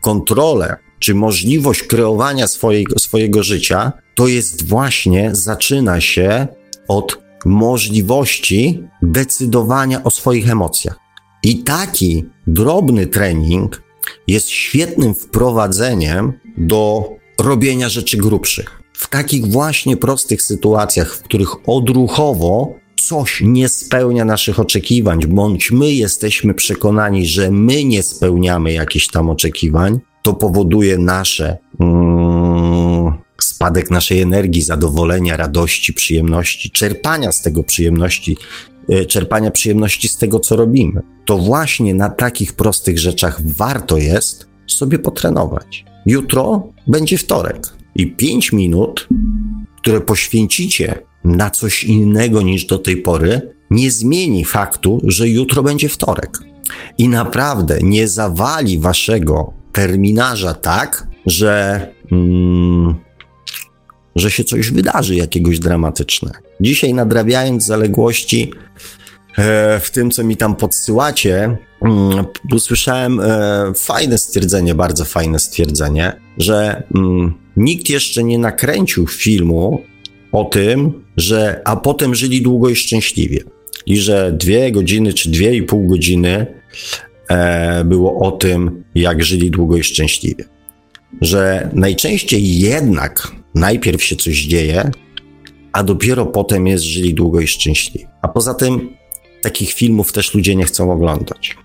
kontrolę, 0.00 0.76
czy 0.98 1.14
możliwość 1.14 1.82
kreowania 1.82 2.46
swojego, 2.46 2.98
swojego 2.98 3.42
życia, 3.42 3.92
to 4.14 4.28
jest 4.28 4.68
właśnie, 4.68 5.30
zaczyna 5.32 6.00
się 6.00 6.46
od 6.88 7.22
możliwości 7.44 8.82
decydowania 9.02 10.04
o 10.04 10.10
swoich 10.10 10.50
emocjach. 10.50 10.98
I 11.42 11.58
taki 11.58 12.24
drobny 12.46 13.06
trening 13.06 13.82
jest 14.26 14.48
świetnym 14.48 15.14
wprowadzeniem 15.14 16.32
do 16.58 17.10
robienia 17.38 17.88
rzeczy 17.88 18.16
grubszych. 18.16 18.82
W 18.92 19.08
takich 19.08 19.46
właśnie 19.46 19.96
prostych 19.96 20.42
sytuacjach, 20.42 21.16
w 21.16 21.22
których 21.22 21.68
odruchowo 21.68 22.74
coś 23.08 23.40
nie 23.44 23.68
spełnia 23.68 24.24
naszych 24.24 24.60
oczekiwań, 24.60 25.20
bądź 25.28 25.70
my 25.70 25.92
jesteśmy 25.92 26.54
przekonani, 26.54 27.26
że 27.26 27.50
my 27.50 27.84
nie 27.84 28.02
spełniamy 28.02 28.72
jakichś 28.72 29.08
tam 29.08 29.30
oczekiwań, 29.30 30.00
to 30.22 30.34
powoduje 30.34 30.98
nasze 30.98 31.58
mm, 31.80 33.12
spadek 33.40 33.90
naszej 33.90 34.20
energii, 34.20 34.62
zadowolenia, 34.62 35.36
radości, 35.36 35.92
przyjemności, 35.92 36.70
czerpania 36.70 37.32
z 37.32 37.42
tego 37.42 37.62
przyjemności, 37.62 38.36
e, 38.88 39.06
czerpania 39.06 39.50
przyjemności 39.50 40.08
z 40.08 40.16
tego, 40.16 40.40
co 40.40 40.56
robimy. 40.56 41.02
To 41.26 41.38
właśnie 41.38 41.94
na 41.94 42.10
takich 42.10 42.52
prostych 42.52 42.98
rzeczach 42.98 43.40
warto 43.44 43.98
jest 43.98 44.46
sobie 44.66 44.98
potrenować. 44.98 45.91
Jutro 46.06 46.72
będzie 46.86 47.18
wtorek 47.18 47.66
i 47.94 48.06
pięć 48.06 48.52
minut, 48.52 49.08
które 49.76 50.00
poświęcicie 50.00 50.98
na 51.24 51.50
coś 51.50 51.84
innego 51.84 52.42
niż 52.42 52.64
do 52.64 52.78
tej 52.78 52.96
pory, 52.96 53.54
nie 53.70 53.90
zmieni 53.90 54.44
faktu, 54.44 55.00
że 55.04 55.28
jutro 55.28 55.62
będzie 55.62 55.88
wtorek. 55.88 56.38
I 56.98 57.08
naprawdę 57.08 57.78
nie 57.82 58.08
zawali 58.08 58.78
waszego 58.78 59.52
terminarza 59.72 60.54
tak, 60.54 61.06
że, 61.26 61.86
mm, 62.12 62.94
że 64.16 64.30
się 64.30 64.44
coś 64.44 64.70
wydarzy 64.70 65.14
jakiegoś 65.14 65.58
dramatyczne. 65.58 66.30
Dzisiaj 66.60 66.94
nadrabiając 66.94 67.66
zaległości 67.66 68.52
w 69.80 69.90
tym, 69.92 70.10
co 70.10 70.24
mi 70.24 70.36
tam 70.36 70.56
podsyłacie, 70.56 71.56
mm, 71.82 72.24
usłyszałem 72.52 73.20
e, 73.20 73.72
fajne 73.74 74.18
stwierdzenie, 74.18 74.74
bardzo 74.74 75.04
fajne 75.04 75.38
stwierdzenie, 75.38 76.12
że 76.38 76.82
mm, 76.94 77.34
nikt 77.56 77.90
jeszcze 77.90 78.24
nie 78.24 78.38
nakręcił 78.38 79.06
filmu 79.06 79.82
o 80.32 80.44
tym, 80.44 81.04
że 81.16 81.62
a 81.64 81.76
potem 81.76 82.14
żyli 82.14 82.42
długo 82.42 82.68
i 82.68 82.76
szczęśliwie. 82.76 83.40
I 83.86 83.96
że 83.96 84.32
dwie 84.32 84.72
godziny 84.72 85.14
czy 85.14 85.30
dwie 85.30 85.54
i 85.54 85.62
pół 85.62 85.86
godziny 85.86 86.46
e, 87.28 87.84
było 87.84 88.28
o 88.28 88.30
tym, 88.30 88.84
jak 88.94 89.24
żyli 89.24 89.50
długo 89.50 89.76
i 89.76 89.82
szczęśliwie. 89.82 90.44
Że 91.20 91.70
najczęściej 91.72 92.58
jednak 92.58 93.32
najpierw 93.54 94.02
się 94.04 94.16
coś 94.16 94.42
dzieje, 94.42 94.90
a 95.72 95.82
dopiero 95.82 96.26
potem 96.26 96.66
jest 96.66 96.84
żyli 96.84 97.14
długo 97.14 97.40
i 97.40 97.46
szczęśliwie. 97.46 98.06
A 98.22 98.28
poza 98.28 98.54
tym 98.54 98.96
takich 99.42 99.72
filmów 99.72 100.12
też 100.12 100.34
ludzie 100.34 100.56
nie 100.56 100.64
chcą 100.64 100.92
oglądać. 100.92 101.56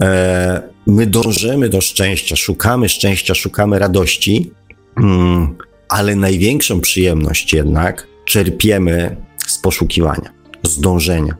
E, 0.00 0.62
my 0.86 1.06
dążymy 1.06 1.68
do 1.68 1.80
szczęścia, 1.80 2.36
szukamy 2.36 2.88
szczęścia, 2.88 3.34
szukamy 3.34 3.78
radości, 3.78 4.50
mm, 4.96 5.56
ale 5.88 6.16
największą 6.16 6.80
przyjemność 6.80 7.52
jednak 7.52 8.06
czerpiemy 8.24 9.16
z 9.46 9.58
poszukiwania, 9.58 10.32
z 10.62 10.80
dążenia. 10.80 11.36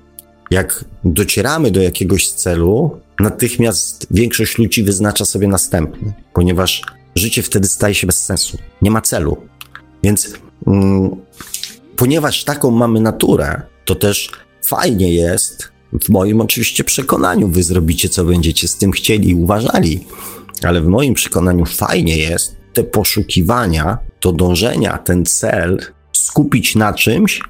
Jak 0.51 0.85
docieramy 1.05 1.71
do 1.71 1.83
jakiegoś 1.83 2.29
celu, 2.29 3.01
natychmiast 3.21 4.07
większość 4.11 4.59
ludzi 4.59 4.83
wyznacza 4.83 5.25
sobie 5.25 5.49
następny, 5.49 6.13
ponieważ 6.33 6.83
życie 7.15 7.43
wtedy 7.43 7.69
staje 7.69 7.95
się 7.95 8.07
bez 8.07 8.25
sensu. 8.25 8.59
Nie 8.83 8.91
ma 8.91 9.01
celu. 9.01 9.37
Więc 10.03 10.33
mm, 10.67 11.17
ponieważ 11.97 12.45
taką 12.45 12.71
mamy 12.71 13.01
naturę, 13.01 13.63
to 13.85 13.95
też 13.95 14.31
fajnie 14.65 15.15
jest, 15.15 15.72
w 15.93 16.09
moim 16.09 16.41
oczywiście 16.41 16.85
przekonaniu, 16.85 17.49
wy 17.49 17.63
zrobicie 17.63 18.09
co 18.09 18.25
będziecie 18.25 18.69
z 18.69 18.77
tym 18.77 18.93
chcieli 18.93 19.29
i 19.29 19.35
uważali, 19.35 20.01
ale 20.63 20.81
w 20.81 20.87
moim 20.87 21.15
przekonaniu 21.15 21.67
fajnie 21.67 22.17
jest 22.17 22.57
te 22.73 22.85
poszukiwania, 22.85 23.99
to 24.21 24.33
dążenia, 24.33 24.99
ten 24.99 25.25
cel 25.25 25.79
skupić 26.13 26.75
na 26.75 26.93
czymś, 26.93 27.41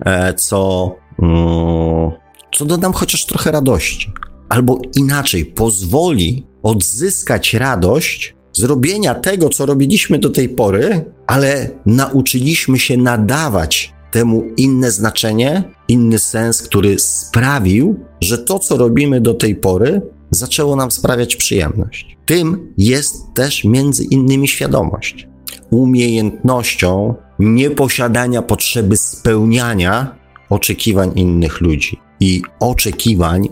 e, 0.00 0.34
co, 0.34 0.94
mm, 1.22 2.10
co 2.56 2.64
da 2.64 2.76
nam 2.76 2.92
chociaż 2.92 3.26
trochę 3.26 3.50
radości. 3.52 4.12
Albo 4.48 4.80
inaczej, 4.96 5.44
pozwoli 5.44 6.46
odzyskać 6.62 7.54
radość 7.54 8.34
z 8.52 8.64
robienia 8.64 9.14
tego, 9.14 9.48
co 9.48 9.66
robiliśmy 9.66 10.18
do 10.18 10.30
tej 10.30 10.48
pory, 10.48 11.04
ale 11.26 11.70
nauczyliśmy 11.86 12.78
się 12.78 12.96
nadawać 12.96 13.95
temu 14.10 14.44
inne 14.56 14.90
znaczenie, 14.90 15.62
inny 15.88 16.18
sens, 16.18 16.62
który 16.62 16.98
sprawił, 16.98 18.04
że 18.20 18.38
to, 18.38 18.58
co 18.58 18.76
robimy 18.76 19.20
do 19.20 19.34
tej 19.34 19.56
pory, 19.56 20.02
zaczęło 20.30 20.76
nam 20.76 20.90
sprawiać 20.90 21.36
przyjemność. 21.36 22.16
Tym 22.26 22.72
jest 22.78 23.34
też 23.34 23.64
między 23.64 24.04
innymi 24.04 24.48
świadomość. 24.48 25.28
Umiejętnością 25.70 27.14
nieposiadania 27.38 28.42
potrzeby 28.42 28.96
spełniania 28.96 30.16
oczekiwań 30.50 31.12
innych 31.14 31.60
ludzi 31.60 32.00
i 32.20 32.42
oczekiwań 32.60 33.48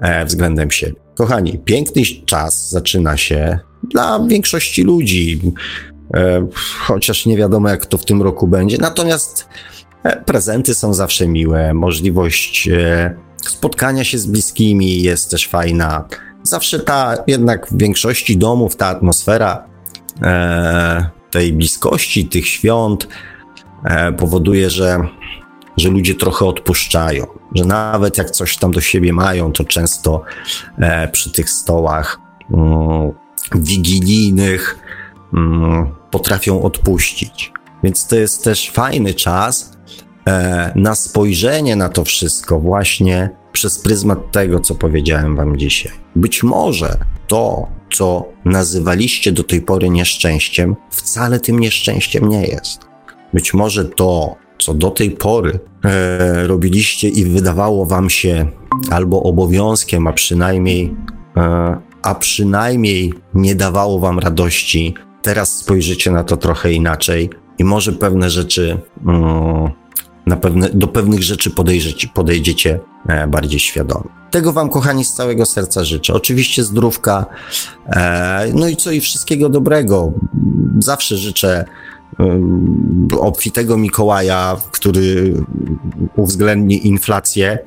e, 0.00 0.24
względem 0.24 0.70
siebie. 0.70 0.94
Kochani, 1.14 1.58
piękny 1.58 2.02
czas 2.26 2.70
zaczyna 2.70 3.16
się 3.16 3.58
dla 3.90 4.26
większości 4.26 4.82
ludzi, 4.82 5.40
e, 6.14 6.46
chociaż 6.86 7.26
nie 7.26 7.36
wiadomo, 7.36 7.68
jak 7.68 7.86
to 7.86 7.98
w 7.98 8.04
tym 8.04 8.22
roku 8.22 8.46
będzie. 8.46 8.78
Natomiast 8.78 9.48
prezenty 10.24 10.74
są 10.74 10.94
zawsze 10.94 11.28
miłe, 11.28 11.74
możliwość 11.74 12.68
e, 12.68 13.14
spotkania 13.42 14.04
się 14.04 14.18
z 14.18 14.26
bliskimi 14.26 15.02
jest 15.02 15.30
też 15.30 15.48
fajna. 15.48 16.04
Zawsze 16.42 16.80
ta, 16.80 17.16
jednak 17.26 17.66
w 17.66 17.78
większości 17.78 18.36
domów 18.36 18.76
ta 18.76 18.86
atmosfera 18.86 19.66
e, 20.22 21.06
tej 21.30 21.52
bliskości, 21.52 22.28
tych 22.28 22.48
świąt 22.48 23.08
e, 23.84 24.12
powoduje, 24.12 24.70
że, 24.70 24.98
że 25.76 25.88
ludzie 25.88 26.14
trochę 26.14 26.44
odpuszczają. 26.44 27.26
Że 27.54 27.64
nawet 27.64 28.18
jak 28.18 28.30
coś 28.30 28.56
tam 28.56 28.70
do 28.70 28.80
siebie 28.80 29.12
mają, 29.12 29.52
to 29.52 29.64
często 29.64 30.22
e, 30.78 31.08
przy 31.08 31.32
tych 31.32 31.50
stołach 31.50 32.20
mm, 32.50 33.12
wigilijnych 33.54 34.78
mm, 35.34 35.94
potrafią 36.10 36.62
odpuścić. 36.62 37.52
Więc 37.82 38.06
to 38.06 38.16
jest 38.16 38.44
też 38.44 38.70
fajny 38.70 39.14
czas 39.14 39.72
e, 39.72 39.73
na 40.74 40.94
spojrzenie 40.94 41.76
na 41.76 41.88
to 41.88 42.04
wszystko, 42.04 42.60
właśnie 42.60 43.30
przez 43.52 43.78
pryzmat 43.78 44.32
tego, 44.32 44.60
co 44.60 44.74
powiedziałem 44.74 45.36
Wam 45.36 45.56
dzisiaj. 45.56 45.92
Być 46.16 46.42
może 46.42 46.98
to, 47.26 47.68
co 47.92 48.28
nazywaliście 48.44 49.32
do 49.32 49.44
tej 49.44 49.62
pory 49.62 49.90
nieszczęściem, 49.90 50.76
wcale 50.90 51.40
tym 51.40 51.60
nieszczęściem 51.60 52.28
nie 52.28 52.46
jest. 52.46 52.80
Być 53.32 53.54
może 53.54 53.84
to, 53.84 54.36
co 54.58 54.74
do 54.74 54.90
tej 54.90 55.10
pory 55.10 55.58
e, 55.84 56.46
robiliście 56.46 57.08
i 57.08 57.24
wydawało 57.24 57.86
Wam 57.86 58.10
się 58.10 58.46
albo 58.90 59.22
obowiązkiem, 59.22 60.06
a 60.06 60.12
przynajmniej, 60.12 60.94
e, 61.36 61.76
a 62.02 62.14
przynajmniej 62.14 63.12
nie 63.34 63.54
dawało 63.54 63.98
Wam 63.98 64.18
radości, 64.18 64.94
teraz 65.22 65.56
spojrzycie 65.56 66.10
na 66.10 66.24
to 66.24 66.36
trochę 66.36 66.72
inaczej 66.72 67.30
i 67.58 67.64
może 67.64 67.92
pewne 67.92 68.30
rzeczy. 68.30 68.78
Mm, 69.06 69.70
na 70.26 70.36
pewne, 70.36 70.68
do 70.70 70.86
pewnych 70.86 71.22
rzeczy 71.22 71.50
podejdziecie, 71.50 72.08
podejdziecie 72.08 72.80
bardziej 73.28 73.60
świadomie. 73.60 74.08
Tego 74.30 74.52
Wam, 74.52 74.68
kochani, 74.68 75.04
z 75.04 75.12
całego 75.12 75.46
serca 75.46 75.84
życzę. 75.84 76.14
Oczywiście 76.14 76.64
zdrówka, 76.64 77.26
e, 77.86 78.48
no 78.54 78.68
i 78.68 78.76
co 78.76 78.90
i 78.90 79.00
wszystkiego 79.00 79.48
dobrego. 79.48 80.12
Zawsze 80.78 81.16
życzę 81.16 81.64
obfitego 83.18 83.76
Mikołaja, 83.76 84.56
który 84.70 85.34
uwzględni 86.16 86.86
inflację, 86.86 87.58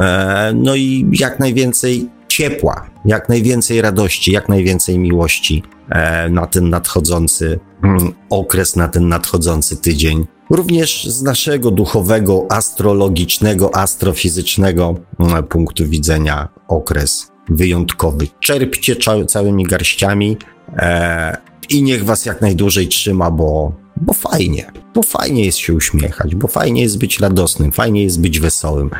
e, 0.00 0.52
no 0.54 0.74
i 0.74 1.08
jak 1.12 1.40
najwięcej 1.40 2.10
ciepła, 2.28 2.90
jak 3.04 3.28
najwięcej 3.28 3.80
radości, 3.82 4.32
jak 4.32 4.48
najwięcej 4.48 4.98
miłości 4.98 5.62
e, 5.88 6.28
na 6.30 6.46
ten 6.46 6.70
nadchodzący 6.70 7.58
mm, 7.82 8.12
okres, 8.30 8.76
na 8.76 8.88
ten 8.88 9.08
nadchodzący 9.08 9.76
tydzień. 9.76 10.26
Również 10.50 11.04
z 11.04 11.22
naszego 11.22 11.70
duchowego, 11.70 12.46
astrologicznego, 12.50 13.76
astrofizycznego 13.76 14.94
mm, 15.18 15.44
punktu 15.44 15.86
widzenia 15.86 16.48
okres 16.68 17.32
wyjątkowy. 17.48 18.26
Czerpcie 18.40 18.96
całymi 19.26 19.64
garściami 19.64 20.36
e, 20.76 21.36
i 21.68 21.82
niech 21.82 22.04
was 22.04 22.26
jak 22.26 22.40
najdłużej 22.40 22.88
trzyma, 22.88 23.30
bo, 23.30 23.72
bo 23.96 24.12
fajnie, 24.12 24.72
bo 24.94 25.02
fajnie 25.02 25.44
jest 25.44 25.58
się 25.58 25.74
uśmiechać, 25.74 26.34
bo 26.34 26.48
fajnie 26.48 26.82
jest 26.82 26.98
być 26.98 27.20
radosnym, 27.20 27.72
fajnie 27.72 28.02
jest 28.02 28.20
być 28.20 28.40
wesołym, 28.40 28.90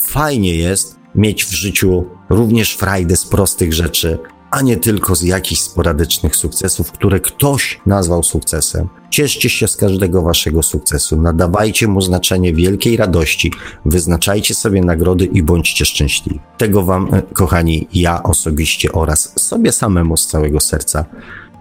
fajnie 0.00 0.54
jest 0.54 0.96
mieć 1.14 1.44
w 1.44 1.52
życiu 1.52 2.04
również 2.30 2.72
frajdę 2.72 3.16
z 3.16 3.26
prostych 3.26 3.72
rzeczy, 3.72 4.18
a 4.52 4.62
nie 4.62 4.76
tylko 4.76 5.14
z 5.14 5.22
jakichś 5.22 5.60
sporadycznych 5.60 6.36
sukcesów, 6.36 6.92
które 6.92 7.20
ktoś 7.20 7.80
nazwał 7.86 8.22
sukcesem. 8.22 8.88
Cieszcie 9.10 9.50
się 9.50 9.68
z 9.68 9.76
każdego 9.76 10.22
waszego 10.22 10.62
sukcesu, 10.62 11.20
nadawajcie 11.20 11.88
mu 11.88 12.00
znaczenie 12.00 12.54
wielkiej 12.54 12.96
radości, 12.96 13.52
wyznaczajcie 13.84 14.54
sobie 14.54 14.80
nagrody 14.80 15.24
i 15.24 15.42
bądźcie 15.42 15.84
szczęśliwi. 15.84 16.40
Tego 16.58 16.82
wam, 16.82 17.14
e, 17.14 17.22
kochani, 17.22 17.88
ja 17.94 18.22
osobiście 18.22 18.92
oraz 18.92 19.32
sobie 19.36 19.72
samemu 19.72 20.16
z 20.16 20.26
całego 20.26 20.60
serca 20.60 21.04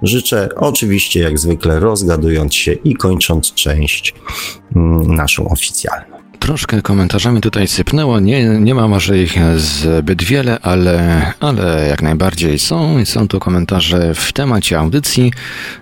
życzę, 0.01 0.49
oczywiście 0.55 1.19
jak 1.19 1.39
zwykle 1.39 1.79
rozgadując 1.79 2.55
się 2.55 2.71
i 2.73 2.95
kończąc 2.95 3.53
część 3.53 4.13
mm, 4.75 5.15
naszą 5.15 5.49
oficjalną. 5.49 6.10
Troszkę 6.41 6.81
komentarzami 6.81 7.41
tutaj 7.41 7.67
sypnęło, 7.67 8.19
nie, 8.19 8.43
nie 8.43 8.75
ma 8.75 8.87
może 8.87 9.17
ich 9.17 9.37
zbyt 9.55 10.23
wiele, 10.23 10.59
ale, 10.61 11.25
ale 11.39 11.87
jak 11.87 12.01
najbardziej 12.01 12.59
są 12.59 13.05
są 13.05 13.27
tu 13.27 13.39
komentarze 13.39 14.13
w 14.15 14.33
temacie 14.33 14.79
audycji, 14.79 15.33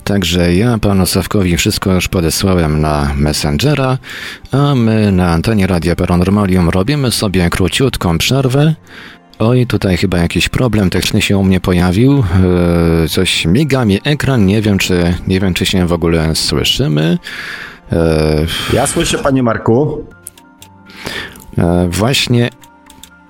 także 0.04 0.56
ja 0.56 0.78
panu 0.78 1.06
Sawkowi 1.06 1.58
wszystko 1.58 1.94
już 1.94 2.08
podesłałem 2.08 2.82
na 2.82 3.14
Messengera, 3.18 3.98
a 4.52 4.76
my 4.76 5.12
na 5.12 5.32
antenie 5.32 5.68
Radia 5.68 5.96
Paranormalium 5.96 6.70
robimy 6.70 7.12
sobie 7.12 7.50
króciutką 7.50 8.18
przerwę, 8.18 8.76
Oj, 9.40 9.68
tutaj 9.68 9.98
chyba 9.98 10.18
jakiś 10.18 10.50
problem 10.50 10.90
techniczny 10.90 11.22
się 11.22 11.38
u 11.38 11.44
mnie 11.44 11.60
pojawił. 11.60 12.12
Eee, 12.14 13.10
coś 13.10 13.46
miga 13.46 13.86
mi 13.86 14.00
ekran, 14.04 14.46
nie 14.46 14.62
wiem 14.62 14.78
czy 14.78 15.14
nie 15.28 15.40
wiem 15.40 15.54
czy 15.54 15.66
się 15.66 15.88
w 15.88 15.94
ogóle 15.94 16.36
słyszymy. 16.36 17.18
Eee... 17.92 18.48
Ja 18.74 18.88
słyszę 18.88 19.18
panie 19.18 19.44
Marku. 19.44 20.06
E, 21.58 21.88
właśnie 21.92 22.50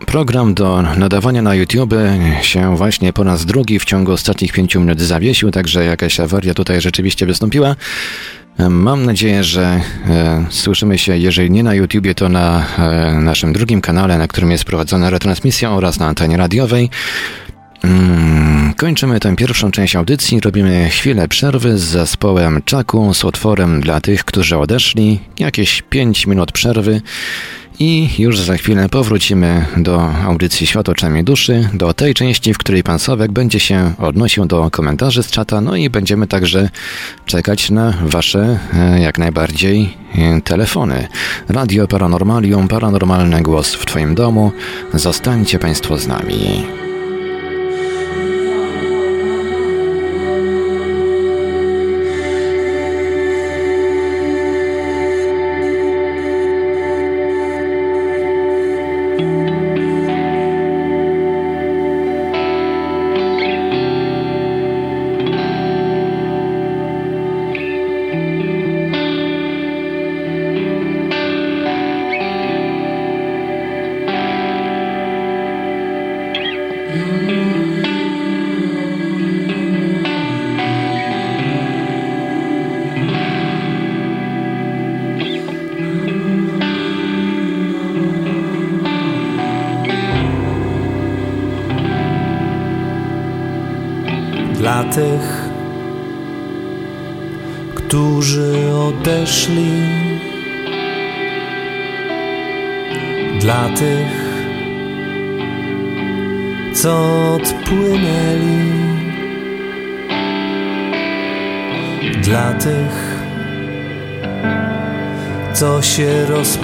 program 0.06 0.54
do 0.54 0.82
nadawania 0.82 1.42
na 1.42 1.56
YouTube 1.56 1.94
się 2.42 2.78
właśnie 2.78 3.14
po 3.14 3.24
raz 3.24 3.46
drugi 3.46 3.80
w 3.80 3.86
ciągu 3.86 4.12
ostatnich 4.12 4.54
pięciu 4.54 4.80
minut 4.80 5.02
zawiesił, 5.02 5.52
także 5.52 5.86
jakaś 5.86 6.20
awaria 6.20 6.54
tutaj 6.54 6.82
rzeczywiście 6.82 7.26
wystąpiła. 7.26 7.76
E, 8.60 8.70
mam 8.70 9.06
nadzieję, 9.06 9.44
że 9.44 9.82
e, 10.10 10.46
słyszymy 10.50 10.98
się, 10.98 11.18
jeżeli 11.18 11.52
nie 11.52 11.64
na 11.64 11.74
YouTubie, 11.74 12.16
to 12.16 12.30
na 12.30 12.66
e, 12.78 13.14
naszym 13.14 13.54
drugim 13.54 13.82
kanale, 13.82 14.18
na 14.18 14.28
którym 14.28 14.52
jest 14.52 14.64
prowadzona 14.64 15.10
retransmisja 15.10 15.72
oraz 15.72 16.00
na 16.00 16.08
antenie 16.08 16.38
radiowej. 16.38 16.90
Mm, 17.84 18.74
kończymy 18.74 19.20
tę 19.20 19.36
pierwszą 19.36 19.72
część 19.72 19.96
audycji, 19.96 20.40
robimy 20.40 20.90
chwilę 20.90 21.28
przerwy 21.28 21.78
z 21.78 21.82
zespołem 21.82 22.62
Czaku, 22.66 23.14
z 23.14 23.24
utworem 23.24 23.82
dla 23.82 24.02
tych, 24.02 24.24
którzy 24.26 24.58
odeszli, 24.58 25.20
jakieś 25.40 25.82
5 25.82 26.28
minut 26.28 26.52
przerwy 26.52 27.02
i 27.80 28.10
już 28.18 28.40
za 28.40 28.58
chwilę 28.58 28.90
powrócimy 28.90 29.66
do 29.78 30.12
audycji 30.12 30.68
Świat 30.68 30.90
oczami 30.90 31.24
duszy, 31.24 31.70
do 31.74 31.94
tej 31.94 32.14
części, 32.14 32.54
w 32.54 32.58
której 32.58 32.84
pan 32.84 33.00
Sławek 33.00 33.32
będzie 33.32 33.60
się 33.60 33.94
odnosił 33.98 34.46
do 34.46 34.72
komentarzy 34.72 35.24
z 35.24 35.32
czata, 35.32 35.62
no 35.62 35.76
i 35.76 35.90
będziemy 35.90 36.28
także 36.28 36.70
czekać 37.26 37.70
na 37.70 37.94
wasze 38.02 38.60
e, 38.74 39.00
jak 39.02 39.18
najbardziej 39.18 39.98
e, 40.16 40.42
telefony. 40.42 41.08
Radio 41.50 41.88
Paranormalium, 41.88 42.68
paranormalny 42.68 43.42
głos 43.42 43.76
w 43.76 43.86
twoim 43.86 44.16
domu. 44.16 44.52
Zostańcie 44.94 45.60
państwo 45.60 45.98
z 45.98 46.08
nami. 46.08 46.64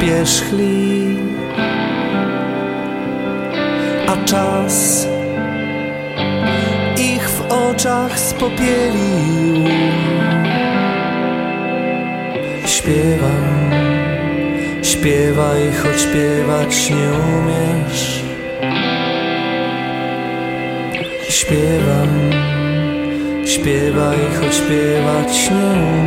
Się 0.05 0.19
rozpierzchli, 0.19 1.17
a 4.07 4.25
czas 4.25 5.07
ich 6.97 7.29
w 7.29 7.41
oczach 7.51 8.19
spopielił. 8.19 9.65
Śpiewam, 12.65 13.71
Śpiewaj, 14.81 15.71
choć 15.83 16.01
śpiewać 16.01 16.89
nie 16.89 17.09
umiesz. 17.37 18.23
Śpiewam, 21.29 22.31
śpiewaj, 23.45 24.17
choć 24.39 24.55
śpiewać 24.55 25.49
nie 25.49 25.81
umiesz. 25.81 26.04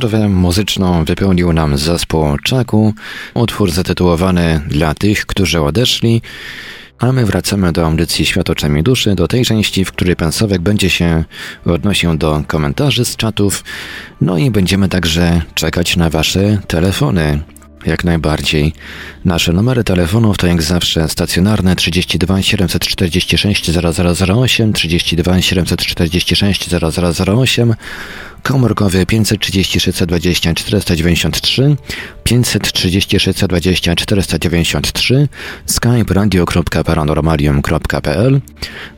Przerwę 0.00 0.28
muzyczną 0.28 1.04
wypełnił 1.04 1.52
nam 1.52 1.78
zespół 1.78 2.38
Czaku, 2.38 2.94
utwór 3.34 3.70
zatytułowany 3.70 4.60
Dla 4.68 4.94
tych, 4.94 5.26
którzy 5.26 5.60
odeszli, 5.60 6.22
a 6.98 7.12
my 7.12 7.26
wracamy 7.26 7.72
do 7.72 7.86
audycji 7.86 8.26
Świat 8.26 8.50
oczami 8.50 8.82
duszy, 8.82 9.14
do 9.14 9.28
tej 9.28 9.44
części, 9.44 9.84
w 9.84 9.92
której 9.92 10.16
pan 10.16 10.32
Sławek 10.32 10.60
będzie 10.60 10.90
się 10.90 11.24
odnosił 11.66 12.16
do 12.16 12.42
komentarzy 12.46 13.04
z 13.04 13.16
czatów, 13.16 13.64
no 14.20 14.38
i 14.38 14.50
będziemy 14.50 14.88
także 14.88 15.42
czekać 15.54 15.96
na 15.96 16.10
wasze 16.10 16.58
telefony. 16.66 17.42
Jak 17.86 18.04
najbardziej. 18.04 18.72
Nasze 19.24 19.52
numery 19.52 19.84
telefonów 19.84 20.38
to 20.38 20.46
jak 20.46 20.62
zawsze 20.62 21.08
stacjonarne 21.08 21.76
32 21.76 22.42
746 22.42 23.70
0008, 23.70 24.72
32 24.72 25.42
746 25.42 26.68
0008, 26.70 27.74
komórkowy 28.42 29.06
530 29.06 29.80
620 29.80 30.54
493, 30.54 31.76
530 32.24 33.20
620 33.20 33.96
493, 33.96 35.28
skype 35.66 36.14
radio.paranormalium.pl. 36.14 38.40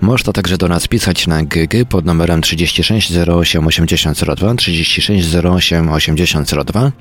Można 0.01 0.33
także 0.33 0.59
do 0.59 0.69
nas 0.69 0.89
pisać 0.89 1.27
na 1.27 1.43
GG 1.43 1.85
pod 1.89 2.05
numerem 2.05 2.43
36 2.43 3.13
08 3.29 3.67
8002, 3.67 4.55
36 4.55 5.35
08 5.45 5.93
8002. 5.93 6.93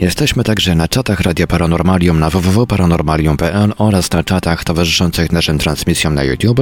Jesteśmy 0.00 0.44
także 0.44 0.74
na 0.74 0.88
czatach 0.88 1.20
Radia 1.20 1.46
Paranormalium 1.46 2.20
na 2.20 2.30
www.paranormalium.pl 2.30 3.72
oraz 3.78 4.10
na 4.10 4.22
czatach 4.22 4.64
towarzyszących 4.64 5.32
naszym 5.32 5.58
transmisjom 5.58 6.14
na 6.14 6.24
YouTube. 6.24 6.60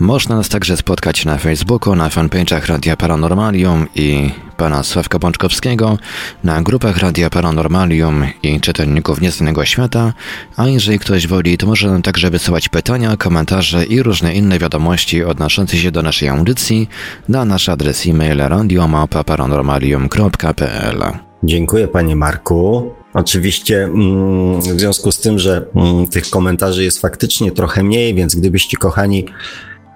Można 0.00 0.36
nas 0.36 0.48
także 0.48 0.76
spotkać 0.76 1.24
na 1.24 1.38
Facebooku, 1.38 1.94
na 1.94 2.08
fanpage'ach 2.08 2.66
Radia 2.66 2.96
Paranormalium 2.96 3.86
i 3.94 4.30
pana 4.56 4.82
Sławka 4.82 5.18
Bączkowskiego, 5.18 5.98
na 6.44 6.62
grupach 6.62 6.96
Radia 6.96 7.30
Paranormalium 7.30 8.26
i 8.42 8.60
czytelników 8.60 9.20
Nieznanego 9.20 9.64
Świata, 9.64 10.12
a 10.56 10.66
jeżeli 10.66 10.98
ktoś 10.98 11.26
woli, 11.26 11.58
to 11.58 11.66
może 11.66 11.90
nam 11.90 12.02
także 12.02 12.30
wysyłać 12.30 12.68
pytania, 12.68 13.16
komentarze 13.16 13.84
i 13.84 14.02
różne 14.02 14.34
inne 14.34 14.58
wiadomości 14.58 15.24
odnoszące 15.24 15.76
się 15.76 15.90
do 15.90 16.02
naszej 16.02 16.28
audycji 16.28 16.88
na 17.28 17.44
nasz 17.44 17.68
adres 17.68 18.06
e-mail 18.06 18.38
radiomapa.paranormalium.pl 18.38 21.02
Dziękuję 21.42 21.88
panie 21.88 22.16
Marku. 22.16 22.97
Oczywiście 23.18 23.84
mm, 23.84 24.60
w 24.60 24.80
związku 24.80 25.12
z 25.12 25.20
tym, 25.20 25.38
że 25.38 25.64
mm, 25.74 26.06
tych 26.06 26.30
komentarzy 26.30 26.84
jest 26.84 27.00
faktycznie 27.00 27.52
trochę 27.52 27.82
mniej, 27.82 28.14
więc 28.14 28.34
gdybyście 28.34 28.76
kochani 28.76 29.24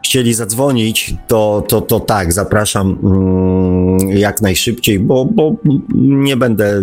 chcieli 0.04 0.34
zadzwonić, 0.34 1.14
to, 1.28 1.64
to, 1.68 1.80
to 1.80 2.00
tak, 2.00 2.32
zapraszam 2.32 2.98
mm, 3.02 4.18
jak 4.18 4.42
najszybciej, 4.42 4.98
bo, 4.98 5.24
bo 5.24 5.54
nie 5.94 6.36
będę 6.36 6.82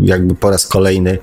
jakby 0.00 0.34
po 0.34 0.50
raz 0.50 0.66
kolejny 0.66 1.18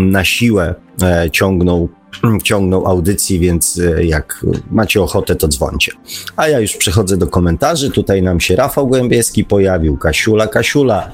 na 0.00 0.24
siłę 0.24 0.74
e, 1.02 1.30
ciągnął, 1.30 1.88
ciągnął 2.42 2.86
audycji, 2.86 3.38
więc 3.38 3.78
e, 3.78 4.04
jak 4.04 4.46
macie 4.70 5.02
ochotę, 5.02 5.36
to 5.36 5.48
dzwońcie. 5.48 5.92
A 6.36 6.48
ja 6.48 6.60
już 6.60 6.76
przechodzę 6.76 7.16
do 7.16 7.26
komentarzy. 7.26 7.90
Tutaj 7.90 8.22
nam 8.22 8.40
się 8.40 8.56
Rafał 8.56 8.86
Głębieski 8.86 9.44
pojawił, 9.44 9.96
Kasiula, 9.96 10.46
Kasiula. 10.46 11.10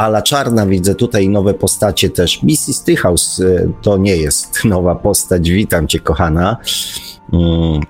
Ala 0.00 0.22
Czarna, 0.22 0.66
widzę 0.66 0.94
tutaj 0.94 1.28
nowe 1.28 1.54
postacie 1.54 2.10
też. 2.10 2.42
Missy 2.42 2.72
Stychaus 2.72 3.40
e, 3.40 3.72
to 3.82 3.96
nie 3.96 4.16
jest 4.16 4.64
nowa 4.64 4.94
postać. 4.94 5.50
Witam 5.50 5.88
cię, 5.88 6.00
kochana. 6.00 6.56
Mm, 7.32 7.80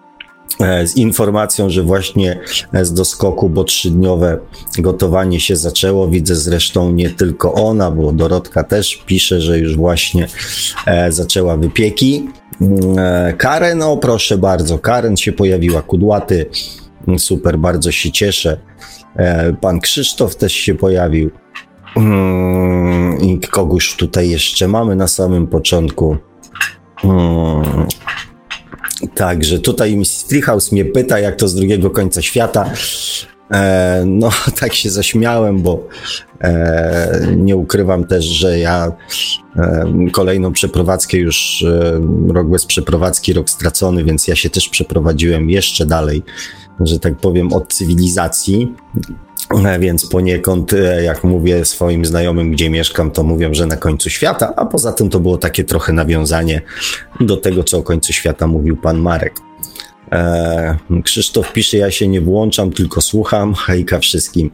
e, 0.60 0.86
z 0.86 0.96
informacją, 0.96 1.70
że 1.70 1.82
właśnie 1.82 2.40
z 2.82 2.92
doskoku, 2.92 3.48
bo 3.48 3.64
trzydniowe 3.64 4.38
gotowanie 4.78 5.40
się 5.40 5.56
zaczęło. 5.56 6.08
Widzę 6.08 6.36
zresztą 6.36 6.92
nie 6.92 7.10
tylko 7.10 7.52
ona, 7.52 7.90
bo 7.90 8.12
Dorotka 8.12 8.64
też 8.64 9.02
pisze, 9.06 9.40
że 9.40 9.58
już 9.58 9.76
właśnie 9.76 10.26
e, 10.86 11.12
zaczęła 11.12 11.56
wypieki. 11.56 12.28
Mm, 12.60 13.36
Karen, 13.36 13.82
o 13.82 13.96
proszę 13.96 14.38
bardzo, 14.38 14.78
Karen 14.78 15.16
się 15.16 15.32
pojawiła, 15.32 15.82
kudłaty, 15.82 16.46
super, 17.18 17.58
bardzo 17.58 17.92
się 17.92 18.12
cieszę. 18.12 18.56
Pan 19.60 19.80
Krzysztof 19.80 20.36
też 20.36 20.52
się 20.52 20.74
pojawił. 20.74 21.30
Mm, 21.96 23.20
I 23.20 23.38
kogoś 23.38 23.96
tutaj 23.96 24.30
jeszcze 24.30 24.68
mamy 24.68 24.96
na 24.96 25.08
samym 25.08 25.46
początku. 25.46 26.16
Hmm. 26.96 27.86
Także 29.14 29.58
tutaj 29.58 29.96
Miss 29.96 30.24
Treehouse 30.24 30.72
mnie 30.72 30.84
pyta, 30.84 31.18
jak 31.18 31.36
to 31.36 31.48
z 31.48 31.54
drugiego 31.54 31.90
końca 31.90 32.22
świata. 32.22 32.70
E, 33.50 34.02
no, 34.06 34.30
tak 34.60 34.74
się 34.74 34.90
zaśmiałem, 34.90 35.62
bo 35.62 35.88
e, 36.40 37.26
nie 37.36 37.56
ukrywam 37.56 38.04
też, 38.04 38.24
że 38.24 38.58
ja 38.58 38.92
e, 39.56 39.86
kolejną 40.12 40.52
przeprowadzkę 40.52 41.16
już 41.16 41.64
e, 41.68 42.00
rok 42.32 42.48
bez 42.48 42.66
przeprowadzki, 42.66 43.32
rok 43.32 43.50
stracony, 43.50 44.04
więc 44.04 44.28
ja 44.28 44.36
się 44.36 44.50
też 44.50 44.68
przeprowadziłem 44.68 45.50
jeszcze 45.50 45.86
dalej, 45.86 46.22
że 46.80 46.98
tak 46.98 47.16
powiem, 47.16 47.52
od 47.52 47.72
cywilizacji. 47.72 48.74
Więc 49.80 50.06
poniekąd, 50.06 50.72
e, 50.72 51.04
jak 51.04 51.24
mówię 51.24 51.64
swoim 51.64 52.04
znajomym, 52.04 52.52
gdzie 52.52 52.70
mieszkam, 52.70 53.10
to 53.10 53.22
mówią, 53.22 53.54
że 53.54 53.66
na 53.66 53.76
końcu 53.76 54.10
świata, 54.10 54.52
a 54.56 54.66
poza 54.66 54.92
tym 54.92 55.10
to 55.10 55.20
było 55.20 55.38
takie 55.38 55.64
trochę 55.64 55.92
nawiązanie 55.92 56.62
do 57.20 57.36
tego, 57.36 57.64
co 57.64 57.78
o 57.78 57.82
końcu 57.82 58.12
świata 58.12 58.46
mówił 58.46 58.76
pan 58.76 58.98
Marek. 58.98 59.34
E, 60.12 60.76
Krzysztof 61.04 61.52
pisze, 61.52 61.76
ja 61.76 61.90
się 61.90 62.08
nie 62.08 62.20
włączam, 62.20 62.72
tylko 62.72 63.00
słucham. 63.00 63.54
Hejka 63.66 63.98
wszystkim. 63.98 64.50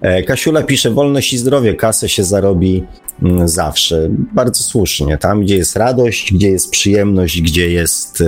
E, 0.00 0.22
Kasiula 0.22 0.62
pisze, 0.62 0.90
wolność 0.90 1.32
i 1.32 1.38
zdrowie, 1.38 1.74
kasę 1.74 2.08
się 2.08 2.24
zarobi 2.24 2.84
mm, 3.22 3.48
zawsze. 3.48 4.08
Bardzo 4.34 4.62
słusznie. 4.62 5.18
Tam, 5.18 5.40
gdzie 5.40 5.56
jest 5.56 5.76
radość, 5.76 6.32
gdzie 6.32 6.50
jest 6.50 6.70
przyjemność, 6.70 7.42
gdzie 7.42 7.70
jest 7.70 8.22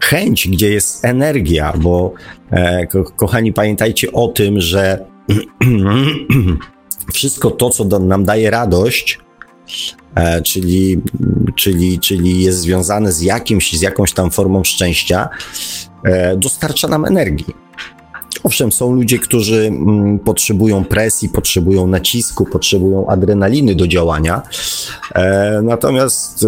chęć, 0.00 0.48
gdzie 0.48 0.70
jest 0.70 1.04
energia, 1.04 1.72
bo 1.76 2.12
e, 2.50 2.86
ko 2.86 3.04
kochani, 3.04 3.52
pamiętajcie 3.52 4.12
o 4.12 4.28
tym, 4.28 4.60
że 4.60 5.04
wszystko 7.14 7.50
to, 7.50 7.70
co 7.70 7.84
nam 7.98 8.24
daje 8.24 8.50
radość, 8.50 9.18
e, 10.14 10.42
czyli, 10.42 11.00
czyli, 11.56 11.98
czyli 11.98 12.42
jest 12.44 12.58
związane 12.58 13.12
z 13.12 13.22
jakimś, 13.22 13.72
z 13.72 13.80
jakąś 13.80 14.12
tam 14.12 14.30
formą 14.30 14.64
szczęścia, 14.64 15.28
e, 16.04 16.36
dostarcza 16.36 16.88
nam 16.88 17.04
energii. 17.04 17.54
Owszem, 18.42 18.72
są 18.72 18.92
ludzie, 18.92 19.18
którzy 19.18 19.66
mm, 19.66 20.18
potrzebują 20.18 20.84
presji, 20.84 21.28
potrzebują 21.28 21.86
nacisku, 21.86 22.44
potrzebują 22.44 23.06
adrenaliny 23.06 23.74
do 23.74 23.86
działania. 23.86 24.42
Natomiast 25.62 26.46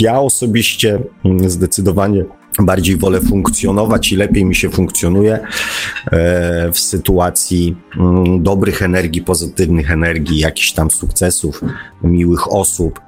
ja 0.00 0.20
osobiście 0.20 1.00
mm, 1.24 1.50
zdecydowanie 1.50 2.24
bardziej 2.58 2.96
wolę 2.96 3.20
funkcjonować 3.20 4.12
i 4.12 4.16
lepiej 4.16 4.44
mi 4.44 4.54
się 4.54 4.70
funkcjonuje 4.70 5.38
e, 6.12 6.72
w 6.72 6.78
sytuacji 6.78 7.76
mm, 7.96 8.42
dobrych 8.42 8.82
energii, 8.82 9.22
pozytywnych 9.22 9.90
energii, 9.90 10.38
jakichś 10.38 10.72
tam 10.72 10.90
sukcesów, 10.90 11.60
miłych 12.02 12.52
osób. 12.52 13.00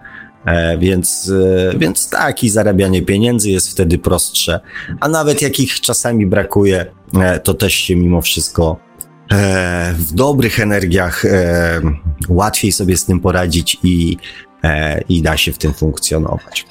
E, 0.47 0.79
więc, 0.79 1.33
e, 1.73 1.79
więc 1.79 2.11
tak, 2.11 2.45
i 2.45 2.51
zarabianie 2.51 3.03
pieniędzy 3.03 3.51
jest 3.51 3.71
wtedy 3.71 3.99
prostsze. 3.99 4.61
A 5.01 5.09
nawet 5.09 5.43
jak 5.43 5.61
ich 5.61 5.81
czasami 5.81 6.27
brakuje, 6.27 6.87
to 7.43 7.55
też 7.55 7.75
się 7.75 7.97
mimo 7.97 8.23
wszystko 8.23 8.77
w 9.93 10.13
dobrych 10.13 10.61
energiach 10.61 11.25
łatwiej 12.29 12.73
sobie 12.73 12.97
z 12.97 13.05
tym 13.05 13.21
poradzić 13.21 13.79
i, 13.83 14.17
i 15.09 15.23
da 15.23 15.37
się 15.37 15.53
w 15.53 15.59
tym 15.59 15.75
funkcjonować. 15.75 16.67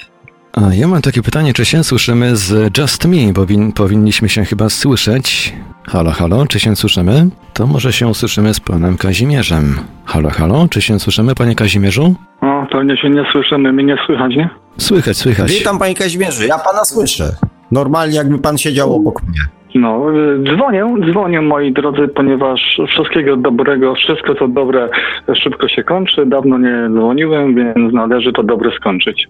A 0.55 0.73
ja 0.73 0.87
mam 0.87 1.01
takie 1.01 1.21
pytanie, 1.21 1.53
czy 1.53 1.65
się 1.65 1.83
słyszymy 1.83 2.35
z 2.35 2.77
Just 2.77 3.05
Me? 3.05 3.33
Powin, 3.33 3.71
powinniśmy 3.71 4.29
się 4.29 4.45
chyba 4.45 4.69
słyszeć. 4.69 5.53
Halo, 5.83 6.11
halo, 6.11 6.47
czy 6.47 6.59
się 6.59 6.75
słyszymy? 6.75 7.29
To 7.53 7.67
może 7.67 7.93
się 7.93 8.07
usłyszymy 8.07 8.53
z 8.53 8.59
panem 8.59 8.97
Kazimierzem. 8.97 9.79
Halo, 10.05 10.29
halo, 10.29 10.67
czy 10.69 10.81
się 10.81 10.99
słyszymy, 10.99 11.35
panie 11.35 11.55
Kazimierzu? 11.55 12.15
No, 12.41 12.67
pewnie 12.71 12.97
się 12.97 13.09
nie 13.09 13.23
słyszymy, 13.31 13.73
mnie 13.73 13.83
nie 13.83 13.95
słychać, 14.05 14.35
nie? 14.35 14.49
Słychać, 14.77 15.17
słychać. 15.17 15.51
Witam, 15.51 15.79
panie 15.79 15.95
Kazimierzu, 15.95 16.43
ja 16.47 16.57
pana 16.57 16.85
słyszę. 16.85 17.35
Normalnie, 17.71 18.15
jakby 18.15 18.39
pan 18.39 18.57
siedział 18.57 18.95
obok 18.95 19.23
mnie. 19.23 19.39
No, 19.75 20.11
y, 20.13 20.43
dzwonię, 20.43 20.95
dzwonię 21.11 21.41
moi 21.41 21.73
drodzy, 21.73 22.07
ponieważ 22.07 22.79
wszystkiego 22.87 23.37
dobrego, 23.37 23.95
wszystko 23.95 24.35
co 24.35 24.47
dobre 24.47 24.89
szybko 25.33 25.67
się 25.67 25.83
kończy. 25.83 26.25
Dawno 26.25 26.57
nie 26.57 26.89
dzwoniłem, 26.89 27.55
więc 27.55 27.93
należy 27.93 28.33
to 28.33 28.43
dobre 28.43 28.71
skończyć. 28.71 29.27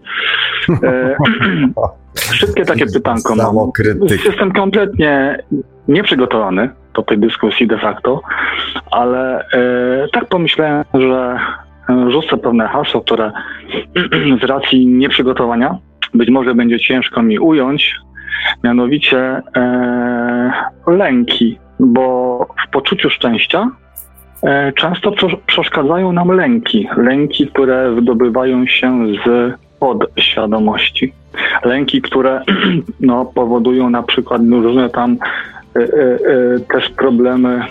E, 0.83 1.15
szybkie 2.39 2.65
takie 2.65 2.85
pytanko 2.85 3.35
mam. 3.35 3.55
Jestem 4.25 4.51
kompletnie 4.51 5.37
nieprzygotowany 5.87 6.69
do 6.93 7.01
tej 7.01 7.17
dyskusji 7.17 7.67
de 7.67 7.77
facto, 7.77 8.21
ale 8.91 9.39
e, 9.39 10.07
tak 10.11 10.25
pomyślałem, 10.25 10.83
że 10.93 11.39
rzucę 12.09 12.37
pewne 12.37 12.67
hasło, 12.67 13.01
które 13.01 13.31
z 14.41 14.43
racji 14.43 14.87
nieprzygotowania 14.87 15.77
być 16.13 16.29
może 16.29 16.55
będzie 16.55 16.79
ciężko 16.79 17.21
mi 17.21 17.39
ująć, 17.39 17.95
mianowicie 18.63 19.41
e, 19.55 20.51
lęki, 20.87 21.59
bo 21.79 22.39
w 22.67 22.71
poczuciu 22.71 23.09
szczęścia 23.09 23.69
e, 24.43 24.73
często 24.73 25.11
przeszkadzają 25.47 26.11
nam 26.11 26.27
lęki. 26.31 26.87
Lęki, 26.97 27.47
które 27.47 27.91
wydobywają 27.91 28.67
się 28.67 29.05
z 29.25 29.53
podświadomości. 29.79 31.13
Lęki, 31.63 32.01
które 32.01 32.41
no, 32.99 33.25
powodują 33.25 33.89
na 33.89 34.03
przykład 34.03 34.41
różne 34.51 34.89
tam 34.89 35.17
też 36.73 36.89
problemy 36.89 37.61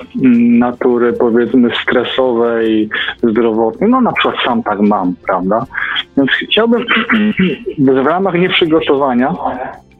natury 0.59 1.13
powiedzmy 1.13 1.71
stresowej, 1.83 2.89
zdrowotnej. 3.23 3.91
No 3.91 4.01
na 4.01 4.13
przykład 4.13 4.37
sam 4.45 4.63
tak 4.63 4.81
mam, 4.81 5.15
prawda? 5.27 5.67
Więc 6.17 6.31
chciałbym 6.31 6.85
w 7.79 8.07
ramach 8.07 8.35
nieprzygotowania 8.35 9.35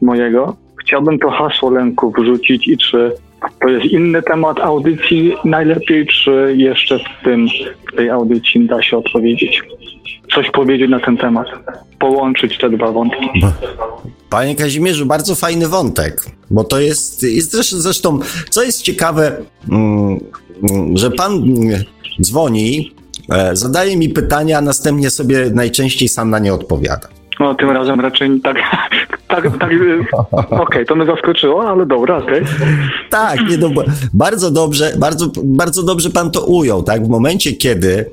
mojego 0.01 0.55
chciałbym 0.85 1.19
to 1.19 1.29
hasło 1.29 1.69
lęku 1.69 2.13
wrzucić 2.17 2.67
i 2.67 2.77
czy 2.77 3.11
to 3.61 3.67
jest 3.67 3.85
inny 3.85 4.21
temat 4.21 4.59
audycji 4.59 5.35
najlepiej, 5.45 6.07
czy 6.07 6.53
jeszcze 6.57 6.99
w 6.99 7.23
tym, 7.23 7.47
w 7.93 7.95
tej 7.95 8.09
audycji 8.09 8.67
da 8.67 8.81
się 8.81 8.97
odpowiedzieć? 8.97 9.63
Coś 10.35 10.51
powiedzieć 10.51 10.89
na 10.89 10.99
ten 10.99 11.17
temat, 11.17 11.47
połączyć 11.99 12.57
te 12.57 12.69
dwa 12.69 12.91
wątki. 12.91 13.29
Panie 14.29 14.55
Kazimierzu, 14.55 15.05
bardzo 15.05 15.35
fajny 15.35 15.67
wątek, 15.67 16.21
bo 16.51 16.63
to 16.63 16.79
jest, 16.79 17.23
jest 17.23 17.51
zresztą, 17.71 18.19
co 18.49 18.63
jest 18.63 18.81
ciekawe, 18.81 19.37
mm, 19.71 20.19
że 20.93 21.11
pan 21.11 21.43
dzwoni, 22.21 22.91
e, 23.31 23.55
zadaje 23.55 23.97
mi 23.97 24.09
pytania, 24.09 24.57
a 24.57 24.61
następnie 24.61 25.09
sobie 25.09 25.49
najczęściej 25.53 26.07
sam 26.07 26.29
na 26.29 26.39
nie 26.39 26.53
odpowiada. 26.53 27.07
No, 27.39 27.55
tym 27.55 27.69
razem 27.69 27.99
raczej 27.99 28.39
tak, 28.43 28.57
tak, 29.27 29.43
tak 29.59 29.71
okej, 30.31 30.59
okay, 30.59 30.85
to 30.85 30.95
mnie 30.95 31.05
zaskoczyło, 31.05 31.69
ale 31.69 31.85
dobra, 31.85 32.17
okej. 32.17 32.41
Okay. 32.41 32.67
Tak, 33.09 33.49
nie, 33.49 33.57
no, 33.57 33.69
bardzo 34.13 34.51
dobrze, 34.51 34.93
bardzo, 34.97 35.27
bardzo 35.43 35.83
dobrze 35.83 36.09
pan 36.09 36.31
to 36.31 36.45
ujął, 36.45 36.83
tak? 36.83 37.05
W 37.05 37.09
momencie, 37.09 37.53
kiedy 37.53 38.05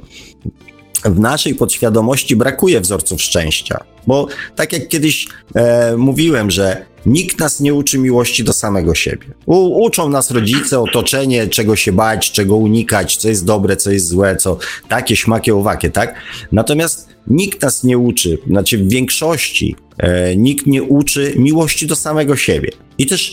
w 1.05 1.21
naszej 1.21 1.55
podświadomości 1.55 2.37
brakuje 2.37 2.81
wzorców 2.81 3.23
szczęścia. 3.23 3.85
Bo 4.07 4.27
tak 4.57 4.73
jak 4.73 4.89
kiedyś 4.89 5.29
e, 5.55 5.97
mówiłem, 5.97 6.51
że 6.51 6.85
nikt 7.07 7.39
nas 7.39 7.61
nie 7.61 7.75
uczy 7.75 7.99
miłości 7.99 8.45
do 8.45 8.53
samego 8.53 8.95
siebie. 8.95 9.27
U, 9.47 9.85
uczą 9.85 10.09
nas 10.09 10.31
rodzice, 10.31 10.81
otoczenie, 10.81 11.49
czego 11.49 11.77
się 11.77 11.93
bać, 11.93 12.33
czego 12.33 12.57
unikać, 12.57 13.17
co 13.17 13.29
jest 13.29 13.45
dobre, 13.45 13.77
co 13.77 13.91
jest 13.91 14.09
złe, 14.09 14.37
co 14.37 14.59
takie, 14.89 15.17
śmakie, 15.17 15.55
owakie, 15.55 15.91
tak? 15.91 16.15
Natomiast 16.53 17.09
nikt 17.27 17.63
nas 17.63 17.85
nie 17.85 17.99
uczy, 17.99 18.39
znaczy 18.47 18.79
w 18.79 18.89
większości 18.89 19.77
e, 19.99 20.37
nikt 20.37 20.67
nie 20.67 20.83
uczy 20.83 21.33
miłości 21.37 21.87
do 21.87 21.97
samego 21.97 22.37
siebie. 22.37 22.71
I 22.99 23.07
też 23.07 23.33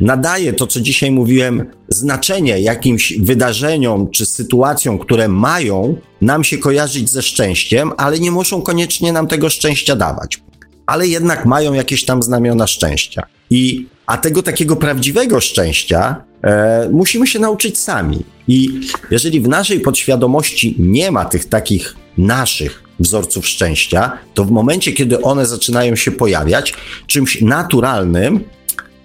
nadaje 0.00 0.52
to, 0.52 0.66
co 0.66 0.80
dzisiaj 0.80 1.10
mówiłem, 1.10 1.66
znaczenie 1.88 2.60
jakimś 2.60 3.18
wydarzeniom 3.18 4.10
czy 4.10 4.26
sytuacjom, 4.26 4.98
które 4.98 5.28
mają 5.28 5.96
nam 6.20 6.44
się 6.44 6.58
kojarzyć 6.58 7.10
ze 7.10 7.22
szczęściem, 7.22 7.92
ale 7.96 8.18
nie 8.18 8.30
muszą 8.30 8.62
koniecznie 8.62 9.12
nam 9.12 9.26
tego 9.26 9.50
szczęścia 9.50 9.96
dawać. 9.96 10.40
Ale 10.86 11.06
jednak 11.06 11.46
mają 11.46 11.72
jakieś 11.72 12.04
tam 12.04 12.22
znamiona 12.22 12.66
szczęścia. 12.66 13.26
I, 13.50 13.86
a 14.06 14.16
tego 14.16 14.42
takiego 14.42 14.76
prawdziwego 14.76 15.40
szczęścia 15.40 16.16
e, 16.42 16.88
musimy 16.92 17.26
się 17.26 17.38
nauczyć 17.38 17.78
sami. 17.78 18.24
I 18.48 18.80
jeżeli 19.10 19.40
w 19.40 19.48
naszej 19.48 19.80
podświadomości 19.80 20.76
nie 20.78 21.10
ma 21.10 21.24
tych 21.24 21.44
takich 21.44 21.96
naszych 22.18 22.82
wzorców 23.00 23.46
szczęścia, 23.46 24.18
to 24.34 24.44
w 24.44 24.50
momencie, 24.50 24.92
kiedy 24.92 25.22
one 25.22 25.46
zaczynają 25.46 25.96
się 25.96 26.10
pojawiać, 26.10 26.74
czymś 27.06 27.40
naturalnym 27.40 28.40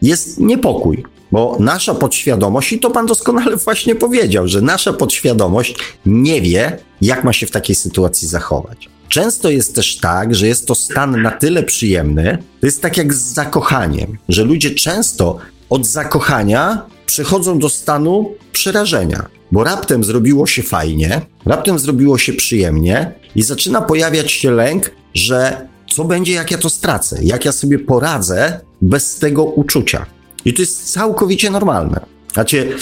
jest 0.01 0.39
niepokój. 0.39 1.03
Bo 1.31 1.57
nasza 1.59 1.95
podświadomość, 1.95 2.73
i 2.73 2.79
to 2.79 2.91
pan 2.91 3.05
doskonale 3.05 3.57
właśnie 3.65 3.95
powiedział, 3.95 4.47
że 4.47 4.61
nasza 4.61 4.93
podświadomość 4.93 5.75
nie 6.05 6.41
wie, 6.41 6.77
jak 7.01 7.23
ma 7.23 7.33
się 7.33 7.47
w 7.47 7.51
takiej 7.51 7.75
sytuacji 7.75 8.27
zachować. 8.27 8.89
Często 9.09 9.49
jest 9.49 9.75
też 9.75 9.97
tak, 9.97 10.35
że 10.35 10.47
jest 10.47 10.67
to 10.67 10.75
stan 10.75 11.21
na 11.21 11.31
tyle 11.31 11.63
przyjemny, 11.63 12.37
to 12.61 12.67
jest 12.67 12.81
tak 12.81 12.97
jak 12.97 13.13
z 13.13 13.33
zakochaniem, 13.33 14.17
że 14.29 14.43
ludzie 14.43 14.71
często 14.71 15.37
od 15.69 15.87
zakochania 15.87 16.85
przechodzą 17.05 17.59
do 17.59 17.69
stanu 17.69 18.35
przerażenia, 18.51 19.25
bo 19.51 19.63
raptem 19.63 20.03
zrobiło 20.03 20.47
się 20.47 20.63
fajnie, 20.63 21.21
raptem 21.45 21.79
zrobiło 21.79 22.17
się 22.17 22.33
przyjemnie 22.33 23.11
i 23.35 23.43
zaczyna 23.43 23.81
pojawiać 23.81 24.31
się 24.31 24.51
lęk, 24.51 24.91
że 25.13 25.67
co 25.91 26.05
będzie, 26.05 26.33
jak 26.33 26.51
ja 26.51 26.57
to 26.57 26.69
stracę, 26.69 27.19
jak 27.21 27.45
ja 27.45 27.51
sobie 27.51 27.79
poradzę 27.79 28.59
bez 28.81 29.15
tego 29.15 29.43
uczucia. 29.43 30.05
I 30.45 30.53
to 30.53 30.61
jest 30.61 30.93
całkowicie 30.93 31.49
normalne. 31.49 31.99
Znaczy, 32.33 32.75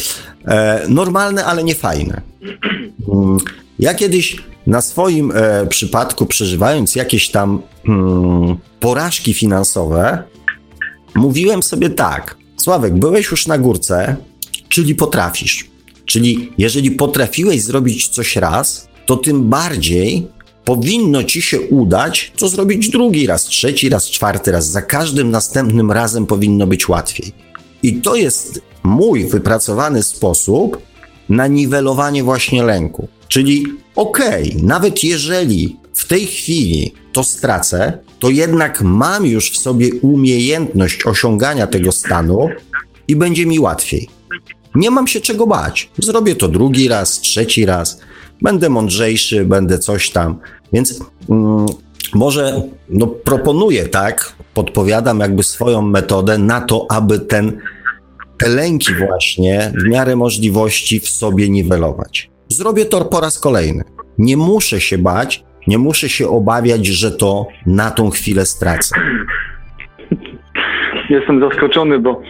e, 0.46 0.86
normalne, 0.90 1.46
ale 1.46 1.64
nie 1.64 1.76
fajne. 1.76 2.22
Mm, 3.14 3.38
ja 3.80 3.94
kiedyś 3.94 4.38
na 4.68 4.82
swoim 4.82 5.32
e, 5.36 5.68
przypadku, 5.68 6.26
przeżywając 6.26 6.96
jakieś 6.96 7.30
tam 7.30 7.62
mm, 7.88 8.58
porażki 8.80 9.34
finansowe, 9.34 10.24
mówiłem 11.16 11.64
sobie 11.64 11.90
tak: 11.90 12.38
Sławek, 12.58 13.00
byłeś 13.00 13.32
już 13.32 13.48
na 13.48 13.58
górce, 13.58 14.16
czyli 14.70 14.96
potrafisz. 14.96 15.70
Czyli 16.06 16.52
jeżeli 16.58 16.92
potrafiłeś 16.92 17.64
zrobić 17.64 18.08
coś 18.08 18.36
raz, 18.36 18.88
to 19.06 19.18
tym 19.18 19.50
bardziej 19.50 20.28
powinno 20.68 21.24
ci 21.24 21.42
się 21.42 21.62
udać 21.62 22.32
to 22.38 22.50
zrobić 22.50 22.90
drugi 22.90 23.28
raz, 23.28 23.44
trzeci 23.46 23.90
raz, 23.90 24.10
czwarty 24.10 24.52
raz. 24.52 24.70
Za 24.70 24.82
każdym 24.82 25.32
następnym 25.32 25.92
razem 25.92 26.26
powinno 26.26 26.68
być 26.68 26.90
łatwiej. 26.90 27.32
I 27.84 28.02
to 28.02 28.16
jest 28.16 28.62
mój 28.84 29.26
wypracowany 29.26 30.04
sposób 30.04 30.82
na 31.30 31.48
niwelowanie 31.48 32.24
właśnie 32.24 32.64
lęku. 32.64 33.08
Czyli 33.28 33.66
okej, 33.96 34.50
okay, 34.50 34.64
nawet 34.64 35.04
jeżeli 35.04 35.76
w 35.94 36.08
tej 36.08 36.26
chwili 36.26 36.94
to 37.14 37.24
stracę, 37.24 37.98
to 38.20 38.30
jednak 38.30 38.82
mam 38.82 39.26
już 39.26 39.52
w 39.52 39.58
sobie 39.58 39.94
umiejętność 40.02 41.06
osiągania 41.06 41.68
tego 41.68 41.92
stanu 41.92 42.50
i 43.08 43.16
będzie 43.16 43.46
mi 43.46 43.60
łatwiej. 43.60 44.10
Nie 44.76 44.92
mam 44.92 45.08
się 45.08 45.22
czego 45.22 45.48
bać. 45.48 45.90
Zrobię 45.98 46.36
to 46.36 46.48
drugi 46.48 46.88
raz, 46.88 47.20
trzeci 47.20 47.66
raz. 47.66 48.00
Będę 48.42 48.70
mądrzejszy, 48.70 49.46
będę 49.46 49.80
coś 49.80 50.10
tam. 50.10 50.40
Więc 50.74 51.00
mm, 51.30 51.66
może 52.14 52.62
no, 52.90 53.08
proponuję, 53.08 53.88
tak? 53.88 54.34
Podpowiadam 54.54 55.20
jakby 55.20 55.44
swoją 55.44 55.82
metodę 55.82 56.38
na 56.38 56.62
to, 56.62 56.86
aby 56.90 57.20
ten, 57.20 57.60
te 58.38 58.50
lęki 58.50 58.94
właśnie 58.94 59.72
w 59.76 59.90
miarę 59.90 60.16
możliwości 60.16 61.00
w 61.00 61.10
sobie 61.10 61.50
niwelować. 61.50 62.30
Zrobię 62.48 62.86
to 62.86 63.06
po 63.06 63.22
raz 63.22 63.40
kolejny. 63.40 63.84
Nie 64.18 64.38
muszę 64.38 64.82
się 64.82 64.98
bać, 64.98 65.44
nie 65.68 65.78
muszę 65.78 66.10
się 66.10 66.28
obawiać, 66.30 66.86
że 66.86 67.12
to 67.12 67.48
na 67.66 67.92
tą 67.92 68.10
chwilę 68.10 68.46
stracę. 68.46 68.96
Jestem 71.10 71.40
zaskoczony, 71.40 72.00
bo 72.00 72.22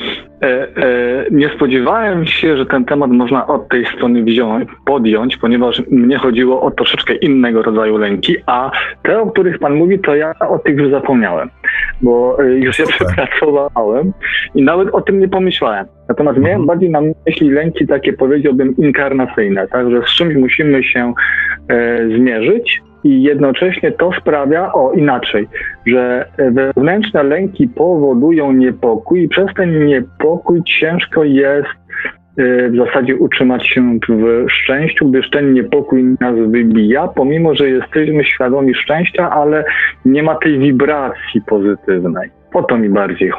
nie 1.31 1.49
spodziewałem 1.55 2.25
się, 2.25 2.57
że 2.57 2.65
ten 2.65 2.85
temat 2.85 3.11
można 3.11 3.47
od 3.47 3.69
tej 3.69 3.85
strony 3.85 4.23
wziąć, 4.23 4.69
podjąć, 4.85 5.37
ponieważ 5.37 5.81
mnie 5.91 6.17
chodziło 6.17 6.61
o 6.61 6.71
troszeczkę 6.71 7.15
innego 7.15 7.61
rodzaju 7.61 7.97
lęki, 7.97 8.35
a 8.45 8.71
te, 9.03 9.19
o 9.19 9.31
których 9.31 9.59
Pan 9.59 9.75
mówi, 9.75 9.99
to 9.99 10.15
ja 10.15 10.33
o 10.39 10.59
tych 10.59 10.77
już 10.77 10.91
zapomniałem, 10.91 11.49
bo 12.01 12.37
e, 12.43 12.45
już 12.45 12.79
je 12.79 12.85
przepracowałem 12.87 14.13
i 14.55 14.61
nawet 14.61 14.89
o 14.89 15.01
tym 15.01 15.19
nie 15.19 15.27
pomyślałem. 15.27 15.96
Natomiast 16.09 16.37
miałem 16.37 16.61
mhm. 16.61 16.67
bardziej 16.67 16.89
na 16.89 17.01
myśli 17.25 17.49
lęki 17.49 17.87
takie, 17.87 18.13
powiedziałbym, 18.13 18.77
inkarnacyjne, 18.77 19.67
tak, 19.67 19.91
że 19.91 20.01
z 20.01 20.17
czymś 20.17 20.35
musimy 20.35 20.83
się 20.83 21.13
e, 21.69 21.99
zmierzyć, 22.17 22.81
i 23.03 23.23
jednocześnie 23.23 23.91
to 23.91 24.11
sprawia, 24.21 24.73
o 24.73 24.91
inaczej, 24.91 25.47
że 25.85 26.25
wewnętrzne 26.51 27.23
lęki 27.23 27.67
powodują 27.67 28.51
niepokój 28.51 29.23
i 29.23 29.27
przez 29.27 29.53
ten 29.55 29.85
niepokój 29.85 30.63
ciężko 30.63 31.23
jest 31.23 31.67
y, 32.39 32.69
w 32.69 32.75
zasadzie 32.77 33.15
utrzymać 33.15 33.67
się 33.67 33.99
w 34.09 34.45
szczęściu, 34.49 35.09
gdyż 35.09 35.29
ten 35.29 35.53
niepokój 35.53 36.03
nas 36.21 36.35
wybija, 36.35 37.07
pomimo, 37.07 37.55
że 37.55 37.69
jesteśmy 37.69 38.23
świadomi 38.23 38.75
szczęścia, 38.75 39.31
ale 39.31 39.63
nie 40.05 40.23
ma 40.23 40.35
tej 40.35 40.59
wibracji 40.59 41.41
pozytywnej. 41.47 42.36
O 42.57 42.63
to 42.63 42.77
mi 42.77 42.89
bardziej 42.89 43.31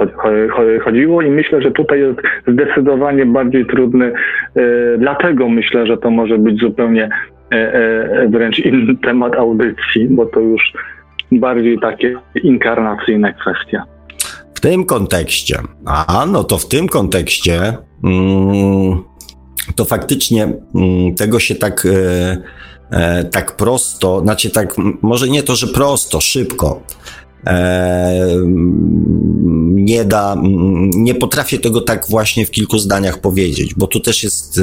chodziło 0.84 1.22
i 1.22 1.30
myślę, 1.30 1.62
że 1.62 1.70
tutaj 1.70 2.00
jest 2.00 2.18
zdecydowanie 2.46 3.26
bardziej 3.26 3.66
trudny, 3.66 4.12
y, 4.56 4.62
dlatego 4.98 5.48
myślę, 5.48 5.86
że 5.86 5.96
to 5.96 6.10
może 6.10 6.38
być 6.38 6.60
zupełnie 6.60 7.10
E, 7.52 7.56
e, 7.56 8.28
wręcz 8.28 8.58
inny 8.58 8.96
temat 9.06 9.34
audycji, 9.34 10.08
bo 10.10 10.26
to 10.26 10.40
już 10.40 10.72
bardziej 11.32 11.78
takie 11.78 12.14
inkarnacyjne 12.42 13.34
kwestia. 13.34 13.84
W 14.54 14.60
tym 14.60 14.84
kontekście, 14.84 15.58
a 15.86 16.26
no 16.32 16.44
to 16.44 16.58
w 16.58 16.68
tym 16.68 16.88
kontekście, 16.88 17.58
mm, 18.04 19.02
to 19.76 19.84
faktycznie 19.84 20.42
mm, 20.74 21.14
tego 21.14 21.40
się 21.40 21.54
tak, 21.54 21.86
e, 22.90 23.24
tak 23.24 23.56
prosto, 23.56 24.20
znaczy 24.20 24.50
tak, 24.50 24.74
może 25.02 25.28
nie 25.28 25.42
to, 25.42 25.56
że 25.56 25.66
prosto, 25.66 26.20
szybko, 26.20 26.82
nie 29.74 30.04
da, 30.04 30.36
nie 30.94 31.14
potrafię 31.14 31.58
tego 31.58 31.80
tak 31.80 32.06
właśnie 32.08 32.46
w 32.46 32.50
kilku 32.50 32.78
zdaniach 32.78 33.20
powiedzieć, 33.20 33.74
bo 33.74 33.86
tu 33.86 34.00
też 34.00 34.22
jest 34.24 34.60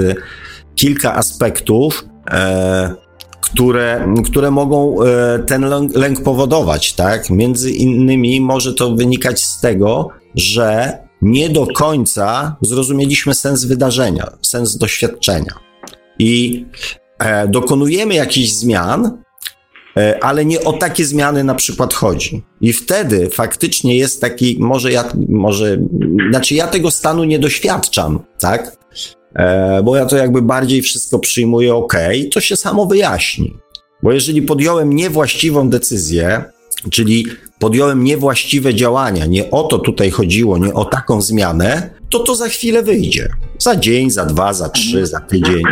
kilka 0.75 1.15
aspektów, 1.15 2.05
e, 2.31 2.95
które, 3.41 4.13
które 4.25 4.51
mogą 4.51 5.03
e, 5.03 5.39
ten 5.39 5.65
lęk 5.95 6.23
powodować, 6.23 6.93
tak? 6.93 7.29
Między 7.29 7.71
innymi 7.71 8.41
może 8.41 8.73
to 8.73 8.95
wynikać 8.95 9.43
z 9.43 9.59
tego, 9.59 10.09
że 10.35 10.97
nie 11.21 11.49
do 11.49 11.67
końca 11.67 12.55
zrozumieliśmy 12.61 13.33
sens 13.33 13.65
wydarzenia, 13.65 14.27
sens 14.41 14.77
doświadczenia. 14.77 15.53
I 16.19 16.65
e, 17.19 17.47
dokonujemy 17.47 18.13
jakichś 18.13 18.51
zmian, 18.51 19.24
ale 20.21 20.45
nie 20.45 20.63
o 20.63 20.73
takie 20.73 21.05
zmiany 21.05 21.43
na 21.43 21.55
przykład 21.55 21.93
chodzi. 21.93 22.43
I 22.61 22.73
wtedy 22.73 23.29
faktycznie 23.29 23.97
jest 23.97 24.21
taki, 24.21 24.57
może 24.59 24.91
ja, 24.91 25.11
może, 25.29 25.77
znaczy 26.29 26.55
ja 26.55 26.67
tego 26.67 26.91
stanu 26.91 27.23
nie 27.23 27.39
doświadczam, 27.39 28.19
tak? 28.39 28.77
E, 29.35 29.83
bo 29.83 29.95
ja 29.95 30.05
to 30.05 30.17
jakby 30.17 30.41
bardziej 30.41 30.81
wszystko 30.81 31.19
przyjmuję 31.19 31.75
ok, 31.75 31.93
to 32.31 32.41
się 32.41 32.55
samo 32.55 32.85
wyjaśni. 32.85 33.57
Bo 34.03 34.11
jeżeli 34.11 34.41
podjąłem 34.41 34.93
niewłaściwą 34.93 35.69
decyzję, 35.69 36.43
czyli 36.91 37.27
podjąłem 37.59 38.03
niewłaściwe 38.03 38.73
działania, 38.73 39.25
nie 39.25 39.51
o 39.51 39.63
to 39.63 39.79
tutaj 39.79 40.11
chodziło, 40.11 40.57
nie 40.57 40.73
o 40.73 40.85
taką 40.85 41.21
zmianę, 41.21 41.89
to 42.09 42.19
to 42.19 42.35
za 42.35 42.47
chwilę 42.47 42.83
wyjdzie. 42.83 43.29
Za 43.59 43.75
dzień, 43.75 44.09
za 44.09 44.25
dwa, 44.25 44.53
za 44.53 44.69
trzy, 44.69 45.05
za 45.05 45.19
tydzień. 45.19 45.63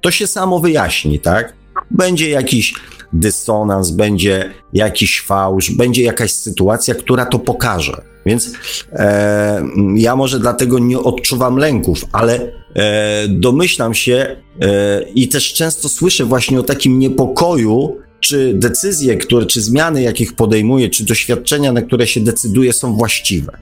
To 0.00 0.10
się 0.10 0.26
samo 0.26 0.58
wyjaśni, 0.58 1.18
tak? 1.18 1.52
Będzie 1.90 2.30
jakiś 2.30 2.74
dysonans, 3.18 3.90
będzie 3.90 4.50
jakiś 4.72 5.20
fałsz, 5.20 5.70
będzie 5.70 6.02
jakaś 6.02 6.32
sytuacja, 6.32 6.94
która 6.94 7.26
to 7.26 7.38
pokaże. 7.38 8.02
Więc 8.26 8.52
e, 8.92 9.62
ja 9.96 10.16
może 10.16 10.40
dlatego 10.40 10.78
nie 10.78 10.98
odczuwam 10.98 11.56
lęków, 11.56 12.04
ale 12.12 12.52
e, 12.74 13.28
domyślam 13.28 13.94
się 13.94 14.36
e, 14.60 15.02
i 15.14 15.28
też 15.28 15.52
często 15.52 15.88
słyszę 15.88 16.24
właśnie 16.24 16.60
o 16.60 16.62
takim 16.62 16.98
niepokoju, 16.98 17.96
czy 18.20 18.54
decyzje, 18.54 19.16
które, 19.16 19.46
czy 19.46 19.60
zmiany, 19.60 20.02
jakich 20.02 20.36
podejmuję, 20.36 20.90
czy 20.90 21.04
doświadczenia, 21.04 21.72
na 21.72 21.82
które 21.82 22.06
się 22.06 22.20
decyduje, 22.20 22.72
są 22.72 22.96
właściwe. 22.96 23.58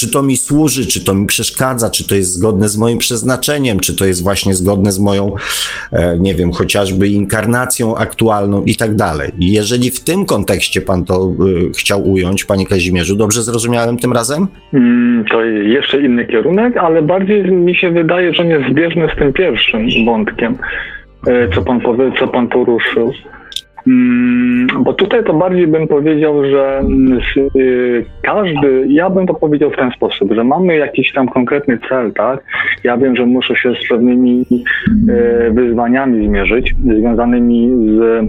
Czy 0.00 0.10
to 0.10 0.22
mi 0.22 0.36
służy, 0.36 0.86
czy 0.86 1.04
to 1.04 1.14
mi 1.14 1.26
przeszkadza, 1.26 1.90
czy 1.90 2.08
to 2.08 2.14
jest 2.14 2.32
zgodne 2.32 2.68
z 2.68 2.76
moim 2.76 2.98
przeznaczeniem, 2.98 3.80
czy 3.80 3.96
to 3.96 4.04
jest 4.04 4.22
właśnie 4.22 4.54
zgodne 4.54 4.92
z 4.92 4.98
moją, 4.98 5.34
e, 5.92 6.18
nie 6.18 6.34
wiem, 6.34 6.52
chociażby 6.52 7.08
inkarnacją 7.08 7.96
aktualną 7.96 8.64
i 8.64 8.74
tak 8.76 8.94
dalej. 8.94 9.30
Jeżeli 9.38 9.90
w 9.90 10.04
tym 10.04 10.26
kontekście 10.26 10.80
pan 10.80 11.04
to 11.04 11.32
y, 11.68 11.70
chciał 11.78 12.10
ująć, 12.10 12.44
panie 12.44 12.66
Kazimierzu, 12.66 13.16
dobrze 13.16 13.42
zrozumiałem 13.42 13.96
tym 13.96 14.12
razem? 14.12 14.46
Mm, 14.74 15.24
To 15.30 15.44
jeszcze 15.44 16.00
inny 16.00 16.26
kierunek, 16.26 16.76
ale 16.76 17.02
bardziej 17.02 17.44
mi 17.52 17.74
się 17.76 17.90
wydaje, 17.90 18.34
że 18.34 18.44
nie 18.44 18.66
zbieżny 18.70 19.08
z 19.14 19.18
tym 19.18 19.32
pierwszym 19.32 19.88
wątkiem, 20.06 20.58
e, 21.26 21.48
co 21.54 21.62
pan, 21.62 21.80
powie, 21.80 22.12
co 22.18 22.28
pan 22.28 22.48
poruszył. 22.48 23.12
Mm, 23.88 24.66
Bo 24.84 24.92
tutaj 24.92 25.24
to 25.24 25.34
bardziej 25.34 25.66
bym 25.66 25.88
powiedział, 25.88 26.44
że 26.44 26.78
mm, 26.78 27.20
y, 27.56 28.04
każdy, 28.22 28.86
ja 28.88 29.10
bym 29.10 29.26
to 29.26 29.34
powiedział 29.34 29.70
w 29.70 29.76
ten 29.76 29.90
sposób, 29.90 30.32
że 30.32 30.44
mamy 30.44 30.76
jakiś 30.76 31.12
tam 31.12 31.28
konkretny 31.28 31.78
cel, 31.88 32.12
tak? 32.12 32.44
Ja 32.84 32.96
wiem, 32.96 33.16
że 33.16 33.26
muszę 33.26 33.56
się 33.56 33.74
z 33.84 33.88
pewnymi 33.88 34.44
e, 35.08 35.50
wyzwaniami 35.50 36.26
zmierzyć, 36.26 36.74
związanymi 36.84 37.70
z 37.98 38.24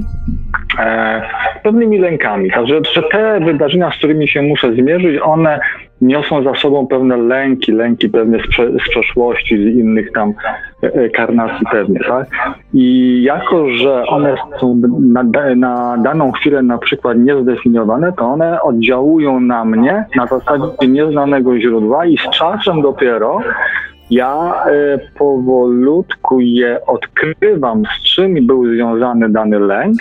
e, 0.80 1.22
pewnymi 1.64 1.98
lękami. 1.98 2.52
Także 2.52 2.82
że 2.94 3.04
te 3.12 3.40
wydarzenia, 3.40 3.92
z 3.92 3.98
którymi 3.98 4.28
się 4.28 4.42
muszę 4.42 4.74
zmierzyć, 4.74 5.20
one 5.24 5.60
niosą 6.02 6.44
za 6.44 6.56
sobą 6.56 6.88
pewne 6.88 7.18
lęki, 7.18 7.72
lęki 7.72 8.10
pewnie 8.10 8.40
z, 8.40 8.84
z 8.86 8.90
przeszłości, 8.90 9.58
z 9.58 9.78
innych 9.78 10.12
tam 10.12 10.34
e, 10.84 10.88
e, 10.94 11.10
karnacji 11.10 11.66
pewnie, 11.72 12.00
tak? 12.00 12.28
I 12.74 13.20
jako, 13.24 13.70
że 13.70 14.04
one 14.08 14.36
są 14.60 14.82
na, 15.00 15.24
na 15.56 15.98
daną 15.98 16.32
chwilę 16.32 16.62
na 16.62 16.78
przykład 16.78 17.18
niezdefiniowane, 17.18 18.14
to 18.14 18.26
one 18.26 18.62
oddziałują 18.62 19.40
na 19.40 19.66
mnie 19.66 20.06
na 20.16 20.28
zasadzie 20.28 20.88
nieznanego 20.88 21.60
źródła 21.60 22.06
i 22.06 22.18
z 22.18 22.30
czasem 22.30 22.82
dopiero 22.82 23.40
ja 24.12 24.64
e, 24.66 25.00
powolutku 25.18 26.40
je 26.40 26.86
odkrywam, 26.86 27.84
z 27.98 28.04
czym 28.04 28.48
był 28.48 28.76
związany 28.76 29.30
dany 29.30 29.60
lęk, 29.60 29.98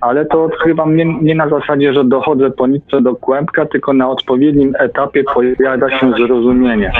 ale 0.00 0.26
to 0.26 0.44
odkrywam 0.44 0.96
nie, 0.96 1.04
nie 1.04 1.34
na 1.34 1.48
zasadzie, 1.48 1.92
że 1.92 2.04
dochodzę 2.04 2.50
po 2.50 2.66
nitce 2.66 3.00
do 3.00 3.14
kłębka, 3.14 3.66
tylko 3.66 3.92
na 3.92 4.10
odpowiednim 4.10 4.72
etapie 4.78 5.24
pojawia 5.34 5.98
się 5.98 6.12
zrozumienie. 6.12 6.92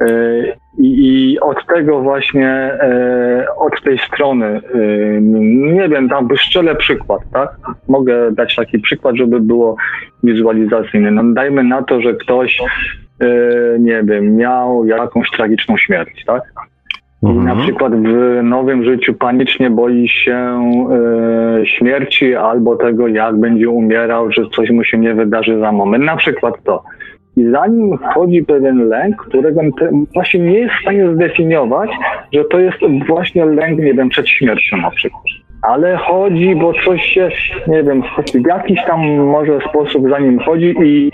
E, 0.00 0.06
I, 0.78 1.38
od 1.40 1.66
tego 1.66 2.00
właśnie, 2.00 2.48
e, 2.48 3.46
od 3.56 3.82
tej 3.82 3.98
strony, 3.98 4.60
nie 5.72 5.88
wiem, 5.88 6.08
tam 6.08 6.28
wyszczelę 6.28 6.74
przykład, 6.74 7.20
tak? 7.32 7.56
Mogę 7.88 8.32
dać 8.32 8.56
taki 8.56 8.78
przykład, 8.78 9.16
żeby 9.16 9.40
było 9.40 9.76
wizualizacyjne. 10.22 11.10
No, 11.10 11.22
dajmy 11.24 11.64
na 11.64 11.82
to, 11.82 12.00
że 12.00 12.14
ktoś, 12.14 12.62
nie 13.78 14.02
wiem, 14.04 14.36
miał 14.36 14.86
jakąś 14.86 15.30
tragiczną 15.30 15.76
śmierć, 15.76 16.24
tak? 16.26 16.42
I 17.22 17.32
na 17.32 17.56
przykład 17.56 17.92
w 17.94 18.40
nowym 18.42 18.84
życiu 18.84 19.14
panicznie 19.14 19.70
boi 19.70 20.08
się 20.08 20.34
e, 20.34 21.66
śmierci 21.66 22.34
albo 22.34 22.76
tego, 22.76 23.08
jak 23.08 23.36
będzie 23.36 23.70
umierał, 23.70 24.32
że 24.32 24.42
coś 24.56 24.70
mu 24.70 24.84
się 24.84 24.98
nie 24.98 25.14
wydarzy 25.14 25.58
za 25.58 25.72
moment. 25.72 26.04
Na 26.04 26.16
przykład 26.16 26.54
to. 26.64 26.82
I 27.36 27.44
zanim 27.50 27.98
wchodzi 27.98 28.44
pewien 28.44 28.88
lęk, 28.88 29.16
którego 29.16 29.60
właśnie 30.14 30.40
nie 30.40 30.58
jest 30.58 30.74
w 30.74 30.82
stanie 30.82 31.14
zdefiniować, 31.14 31.90
że 32.32 32.44
to 32.44 32.58
jest 32.58 32.78
właśnie 33.06 33.44
lęk, 33.44 33.78
nie 33.78 33.94
wiem, 33.94 34.08
przed 34.08 34.28
śmiercią 34.28 34.76
na 34.76 34.90
przykład. 34.90 35.22
Ale 35.62 35.96
chodzi, 35.96 36.56
bo 36.56 36.72
coś 36.84 37.02
się, 37.02 37.28
nie 37.66 37.82
wiem, 37.82 38.02
w 38.02 38.46
jakiś 38.46 38.84
tam 38.86 39.00
może 39.16 39.58
sposób 39.68 40.10
za 40.10 40.18
nim 40.18 40.38
chodzi 40.38 40.74
i, 40.84 41.10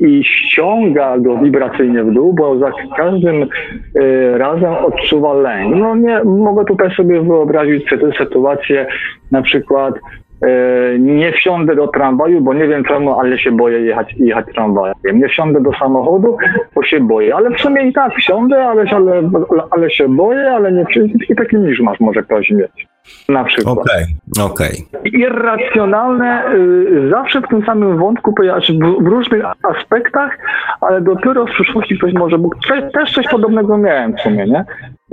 i 0.00 0.24
ściąga 0.24 1.18
go 1.18 1.38
wibracyjnie 1.38 2.04
w 2.04 2.12
dół, 2.12 2.32
bo 2.32 2.58
za 2.58 2.70
każdym 2.96 3.42
e, 3.42 4.38
razem 4.38 4.74
odczuwa 4.74 5.34
lęk. 5.34 5.76
No 5.76 5.96
nie, 5.96 6.24
mogę 6.24 6.64
tutaj 6.64 6.90
sobie 6.90 7.20
wyobrazić 7.20 7.84
tę 7.90 8.12
sytuację, 8.18 8.86
na 9.30 9.42
przykład 9.42 9.94
e, 10.42 10.98
nie 10.98 11.32
wsiądę 11.32 11.76
do 11.76 11.88
tramwaju, 11.88 12.40
bo 12.40 12.54
nie 12.54 12.68
wiem 12.68 12.84
czemu, 12.84 13.20
ale 13.20 13.38
się 13.38 13.52
boję 13.52 13.80
jechać, 13.80 14.14
jechać 14.18 14.46
tramwajem. 14.54 14.94
Nie 15.14 15.28
wsiądę 15.28 15.62
do 15.62 15.72
samochodu, 15.72 16.36
bo 16.74 16.82
się 16.82 17.00
boję, 17.00 17.34
ale 17.34 17.50
w 17.50 17.60
sumie 17.60 17.82
i 17.82 17.92
tak 17.92 18.14
wsiądę, 18.14 18.64
ale, 18.64 18.84
ale, 18.90 19.30
ale 19.70 19.90
się 19.90 20.08
boję, 20.08 20.50
ale 20.50 20.72
nie 20.72 20.84
i 21.28 21.34
taki 21.34 21.56
miszmasz 21.56 22.00
może 22.00 22.22
ktoś 22.22 22.50
mieć. 22.50 22.93
Na 23.28 23.44
przykład 23.44 23.78
Okej, 23.78 24.04
okej. 24.40 24.86
irracjonalne 25.12 26.44
y, 26.54 27.10
zawsze 27.10 27.40
w 27.40 27.48
tym 27.48 27.64
samym 27.66 27.98
wątku, 27.98 28.32
pojawiać 28.32 28.72
w, 28.72 29.04
w 29.04 29.06
różnych 29.06 29.42
aspektach, 29.62 30.38
ale 30.80 31.00
dopiero 31.00 31.46
w 31.46 31.50
przyszłości 31.50 31.98
ktoś 31.98 32.12
może, 32.12 32.38
bo 32.38 32.48
te- 32.68 32.90
też 32.90 33.12
coś 33.14 33.28
podobnego 33.28 33.78
miałem 33.78 34.16
w 34.16 34.20
sumie, 34.20 34.46
nie? 34.46 34.64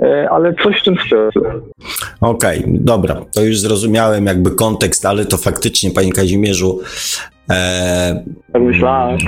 E, 0.02 0.30
Ale 0.30 0.54
coś 0.54 0.80
w 0.80 0.84
tym 0.84 0.96
stylu. 1.06 1.30
Okej, 2.20 2.64
dobra, 2.66 3.14
to 3.34 3.42
już 3.42 3.58
zrozumiałem 3.58 4.26
jakby 4.26 4.50
kontekst, 4.50 5.06
ale 5.06 5.24
to 5.24 5.36
faktycznie, 5.36 5.90
panie 5.90 6.12
Kazimierzu, 6.12 6.80
e, 7.50 8.24
Tak 8.52 8.62
myślałem. 8.62 9.18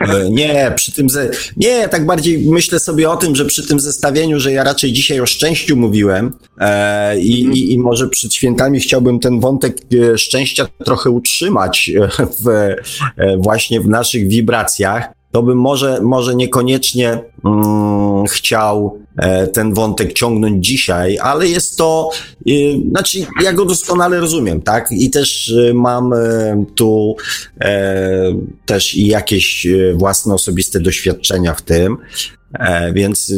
E, 0.00 0.30
Nie, 0.30 0.72
przy 0.76 0.92
tym, 0.92 1.10
ze... 1.10 1.30
nie, 1.56 1.88
tak 1.88 2.06
bardziej 2.06 2.38
myślę 2.38 2.80
sobie 2.80 3.10
o 3.10 3.16
tym, 3.16 3.36
że 3.36 3.44
przy 3.44 3.68
tym 3.68 3.80
zestawieniu, 3.80 4.40
że 4.40 4.52
ja 4.52 4.64
raczej 4.64 4.92
dzisiaj 4.92 5.20
o 5.20 5.26
szczęściu 5.26 5.76
mówiłem 5.76 6.32
e, 6.58 7.20
i, 7.20 7.42
i, 7.44 7.72
i 7.72 7.78
może 7.78 8.08
przed 8.08 8.34
świętami 8.34 8.80
chciałbym 8.80 9.20
ten 9.20 9.40
wątek 9.40 9.76
e, 10.14 10.18
szczęścia 10.18 10.66
trochę 10.84 11.10
utrzymać 11.10 11.90
e, 11.96 12.08
w, 12.26 12.74
właśnie 13.38 13.80
w 13.80 13.88
naszych 13.88 14.28
wibracjach, 14.28 15.19
to 15.32 15.42
bym 15.42 15.58
może, 15.58 16.00
może 16.02 16.34
niekoniecznie 16.34 17.18
mm, 17.44 18.26
chciał 18.26 18.98
e, 19.16 19.46
ten 19.46 19.74
wątek 19.74 20.12
ciągnąć 20.12 20.66
dzisiaj, 20.66 21.18
ale 21.18 21.48
jest 21.48 21.76
to, 21.76 22.10
e, 22.46 22.52
znaczy 22.90 23.26
ja 23.42 23.52
go 23.52 23.64
doskonale 23.64 24.20
rozumiem, 24.20 24.62
tak? 24.62 24.88
I 24.92 25.10
też 25.10 25.54
e, 25.70 25.74
mam 25.74 26.12
e, 26.12 26.64
tu 26.74 27.16
też 28.66 28.94
i 28.94 29.06
jakieś 29.06 29.66
własne 29.94 30.34
osobiste 30.34 30.80
doświadczenia 30.80 31.54
w 31.54 31.62
tym. 31.62 31.96
E, 32.58 32.92
więc, 32.92 33.34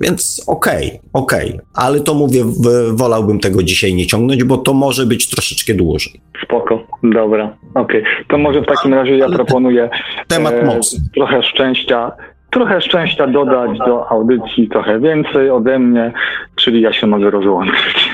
więc 0.00 0.44
okej, 0.46 1.00
okej, 1.12 1.60
ale 1.74 2.00
to 2.00 2.14
mówię, 2.14 2.44
w, 2.44 2.96
wolałbym 2.96 3.40
tego 3.40 3.62
dzisiaj 3.62 3.94
nie 3.94 4.06
ciągnąć, 4.06 4.44
bo 4.44 4.56
to 4.56 4.74
może 4.74 5.06
być 5.06 5.30
troszeczkę 5.30 5.74
dłużej. 5.74 6.20
Spoko, 6.44 6.86
dobra, 7.02 7.56
okej. 7.74 8.02
To 8.28 8.38
może 8.38 8.60
w 8.60 8.66
takim 8.66 8.94
razie 8.94 9.16
ja 9.16 9.28
proponuję 9.28 9.90
Temat 10.28 10.54
e, 10.54 10.80
trochę 11.14 11.42
szczęścia, 11.42 12.12
trochę 12.50 12.80
szczęścia 12.80 13.26
dodać 13.26 13.78
do 13.78 14.10
audycji, 14.10 14.68
trochę 14.68 15.00
więcej 15.00 15.50
ode 15.50 15.78
mnie, 15.78 16.12
czyli 16.56 16.80
ja 16.80 16.92
się 16.92 17.06
mogę 17.06 17.30
rozłączyć. 17.30 18.10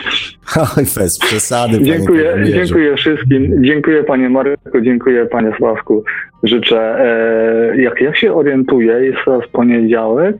Oj, 0.77 0.85
bez 0.97 1.19
przesady. 1.19 1.83
Dziękuję, 1.83 2.45
dziękuję 2.53 2.97
wszystkim. 2.97 3.65
Dziękuję 3.65 4.05
panie 4.05 4.31
Marku, 4.31 4.81
dziękuję 4.83 5.27
panie 5.27 5.53
Sławku. 5.59 6.05
Życzę, 6.43 6.81
e, 7.01 7.77
jak, 7.77 8.01
jak 8.01 8.17
się 8.17 8.35
orientuję, 8.35 8.93
jest 8.93 9.19
teraz 9.25 9.49
poniedziałek, 9.49 10.37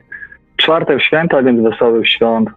czwartek 0.57 1.01
święta, 1.01 1.43
więc 1.43 1.61
wesołych 1.61 2.09
świąt 2.09 2.49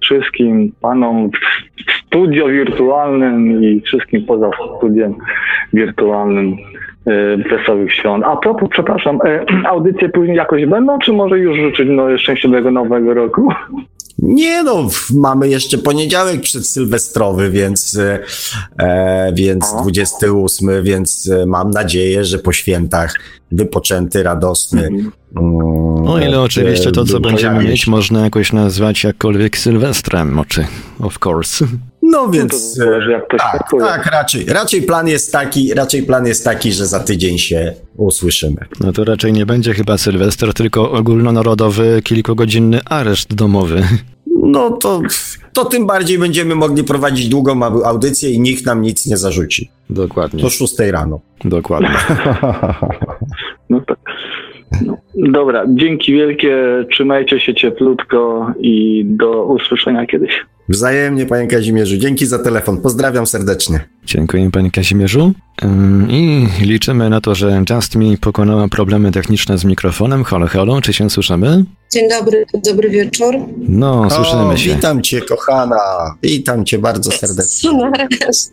wszystkim 0.00 0.72
panom 0.80 1.30
w 1.30 1.92
studio 2.06 2.48
wirtualnym 2.48 3.62
i 3.62 3.80
wszystkim 3.80 4.24
poza 4.26 4.50
studiem 4.78 5.14
wirtualnym 5.72 6.56
e, 7.06 7.36
wesołych 7.36 7.92
świąt. 7.92 8.24
A 8.24 8.36
propos, 8.36 8.68
przepraszam, 8.70 9.18
e, 9.24 9.44
audycje 9.74 10.08
później 10.08 10.36
jakoś 10.36 10.66
będą, 10.66 10.98
czy 10.98 11.12
może 11.12 11.38
już 11.38 11.58
życzyć 11.58 11.88
no, 11.90 12.18
szczęśliwego 12.18 12.70
nowego 12.70 13.14
roku? 13.14 13.48
Nie 14.18 14.62
no, 14.62 14.88
mamy 15.14 15.48
jeszcze 15.48 15.78
poniedziałek 15.78 16.40
przedsylwestrowy, 16.40 17.50
więc, 17.50 17.96
e, 17.96 18.18
e, 18.78 19.32
więc 19.32 19.64
O. 19.72 19.82
28, 19.82 20.82
więc 20.82 21.28
e, 21.28 21.46
mam 21.46 21.70
nadzieję, 21.70 22.24
że 22.24 22.38
po 22.38 22.52
świętach 22.52 23.14
wypoczęty, 23.52 24.22
radosny. 24.22 24.88
mm, 25.36 26.06
O 26.06 26.20
ile 26.20 26.40
oczywiście 26.40 26.92
to, 26.92 27.04
co 27.04 27.16
e, 27.16 27.20
będziemy 27.20 27.64
mieć, 27.64 27.86
można 27.86 28.20
jakoś 28.24 28.52
nazwać 28.52 29.04
jakkolwiek 29.04 29.58
Sylwestrem, 29.58 30.38
oczy, 30.38 30.66
of 31.00 31.18
course. 31.26 31.66
No 32.04 32.24
to 32.24 32.30
więc 32.30 32.74
zależy, 32.74 33.10
jak 33.10 33.28
to 33.30 33.36
tak, 33.36 33.62
tak, 33.80 34.06
raczej, 34.12 34.44
raczej 34.46 34.82
plan 34.82 35.08
jest 35.08 35.32
taki, 35.32 35.74
raczej 35.74 36.02
plan 36.02 36.26
jest 36.26 36.44
taki, 36.44 36.72
że 36.72 36.86
za 36.86 37.00
tydzień 37.00 37.38
się 37.38 37.72
usłyszymy. 37.96 38.56
No 38.80 38.92
to 38.92 39.04
raczej 39.04 39.32
nie 39.32 39.46
będzie 39.46 39.74
chyba 39.74 39.98
Sylwester, 39.98 40.54
tylko 40.54 40.90
ogólnonarodowy, 40.92 42.00
kilkugodzinny 42.04 42.80
areszt 42.84 43.34
domowy. 43.34 43.82
No 44.42 44.70
to, 44.70 45.00
to 45.52 45.64
tym 45.64 45.86
bardziej 45.86 46.18
będziemy 46.18 46.54
mogli 46.54 46.84
prowadzić 46.84 47.28
długą 47.28 47.54
au- 47.60 47.84
audycję 47.84 48.30
i 48.30 48.40
nikt 48.40 48.66
nam 48.66 48.82
nic 48.82 49.06
nie 49.06 49.16
zarzuci. 49.16 49.70
Dokładnie, 49.90 50.42
Do 50.42 50.50
6 50.50 50.78
rano. 50.78 51.20
dokładnie. 51.44 51.88
No 53.70 53.80
tak. 53.80 53.98
No. 54.86 54.96
Dobra, 55.14 55.64
dzięki 55.68 56.12
wielkie, 56.12 56.56
trzymajcie 56.92 57.40
się 57.40 57.54
cieplutko 57.54 58.46
i 58.60 59.02
do 59.06 59.44
usłyszenia 59.44 60.06
kiedyś. 60.06 60.30
Wzajemnie, 60.68 61.26
panie 61.26 61.48
Kazimierzu. 61.48 61.96
Dzięki 61.96 62.26
za 62.26 62.38
telefon. 62.38 62.80
Pozdrawiam 62.80 63.26
serdecznie. 63.26 63.80
Dziękuję 64.06 64.50
panie 64.50 64.70
Kazimierzu. 64.70 65.32
I 66.08 66.46
liczymy 66.60 67.10
na 67.10 67.20
to, 67.20 67.34
że 67.34 67.62
Just 67.70 67.94
Me 67.94 68.16
pokonała 68.20 68.68
problemy 68.68 69.12
techniczne 69.12 69.58
z 69.58 69.64
mikrofonem. 69.64 70.24
Halo, 70.24 70.46
halo, 70.46 70.80
czy 70.80 70.92
się 70.92 71.10
słyszymy? 71.10 71.64
Dzień 71.92 72.08
dobry, 72.08 72.46
dobry 72.64 72.90
wieczór. 72.90 73.34
No, 73.58 74.10
słyszymy 74.10 74.44
o, 74.44 74.56
się. 74.56 74.74
Witam 74.74 75.02
cię, 75.02 75.20
kochana. 75.20 75.76
Witam 76.22 76.64
cię 76.64 76.78
bardzo 76.78 77.10
serdecznie. 77.12 77.70
Co 77.70 77.76
nareszcie. 77.90 78.50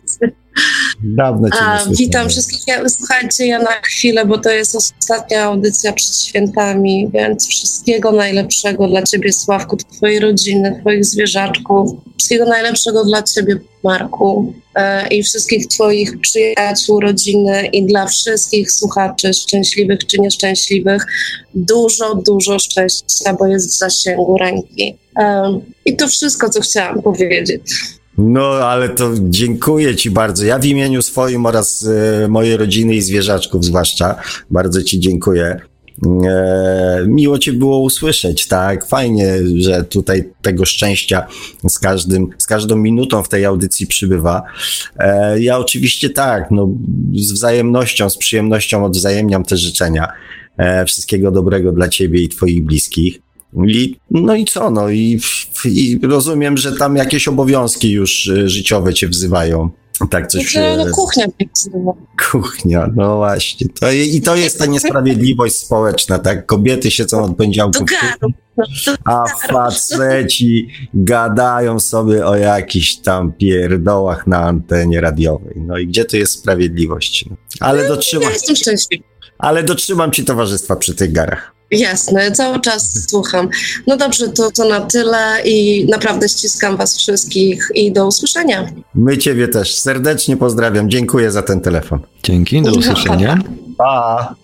Dawno 1.04 1.50
cię 1.50 1.56
A, 1.60 1.72
nie 1.72 1.78
słyszałem. 1.78 1.96
witam 1.98 2.28
wszystkich. 2.28 2.66
Ja, 2.66 2.88
słuchajcie, 2.88 3.46
ja 3.46 3.58
na 3.58 3.70
chwilę, 3.70 4.26
bo 4.26 4.38
to 4.38 4.50
jest 4.50 4.76
ostatnia 4.76 5.42
audycja 5.44 5.92
przed 5.92 6.16
świętami, 6.16 7.10
więc 7.14 7.48
wszystkiego 7.48 8.12
najlepszego 8.12 8.88
dla 8.88 9.02
ciebie, 9.02 9.32
Sławku, 9.32 9.76
twojej 9.76 10.20
rodziny, 10.20 10.78
twoich 10.80 11.04
zwierzaczków. 11.04 11.90
Wszystkiego 12.16 12.44
najlepszego 12.44 13.04
dla 13.04 13.22
ciebie, 13.22 13.56
Marku, 13.84 14.54
e, 14.74 15.08
i 15.08 15.22
wszystkich 15.22 15.66
twoich 15.66 16.20
przyjaciół, 16.20 17.00
rodziny 17.00 17.66
i 17.66 17.86
dla 17.86 18.06
wszystkich 18.06 18.72
słuchaczy, 18.72 19.34
szczęśliwych 19.34 19.98
czy 20.06 20.20
nieszczęśliwych. 20.20 21.06
Dużo, 21.54 22.14
dużo 22.14 22.58
szczęścia, 22.58 23.34
bo 23.38 23.46
jest 23.46 23.68
w 23.68 23.78
zasięgu 23.78 24.38
ręki. 24.38 24.96
E, 25.18 25.60
I 25.84 25.96
to 25.96 26.08
wszystko, 26.08 26.48
co 26.48 26.60
chciałam 26.60 27.02
powiedzieć. 27.02 27.62
No, 28.18 28.46
ale 28.46 28.88
to 28.88 29.10
dziękuję 29.20 29.96
Ci 29.96 30.10
bardzo. 30.10 30.44
Ja 30.44 30.58
w 30.58 30.64
imieniu 30.64 31.02
swoim 31.02 31.46
oraz 31.46 31.86
e, 32.24 32.28
mojej 32.28 32.56
rodziny 32.56 32.94
i 32.94 33.02
zwierzaczków 33.02 33.64
zwłaszcza 33.64 34.20
bardzo 34.50 34.82
Ci 34.82 35.00
dziękuję. 35.00 35.60
E, 36.26 37.04
miło 37.06 37.38
Cię 37.38 37.52
było 37.52 37.78
usłyszeć, 37.78 38.46
tak? 38.46 38.86
Fajnie, 38.86 39.34
że 39.56 39.84
tutaj 39.84 40.24
tego 40.42 40.64
szczęścia 40.64 41.26
z 41.68 41.78
każdym, 41.78 42.28
z 42.38 42.46
każdą 42.46 42.76
minutą 42.76 43.22
w 43.22 43.28
tej 43.28 43.44
audycji 43.44 43.86
przybywa. 43.86 44.42
E, 44.98 45.40
ja 45.40 45.58
oczywiście 45.58 46.10
tak, 46.10 46.50
no, 46.50 46.68
z 47.14 47.32
wzajemnością, 47.32 48.10
z 48.10 48.16
przyjemnością 48.16 48.84
odwzajemniam 48.84 49.44
te 49.44 49.56
życzenia. 49.56 50.12
E, 50.58 50.84
wszystkiego 50.84 51.30
dobrego 51.30 51.72
dla 51.72 51.88
Ciebie 51.88 52.22
i 52.22 52.28
Twoich 52.28 52.64
bliskich. 52.64 53.20
I, 53.68 53.96
no 54.10 54.34
i 54.34 54.44
co, 54.44 54.70
no 54.70 54.90
i, 54.90 55.20
i 55.64 55.98
rozumiem, 56.02 56.56
że 56.56 56.72
tam 56.72 56.96
jakieś 56.96 57.28
obowiązki 57.28 57.90
już 57.90 58.28
e, 58.28 58.48
życiowe 58.48 58.94
cię 58.94 59.08
wzywają. 59.08 59.70
Tak 60.10 60.26
coś. 60.26 60.54
No, 60.54 60.86
kuchnia 60.94 61.26
kuchnia, 62.30 62.88
no 62.96 63.16
właśnie. 63.16 63.66
To, 63.80 63.92
I 63.92 64.20
to 64.20 64.36
jest 64.36 64.58
ta 64.58 64.66
niesprawiedliwość 64.66 65.56
społeczna, 65.56 66.18
tak? 66.18 66.46
Kobiety 66.46 66.90
siedzą 66.90 67.24
od 67.24 67.36
poniedziałku, 67.36 67.84
a 69.04 69.24
faceci 69.52 70.68
gadają 70.94 71.80
sobie 71.80 72.26
o 72.26 72.36
jakichś 72.36 72.96
tam 72.96 73.32
pierdołach 73.32 74.26
na 74.26 74.38
antenie 74.38 75.00
radiowej. 75.00 75.54
No 75.56 75.78
i 75.78 75.86
gdzie 75.86 76.04
tu 76.04 76.16
jest 76.16 76.32
sprawiedliwość? 76.32 77.24
No. 77.30 77.36
Ale 77.60 77.82
Ja 77.82 77.88
dotrzymam, 77.88 78.32
ale 79.38 79.62
dotrzymam 79.62 80.12
ci 80.12 80.24
towarzystwa 80.24 80.76
przy 80.76 80.94
tych 80.94 81.12
garach. 81.12 81.54
Jasne, 81.72 82.32
cały 82.32 82.60
czas 82.60 83.06
słucham. 83.10 83.48
No 83.86 83.96
dobrze, 83.96 84.28
to, 84.28 84.50
to 84.50 84.68
na 84.68 84.80
tyle 84.80 85.42
i 85.44 85.86
naprawdę 85.90 86.28
ściskam 86.28 86.76
Was 86.76 86.98
wszystkich 86.98 87.68
i 87.74 87.92
do 87.92 88.06
usłyszenia. 88.06 88.68
My 88.94 89.18
ciebie 89.18 89.48
też 89.48 89.74
serdecznie 89.74 90.36
pozdrawiam. 90.36 90.90
Dziękuję 90.90 91.30
za 91.30 91.42
ten 91.42 91.60
telefon. 91.60 92.00
Dzięki, 92.22 92.62
do 92.62 92.72
usłyszenia. 92.80 93.38
Pa! 93.78 94.34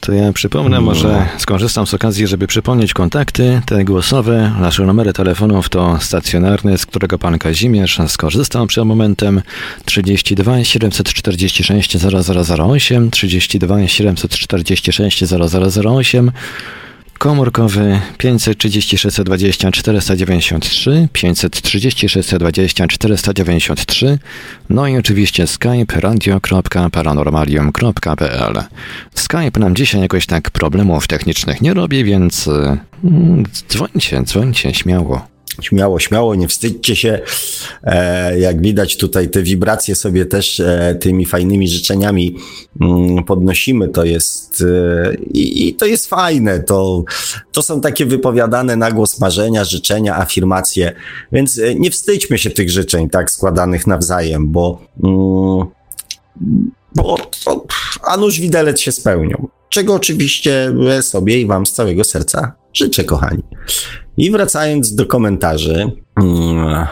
To 0.00 0.12
ja 0.12 0.32
przypomnę, 0.32 0.80
może 0.80 1.26
skorzystam 1.38 1.86
z 1.86 1.94
okazji, 1.94 2.26
żeby 2.26 2.46
przypomnieć 2.46 2.94
kontakty. 2.94 3.60
Te 3.66 3.84
głosowe. 3.84 4.52
Nasze 4.60 4.82
numery 4.82 5.12
telefonów 5.12 5.68
to 5.68 5.98
stacjonarny, 6.00 6.78
z 6.78 6.86
którego 6.86 7.18
pan 7.18 7.38
Kazimierz 7.38 7.98
skorzystał 8.08 8.66
przed 8.66 8.84
momentem. 8.84 9.42
32 9.84 10.64
746 10.64 11.96
0008, 11.96 13.10
32 13.10 13.86
746 13.88 15.24
0008, 15.24 16.32
komórkowy 17.18 18.00
530 18.18 18.98
620 18.98 19.70
493, 19.70 21.08
530 21.12 22.08
620 22.08 22.86
493, 22.86 24.18
no 24.70 24.86
i 24.86 24.96
oczywiście 24.96 25.46
skype 25.46 26.00
radio.paranormalium.pl. 26.00 28.62
Skype 29.14 29.60
nam 29.60 29.76
dzisiaj 29.76 30.00
jakoś 30.00 30.26
tak 30.26 30.50
problemów 30.50 31.08
technicznych 31.08 31.60
nie 31.60 31.74
robi, 31.74 32.04
więc 32.04 32.48
mm, 33.04 33.44
dzwońcie, 33.68 34.22
dzwońcie 34.22 34.74
śmiało. 34.74 35.37
Śmiało, 35.62 35.98
śmiało, 35.98 36.34
nie 36.34 36.48
wstydźcie 36.48 36.96
się. 36.96 37.20
E, 37.82 38.38
jak 38.38 38.62
widać 38.62 38.96
tutaj 38.96 39.28
te 39.28 39.42
wibracje 39.42 39.94
sobie 39.94 40.26
też 40.26 40.60
e, 40.60 40.96
tymi 41.00 41.26
fajnymi 41.26 41.68
życzeniami 41.68 42.36
mm, 42.80 43.24
podnosimy, 43.24 43.88
to 43.88 44.04
jest 44.04 44.64
e, 44.66 45.14
i, 45.34 45.74
to 45.74 45.86
jest 45.86 46.06
fajne. 46.06 46.60
To, 46.60 47.04
to 47.52 47.62
są 47.62 47.80
takie 47.80 48.06
wypowiadane 48.06 48.76
na 48.76 48.92
głos 48.92 49.20
marzenia, 49.20 49.64
życzenia, 49.64 50.16
afirmacje, 50.16 50.92
więc 51.32 51.60
nie 51.76 51.90
wstydźmy 51.90 52.38
się 52.38 52.50
tych 52.50 52.70
życzeń 52.70 53.10
tak 53.10 53.30
składanych 53.30 53.86
nawzajem, 53.86 54.48
bo, 54.48 54.82
mm, 55.04 55.66
bo 56.94 57.16
to, 57.44 57.66
a 58.02 58.16
nuż 58.16 58.40
widelec 58.40 58.80
się 58.80 58.92
spełnią. 58.92 59.48
Czego 59.68 59.94
oczywiście 59.94 60.74
sobie 61.00 61.40
i 61.40 61.46
wam 61.46 61.66
z 61.66 61.72
całego 61.72 62.04
serca 62.04 62.52
życzę, 62.72 63.04
kochani. 63.04 63.42
I 64.18 64.30
wracając 64.30 64.94
do 64.94 65.06
komentarzy, 65.06 65.92
mm, 66.16 66.86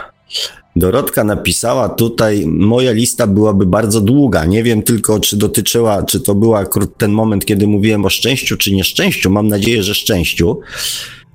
Dorotka 0.76 1.24
napisała 1.24 1.88
tutaj, 1.88 2.44
moja 2.46 2.92
lista 2.92 3.26
byłaby 3.26 3.66
bardzo 3.66 4.00
długa. 4.00 4.44
Nie 4.44 4.62
wiem 4.62 4.82
tylko, 4.82 5.20
czy 5.20 5.36
dotyczyła, 5.36 6.02
czy 6.02 6.20
to 6.20 6.34
był 6.34 6.54
akurat 6.54 6.88
ten 6.98 7.10
moment, 7.10 7.44
kiedy 7.44 7.66
mówiłem 7.66 8.04
o 8.04 8.08
szczęściu, 8.10 8.56
czy 8.56 8.72
nieszczęściu. 8.72 9.30
Mam 9.30 9.48
nadzieję, 9.48 9.82
że 9.82 9.94
szczęściu. 9.94 10.60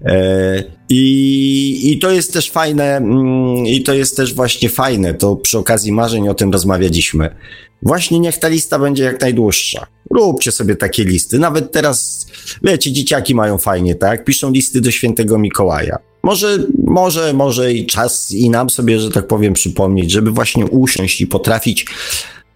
E, 0.06 0.64
I, 0.90 1.92
I 1.92 2.00
to 2.00 2.12
jest 2.12 2.34
też 2.34 2.52
fajne, 2.52 2.98
mm, 2.98 3.66
i 3.66 3.84
to 3.84 3.94
jest 3.94 4.18
też 4.18 4.34
właśnie 4.34 4.70
fajne. 4.70 5.14
To 5.14 5.36
przy 5.36 5.58
okazji 5.58 5.92
marzeń 5.92 6.30
o 6.30 6.34
tym 6.34 6.52
rozmawialiśmy. 6.52 7.36
Właśnie 7.82 8.20
niech 8.20 8.38
ta 8.38 8.48
lista 8.48 8.80
będzie 8.80 9.04
jak 9.04 9.22
najdłuższa. 9.22 9.88
Róbcie 10.12 10.52
sobie 10.52 10.76
takie 10.76 11.04
listy. 11.04 11.40
Nawet 11.40 11.72
teraz, 11.72 12.28
wiecie, 12.64 12.92
dzieciaki 12.92 13.36
mają 13.36 13.58
fajnie, 13.58 13.96
tak? 13.96 14.26
Piszą 14.26 14.52
listy 14.52 14.82
do 14.82 14.92
świętego 14.92 15.38
Mikołaja. 15.38 15.98
Może, 16.24 16.58
może, 16.88 17.34
może 17.34 17.74
i 17.74 17.86
czas 17.86 18.32
i 18.32 18.50
nam 18.50 18.70
sobie, 18.70 19.00
że 19.00 19.12
tak 19.12 19.28
powiem, 19.28 19.54
przypomnieć, 19.54 20.12
żeby 20.12 20.32
właśnie 20.32 20.66
usiąść 20.66 21.22
i 21.22 21.28
potrafić, 21.28 21.86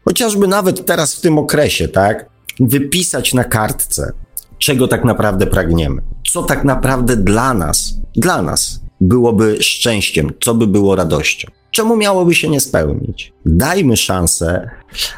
chociażby 0.05 0.47
nawet 0.47 0.85
teraz 0.85 1.15
w 1.15 1.21
tym 1.21 1.37
okresie, 1.37 1.87
tak? 1.87 2.29
Wypisać 2.59 3.33
na 3.33 3.43
kartce, 3.43 4.11
czego 4.57 4.87
tak 4.87 5.03
naprawdę 5.03 5.47
pragniemy. 5.47 6.01
Co 6.31 6.43
tak 6.43 6.63
naprawdę 6.63 7.17
dla 7.17 7.53
nas, 7.53 7.99
dla 8.15 8.41
nas 8.41 8.81
byłoby 9.01 9.57
szczęściem, 9.63 10.31
co 10.39 10.53
by 10.53 10.67
było 10.67 10.95
radością. 10.95 11.51
Czemu 11.71 11.97
miałoby 11.97 12.35
się 12.35 12.49
nie 12.49 12.59
spełnić? 12.59 13.33
Dajmy 13.45 13.97
szansę, 13.97 14.69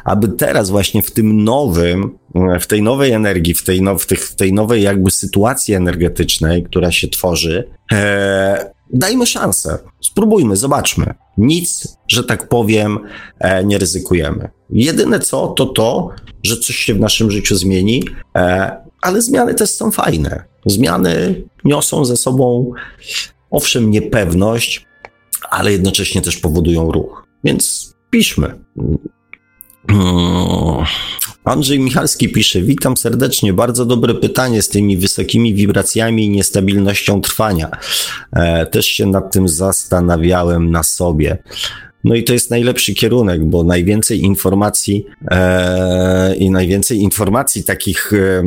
aby 0.04 0.28
teraz 0.28 0.70
właśnie 0.70 1.02
w 1.02 1.10
tym 1.10 1.44
nowym, 1.44 2.18
w 2.60 2.66
tej 2.66 2.82
nowej 2.82 3.12
energii, 3.12 3.54
w 3.54 3.64
tej, 3.64 3.82
now, 3.82 4.02
w 4.02 4.06
tych, 4.06 4.24
w 4.24 4.36
tej 4.36 4.52
nowej 4.52 4.82
jakby 4.82 5.10
sytuacji 5.10 5.74
energetycznej, 5.74 6.64
która 6.64 6.92
się 6.92 7.08
tworzy, 7.08 7.68
e, 7.92 8.70
dajmy 8.92 9.26
szansę. 9.26 9.78
Spróbujmy, 10.00 10.56
zobaczmy. 10.56 11.14
Nic, 11.36 11.96
że 12.08 12.24
tak 12.24 12.48
powiem, 12.48 12.98
e, 13.38 13.64
nie 13.64 13.78
ryzykujemy. 13.78 14.48
Jedyne 14.70 15.20
co, 15.20 15.48
to 15.48 15.66
to, 15.66 16.10
że 16.42 16.56
coś 16.56 16.76
się 16.76 16.94
w 16.94 17.00
naszym 17.00 17.30
życiu 17.30 17.56
zmieni, 17.56 18.04
e, 18.36 18.87
ale 19.08 19.22
zmiany 19.22 19.54
też 19.54 19.70
są 19.70 19.90
fajne. 19.90 20.44
Zmiany 20.66 21.44
niosą 21.64 22.04
ze 22.04 22.16
sobą, 22.16 22.72
owszem, 23.50 23.90
niepewność, 23.90 24.86
ale 25.50 25.72
jednocześnie 25.72 26.22
też 26.22 26.36
powodują 26.36 26.92
ruch. 26.92 27.26
Więc 27.44 27.92
piszmy. 28.10 28.58
Andrzej 31.44 31.78
Michalski 31.78 32.28
pisze: 32.28 32.62
Witam 32.62 32.96
serdecznie. 32.96 33.52
Bardzo 33.52 33.84
dobre 33.84 34.14
pytanie 34.14 34.62
z 34.62 34.68
tymi 34.68 34.96
wysokimi 34.96 35.54
wibracjami 35.54 36.24
i 36.24 36.30
niestabilnością 36.30 37.20
trwania. 37.20 37.70
E, 38.32 38.66
też 38.66 38.86
się 38.86 39.06
nad 39.06 39.32
tym 39.32 39.48
zastanawiałem 39.48 40.70
na 40.70 40.82
sobie. 40.82 41.38
No 42.04 42.14
i 42.14 42.24
to 42.24 42.32
jest 42.32 42.50
najlepszy 42.50 42.94
kierunek, 42.94 43.44
bo 43.44 43.64
najwięcej 43.64 44.20
informacji 44.20 45.06
e, 45.30 46.36
i 46.36 46.50
najwięcej 46.50 46.98
informacji 46.98 47.64
takich 47.64 48.12
e, 48.12 48.42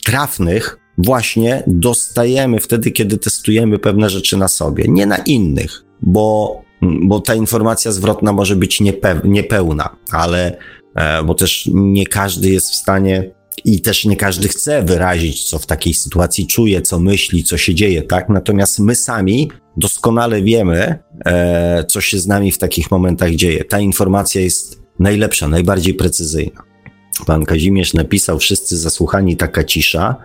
trafnych 0.00 0.78
właśnie 0.98 1.62
dostajemy 1.66 2.60
wtedy, 2.60 2.90
kiedy 2.90 3.18
testujemy 3.18 3.78
pewne 3.78 4.10
rzeczy 4.10 4.36
na 4.36 4.48
sobie, 4.48 4.84
nie 4.88 5.06
na 5.06 5.16
innych, 5.16 5.84
bo, 6.02 6.62
bo 6.82 7.20
ta 7.20 7.34
informacja 7.34 7.92
zwrotna 7.92 8.32
może 8.32 8.56
być 8.56 8.80
niepe, 8.80 9.20
niepełna, 9.24 9.96
ale 10.10 10.58
e, 10.94 11.22
bo 11.22 11.34
też 11.34 11.70
nie 11.74 12.06
każdy 12.06 12.50
jest 12.50 12.70
w 12.70 12.74
stanie 12.74 13.30
i 13.64 13.80
też 13.80 14.04
nie 14.04 14.16
każdy 14.16 14.48
chce 14.48 14.82
wyrazić, 14.82 15.44
co 15.44 15.58
w 15.58 15.66
takiej 15.66 15.94
sytuacji 15.94 16.46
czuje, 16.46 16.82
co 16.82 16.98
myśli, 16.98 17.44
co 17.44 17.58
się 17.58 17.74
dzieje, 17.74 18.02
tak? 18.02 18.28
Natomiast 18.28 18.78
my 18.78 18.94
sami 18.94 19.50
doskonale 19.76 20.42
wiemy, 20.42 20.98
e, 21.26 21.84
co 21.88 22.00
się 22.00 22.18
z 22.18 22.26
nami 22.26 22.52
w 22.52 22.58
takich 22.58 22.90
momentach 22.90 23.30
dzieje. 23.30 23.64
Ta 23.64 23.80
informacja 23.80 24.40
jest 24.40 24.82
najlepsza, 24.98 25.48
najbardziej 25.48 25.94
precyzyjna. 25.94 26.69
Pan 27.26 27.44
Kazimierz 27.44 27.94
napisał, 27.94 28.38
wszyscy 28.38 28.76
zasłuchani, 28.76 29.36
taka 29.36 29.64
cisza. 29.64 30.16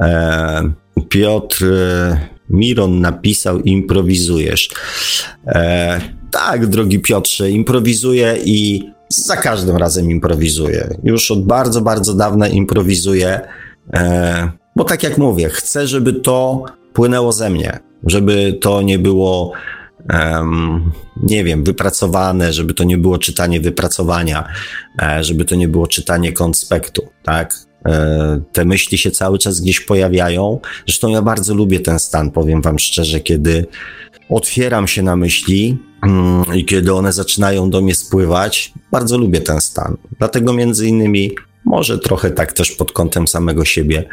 E, 0.00 0.72
Piotr 1.08 1.64
e, 1.64 2.28
Miron 2.50 3.00
napisał, 3.00 3.60
improwizujesz. 3.60 4.70
E, 5.46 6.00
tak, 6.30 6.66
drogi 6.66 6.98
Piotrze, 6.98 7.50
improwizuję 7.50 8.36
i 8.44 8.82
za 9.08 9.36
każdym 9.36 9.76
razem 9.76 10.10
improwizuję. 10.10 10.96
Już 11.02 11.30
od 11.30 11.46
bardzo, 11.46 11.80
bardzo 11.80 12.14
dawna 12.14 12.48
improwizuję, 12.48 13.40
e, 13.92 14.50
bo 14.76 14.84
tak 14.84 15.02
jak 15.02 15.18
mówię, 15.18 15.48
chcę, 15.48 15.86
żeby 15.86 16.12
to 16.12 16.64
płynęło 16.92 17.32
ze 17.32 17.50
mnie, 17.50 17.78
żeby 18.06 18.58
to 18.60 18.82
nie 18.82 18.98
było, 18.98 19.52
um, 20.12 20.92
nie 21.22 21.44
wiem, 21.44 21.64
wypracowane, 21.64 22.52
żeby 22.52 22.74
to 22.74 22.84
nie 22.84 22.98
było 22.98 23.18
czytanie 23.18 23.60
wypracowania, 23.60 24.48
e, 25.02 25.24
żeby 25.24 25.44
to 25.44 25.54
nie 25.54 25.68
było 25.68 25.86
czytanie 25.86 26.32
konspektu, 26.32 27.08
tak? 27.22 27.54
E, 27.86 28.40
te 28.52 28.64
myśli 28.64 28.98
się 28.98 29.10
cały 29.10 29.38
czas 29.38 29.60
gdzieś 29.60 29.80
pojawiają. 29.80 30.60
Zresztą 30.86 31.08
ja 31.08 31.22
bardzo 31.22 31.54
lubię 31.54 31.80
ten 31.80 31.98
stan, 31.98 32.30
powiem 32.30 32.62
Wam 32.62 32.78
szczerze, 32.78 33.20
kiedy 33.20 33.66
otwieram 34.28 34.88
się 34.88 35.02
na 35.02 35.16
myśli 35.16 35.78
mm, 36.02 36.44
i 36.54 36.64
kiedy 36.64 36.94
one 36.94 37.12
zaczynają 37.12 37.70
do 37.70 37.80
mnie 37.80 37.94
spływać. 37.94 38.72
Bardzo 38.92 39.18
lubię 39.18 39.40
ten 39.40 39.60
stan. 39.60 39.96
Dlatego 40.18 40.52
między 40.52 40.86
innymi, 40.86 41.32
może 41.64 41.98
trochę 41.98 42.30
tak 42.30 42.52
też 42.52 42.72
pod 42.72 42.92
kątem 42.92 43.28
samego 43.28 43.64
siebie. 43.64 44.04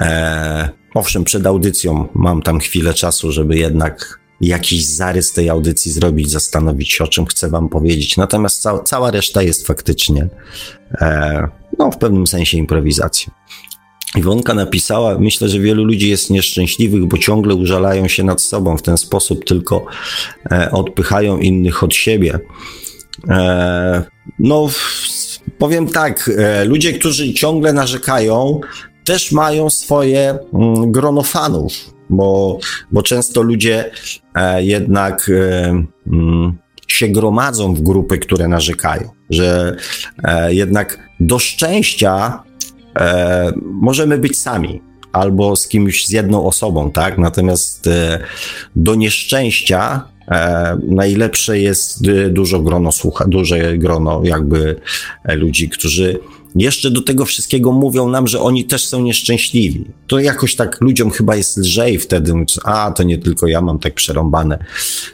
E, 0.00 0.68
owszem, 0.94 1.24
przed 1.24 1.46
audycją 1.46 2.08
mam 2.14 2.42
tam 2.42 2.60
chwilę 2.60 2.94
czasu, 2.94 3.32
żeby 3.32 3.56
jednak 3.56 4.20
jakiś 4.40 4.86
zarys 4.86 5.32
tej 5.32 5.48
audycji 5.48 5.92
zrobić, 5.92 6.30
zastanowić 6.30 6.92
się, 6.92 7.04
o 7.04 7.08
czym 7.08 7.26
chcę 7.26 7.48
Wam 7.48 7.68
powiedzieć. 7.68 8.16
Natomiast 8.16 8.62
ca 8.62 8.78
cała 8.78 9.10
reszta 9.10 9.42
jest 9.42 9.66
faktycznie, 9.66 10.28
e, 11.00 11.48
no, 11.78 11.90
w 11.90 11.98
pewnym 11.98 12.26
sensie 12.26 12.58
improwizacją. 12.58 13.32
Iwonka 14.16 14.54
napisała, 14.54 15.18
myślę, 15.18 15.48
że 15.48 15.58
wielu 15.58 15.84
ludzi 15.84 16.08
jest 16.08 16.30
nieszczęśliwych, 16.30 17.06
bo 17.06 17.18
ciągle 17.18 17.54
użalają 17.54 18.08
się 18.08 18.22
nad 18.22 18.42
sobą, 18.42 18.76
w 18.76 18.82
ten 18.82 18.96
sposób 18.96 19.44
tylko 19.44 19.86
e, 20.50 20.70
odpychają 20.70 21.38
innych 21.38 21.82
od 21.82 21.94
siebie. 21.94 22.38
E, 23.28 24.04
no, 24.38 24.68
powiem 25.58 25.88
tak, 25.88 26.30
e, 26.38 26.64
ludzie, 26.64 26.92
którzy 26.92 27.34
ciągle 27.34 27.72
narzekają, 27.72 28.60
też 29.04 29.32
mają 29.32 29.70
swoje 29.70 30.38
mm, 30.54 30.92
grono 30.92 31.22
fanów, 31.22 31.72
bo, 32.10 32.58
bo 32.92 33.02
często 33.02 33.42
ludzie 33.42 33.90
e, 34.34 34.64
jednak 34.64 35.30
e, 35.34 35.68
mm, 36.06 36.58
się 36.86 37.08
gromadzą 37.08 37.74
w 37.74 37.82
grupy, 37.82 38.18
które 38.18 38.48
narzekają, 38.48 39.10
że 39.30 39.76
e, 40.24 40.54
jednak 40.54 40.98
do 41.20 41.38
szczęścia 41.38 42.42
możemy 43.64 44.18
być 44.18 44.38
sami 44.38 44.82
albo 45.12 45.56
z 45.56 45.68
kimś, 45.68 46.06
z 46.06 46.10
jedną 46.10 46.46
osobą, 46.46 46.90
tak? 46.90 47.18
Natomiast 47.18 47.88
do 48.76 48.94
nieszczęścia 48.94 50.08
najlepsze 50.82 51.58
jest 51.58 52.02
dużo 52.30 52.60
grono 52.60 52.92
słucha, 52.92 53.24
duże 53.28 53.78
grono 53.78 54.20
jakby 54.24 54.80
ludzi, 55.24 55.68
którzy 55.68 56.18
jeszcze 56.54 56.90
do 56.90 57.02
tego 57.02 57.24
wszystkiego 57.24 57.72
mówią 57.72 58.08
nam, 58.08 58.26
że 58.26 58.40
oni 58.40 58.64
też 58.64 58.84
są 58.84 59.02
nieszczęśliwi. 59.02 59.84
To 60.06 60.18
jakoś 60.18 60.56
tak 60.56 60.80
ludziom 60.80 61.10
chyba 61.10 61.36
jest 61.36 61.56
lżej 61.56 61.98
wtedy, 61.98 62.32
a 62.64 62.90
to 62.90 63.02
nie 63.02 63.18
tylko 63.18 63.46
ja 63.46 63.60
mam 63.60 63.78
tak 63.78 63.94
przerąbane, 63.94 64.64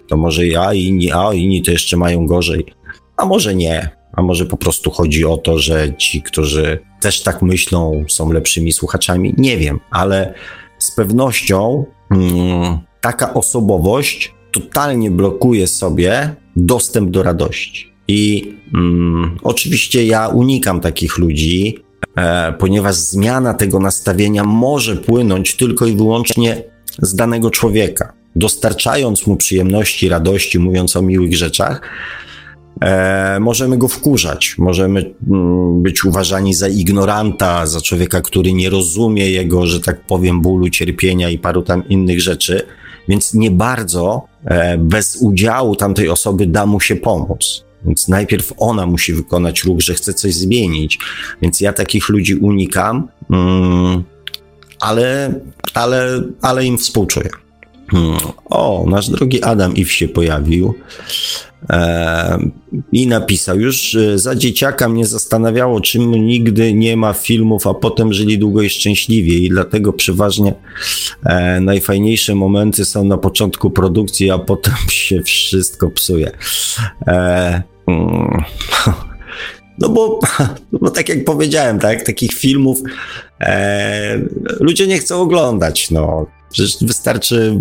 to 0.09 0.17
może 0.17 0.47
ja 0.47 0.75
i 0.75 0.85
inni, 0.85 1.13
a 1.13 1.33
inni 1.33 1.63
to 1.63 1.71
jeszcze 1.71 1.97
mają 1.97 2.27
gorzej. 2.27 2.67
A 3.17 3.27
może 3.27 3.55
nie, 3.55 3.91
a 4.13 4.23
może 4.23 4.47
po 4.47 4.57
prostu 4.57 4.91
chodzi 4.91 5.25
o 5.25 5.37
to, 5.37 5.59
że 5.59 5.95
ci, 5.95 6.23
którzy 6.23 6.79
też 7.01 7.23
tak 7.23 7.43
myślą, 7.43 8.05
są 8.09 8.33
lepszymi 8.33 8.73
słuchaczami. 8.73 9.35
Nie 9.39 9.57
wiem, 9.57 9.81
ale 9.91 10.35
z 10.79 10.95
pewnością 10.95 11.85
mm, 12.11 12.79
taka 13.01 13.35
osobowość 13.35 14.35
totalnie 14.53 15.11
blokuje 15.11 15.67
sobie 15.67 16.35
dostęp 16.57 17.11
do 17.11 17.23
radości. 17.23 17.96
I 18.09 18.53
mm, 18.75 19.39
oczywiście 19.43 20.07
ja 20.07 20.29
unikam 20.29 20.81
takich 20.81 21.19
ludzi, 21.19 21.79
e, 22.17 22.53
ponieważ 22.53 22.95
zmiana 22.95 23.55
tego 23.55 23.81
nastawienia 23.81 24.45
może 24.45 24.97
płynąć 24.97 25.57
tylko 25.57 25.87
i 25.87 25.97
wyłącznie 25.97 26.63
z 27.03 27.15
danego 27.15 27.51
człowieka. 27.51 28.13
Dostarczając 28.37 29.27
mu 29.27 29.37
przyjemności, 29.37 30.09
radości, 30.09 30.59
mówiąc 30.59 30.97
o 30.97 31.03
miłych 31.03 31.37
rzeczach, 31.37 31.81
e, 32.81 33.41
możemy 33.41 33.79
go 33.79 33.89
wkurzać, 33.89 34.55
możemy 34.59 35.15
mm, 35.31 35.83
być 35.83 36.05
uważani 36.05 36.55
za 36.55 36.69
ignoranta, 36.69 37.67
za 37.67 37.81
człowieka, 37.81 38.21
który 38.21 38.53
nie 38.53 38.71
rozumie 38.71 39.31
jego, 39.31 39.67
że 39.67 39.81
tak 39.81 40.07
powiem, 40.07 40.41
bólu, 40.41 40.71
cierpienia 40.71 41.31
i 41.31 41.39
paru 41.39 41.63
tam 41.63 41.89
innych 41.89 42.21
rzeczy, 42.21 42.67
więc 43.09 43.35
nie 43.35 43.51
bardzo 43.51 44.23
e, 44.45 44.79
bez 44.79 45.17
udziału 45.17 45.77
tamtej 45.77 46.09
osoby 46.09 46.47
da 46.47 46.67
mu 46.67 46.81
się 46.81 46.97
pomóc. 46.97 47.66
Więc 47.87 48.09
najpierw 48.09 48.53
ona 48.57 48.87
musi 48.87 49.13
wykonać 49.13 49.65
ruch, 49.65 49.81
że 49.81 49.95
chce 49.95 50.15
coś 50.15 50.35
zmienić. 50.35 50.99
Więc 51.43 51.61
ja 51.61 51.73
takich 51.73 52.09
ludzi 52.09 52.35
unikam, 52.35 53.09
mm, 53.31 54.03
ale, 54.81 55.41
ale, 55.75 56.23
ale 56.43 56.65
im 56.65 56.79
współczuję. 56.79 57.31
Hmm. 57.91 58.19
O, 58.45 58.85
nasz 58.89 59.11
drogi 59.11 59.43
Adam 59.43 59.77
Iw 59.77 59.93
się 59.93 60.09
pojawił 60.09 60.75
e, 61.71 62.39
i 62.93 63.07
napisał 63.07 63.61
już 63.61 63.97
za 64.15 64.35
dzieciaka 64.35 64.89
mnie 64.89 65.07
zastanawiało, 65.07 65.81
czym 65.81 66.11
nigdy 66.11 66.73
nie 66.73 66.97
ma 66.97 67.13
filmów, 67.13 67.67
a 67.67 67.75
potem 67.75 68.13
żyli 68.13 68.39
długo 68.39 68.63
i 68.63 68.71
szczęśliwie 68.71 69.39
i 69.39 69.49
dlatego 69.49 69.93
przeważnie 69.93 70.55
e, 71.25 71.61
najfajniejsze 71.61 72.35
momenty 72.35 72.85
są 72.85 73.05
na 73.05 73.19
początku 73.19 73.71
produkcji, 73.71 74.31
a 74.31 74.39
potem 74.39 74.75
się 74.91 75.23
wszystko 75.23 75.91
psuje. 75.91 76.31
Mm, 77.87 78.45
no 79.79 79.89
bo, 79.89 80.21
no 80.83 80.91
tak 80.91 81.09
jak 81.09 81.25
powiedziałem, 81.25 81.79
tak, 81.79 82.03
takich 82.03 82.33
filmów 82.33 82.79
e, 83.41 84.21
ludzie 84.61 84.87
nie 84.87 84.99
chcą 84.99 85.21
oglądać, 85.21 85.91
no. 85.91 86.27
Przecież 86.53 86.77
wystarczy 86.81 87.59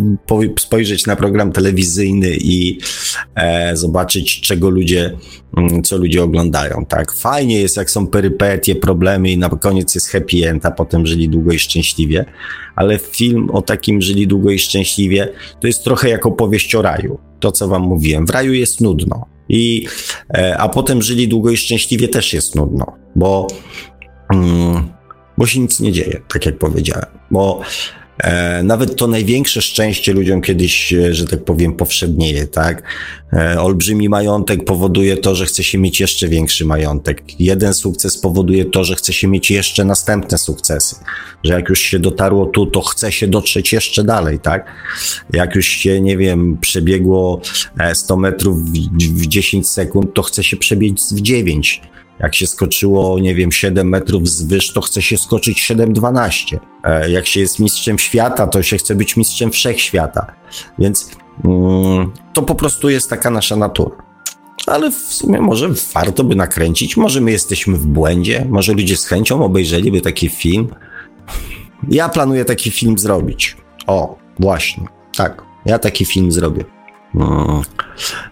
spojrzeć 0.60 1.06
na 1.06 1.16
program 1.16 1.52
telewizyjny 1.52 2.38
i 2.42 2.80
e, 3.36 3.78
zobaczyć, 3.78 4.42
czego 4.42 4.70
ludzie, 4.70 5.18
mm, 5.58 5.84
co 5.84 5.98
ludzie 5.98 6.24
oglądają, 6.24 6.86
tak? 6.86 7.12
Fajnie 7.12 7.62
jest, 7.62 7.78
jak 7.78 7.92
są 7.92 8.08
perypetie, 8.08 8.76
problemy 8.76 9.32
i 9.32 9.38
na 9.38 9.50
koniec 9.50 9.96
jest 9.96 10.10
happy 10.10 10.50
end, 10.50 10.66
a 10.66 10.72
potem 10.72 11.08
żyli 11.08 11.30
długo 11.30 11.52
i 11.52 11.60
szczęśliwie, 11.60 12.26
ale 12.76 12.98
film 13.00 13.50
o 13.50 13.62
takim 13.62 14.02
żyli 14.02 14.28
długo 14.28 14.52
i 14.52 14.60
szczęśliwie 14.60 15.30
to 15.62 15.68
jest 15.68 15.84
trochę 15.84 16.10
jak 16.10 16.26
opowieść 16.26 16.76
o 16.76 16.82
raju. 16.82 17.20
To, 17.40 17.52
co 17.52 17.68
wam 17.68 17.82
mówiłem. 17.82 18.26
W 18.26 18.30
raju 18.30 18.54
jest 18.54 18.82
nudno. 18.82 19.35
I, 19.50 19.88
e, 20.34 20.58
a 20.58 20.70
potem 20.70 21.02
żyli 21.02 21.28
długo 21.28 21.50
i 21.52 21.58
szczęśliwie 21.58 22.08
też 22.08 22.34
jest 22.34 22.56
nudno, 22.56 22.86
bo, 23.16 23.48
mm, 24.34 24.90
bo 25.38 25.46
się 25.46 25.60
nic 25.60 25.80
nie 25.80 25.92
dzieje, 25.92 26.22
tak 26.28 26.46
jak 26.46 26.58
powiedziałem. 26.58 27.06
Bo 27.32 27.62
nawet 28.64 28.96
to 28.96 29.08
największe 29.08 29.62
szczęście 29.62 30.14
ludziom 30.14 30.42
kiedyś, 30.42 30.94
e, 30.94 31.14
że 31.14 31.28
tak 31.28 31.44
powiem, 31.44 31.74
powszednieje, 31.74 32.48
tak? 32.48 32.84
E, 33.34 33.62
olbrzymi 33.62 34.10
majątek 34.10 34.66
powoduje 34.66 35.18
to, 35.18 35.36
że 35.36 35.46
chce 35.46 35.64
się 35.64 35.78
mieć 35.78 36.00
jeszcze 36.00 36.28
większy 36.28 36.66
majątek. 36.66 37.24
Jeden 37.40 37.74
sukces 37.74 38.18
powoduje 38.18 38.66
to, 38.66 38.84
że 38.84 38.96
chce 38.96 39.14
się 39.14 39.28
mieć 39.28 39.52
jeszcze 39.52 39.86
następne 39.86 40.38
sukcesy. 40.38 40.96
Że 41.44 41.54
jak 41.54 41.70
już 41.70 41.80
się 41.80 42.00
dotarło 42.00 42.46
tu, 42.46 42.66
to 42.66 42.82
chce 42.82 43.12
się 43.12 43.28
dotrzeć 43.28 43.74
jeszcze 43.74 44.04
dalej, 44.04 44.40
tak? 44.40 44.66
Jak 45.34 45.56
już 45.56 45.68
się, 45.68 46.02
nie 46.02 46.18
wiem, 46.18 46.58
przebiegło 46.62 47.42
100 47.94 48.18
metrów 48.18 48.72
w 48.72 49.28
10 49.28 49.70
sekund, 49.70 50.14
to 50.14 50.22
chce 50.22 50.44
się 50.44 50.58
przebiec 50.58 51.14
w 51.14 51.22
9 51.22 51.82
jak 52.20 52.36
się 52.36 52.48
skoczyło, 52.48 53.20
nie 53.20 53.36
wiem, 53.36 53.52
7 53.52 53.90
metrów 53.90 54.30
z 54.30 54.44
wyż, 54.44 54.74
to 54.74 54.82
chce 54.82 55.02
się 55.02 55.18
skoczyć 55.18 55.62
7,12. 55.72 56.58
E, 56.84 57.12
jak 57.12 57.26
się 57.28 57.40
jest 57.40 57.60
mistrzem 57.60 58.00
świata, 58.00 58.48
to 58.48 58.64
się 58.64 58.78
chce 58.78 58.96
być 58.96 59.18
mistrzem 59.18 59.52
wszechświata. 59.52 60.36
Więc 60.80 61.12
mm, 61.46 62.12
to 62.34 62.42
po 62.42 62.56
prostu 62.56 62.90
jest 62.90 63.10
taka 63.10 63.30
nasza 63.30 63.56
natura. 63.56 63.96
Ale 64.68 64.92
w 64.92 64.96
sumie 64.96 65.42
może 65.42 65.70
warto 65.94 66.24
by 66.24 66.36
nakręcić, 66.36 66.98
może 66.98 67.22
my 67.22 67.32
jesteśmy 67.32 67.78
w 67.78 67.86
błędzie, 67.86 68.46
może 68.50 68.74
ludzie 68.74 68.98
z 68.98 69.06
chęcią 69.06 69.46
obejrzeliby 69.46 70.02
taki 70.02 70.30
film. 70.30 70.68
Ja 71.90 72.10
planuję 72.10 72.46
taki 72.46 72.72
film 72.72 72.98
zrobić. 72.98 73.58
O, 73.88 74.18
właśnie, 74.40 74.86
tak, 75.18 75.42
ja 75.66 75.80
taki 75.80 76.06
film 76.06 76.32
zrobię. 76.32 76.75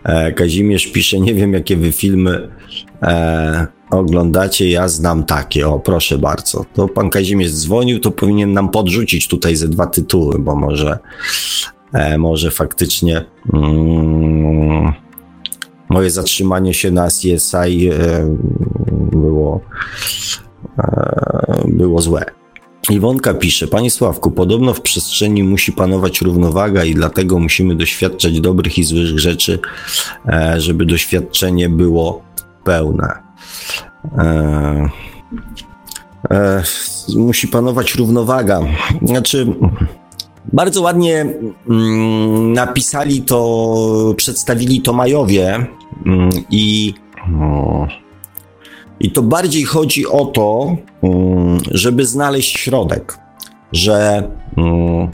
E, 0.03 0.31
Kazimierz 0.31 0.88
pisze, 0.88 1.19
nie 1.19 1.34
wiem 1.34 1.53
jakie 1.53 1.77
wy 1.77 1.91
filmy 1.91 2.49
e, 3.01 3.68
oglądacie, 3.89 4.69
ja 4.69 4.88
znam 4.88 5.23
takie. 5.23 5.68
O, 5.68 5.80
proszę 5.80 6.18
bardzo. 6.18 6.65
To 6.73 6.88
pan 6.88 7.10
Kazimierz 7.10 7.51
dzwonił, 7.51 7.99
to 7.99 8.11
powinien 8.11 8.53
nam 8.53 8.69
podrzucić 8.69 9.27
tutaj 9.27 9.55
ze 9.55 9.68
dwa 9.68 9.88
tytuły, 9.88 10.39
bo 10.39 10.55
może, 10.55 10.99
e, 11.93 12.18
może 12.18 12.51
faktycznie 12.51 13.26
mm, 13.53 14.93
moje 15.89 16.11
zatrzymanie 16.11 16.73
się 16.73 16.91
na 16.91 17.07
CSI 17.07 17.89
e, 17.89 18.35
było, 19.11 19.61
e, 20.77 21.64
było 21.68 22.01
złe. 22.01 22.43
Iwonka 22.89 23.34
pisze, 23.34 23.68
Panie 23.68 23.91
Sławku, 23.91 24.31
podobno 24.31 24.73
w 24.73 24.81
przestrzeni 24.81 25.43
musi 25.43 25.72
panować 25.72 26.22
równowaga 26.22 26.84
i 26.84 26.93
dlatego 26.93 27.39
musimy 27.39 27.76
doświadczać 27.76 28.41
dobrych 28.41 28.77
i 28.77 28.84
złych 28.84 29.19
rzeczy, 29.19 29.60
e, 30.27 30.61
żeby 30.61 30.85
doświadczenie 30.85 31.69
było 31.69 32.22
pełne. 32.64 33.14
E, 34.18 34.89
e, 36.31 36.64
musi 37.15 37.47
panować 37.47 37.95
równowaga. 37.95 38.61
Znaczy, 39.01 39.47
bardzo 40.53 40.81
ładnie 40.81 41.26
mm, 41.69 42.53
napisali 42.53 43.22
to, 43.22 44.14
przedstawili 44.18 44.81
to 44.81 44.93
Majowie 44.93 45.65
mm, 46.05 46.30
i. 46.49 46.93
O, 47.41 48.03
i 49.04 49.12
to 49.12 49.22
bardziej 49.22 49.64
chodzi 49.64 50.08
o 50.08 50.26
to, 50.26 50.78
mm, 51.04 51.60
żeby 51.72 52.06
znaleźć 52.06 52.58
środek, 52.58 53.18
że, 53.72 54.24
mm, 54.58 55.12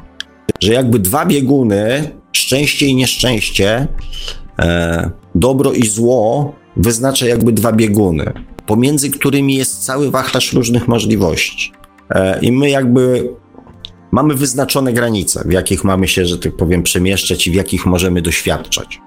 że 0.59 0.73
jakby 0.73 0.99
dwa 0.99 1.25
bieguny, 1.25 2.11
szczęście 2.31 2.85
i 2.85 2.95
nieszczęście, 2.95 3.87
e, 4.59 5.11
dobro 5.35 5.71
i 5.71 5.87
zło, 5.87 6.53
wyznacza 6.77 7.27
jakby 7.27 7.51
dwa 7.51 7.71
bieguny, 7.71 8.33
pomiędzy 8.65 9.09
którymi 9.09 9.55
jest 9.55 9.83
cały 9.85 10.11
wachlarz 10.11 10.53
różnych 10.53 10.87
możliwości. 10.87 11.71
E, 12.09 12.39
I 12.39 12.51
my 12.51 12.69
jakby 12.69 13.29
mamy 14.11 14.35
wyznaczone 14.35 14.93
granice, 14.93 15.43
w 15.45 15.51
jakich 15.51 15.83
mamy 15.83 16.07
się, 16.07 16.25
że 16.25 16.37
tak 16.37 16.55
powiem, 16.55 16.83
przemieszczać 16.83 17.47
i 17.47 17.51
w 17.51 17.55
jakich 17.55 17.85
możemy 17.85 18.21
doświadczać. 18.21 18.99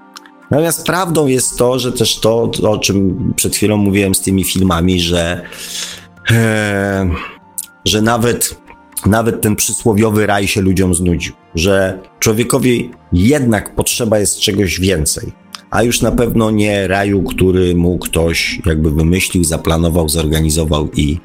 Natomiast 0.53 0.85
prawdą 0.85 1.27
jest 1.27 1.57
to, 1.57 1.79
że 1.79 1.91
też 1.91 2.19
to, 2.19 2.51
o 2.63 2.77
czym 2.77 3.33
przed 3.35 3.55
chwilą 3.55 3.77
mówiłem 3.77 4.15
z 4.15 4.21
tymi 4.21 4.43
filmami, 4.43 4.99
że, 4.99 5.41
e, 6.31 7.09
że 7.85 8.01
nawet, 8.01 8.61
nawet 9.05 9.41
ten 9.41 9.55
przysłowiowy 9.55 10.25
raj 10.25 10.47
się 10.47 10.61
ludziom 10.61 10.95
znudził, 10.95 11.33
że 11.55 11.99
człowiekowi 12.19 12.91
jednak 13.13 13.75
potrzeba 13.75 14.19
jest 14.19 14.39
czegoś 14.39 14.79
więcej. 14.79 15.31
A 15.69 15.83
już 15.83 16.01
na 16.01 16.11
pewno 16.11 16.51
nie 16.51 16.87
raju, 16.87 17.23
który 17.23 17.75
mu 17.75 17.97
ktoś 17.97 18.61
jakby 18.65 18.91
wymyślił, 18.91 19.43
zaplanował, 19.43 20.09
zorganizował 20.09 20.89
i, 20.91 21.17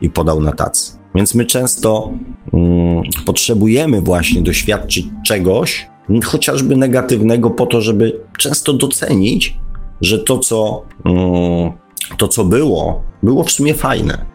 i 0.00 0.10
podał 0.10 0.40
na 0.40 0.52
tacy. 0.52 0.92
Więc 1.14 1.34
my 1.34 1.46
często 1.46 2.12
mm, 2.52 3.02
potrzebujemy 3.26 4.00
właśnie 4.00 4.42
doświadczyć 4.42 5.06
czegoś, 5.26 5.86
chociażby 6.24 6.76
negatywnego, 6.76 7.50
po 7.50 7.66
to, 7.66 7.80
żeby 7.80 8.20
często 8.38 8.72
docenić, 8.72 9.58
że 10.00 10.18
to, 10.18 10.38
co, 10.38 10.82
mm, 11.04 11.72
to, 12.18 12.28
co 12.28 12.44
było, 12.44 13.02
było 13.22 13.44
w 13.44 13.50
sumie 13.50 13.74
fajne. 13.74 14.26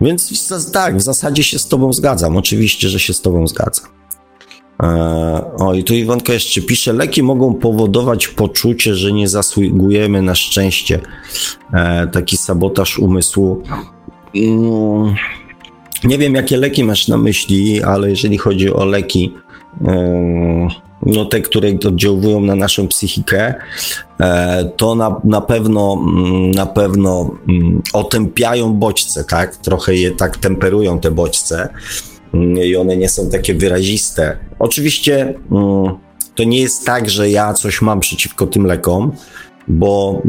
Więc 0.00 0.48
tak, 0.72 0.96
w 0.96 1.00
zasadzie 1.00 1.42
się 1.42 1.58
z 1.58 1.68
Tobą 1.68 1.92
zgadzam. 1.92 2.36
Oczywiście, 2.36 2.88
że 2.88 3.00
się 3.00 3.14
z 3.14 3.20
Tobą 3.20 3.46
zgadzam. 3.46 3.86
Eee, 4.80 5.42
o, 5.58 5.74
i 5.74 5.84
tu 5.84 5.94
Iwonka 5.94 6.32
jeszcze 6.32 6.60
pisze, 6.60 6.92
leki 6.92 7.22
mogą 7.22 7.54
powodować 7.54 8.28
poczucie, 8.28 8.94
że 8.94 9.12
nie 9.12 9.28
zasługujemy 9.28 10.22
na 10.22 10.34
szczęście. 10.34 11.00
Eee, 11.72 12.10
taki 12.10 12.36
sabotaż 12.36 12.98
umysłu. 12.98 13.62
Mm, 14.34 15.14
nie 16.04 16.18
wiem, 16.18 16.34
jakie 16.34 16.56
leki 16.56 16.84
masz 16.84 17.08
na 17.08 17.16
myśli, 17.16 17.82
ale 17.82 18.10
jeżeli 18.10 18.38
chodzi 18.38 18.72
o 18.72 18.84
leki, 18.84 19.34
no 21.06 21.24
te, 21.24 21.40
które 21.40 21.68
oddziałują 21.88 22.40
na 22.40 22.54
naszą 22.54 22.88
psychikę, 22.88 23.54
e, 24.20 24.64
to 24.76 24.94
na, 24.94 25.20
na 25.24 25.40
pewno 25.40 26.04
mm, 26.16 26.50
na 26.50 26.66
pewno 26.66 27.30
mm, 27.48 27.82
otępiają 27.92 28.72
bodźce, 28.72 29.24
tak? 29.24 29.56
Trochę 29.56 29.94
je 29.94 30.10
tak 30.10 30.36
temperują 30.36 31.00
te 31.00 31.10
bodźce 31.10 31.68
mm, 32.34 32.58
i 32.58 32.76
one 32.76 32.96
nie 32.96 33.08
są 33.08 33.30
takie 33.30 33.54
wyraziste. 33.54 34.38
Oczywiście 34.58 35.34
to 36.34 36.44
nie 36.44 36.60
jest 36.60 36.86
tak, 36.86 37.10
że 37.10 37.30
ja 37.30 37.54
coś 37.54 37.82
mam 37.82 38.00
przeciwko 38.00 38.46
tym 38.46 38.66
lekom, 38.66 39.12
bo, 39.68 40.22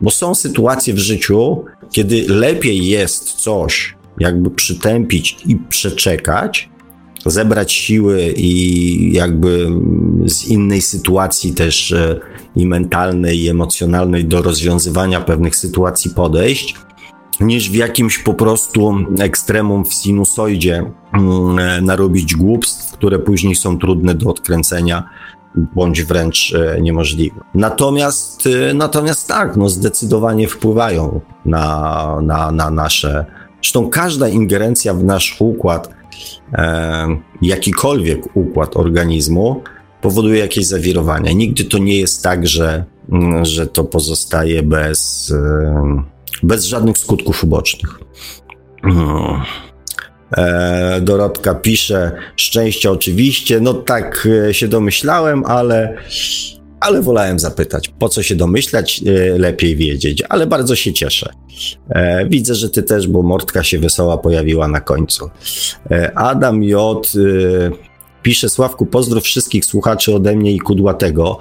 bo 0.00 0.10
są 0.10 0.34
sytuacje 0.34 0.94
w 0.94 0.98
życiu, 0.98 1.64
kiedy 1.90 2.24
lepiej 2.28 2.86
jest 2.86 3.32
coś 3.32 3.96
jakby 4.18 4.50
przytępić 4.50 5.36
i 5.46 5.56
przeczekać, 5.56 6.70
zebrać 7.26 7.72
siły 7.72 8.34
i 8.36 9.12
jakby 9.12 9.70
z 10.26 10.46
innej 10.46 10.82
sytuacji 10.82 11.54
też 11.54 11.92
e, 11.92 12.20
i 12.56 12.66
mentalnej, 12.66 13.38
i 13.38 13.48
emocjonalnej 13.48 14.24
do 14.24 14.42
rozwiązywania 14.42 15.20
pewnych 15.20 15.56
sytuacji 15.56 16.10
podejść, 16.10 16.74
niż 17.40 17.70
w 17.70 17.74
jakimś 17.74 18.18
po 18.18 18.34
prostu 18.34 18.94
ekstremum 19.18 19.84
w 19.84 19.94
sinusoidzie 19.94 20.90
mm, 21.12 21.58
e, 21.58 21.80
narobić 21.80 22.34
głupstw, 22.34 22.92
które 22.92 23.18
później 23.18 23.54
są 23.54 23.78
trudne 23.78 24.14
do 24.14 24.30
odkręcenia 24.30 25.08
bądź 25.54 26.02
wręcz 26.02 26.54
e, 26.54 26.80
niemożliwe. 26.80 27.40
Natomiast, 27.54 28.48
natomiast 28.74 29.28
tak, 29.28 29.56
no 29.56 29.68
zdecydowanie 29.68 30.48
wpływają 30.48 31.20
na, 31.44 32.16
na, 32.22 32.50
na 32.50 32.70
nasze. 32.70 33.26
Zresztą 33.62 33.90
każda 33.90 34.28
ingerencja 34.28 34.94
w 34.94 35.04
nasz 35.04 35.36
układ 35.40 35.99
e, 36.52 37.06
jakikolwiek 37.42 38.36
układ 38.36 38.76
organizmu 38.76 39.62
powoduje 40.00 40.38
jakieś 40.38 40.66
zawirowania. 40.66 41.32
Nigdy 41.32 41.64
to 41.64 41.78
nie 41.78 41.98
jest 41.98 42.22
tak, 42.22 42.46
że, 42.46 42.84
mm, 43.12 43.44
że 43.44 43.66
to 43.66 43.84
pozostaje 43.84 44.62
bez, 44.62 45.32
e, 45.36 46.02
bez 46.42 46.64
żadnych 46.64 46.98
skutków 46.98 47.44
ubocznych. 47.44 48.00
Hmm. 48.82 49.40
Dorotka 51.00 51.54
pisze, 51.54 52.12
szczęście 52.36 52.90
oczywiście, 52.90 53.60
no 53.60 53.74
tak 53.74 54.28
e, 54.48 54.54
się 54.54 54.68
domyślałem, 54.68 55.44
ale 55.44 55.96
ale 56.80 57.02
wolałem 57.02 57.38
zapytać, 57.38 57.92
po 57.98 58.08
co 58.08 58.22
się 58.22 58.36
domyślać, 58.36 59.02
e, 59.06 59.38
lepiej 59.38 59.76
wiedzieć, 59.76 60.22
ale 60.28 60.46
bardzo 60.46 60.76
się 60.76 60.92
cieszę. 60.92 61.32
E, 61.90 62.26
widzę, 62.26 62.54
że 62.54 62.70
ty 62.70 62.82
też, 62.82 63.08
bo 63.08 63.22
Mortka 63.22 63.62
się 63.62 63.78
wesoła 63.78 64.18
pojawiła 64.18 64.68
na 64.68 64.80
końcu. 64.80 65.30
E, 65.90 66.18
Adam 66.18 66.64
J. 66.64 67.12
Pisze 68.22 68.48
Sławku, 68.48 68.86
pozdrów 68.86 69.24
wszystkich 69.24 69.64
słuchaczy 69.64 70.14
ode 70.14 70.36
mnie 70.36 70.52
i 70.52 70.58
Kudłatego, 70.58 71.38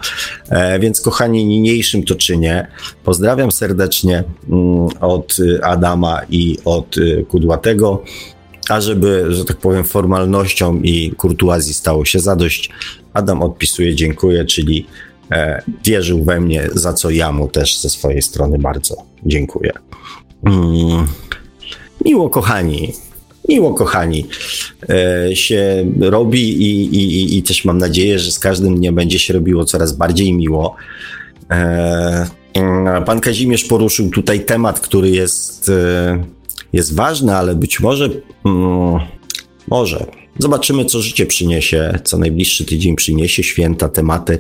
więc 0.80 1.02
kochani, 1.02 1.46
niniejszym 1.46 2.04
to 2.04 2.16
czynię. 2.16 2.68
Pozdrawiam 3.04 3.52
serdecznie 3.52 4.24
mm, 4.50 4.88
od 5.02 5.38
Adama 5.62 6.22
i 6.30 6.58
od 6.66 6.96
Kudłatego. 7.30 8.04
A 8.70 8.82
żeby, 8.82 9.26
że 9.30 9.46
tak 9.46 9.58
powiem, 9.58 9.84
formalnością 9.84 10.82
i 10.82 11.12
kurtuazji 11.12 11.74
stało 11.74 12.06
się 12.06 12.20
zadość, 12.20 12.70
Adam 13.14 13.42
odpisuje 13.42 13.96
dziękuję, 13.96 14.46
czyli 14.46 14.86
wierzył 15.86 16.24
we 16.24 16.40
mnie, 16.40 16.70
za 16.74 16.94
co 16.94 17.10
ja 17.10 17.32
mu 17.32 17.48
też 17.48 17.80
ze 17.80 17.90
swojej 17.90 18.22
strony 18.22 18.58
bardzo 18.58 18.96
dziękuję. 19.26 19.72
Mm. 20.46 21.08
Miło, 22.06 22.30
kochani. 22.30 22.94
Miło, 23.50 23.74
kochani, 23.74 24.26
e, 24.90 25.36
się 25.36 25.86
robi 26.00 26.64
i, 26.64 26.96
i, 26.96 27.38
i 27.38 27.44
też 27.44 27.66
mam 27.66 27.78
nadzieję, 27.78 28.20
że 28.20 28.32
z 28.32 28.40
każdym 28.40 28.76
dniem 28.76 28.96
będzie 28.96 29.20
się 29.20 29.34
robiło 29.34 29.66
coraz 29.66 29.92
bardziej 29.92 30.34
miło. 30.34 30.76
E, 31.52 32.26
pan 33.06 33.20
Kazimierz 33.20 33.64
poruszył 33.64 34.10
tutaj 34.10 34.46
temat, 34.46 34.80
który 34.80 35.10
jest, 35.10 35.70
e, 35.70 36.24
jest 36.74 36.96
ważny, 36.96 37.36
ale 37.36 37.56
być 37.56 37.80
może, 37.80 38.10
mm, 38.46 39.00
może 39.68 40.06
Zobaczymy, 40.38 40.86
co 40.86 41.02
życie 41.02 41.26
przyniesie, 41.26 42.00
co 42.04 42.18
najbliższy 42.18 42.66
tydzień 42.66 42.96
przyniesie, 42.96 43.44
święta, 43.44 43.90
tematy. 43.90 44.40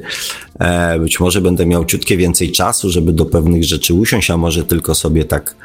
E, 0.59 0.99
być 0.99 1.19
może 1.19 1.41
będę 1.41 1.65
miał 1.65 1.85
ciutkie 1.85 2.17
więcej 2.17 2.51
czasu, 2.51 2.89
żeby 2.89 3.13
do 3.13 3.25
pewnych 3.25 3.63
rzeczy 3.63 3.93
usiąść, 3.93 4.31
a 4.31 4.37
może 4.37 4.63
tylko 4.63 4.95
sobie 4.95 5.25
tak 5.25 5.55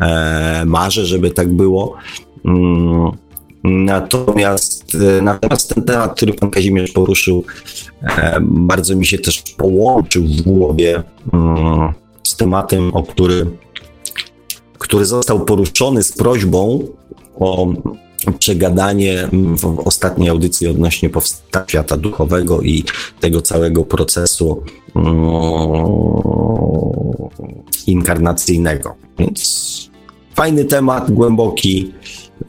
e, 0.00 0.64
marzę, 0.66 1.06
żeby 1.06 1.30
tak 1.30 1.52
było. 1.52 1.96
Mm, 2.44 3.10
natomiast, 3.64 4.94
e, 4.94 5.22
natomiast 5.22 5.74
ten 5.74 5.84
temat, 5.84 6.16
który 6.16 6.32
pan 6.32 6.50
Kazimierz 6.50 6.90
poruszył, 6.90 7.44
bardzo 8.40 8.96
mi 8.96 9.06
się 9.06 9.18
też 9.18 9.42
połączył 9.56 10.24
w 10.24 10.42
głowie 10.42 11.02
mm, 11.32 11.92
z 12.22 12.36
tematem, 12.36 12.94
o 12.94 13.02
który, 13.02 13.46
który 14.78 15.04
został 15.04 15.44
poruszony 15.44 16.02
z 16.02 16.12
prośbą 16.12 16.88
o 17.40 17.66
przegadanie 18.32 19.28
w 19.58 19.78
ostatniej 19.84 20.28
audycji 20.28 20.66
odnośnie 20.66 21.10
powstania 21.10 21.64
świata 21.68 21.96
duchowego 21.96 22.60
i 22.62 22.84
tego 23.20 23.42
całego 23.42 23.84
procesu 23.84 24.62
mm, 24.96 25.14
inkarnacyjnego. 27.86 28.94
Więc 29.18 29.90
fajny 30.34 30.64
temat, 30.64 31.10
głęboki, 31.10 31.92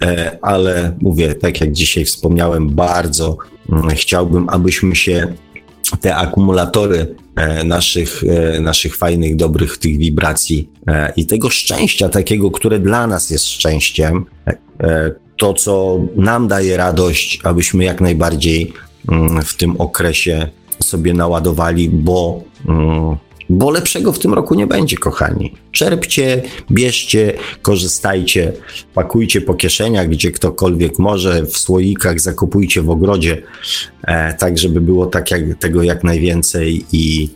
e, 0.03 0.37
ale 0.41 0.97
mówię, 1.01 1.35
tak 1.35 1.61
jak 1.61 1.71
dzisiaj 1.71 2.05
wspomniałem, 2.05 2.69
bardzo 2.69 3.37
mm, 3.71 3.89
chciałbym, 3.89 4.49
abyśmy 4.49 4.95
się 4.95 5.33
te 6.01 6.15
akumulatory 6.15 7.15
e, 7.35 7.63
naszych, 7.63 8.23
e, 8.23 8.59
naszych 8.59 8.97
fajnych, 8.97 9.35
dobrych 9.35 9.77
tych 9.77 9.97
wibracji 9.97 10.69
i 11.15 11.25
tego 11.25 11.49
szczęścia 11.49 12.09
takiego, 12.09 12.51
które 12.51 12.79
dla 12.79 13.07
nas 13.07 13.29
jest 13.29 13.45
szczęściem, 13.45 14.25
to 15.37 15.53
co 15.53 15.99
nam 16.15 16.47
daje 16.47 16.77
radość, 16.77 17.39
abyśmy 17.43 17.83
jak 17.83 18.01
najbardziej 18.01 18.73
mm, 19.11 19.41
w 19.41 19.57
tym 19.57 19.81
okresie 19.81 20.49
sobie 20.83 21.13
naładowali, 21.13 21.89
bo 21.89 22.43
mm, 22.67 23.17
bo 23.49 23.71
lepszego 23.71 24.13
w 24.13 24.19
tym 24.19 24.33
roku 24.33 24.55
nie 24.55 24.67
będzie, 24.67 24.97
kochani. 24.97 25.53
Czerpcie, 25.71 26.41
bierzcie, 26.71 27.33
korzystajcie, 27.61 28.53
pakujcie 28.93 29.41
po 29.41 29.53
kieszeniach, 29.53 30.09
gdzie 30.09 30.31
ktokolwiek 30.31 30.99
może, 30.99 31.45
w 31.45 31.57
słoikach, 31.57 32.19
zakupujcie 32.19 32.81
w 32.81 32.89
ogrodzie, 32.89 33.41
e, 34.03 34.33
tak 34.33 34.57
żeby 34.57 34.81
było 34.81 35.05
tak 35.05 35.31
jak, 35.31 35.41
tego 35.59 35.83
jak 35.83 36.03
najwięcej 36.03 36.85
i, 36.91 37.29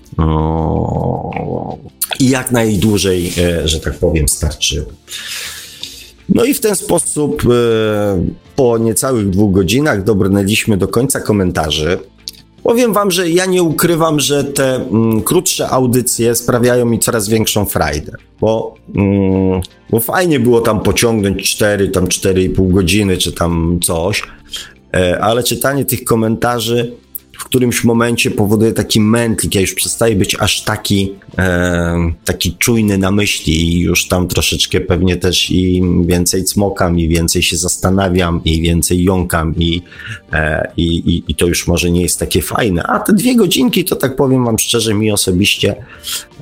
i 2.19 2.29
jak 2.29 2.51
najdłużej, 2.51 3.31
e, 3.37 3.67
że 3.67 3.79
tak 3.79 3.93
powiem, 3.93 4.27
starczyło. 4.27 4.87
No 6.35 6.43
i 6.43 6.53
w 6.53 6.59
ten 6.59 6.75
sposób 6.75 7.43
e, 7.45 7.47
po 8.55 8.77
niecałych 8.77 9.29
dwóch 9.29 9.51
godzinach 9.51 10.03
dobrnęliśmy 10.03 10.77
do 10.77 10.87
końca 10.87 11.19
komentarzy. 11.19 11.99
Powiem 12.63 12.93
wam, 12.93 13.11
że 13.11 13.29
ja 13.29 13.45
nie 13.45 13.63
ukrywam, 13.63 14.19
że 14.19 14.43
te 14.43 14.75
mm, 14.75 15.21
krótsze 15.21 15.69
audycje 15.69 16.35
sprawiają 16.35 16.85
mi 16.85 16.99
coraz 16.99 17.29
większą 17.29 17.65
frajdę, 17.65 18.11
bo, 18.41 18.75
mm, 18.95 19.61
bo 19.89 19.99
fajnie 19.99 20.39
było 20.39 20.61
tam 20.61 20.81
pociągnąć 20.81 21.55
4, 21.55 21.89
tam 21.89 22.05
4,5 22.05 22.71
godziny, 22.71 23.17
czy 23.17 23.31
tam 23.31 23.79
coś, 23.83 24.23
e, 24.93 25.19
ale 25.21 25.43
czytanie 25.43 25.85
tych 25.85 26.03
komentarzy 26.03 26.95
w 27.39 27.43
którymś 27.43 27.83
momencie 27.83 28.31
powoduje 28.31 28.71
taki 28.71 29.01
mętlik, 29.01 29.55
ja 29.55 29.61
już 29.61 29.73
przestaję 29.73 30.15
być 30.15 30.35
aż 30.39 30.63
taki, 30.63 31.13
e, 31.37 32.11
taki 32.25 32.55
czujny 32.57 32.97
na 32.97 33.11
myśli 33.11 33.63
i 33.63 33.79
już 33.79 34.07
tam 34.07 34.27
troszeczkę 34.27 34.81
pewnie 34.81 35.17
też 35.17 35.51
i 35.51 35.81
więcej 36.05 36.43
cmokam 36.43 36.99
i 36.99 37.07
więcej 37.07 37.41
się 37.41 37.57
zastanawiam 37.57 38.41
i 38.45 38.61
więcej 38.61 39.03
jąkam 39.03 39.55
i, 39.55 39.81
e, 40.33 40.71
i, 40.77 41.23
i, 41.27 41.35
to 41.35 41.47
już 41.47 41.67
może 41.67 41.91
nie 41.91 42.01
jest 42.01 42.19
takie 42.19 42.41
fajne, 42.41 42.83
a 42.83 42.99
te 42.99 43.13
dwie 43.13 43.35
godzinki 43.35 43.85
to 43.85 43.95
tak 43.95 44.15
powiem 44.15 44.45
wam 44.45 44.59
szczerze 44.59 44.93
mi 44.93 45.11
osobiście 45.11 45.75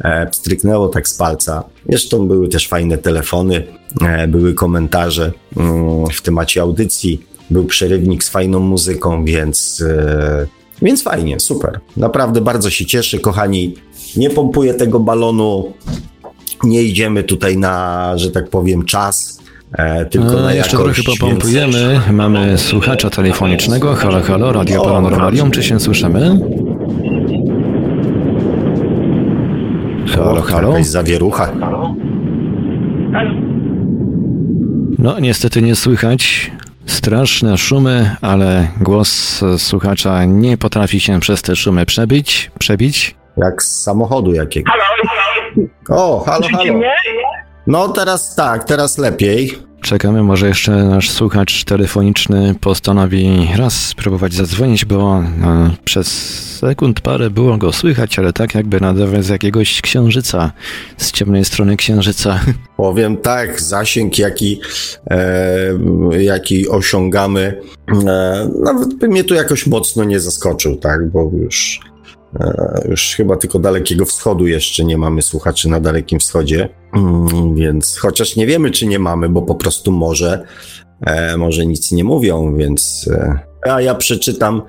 e, 0.01 0.27
stryknęło 0.31 0.87
tak 0.87 1.07
z 1.07 1.13
palca. 1.13 1.63
Zresztą 1.89 2.27
były 2.27 2.47
też 2.47 2.67
fajne 2.67 2.97
telefony, 2.97 3.63
e, 4.01 4.27
były 4.27 4.53
komentarze 4.53 5.31
mm, 5.57 6.07
w 6.07 6.21
temacie 6.21 6.61
audycji, 6.61 7.21
był 7.49 7.65
przerywnik 7.65 8.23
z 8.23 8.29
fajną 8.29 8.59
muzyką, 8.59 9.25
więc 9.25 9.83
e, 9.87 10.47
więc 10.81 11.03
fajnie, 11.03 11.39
super. 11.39 11.79
Naprawdę 11.97 12.41
bardzo 12.41 12.69
się 12.69 12.85
cieszę, 12.85 13.19
kochani. 13.19 13.73
Nie 14.17 14.29
pompuję 14.29 14.73
tego 14.73 14.99
balonu. 14.99 15.73
Nie 16.63 16.83
idziemy 16.83 17.23
tutaj 17.23 17.57
na, 17.57 18.13
że 18.17 18.31
tak 18.31 18.49
powiem, 18.49 18.85
czas. 18.85 19.41
E, 19.73 20.05
tylko 20.05 20.31
no, 20.31 20.41
na 20.41 20.53
jeszcze 20.53 20.77
jakość, 20.77 21.03
trochę 21.03 21.19
popompujemy. 21.19 21.89
Więc... 21.93 22.17
Mamy 22.17 22.57
słuchacza 22.57 23.09
telefonicznego. 23.09 23.95
Halo, 23.95 24.21
halo, 24.21 24.51
Radio 24.51 24.81
Paranormalium. 24.81 25.51
Czy 25.51 25.63
się 25.63 25.79
słyszymy? 25.79 26.39
Halo, 30.15 30.41
halo. 30.41 30.69
Jakaś 30.71 30.87
zawierucha. 30.87 31.51
No, 34.99 35.19
niestety 35.19 35.61
nie 35.61 35.75
słychać. 35.75 36.51
Straszne 36.87 37.57
szumy, 37.57 38.15
ale 38.21 38.67
głos 38.81 39.41
słuchacza 39.57 40.25
nie 40.25 40.57
potrafi 40.57 40.99
się 40.99 41.19
przez 41.19 41.41
te 41.41 41.55
szumy 41.55 41.85
przebić. 41.85 42.51
przebić. 42.59 43.15
Jak 43.37 43.63
z 43.63 43.83
samochodu 43.83 44.33
jakiegoś. 44.33 44.73
O, 45.89 46.23
halo, 46.25 46.47
halo. 46.51 46.73
No 47.67 47.87
teraz 47.89 48.35
tak, 48.35 48.63
teraz 48.63 48.97
lepiej. 48.97 49.66
Czekamy, 49.87 50.23
może 50.23 50.47
jeszcze 50.47 50.71
nasz 50.71 51.11
słuchacz 51.11 51.63
telefoniczny 51.63 52.55
postanowi 52.61 53.47
raz 53.55 53.85
spróbować 53.85 54.33
zadzwonić, 54.33 54.85
bo 54.85 55.21
no, 55.21 55.69
przez 55.85 56.07
sekund 56.59 57.01
parę 57.01 57.29
było 57.29 57.57
go 57.57 57.73
słychać, 57.73 58.19
ale 58.19 58.33
tak 58.33 58.55
jakby 58.55 58.79
nadawał 58.79 59.23
z 59.23 59.27
jakiegoś 59.27 59.81
księżyca, 59.81 60.51
z 60.97 61.11
ciemnej 61.11 61.45
strony 61.45 61.77
księżyca. 61.77 62.39
Powiem 62.77 63.17
tak, 63.17 63.61
zasięg 63.61 64.17
jaki, 64.19 64.61
e, 65.09 65.73
jaki 66.19 66.69
osiągamy, 66.69 67.61
e, 68.07 68.49
nawet 68.63 68.93
by 68.93 69.07
mnie 69.07 69.23
tu 69.23 69.33
jakoś 69.33 69.67
mocno 69.67 70.03
nie 70.03 70.19
zaskoczył, 70.19 70.75
tak, 70.75 71.09
bo 71.11 71.31
już 71.43 71.79
już 72.89 73.15
chyba 73.15 73.37
tylko 73.37 73.59
Dalekiego 73.59 74.05
Wschodu 74.05 74.47
jeszcze 74.47 74.83
nie 74.83 74.97
mamy 74.97 75.21
słuchaczy 75.21 75.69
na 75.69 75.79
Dalekim 75.79 76.19
Wschodzie, 76.19 76.69
mm, 76.93 77.55
więc 77.55 77.97
chociaż 77.97 78.35
nie 78.35 78.47
wiemy, 78.47 78.71
czy 78.71 78.87
nie 78.87 78.99
mamy, 78.99 79.29
bo 79.29 79.41
po 79.41 79.55
prostu 79.55 79.91
może, 79.91 80.43
e, 81.01 81.37
może 81.37 81.65
nic 81.65 81.91
nie 81.91 82.03
mówią, 82.03 82.55
więc 82.55 83.09
e, 83.13 83.39
a 83.61 83.81
ja 83.81 83.95
przeczytam 83.95 84.61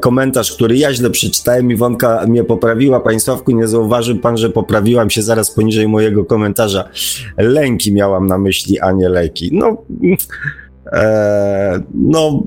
komentarz, 0.00 0.52
który 0.52 0.76
ja 0.76 0.92
źle 0.92 1.10
przeczytałem. 1.10 1.70
Iwonka 1.70 2.26
mnie 2.26 2.44
poprawiła. 2.44 3.00
Panie 3.00 3.20
Sławku, 3.20 3.52
nie 3.52 3.68
zauważył 3.68 4.18
pan, 4.18 4.36
że 4.36 4.50
poprawiłam 4.50 5.10
się 5.10 5.22
zaraz 5.22 5.50
poniżej 5.50 5.88
mojego 5.88 6.24
komentarza. 6.24 6.88
Lęki 7.36 7.92
miałam 7.92 8.26
na 8.26 8.38
myśli, 8.38 8.80
a 8.80 8.92
nie 8.92 9.08
leki. 9.08 9.50
No, 9.52 9.76
e, 10.92 11.82
no 11.94 12.42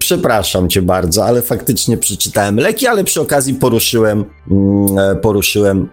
przepraszam 0.00 0.68
cię 0.68 0.82
bardzo, 0.82 1.24
ale 1.24 1.42
faktycznie 1.42 1.96
przeczytałem 1.96 2.56
leki, 2.56 2.86
ale 2.86 3.04
przy 3.04 3.20
okazji 3.20 3.54
poruszyłem, 3.54 4.24
mm, 4.50 4.98
e, 4.98 5.16
poruszyłem 5.16 5.88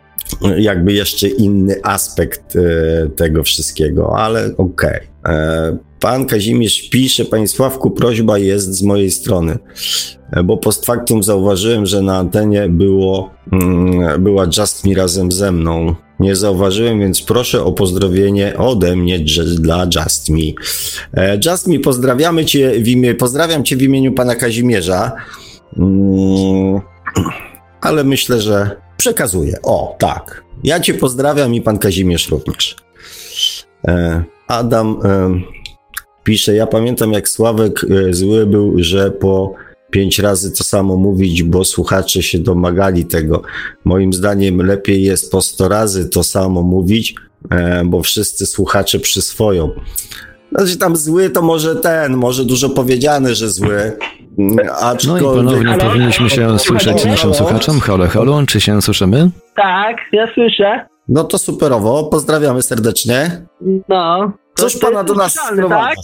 jakby 0.58 0.94
jeszcze 0.94 1.28
inny 1.28 1.76
aspekt 1.84 2.56
e, 2.56 3.10
tego 3.10 3.44
wszystkiego, 3.44 4.18
ale 4.18 4.46
okej. 4.58 5.00
Okay. 5.22 5.36
E, 5.36 5.78
pan 6.00 6.26
Kazimierz 6.26 6.90
pisze, 6.90 7.26
Panie 7.26 7.48
Sławku, 7.48 7.92
prośba 7.92 8.38
jest 8.38 8.74
z 8.74 8.84
mojej 8.84 9.12
strony, 9.12 9.58
bo 10.44 10.58
post 10.58 10.86
factum 10.86 11.24
zauważyłem, 11.24 11.86
że 11.86 12.02
na 12.02 12.18
antenie 12.18 12.70
było, 12.70 13.30
mm, 13.52 14.24
była 14.24 14.46
Just 14.58 14.86
Me 14.86 14.94
razem 14.94 15.32
ze 15.32 15.52
mną 15.52 15.96
nie 16.19 16.35
zauważyłem, 16.35 16.99
więc 16.99 17.22
proszę 17.22 17.64
o 17.64 17.72
pozdrowienie 17.72 18.57
ode 18.57 18.95
mnie 18.95 19.19
dla 19.45 19.88
Just 19.95 20.30
Me. 20.30 20.39
E, 21.14 21.39
Just 21.45 21.68
Me, 21.68 21.80
pozdrawiamy 21.80 22.45
cię 22.45 22.72
w 22.80 22.88
imię, 22.88 23.15
pozdrawiam 23.15 23.64
cię 23.64 23.76
w 23.76 23.81
imieniu 23.81 24.14
pana 24.14 24.35
Kazimierza, 24.35 25.11
mm, 25.77 26.81
ale 27.81 28.03
myślę, 28.03 28.41
że 28.41 28.72
przekazuję. 28.98 29.57
O, 29.64 29.95
tak. 29.99 30.44
Ja 30.64 30.80
cię 30.80 30.94
pozdrawiam 30.94 31.56
i 31.56 31.61
pan 31.61 31.77
Kazimierz 31.77 32.30
również. 32.30 32.76
E, 33.88 34.23
Adam 34.48 34.99
e, 35.03 35.39
pisze, 36.23 36.56
ja 36.56 36.68
pamiętam 36.68 37.14
jak 37.14 37.30
Sławek 37.30 37.85
zły 38.11 38.45
był, 38.45 38.73
że 38.77 39.11
po 39.11 39.53
pięć 39.91 40.19
razy 40.19 40.51
to 40.51 40.64
samo 40.64 40.95
mówić, 40.95 41.43
bo 41.43 41.65
słuchacze 41.65 42.23
się 42.23 42.39
domagali 42.39 43.05
tego. 43.05 43.41
Moim 43.85 44.14
zdaniem 44.14 44.61
lepiej 44.61 45.03
jest 45.03 45.31
po 45.31 45.41
sto 45.41 45.69
razy 45.69 46.09
to 46.09 46.23
samo 46.23 46.61
mówić, 46.61 47.15
e, 47.51 47.85
bo 47.85 48.01
wszyscy 48.01 48.45
słuchacze 48.45 48.99
przyswoją. 48.99 49.72
Znaczy 50.51 50.77
tam 50.77 50.95
zły 50.95 51.30
to 51.30 51.41
może 51.41 51.76
ten, 51.76 52.18
może 52.18 52.45
dużo 52.45 52.69
powiedziane, 52.69 53.35
że 53.35 53.49
zły. 53.49 53.97
Aczkolwiek... 54.81 55.23
No 55.26 55.31
i 55.31 55.35
ponownie 55.35 55.69
ale... 55.69 55.84
powinniśmy 55.84 56.30
się 56.30 56.59
słyszeć 56.59 57.05
naszym 57.05 57.34
słuchaczom. 57.34 57.80
Halo, 57.80 58.07
halo, 58.07 58.45
czy 58.45 58.61
się 58.61 58.81
słyszymy? 58.81 59.30
Tak, 59.55 59.97
ja 60.11 60.27
słyszę. 60.34 60.85
No 61.07 61.23
to 61.23 61.38
superowo, 61.38 62.03
pozdrawiamy 62.03 62.61
serdecznie. 62.61 63.45
No. 63.89 64.31
Coś 64.55 64.77
pana 64.77 65.03
do 65.03 65.14
nas. 65.14 65.35
Tak? 65.69 65.95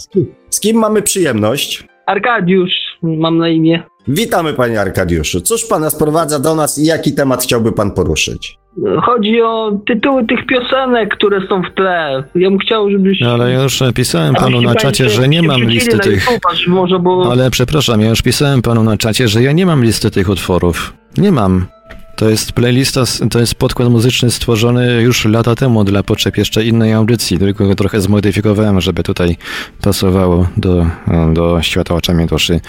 Z 0.50 0.60
kim 0.60 0.76
mamy 0.76 1.02
przyjemność? 1.02 1.86
Arkadiusz 2.06 2.83
mam 3.04 3.38
na 3.38 3.48
imię. 3.48 3.82
Witamy 4.08 4.52
panie 4.52 4.80
Arkadiuszu. 4.80 5.40
Cóż 5.40 5.64
pana 5.64 5.90
sprowadza 5.90 6.38
do 6.38 6.54
nas 6.54 6.78
i 6.78 6.84
jaki 6.84 7.14
temat 7.14 7.42
chciałby 7.42 7.72
pan 7.72 7.90
poruszyć? 7.90 8.58
Chodzi 9.02 9.42
o 9.42 9.78
tytuły 9.86 10.26
tych 10.26 10.46
piosenek, 10.46 11.14
które 11.16 11.40
są 11.48 11.62
w 11.62 11.74
tle. 11.74 12.24
Ja 12.34 12.50
bym 12.50 12.58
chciał, 12.58 12.90
żebyś... 12.90 13.22
Ale 13.22 13.52
ja 13.52 13.62
już 13.62 13.82
pisałem 13.94 14.34
panu 14.34 14.62
na 14.62 14.74
czacie, 14.74 15.08
że 15.08 15.28
nie 15.28 15.42
mam 15.42 15.60
listy 15.60 15.98
tych... 15.98 16.26
Może, 16.66 16.98
bo... 16.98 17.32
Ale 17.32 17.50
przepraszam, 17.50 18.00
ja 18.00 18.08
już 18.08 18.22
pisałem 18.22 18.62
panu 18.62 18.82
na 18.82 18.96
czacie, 18.96 19.28
że 19.28 19.42
ja 19.42 19.52
nie 19.52 19.66
mam 19.66 19.84
listy 19.84 20.10
tych 20.10 20.28
utworów. 20.28 20.94
Nie 21.16 21.32
mam. 21.32 21.66
To 22.16 22.28
jest 22.30 22.52
playlista, 22.52 23.02
to 23.30 23.40
jest 23.40 23.54
podkład 23.54 23.88
muzyczny 23.88 24.30
stworzony 24.30 25.02
już 25.02 25.24
lata 25.24 25.54
temu 25.54 25.84
dla 25.84 26.02
potrzeb 26.02 26.36
jeszcze 26.36 26.64
innej 26.64 26.92
audycji, 26.92 27.38
tylko 27.38 27.66
go 27.66 27.74
trochę 27.74 28.00
zmodyfikowałem, 28.00 28.80
żeby 28.80 29.02
tutaj 29.02 29.36
pasowało 29.82 30.48
do, 30.56 30.86
do 31.32 31.62
świata 31.62 31.94
oczami 31.94 32.26
duszy. 32.26 32.60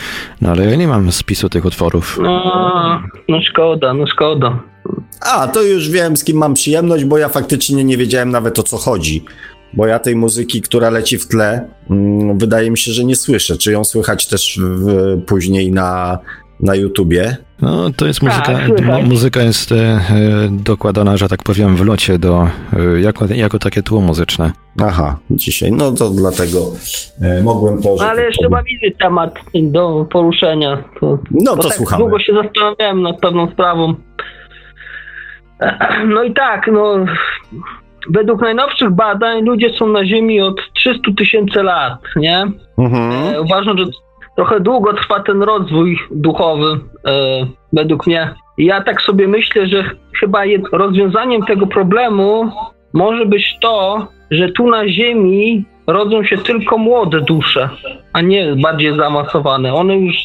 No 0.41 0.49
ale 0.49 0.65
ja 0.65 0.75
nie 0.75 0.87
mam 0.87 1.11
spisu 1.11 1.49
tych 1.49 1.65
utworów. 1.65 2.19
No, 2.21 3.01
no 3.29 3.41
szkoda, 3.41 3.93
no 3.93 4.07
szkoda. 4.07 4.59
A, 5.21 5.47
to 5.47 5.61
już 5.61 5.89
wiem, 5.89 6.17
z 6.17 6.23
kim 6.23 6.37
mam 6.37 6.53
przyjemność, 6.53 7.05
bo 7.05 7.17
ja 7.17 7.29
faktycznie 7.29 7.83
nie 7.83 7.97
wiedziałem 7.97 8.29
nawet 8.29 8.59
o 8.59 8.63
co 8.63 8.77
chodzi. 8.77 9.25
Bo 9.73 9.87
ja 9.87 9.99
tej 9.99 10.15
muzyki, 10.15 10.61
która 10.61 10.89
leci 10.89 11.17
w 11.17 11.27
tle, 11.27 11.69
mm, 11.89 12.37
wydaje 12.37 12.71
mi 12.71 12.77
się, 12.77 12.91
że 12.91 13.03
nie 13.03 13.15
słyszę. 13.15 13.57
Czy 13.57 13.71
ją 13.71 13.83
słychać 13.83 14.27
też 14.27 14.59
w, 14.61 15.21
później 15.25 15.71
na, 15.71 16.19
na 16.59 16.75
YouTubie? 16.75 17.37
No 17.61 17.89
to 17.97 18.07
jest 18.07 18.21
muzyka, 18.23 18.43
Tak, 18.45 19.05
muzyka 19.05 19.41
jest 19.41 19.71
e, 19.71 19.75
e, 19.75 19.99
dokładana, 20.51 21.17
że 21.17 21.29
tak 21.29 21.43
powiem, 21.43 21.75
w 21.75 21.85
locie 21.85 22.19
do, 22.19 22.47
e, 22.73 23.01
jako, 23.01 23.25
jako 23.35 23.59
takie 23.59 23.83
tło 23.83 24.01
muzyczne. 24.01 24.51
Aha, 24.83 25.17
dzisiaj. 25.29 25.71
No 25.71 25.91
to 25.91 26.09
dlatego 26.09 26.59
e, 27.21 27.43
mogłem 27.43 27.81
to. 27.81 27.95
No, 27.97 28.03
ale 28.03 28.15
tak 28.15 28.25
jeszcze 28.25 28.47
powiem. 28.47 28.51
mam 28.51 28.63
inny 28.67 28.91
temat 28.99 29.35
do 29.53 30.05
poruszenia. 30.11 30.83
To, 30.99 31.19
No 31.31 31.55
to 31.55 31.63
tak 31.63 31.73
słuchamy. 31.73 32.01
Długo 32.03 32.19
się 32.19 32.33
zastanawiałem 32.33 33.01
nad 33.01 33.19
pewną 33.19 33.51
sprawą. 33.51 33.93
No 36.07 36.23
i 36.23 36.33
tak, 36.33 36.69
no. 36.73 36.95
Według 38.09 38.41
najnowszych 38.41 38.89
badań 38.89 39.41
ludzie 39.43 39.69
są 39.79 39.87
na 39.87 40.05
Ziemi 40.05 40.41
od 40.41 40.55
300 40.73 41.01
tysięcy 41.17 41.63
lat, 41.63 41.99
nie? 42.15 42.43
Mhm. 42.77 43.33
E, 43.35 43.41
uważam, 43.41 43.77
że 43.77 43.85
trochę 44.35 44.59
długo 44.59 44.93
trwa 44.93 45.19
ten 45.19 45.43
rozwój 45.43 45.97
duchowy, 46.11 46.79
e, 47.07 47.45
według 47.73 48.07
mnie. 48.07 48.33
Ja 48.57 48.83
tak 48.83 49.01
sobie 49.01 49.27
myślę, 49.27 49.67
że 49.67 49.83
chyba 50.19 50.43
rozwiązaniem 50.71 51.41
tego 51.43 51.67
problemu 51.67 52.51
może 52.93 53.25
być 53.25 53.57
to, 53.61 54.07
że 54.31 54.49
tu 54.49 54.69
na 54.69 54.89
Ziemi 54.89 55.65
rodzą 55.87 56.23
się 56.23 56.37
tylko 56.37 56.77
młode 56.77 57.21
dusze, 57.21 57.69
a 58.13 58.21
nie 58.21 58.55
bardziej 58.55 58.97
zaawansowane. 58.97 59.73
One 59.73 59.97
już 59.97 60.15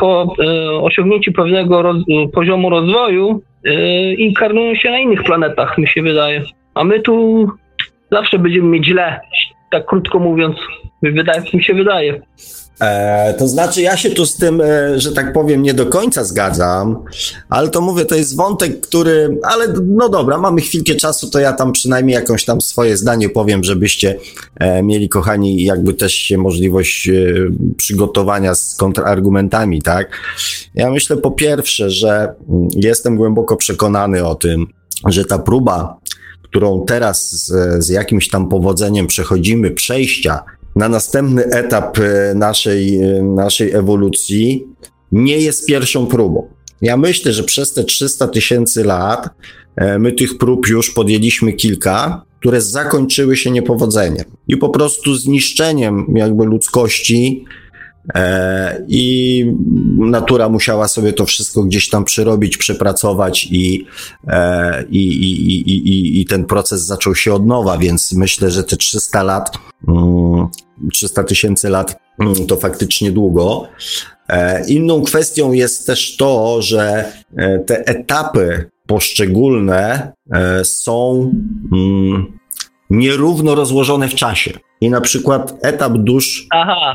po 0.00 0.22
e, 0.22 0.70
osiągnięciu 0.70 1.32
pewnego 1.32 1.82
roz, 1.82 1.96
poziomu 2.32 2.70
rozwoju 2.70 3.42
e, 3.64 4.14
inkarnują 4.14 4.74
się 4.74 4.90
na 4.90 4.98
innych 4.98 5.22
planetach, 5.22 5.78
mi 5.78 5.88
się 5.88 6.02
wydaje. 6.02 6.42
A 6.74 6.84
my 6.84 7.00
tu 7.00 7.46
zawsze 8.10 8.38
będziemy 8.38 8.68
mieć 8.68 8.86
źle, 8.86 9.20
tak 9.70 9.86
krótko 9.86 10.18
mówiąc. 10.18 10.56
Wydaje, 11.02 11.42
mi 11.54 11.64
się 11.64 11.74
wydaje. 11.74 12.22
E, 12.80 13.34
to 13.34 13.48
znaczy, 13.48 13.82
ja 13.82 13.96
się 13.96 14.10
tu 14.10 14.26
z 14.26 14.36
tym, 14.36 14.60
e, 14.60 15.00
że 15.00 15.12
tak 15.12 15.32
powiem, 15.32 15.62
nie 15.62 15.74
do 15.74 15.86
końca 15.86 16.24
zgadzam, 16.24 17.04
ale 17.48 17.68
to 17.68 17.80
mówię, 17.80 18.04
to 18.04 18.14
jest 18.14 18.36
wątek, 18.36 18.80
który, 18.80 19.38
ale 19.42 19.68
no 19.86 20.08
dobra, 20.08 20.38
mamy 20.38 20.60
chwilkę 20.60 20.94
czasu, 20.94 21.30
to 21.30 21.38
ja 21.38 21.52
tam 21.52 21.72
przynajmniej 21.72 22.14
jakąś 22.14 22.44
tam 22.44 22.60
swoje 22.60 22.96
zdanie 22.96 23.28
powiem, 23.28 23.64
żebyście 23.64 24.18
e, 24.60 24.82
mieli, 24.82 25.08
kochani, 25.08 25.64
jakby 25.64 25.94
też 25.94 26.14
się 26.14 26.38
możliwość 26.38 27.08
e, 27.08 27.12
przygotowania 27.76 28.54
z 28.54 28.76
kontrargumentami, 28.76 29.82
tak? 29.82 30.10
Ja 30.74 30.90
myślę 30.90 31.16
po 31.16 31.30
pierwsze, 31.30 31.90
że 31.90 32.34
mm, 32.48 32.68
jestem 32.74 33.16
głęboko 33.16 33.56
przekonany 33.56 34.26
o 34.26 34.34
tym, 34.34 34.66
że 35.08 35.24
ta 35.24 35.38
próba, 35.38 36.00
którą 36.42 36.84
teraz 36.86 37.30
z, 37.30 37.84
z 37.84 37.88
jakimś 37.88 38.28
tam 38.28 38.48
powodzeniem 38.48 39.06
przechodzimy, 39.06 39.70
przejścia 39.70 40.44
na 40.76 40.88
następny 40.88 41.44
etap 41.44 41.98
e, 41.98 42.34
naszej, 42.34 43.02
e, 43.02 43.22
naszej 43.22 43.72
ewolucji 43.72 44.66
nie 45.12 45.38
jest 45.38 45.66
pierwszą 45.66 46.06
próbą. 46.06 46.48
Ja 46.80 46.96
myślę, 46.96 47.32
że 47.32 47.44
przez 47.44 47.72
te 47.72 47.84
300 47.84 48.28
tysięcy 48.28 48.84
lat 48.84 49.28
e, 49.76 49.98
my 49.98 50.12
tych 50.12 50.38
prób 50.38 50.68
już 50.68 50.90
podjęliśmy 50.90 51.52
kilka, 51.52 52.24
które 52.40 52.60
zakończyły 52.60 53.36
się 53.36 53.50
niepowodzeniem 53.50 54.24
i 54.48 54.56
po 54.56 54.68
prostu 54.68 55.14
zniszczeniem 55.14 56.06
jakby 56.14 56.44
ludzkości. 56.44 57.44
E, 58.14 58.84
I 58.88 59.44
natura 59.98 60.48
musiała 60.48 60.88
sobie 60.88 61.12
to 61.12 61.26
wszystko 61.26 61.62
gdzieś 61.62 61.88
tam 61.88 62.04
przerobić, 62.04 62.56
przepracować 62.56 63.48
i, 63.50 63.86
e, 64.28 64.84
i, 64.90 64.98
i, 64.98 65.60
i, 65.70 65.88
i, 65.88 66.20
i 66.20 66.26
ten 66.26 66.44
proces 66.44 66.86
zaczął 66.86 67.14
się 67.14 67.34
od 67.34 67.46
nowa, 67.46 67.78
więc 67.78 68.12
myślę, 68.12 68.50
że 68.50 68.64
te 68.64 68.76
300 68.76 69.22
lat, 69.22 69.58
mm, 69.88 70.48
300 70.92 71.24
tysięcy 71.24 71.68
lat 71.68 71.96
mm, 72.20 72.46
to 72.46 72.56
faktycznie 72.56 73.12
długo. 73.12 73.68
E, 74.28 74.66
Inną 74.66 75.02
kwestią 75.02 75.52
jest 75.52 75.86
też 75.86 76.16
to, 76.16 76.62
że 76.62 77.12
te 77.66 77.86
etapy 77.86 78.70
poszczególne 78.86 80.12
są 80.64 81.32
mm, 81.72 82.41
nierówno 82.92 83.54
rozłożone 83.54 84.08
w 84.08 84.14
czasie. 84.14 84.52
I 84.80 84.90
na 84.90 85.00
przykład 85.00 85.54
etap 85.62 85.92
dusz 85.92 86.46
Aha, 86.50 86.92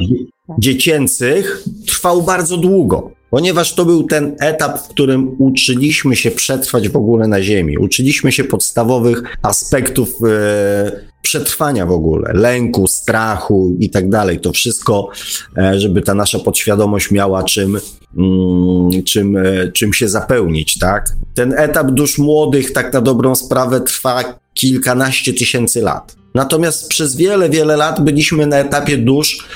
dziecięcych 0.59 1.63
trwał 1.87 2.21
bardzo 2.21 2.57
długo, 2.57 3.11
ponieważ 3.29 3.75
to 3.75 3.85
był 3.85 4.03
ten 4.03 4.35
etap, 4.39 4.79
w 4.79 4.87
którym 4.87 5.35
uczyliśmy 5.39 6.15
się 6.15 6.31
przetrwać 6.31 6.89
w 6.89 6.95
ogóle 6.95 7.27
na 7.27 7.41
Ziemi. 7.43 7.77
Uczyliśmy 7.77 8.31
się 8.31 8.43
podstawowych 8.43 9.23
aspektów 9.41 10.09
e, 10.25 10.91
przetrwania 11.21 11.85
w 11.85 11.91
ogóle, 11.91 12.33
lęku, 12.33 12.87
strachu 12.87 13.75
i 13.79 13.89
tak 13.89 14.09
dalej. 14.09 14.39
To 14.39 14.51
wszystko, 14.51 15.09
e, 15.57 15.79
żeby 15.79 16.01
ta 16.01 16.13
nasza 16.13 16.39
podświadomość 16.39 17.11
miała 17.11 17.43
czym, 17.43 17.79
mm, 18.17 19.03
czym, 19.03 19.37
e, 19.37 19.71
czym 19.71 19.93
się 19.93 20.09
zapełnić, 20.09 20.77
tak? 20.77 21.15
Ten 21.33 21.53
etap 21.57 21.91
dusz 21.91 22.17
młodych, 22.17 22.73
tak 22.73 22.93
na 22.93 23.01
dobrą 23.01 23.35
sprawę, 23.35 23.81
trwa 23.81 24.39
kilkanaście 24.53 25.33
tysięcy 25.33 25.81
lat. 25.81 26.15
Natomiast 26.35 26.87
przez 26.89 27.15
wiele, 27.15 27.49
wiele 27.49 27.77
lat 27.77 28.03
byliśmy 28.03 28.47
na 28.47 28.57
etapie 28.57 28.97
dusz 28.97 29.47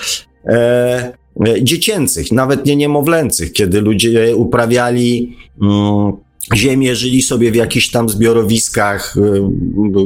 dziecięcych, 1.61 2.31
nawet 2.31 2.65
nie 2.65 2.75
niemowlęcych, 2.75 3.53
kiedy 3.53 3.81
ludzie 3.81 4.35
uprawiali 4.35 5.37
mm, 5.61 6.13
ziemię, 6.55 6.95
żyli 6.95 7.21
sobie 7.21 7.51
w 7.51 7.55
jakichś 7.55 7.89
tam 7.89 8.09
zbiorowiskach, 8.09 9.17
y, 9.17 9.21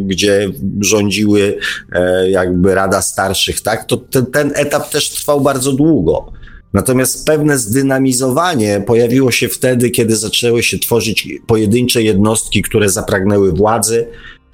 gdzie 0.02 0.50
rządziły 0.82 1.58
e, 1.92 2.30
jakby 2.30 2.76
rada 2.76 3.02
starszych, 3.02 3.62
tak? 3.62 3.86
To 3.86 3.98
ten, 3.98 4.26
ten 4.26 4.52
etap 4.56 4.90
też 4.90 5.10
trwał 5.10 5.42
bardzo 5.42 5.72
długo. 5.72 6.32
Natomiast 6.74 7.26
pewne 7.26 7.58
zdynamizowanie 7.58 8.84
pojawiło 8.88 9.32
się 9.32 9.48
wtedy, 9.48 9.90
kiedy 9.90 10.16
zaczęły 10.16 10.64
się 10.64 10.80
tworzyć 10.80 11.28
pojedyncze 11.48 12.04
jednostki, 12.04 12.62
które 12.62 12.90
zapragnęły 12.90 13.52
władzy 13.52 14.08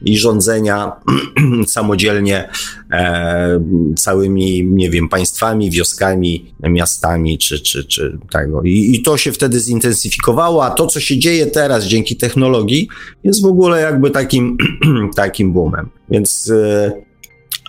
i 0.06 0.18
rządzenia 0.18 0.92
samodzielnie 1.68 2.50
e, 2.92 3.64
całymi, 3.98 4.66
nie 4.66 4.90
wiem, 4.90 5.10
państwami, 5.10 5.72
wioskami, 5.72 6.54
miastami, 6.64 7.38
czy, 7.38 7.60
czy, 7.60 7.86
czy 7.86 8.18
tego. 8.32 8.62
I, 8.64 8.96
I 8.96 9.02
to 9.02 9.18
się 9.18 9.32
wtedy 9.32 9.60
zintensyfikowało, 9.60 10.66
a 10.66 10.70
to, 10.70 10.88
co 10.88 11.00
się 11.00 11.20
dzieje 11.20 11.46
teraz 11.46 11.86
dzięki 11.86 12.16
technologii, 12.16 12.88
jest 13.24 13.42
w 13.42 13.46
ogóle 13.46 13.82
jakby 13.82 14.12
takim, 14.12 14.58
takim 15.16 15.54
boomem. 15.54 15.90
Więc, 16.10 16.50
e, 16.50 16.92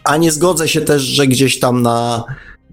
a 0.04 0.16
nie 0.16 0.32
zgodzę 0.32 0.68
się 0.68 0.80
też, 0.80 1.02
że 1.02 1.26
gdzieś 1.26 1.58
tam 1.58 1.82
na, 1.82 2.24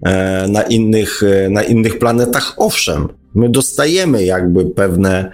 e, 0.02 0.48
na, 0.48 0.62
innych, 0.62 1.22
e, 1.22 1.50
na 1.50 1.62
innych 1.62 1.98
planetach, 1.98 2.54
owszem, 2.56 3.08
my 3.34 3.48
dostajemy 3.48 4.24
jakby 4.24 4.66
pewne 4.66 5.32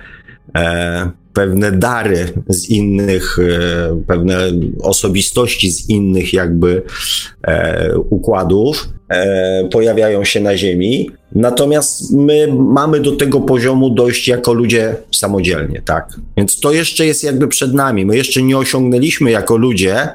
e, 0.56 1.10
pewne 1.36 1.72
dary 1.72 2.28
z 2.48 2.70
innych, 2.70 3.38
e, 3.38 4.02
pewne 4.06 4.38
osobistości 4.82 5.70
z 5.70 5.88
innych 5.88 6.32
jakby 6.32 6.82
e, 7.42 7.98
układów 8.10 8.88
e, 9.08 9.68
pojawiają 9.72 10.24
się 10.24 10.40
na 10.40 10.56
Ziemi. 10.56 11.10
Natomiast 11.32 12.14
my 12.14 12.48
mamy 12.52 13.00
do 13.00 13.12
tego 13.12 13.40
poziomu 13.40 13.90
dojść 13.90 14.28
jako 14.28 14.52
ludzie 14.52 14.96
samodzielnie, 15.12 15.82
tak? 15.84 16.08
Więc 16.36 16.60
to 16.60 16.72
jeszcze 16.72 17.06
jest 17.06 17.24
jakby 17.24 17.48
przed 17.48 17.74
nami. 17.74 18.06
My 18.06 18.16
jeszcze 18.16 18.42
nie 18.42 18.58
osiągnęliśmy 18.58 19.30
jako 19.30 19.56
ludzie 19.56 20.08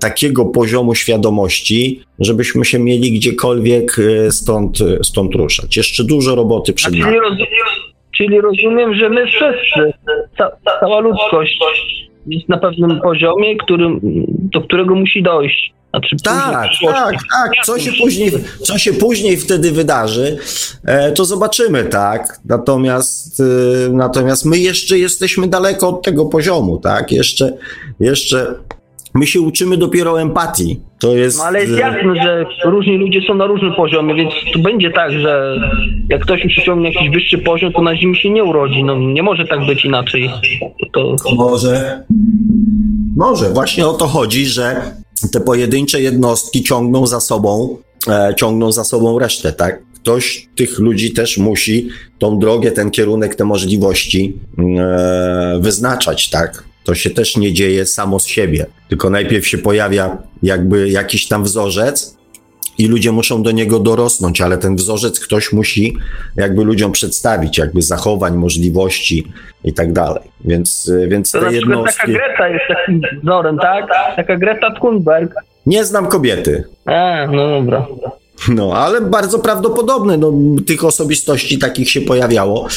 takiego 0.00 0.44
poziomu 0.44 0.94
świadomości, 0.94 2.00
żebyśmy 2.18 2.64
się 2.64 2.78
mieli 2.78 3.12
gdziekolwiek 3.12 3.96
stąd, 4.30 4.78
stąd 5.02 5.34
ruszać. 5.34 5.76
Jeszcze 5.76 6.04
dużo 6.04 6.34
roboty 6.34 6.72
przed 6.72 6.94
nami. 6.94 7.16
Czyli, 8.16 8.40
roz, 8.40 8.56
czyli 8.56 8.64
rozumiem, 8.64 8.94
że 8.94 9.08
my 9.10 9.26
wszyscy, 9.26 9.92
ca, 10.38 10.50
cała 10.80 11.00
ludzkość 11.00 11.58
jest 12.26 12.48
na 12.48 12.58
pewnym 12.58 13.00
poziomie, 13.00 13.56
którym, 13.56 14.00
do 14.28 14.60
którego 14.60 14.94
musi 14.94 15.22
dojść. 15.22 15.76
Znaczy 15.90 16.16
Tak, 16.24 16.70
tak, 16.92 17.14
tak. 17.14 17.52
Co 17.64 17.78
się 17.78 17.90
później, 18.02 18.30
co 18.62 18.78
się 18.78 18.92
później 18.92 19.36
wtedy 19.36 19.72
wydarzy, 19.72 20.38
e, 20.84 21.12
to 21.12 21.24
zobaczymy, 21.24 21.84
tak. 21.84 22.40
Natomiast, 22.44 23.40
e, 23.40 23.44
natomiast 23.92 24.44
my 24.44 24.58
jeszcze 24.58 24.98
jesteśmy 24.98 25.48
daleko 25.48 25.88
od 25.88 26.02
tego 26.02 26.24
poziomu, 26.26 26.78
tak. 26.78 27.12
Jeszcze, 27.12 27.52
jeszcze 28.00 28.54
My 29.16 29.26
się 29.26 29.40
uczymy 29.40 29.76
dopiero 29.76 30.20
empatii. 30.20 30.80
To 30.98 31.16
jest. 31.16 31.38
No 31.38 31.44
ale 31.44 31.60
jest 31.60 31.72
e, 31.74 31.80
jasne, 31.80 32.14
że 32.22 32.46
różni 32.64 32.96
ludzie 32.96 33.20
są 33.26 33.34
na 33.34 33.46
różnym 33.46 33.74
poziomie, 33.74 34.14
więc 34.14 34.32
tu 34.52 34.58
będzie 34.58 34.90
tak, 34.90 35.12
że 35.12 35.56
jak 36.08 36.22
ktoś 36.22 36.44
już 36.44 36.58
osiągnie 36.58 36.92
jakiś 36.92 37.10
wyższy 37.10 37.38
poziom, 37.38 37.72
to 37.72 37.82
na 37.82 37.96
ziemi 37.96 38.16
się 38.16 38.30
nie 38.30 38.44
urodzi. 38.44 38.84
No 38.84 38.98
nie 38.98 39.22
może 39.22 39.44
tak 39.44 39.66
być 39.66 39.84
inaczej. 39.84 40.30
To, 40.92 41.16
Może. 41.36 42.04
Może, 43.16 43.50
właśnie 43.50 43.86
o 43.86 43.92
to 43.92 44.06
chodzi, 44.06 44.46
że 44.46 44.92
te 45.32 45.40
pojedyncze 45.40 46.00
jednostki 46.00 46.62
ciągną 46.62 47.06
za 47.06 47.20
sobą, 47.20 47.78
e, 48.08 48.34
ciągną 48.36 48.72
za 48.72 48.84
sobą 48.84 49.18
resztę, 49.18 49.52
tak? 49.52 49.82
Ktoś 49.94 50.48
tych 50.56 50.78
ludzi 50.78 51.12
też 51.12 51.38
musi 51.38 51.88
tą 52.18 52.38
drogę, 52.38 52.70
ten 52.70 52.90
kierunek, 52.90 53.34
te 53.34 53.44
możliwości 53.44 54.38
e, 54.58 55.58
wyznaczać, 55.60 56.30
tak? 56.30 56.64
To 56.86 56.94
się 56.94 57.10
też 57.10 57.36
nie 57.36 57.52
dzieje 57.52 57.86
samo 57.86 58.18
z 58.18 58.26
siebie, 58.26 58.66
tylko 58.88 59.10
najpierw 59.10 59.46
się 59.46 59.58
pojawia 59.58 60.18
jakby 60.42 60.88
jakiś 60.90 61.28
tam 61.28 61.44
wzorzec, 61.44 62.16
i 62.78 62.88
ludzie 62.88 63.12
muszą 63.12 63.42
do 63.42 63.50
niego 63.50 63.78
dorosnąć, 63.78 64.40
ale 64.40 64.58
ten 64.58 64.76
wzorzec 64.76 65.20
ktoś 65.20 65.52
musi 65.52 65.96
jakby 66.36 66.64
ludziom 66.64 66.92
przedstawić, 66.92 67.58
jakby 67.58 67.82
zachowań, 67.82 68.36
możliwości 68.36 69.32
i 69.64 69.72
tak 69.72 69.92
dalej. 69.92 70.22
Więc, 70.44 70.92
więc 71.08 71.30
to 71.30 71.38
te 71.38 71.44
na 71.44 71.50
przykład 71.50 71.84
taka 71.96 72.10
jednostki. 72.10 72.12
Greta 72.12 72.48
jest 72.48 72.64
takim 72.68 73.02
wzorem, 73.22 73.58
tak? 73.58 73.86
Taka 74.16 74.36
Greta 74.36 74.70
Thunberg. 74.80 75.34
Nie 75.66 75.84
znam 75.84 76.06
kobiety. 76.06 76.64
A, 76.84 77.26
no 77.32 77.48
dobra. 77.48 77.86
No, 78.48 78.72
ale 78.74 79.00
bardzo 79.00 79.38
prawdopodobne. 79.38 80.16
No, 80.16 80.32
tych 80.66 80.84
osobistości 80.84 81.58
takich 81.58 81.90
się 81.90 82.00
pojawiało 82.00 82.68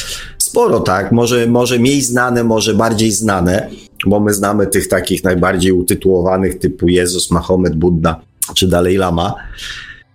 sporo, 0.50 0.80
tak? 0.80 1.12
Może, 1.12 1.46
może 1.46 1.78
mniej 1.78 2.02
znane, 2.02 2.44
może 2.44 2.74
bardziej 2.74 3.12
znane, 3.12 3.70
bo 4.06 4.20
my 4.20 4.34
znamy 4.34 4.66
tych 4.66 4.88
takich 4.88 5.24
najbardziej 5.24 5.72
utytułowanych 5.72 6.58
typu 6.58 6.88
Jezus, 6.88 7.30
Mahomet, 7.30 7.76
Buddha 7.76 8.20
czy 8.54 8.68
Dalej 8.68 8.96
Lama. 8.96 9.34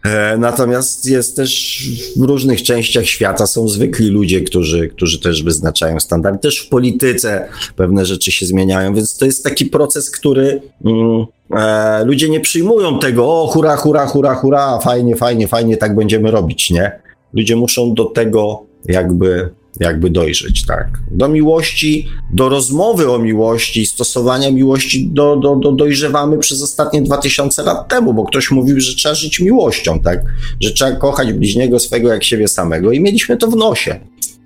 E, 0.05 0.37
Natomiast 0.37 1.05
jest 1.05 1.35
też 1.35 1.81
w 2.17 2.21
różnych 2.21 2.63
częściach 2.63 3.05
świata 3.05 3.47
są 3.47 3.67
zwykli 3.67 4.07
ludzie, 4.07 4.41
którzy, 4.41 4.87
którzy 4.87 5.19
też 5.19 5.43
wyznaczają 5.43 5.99
standardy. 5.99 6.39
Też 6.39 6.59
w 6.59 6.69
polityce 6.69 7.47
pewne 7.75 8.05
rzeczy 8.05 8.31
się 8.31 8.45
zmieniają, 8.45 8.93
więc 8.93 9.17
to 9.17 9.25
jest 9.25 9.43
taki 9.43 9.65
proces, 9.65 10.11
który 10.11 10.61
mm, 10.85 11.25
e, 11.51 12.05
ludzie 12.05 12.29
nie 12.29 12.39
przyjmują 12.39 12.99
tego, 12.99 13.41
o 13.41 13.47
hura, 13.47 13.75
hura, 13.75 14.05
hura, 14.05 14.35
hura, 14.35 14.79
fajnie, 14.79 15.15
fajnie, 15.15 15.47
fajnie, 15.47 15.77
tak 15.77 15.95
będziemy 15.95 16.31
robić, 16.31 16.71
nie? 16.71 16.91
Ludzie 17.33 17.55
muszą 17.55 17.93
do 17.93 18.05
tego 18.05 18.63
jakby 18.85 19.49
jakby 19.79 20.09
dojrzeć, 20.09 20.65
tak. 20.65 20.87
Do 21.11 21.29
miłości, 21.29 22.07
do 22.33 22.49
rozmowy 22.49 23.11
o 23.11 23.19
miłości, 23.19 23.85
stosowania 23.85 24.51
miłości 24.51 25.09
do, 25.11 25.35
do, 25.35 25.55
do 25.55 25.71
dojrzewamy 25.71 26.37
przez 26.37 26.63
ostatnie 26.63 27.01
2000 27.01 27.63
lat 27.63 27.87
temu, 27.87 28.13
bo 28.13 28.25
ktoś 28.25 28.51
mówił, 28.51 28.79
że 28.79 28.95
trzeba 28.95 29.15
żyć 29.15 29.39
miłością, 29.39 29.99
tak. 29.99 30.19
Że 30.61 30.71
trzeba 30.71 30.91
kochać 30.91 31.33
bliźniego 31.33 31.79
swego 31.79 32.09
jak 32.09 32.23
siebie 32.23 32.47
samego 32.47 32.91
i 32.91 32.99
mieliśmy 32.99 33.37
to 33.37 33.47
w 33.47 33.55
nosie. 33.55 33.99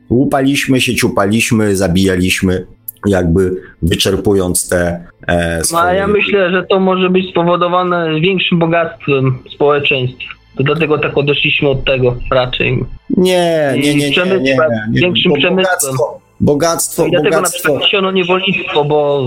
Łupaliśmy 0.10 0.82
się, 0.82 0.96
ciupaliśmy, 0.96 1.76
zabijaliśmy, 1.76 2.66
jakby 3.06 3.62
wyczerpując 3.82 4.70
te 4.70 5.06
e, 5.28 5.58
No, 5.58 5.66
swoje... 5.66 5.84
a 5.84 5.94
ja 5.94 6.08
myślę, 6.08 6.52
że 6.52 6.64
to 6.70 6.80
może 6.80 7.10
być 7.10 7.30
spowodowane 7.30 8.22
większym 8.22 8.60
bogactwem 8.60 9.40
społeczeństw. 9.56 10.39
To 10.60 10.64
dlatego 10.64 10.98
tak 10.98 11.18
odeszliśmy 11.18 11.70
od 11.70 11.86
tego 11.86 12.16
raczej. 12.32 12.86
Nie, 13.10 13.74
nie, 13.76 13.96
nie, 13.96 14.10
nie, 14.10 14.26
nie, 14.26 14.40
nie, 14.40 14.58
większym 14.94 15.34
przemysłem. 15.34 15.96
Bogactwo, 16.40 17.06
I 17.06 17.12
dlatego 17.12 17.36
na 17.36 17.38
bogactwo. 17.38 17.60
przykład 17.60 17.92
siono 17.92 18.12
niewolnictwo, 18.12 18.86
bo 18.86 19.22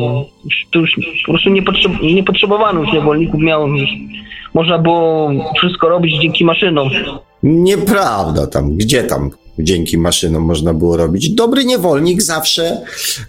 już, 0.44 0.66
to 0.72 0.78
już 0.78 0.96
po 1.26 1.32
prostu 1.32 1.50
nie, 1.50 1.62
potrzeb, 1.62 1.92
nie 2.02 2.24
potrzebowano 2.24 2.80
już 2.80 2.92
niewolników, 2.92 3.40
miało 3.40 3.66
już, 3.66 3.90
można 4.54 4.78
było 4.78 5.30
wszystko 5.56 5.88
robić 5.88 6.22
dzięki 6.22 6.44
maszynom. 6.44 6.90
Nieprawda 7.42 8.46
tam, 8.46 8.76
gdzie 8.76 9.04
tam 9.04 9.30
dzięki 9.58 9.98
maszynom 9.98 10.42
można 10.42 10.74
było 10.74 10.96
robić. 10.96 11.30
Dobry 11.30 11.64
niewolnik 11.64 12.22
zawsze, 12.22 12.80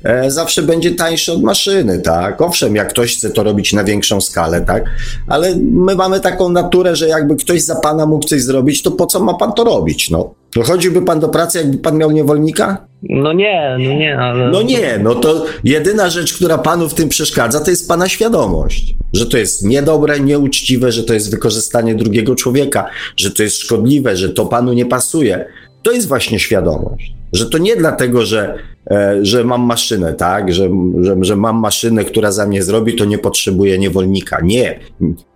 e, 0.03 0.31
zawsze 0.31 0.61
będzie 0.61 0.91
tańszy 0.91 1.33
od 1.33 1.43
maszyny, 1.43 1.99
tak? 1.99 2.41
Owszem, 2.41 2.75
jak 2.75 2.89
ktoś 2.89 3.17
chce 3.17 3.29
to 3.29 3.43
robić 3.43 3.73
na 3.73 3.83
większą 3.83 4.21
skalę, 4.21 4.61
tak? 4.61 4.83
Ale 5.27 5.55
my 5.71 5.95
mamy 5.95 6.19
taką 6.19 6.49
naturę, 6.49 6.95
że 6.95 7.07
jakby 7.07 7.35
ktoś 7.35 7.61
za 7.61 7.75
pana 7.75 8.05
mógł 8.05 8.27
coś 8.27 8.41
zrobić, 8.41 8.81
to 8.81 8.91
po 8.91 9.05
co 9.05 9.23
ma 9.23 9.33
pan 9.33 9.53
to 9.53 9.63
robić, 9.63 10.09
no? 10.09 10.33
Dochodziłby 10.55 11.01
pan 11.01 11.19
do 11.19 11.29
pracy, 11.29 11.57
jakby 11.57 11.77
pan 11.77 11.97
miał 11.97 12.11
niewolnika? 12.11 12.87
No 13.09 13.33
nie, 13.33 13.77
no 13.79 13.93
nie, 13.93 14.17
ale... 14.17 14.51
No 14.51 14.61
nie, 14.61 14.99
no 15.03 15.15
to 15.15 15.45
jedyna 15.63 16.09
rzecz, 16.09 16.33
która 16.33 16.57
panu 16.57 16.89
w 16.89 16.93
tym 16.93 17.09
przeszkadza, 17.09 17.59
to 17.59 17.69
jest 17.69 17.87
pana 17.87 18.09
świadomość. 18.09 18.95
Że 19.13 19.25
to 19.25 19.37
jest 19.37 19.65
niedobre, 19.65 20.19
nieuczciwe, 20.19 20.91
że 20.91 21.03
to 21.03 21.13
jest 21.13 21.31
wykorzystanie 21.31 21.95
drugiego 21.95 22.35
człowieka, 22.35 22.85
że 23.17 23.31
to 23.31 23.43
jest 23.43 23.57
szkodliwe, 23.57 24.17
że 24.17 24.29
to 24.29 24.45
panu 24.45 24.73
nie 24.73 24.85
pasuje. 24.85 25.45
To 25.83 25.91
jest 25.91 26.07
właśnie 26.07 26.39
świadomość. 26.39 27.13
Że 27.33 27.49
to 27.49 27.57
nie 27.57 27.75
dlatego, 27.75 28.25
że, 28.25 28.55
e, 28.91 29.19
że 29.21 29.43
mam 29.43 29.61
maszynę, 29.61 30.13
tak? 30.13 30.53
Że, 30.53 30.69
że, 31.01 31.15
że 31.21 31.35
mam 31.35 31.59
maszynę, 31.59 32.03
która 32.03 32.31
za 32.31 32.47
mnie 32.47 32.63
zrobi, 32.63 32.95
to 32.95 33.05
nie 33.05 33.17
potrzebuję 33.17 33.77
niewolnika. 33.77 34.37
Nie, 34.43 34.79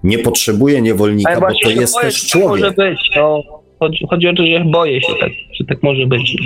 nie 0.03 0.19
potrzebuję 0.19 0.81
niewolnika, 0.81 1.31
Ale 1.31 1.39
bo 1.39 1.47
to 1.63 1.69
jest 1.69 1.93
boję, 1.93 2.05
też 2.05 2.21
że 2.21 2.39
tak 2.39 2.41
może 2.49 2.61
człowiek. 2.61 2.75
być, 2.77 2.99
no. 3.15 3.43
Chodzi, 3.79 4.05
chodzi 4.09 4.27
o 4.27 4.33
to, 4.33 4.43
że 4.45 4.65
boję 4.65 5.01
się 5.01 5.13
tak, 5.19 5.31
że 5.59 5.65
tak 5.65 5.83
może 5.83 6.07
być. 6.07 6.37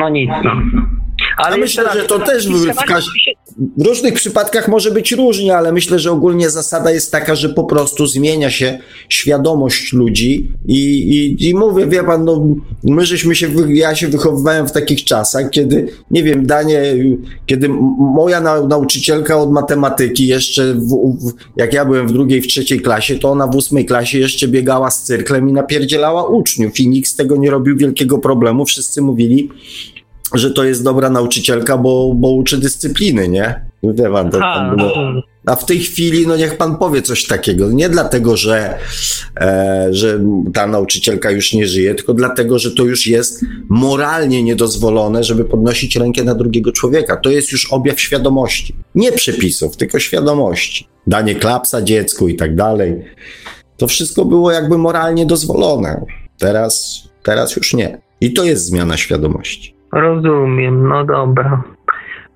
No 0.00 0.08
nic, 0.08 0.30
no. 0.44 0.52
Ale 1.36 1.56
Ja 1.56 1.60
myślę, 1.60 1.84
że 1.94 2.02
to 2.02 2.18
też 2.18 2.48
w, 2.48 2.50
w, 2.52 2.76
każ- 2.84 3.10
w 3.76 3.86
różnych 3.86 4.14
przypadkach 4.14 4.68
może 4.68 4.90
być 4.90 5.12
różnie, 5.12 5.56
ale 5.56 5.72
myślę, 5.72 5.98
że 5.98 6.12
ogólnie 6.12 6.50
zasada 6.50 6.90
jest 6.90 7.12
taka, 7.12 7.34
że 7.34 7.48
po 7.48 7.64
prostu 7.64 8.06
zmienia 8.06 8.50
się 8.50 8.78
świadomość 9.08 9.92
ludzi 9.92 10.48
i, 10.66 10.78
i, 10.78 11.48
i 11.48 11.54
mówię, 11.54 11.86
wie 11.86 12.04
pan, 12.04 12.24
no, 12.24 12.46
my 12.84 13.06
żeśmy 13.06 13.34
się, 13.34 13.48
ja 13.68 13.94
się 13.94 14.08
wychowywałem 14.08 14.68
w 14.68 14.72
takich 14.72 15.04
czasach, 15.04 15.50
kiedy, 15.50 15.88
nie 16.10 16.22
wiem, 16.22 16.46
danie, 16.46 16.82
kiedy 17.46 17.68
moja 18.14 18.40
nau- 18.40 18.68
nauczycielka 18.68 19.36
od 19.36 19.50
matematyki 19.52 20.26
jeszcze, 20.26 20.74
w, 20.74 20.88
w, 20.88 21.32
jak 21.56 21.72
ja 21.72 21.84
byłem 21.84 22.08
w 22.08 22.12
drugiej, 22.12 22.42
w 22.42 22.46
trzeciej 22.46 22.80
klasie, 22.80 23.18
to 23.18 23.30
ona 23.30 23.46
w 23.46 23.56
ósmej 23.56 23.86
klasie 23.86 24.18
jeszcze 24.18 24.48
biegała 24.48 24.90
z 24.90 25.02
cyrklem 25.02 25.48
i 25.48 25.52
napierdzielała 25.52 26.28
uczniów 26.28 26.80
i 26.80 26.88
nikt 26.88 27.08
z 27.08 27.16
tego 27.16 27.36
nie 27.36 27.50
robił 27.50 27.76
wielkiego 27.76 28.18
problemu, 28.18 28.64
wszyscy 28.64 29.02
mówili, 29.02 29.48
że 30.34 30.50
to 30.50 30.64
jest 30.64 30.84
dobra 30.84 31.10
nauczycielka, 31.10 31.78
bo, 31.78 32.12
bo 32.14 32.30
uczy 32.30 32.58
dyscypliny, 32.58 33.28
nie? 33.28 33.68
Wie 33.82 34.10
pan, 34.10 34.30
to, 34.30 34.38
A, 34.44 34.54
tam 34.54 34.76
było. 34.76 34.94
A 35.46 35.56
w 35.56 35.66
tej 35.66 35.78
chwili, 35.78 36.26
no 36.26 36.36
niech 36.36 36.56
pan 36.56 36.76
powie 36.76 37.02
coś 37.02 37.26
takiego. 37.26 37.70
Nie 37.70 37.88
dlatego, 37.88 38.36
że, 38.36 38.78
e, 39.40 39.88
że 39.90 40.20
ta 40.54 40.66
nauczycielka 40.66 41.30
już 41.30 41.52
nie 41.52 41.66
żyje, 41.66 41.94
tylko 41.94 42.14
dlatego, 42.14 42.58
że 42.58 42.70
to 42.70 42.84
już 42.84 43.06
jest 43.06 43.44
moralnie 43.68 44.42
niedozwolone, 44.42 45.24
żeby 45.24 45.44
podnosić 45.44 45.96
rękę 45.96 46.24
na 46.24 46.34
drugiego 46.34 46.72
człowieka. 46.72 47.16
To 47.16 47.30
jest 47.30 47.52
już 47.52 47.72
objaw 47.72 48.00
świadomości. 48.00 48.74
Nie 48.94 49.12
przepisów, 49.12 49.76
tylko 49.76 49.98
świadomości. 49.98 50.86
Danie 51.06 51.34
klapsa 51.34 51.82
dziecku 51.82 52.28
i 52.28 52.36
tak 52.36 52.54
dalej. 52.54 53.04
To 53.76 53.86
wszystko 53.86 54.24
było 54.24 54.52
jakby 54.52 54.78
moralnie 54.78 55.26
dozwolone. 55.26 56.04
Teraz, 56.38 57.02
teraz 57.22 57.56
już 57.56 57.74
nie. 57.74 57.98
I 58.20 58.32
to 58.32 58.44
jest 58.44 58.64
zmiana 58.64 58.96
świadomości. 58.96 59.77
Rozumiem, 59.92 60.88
no 60.88 61.04
dobra. 61.04 61.62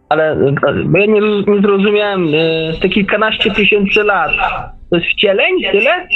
Ale 0.09 0.33
e, 0.33 0.53
bo 0.85 0.99
ja 0.99 1.07
nie, 1.07 1.21
nie 1.47 1.61
zrozumiałem, 1.63 2.29
e, 2.35 2.81
te 2.81 2.89
kilkanaście 2.89 3.51
tysięcy 3.51 4.03
lat, 4.05 4.31
to 4.91 4.97
jest 4.97 5.09
wcieleń, 5.09 5.55
tyle? 5.73 6.07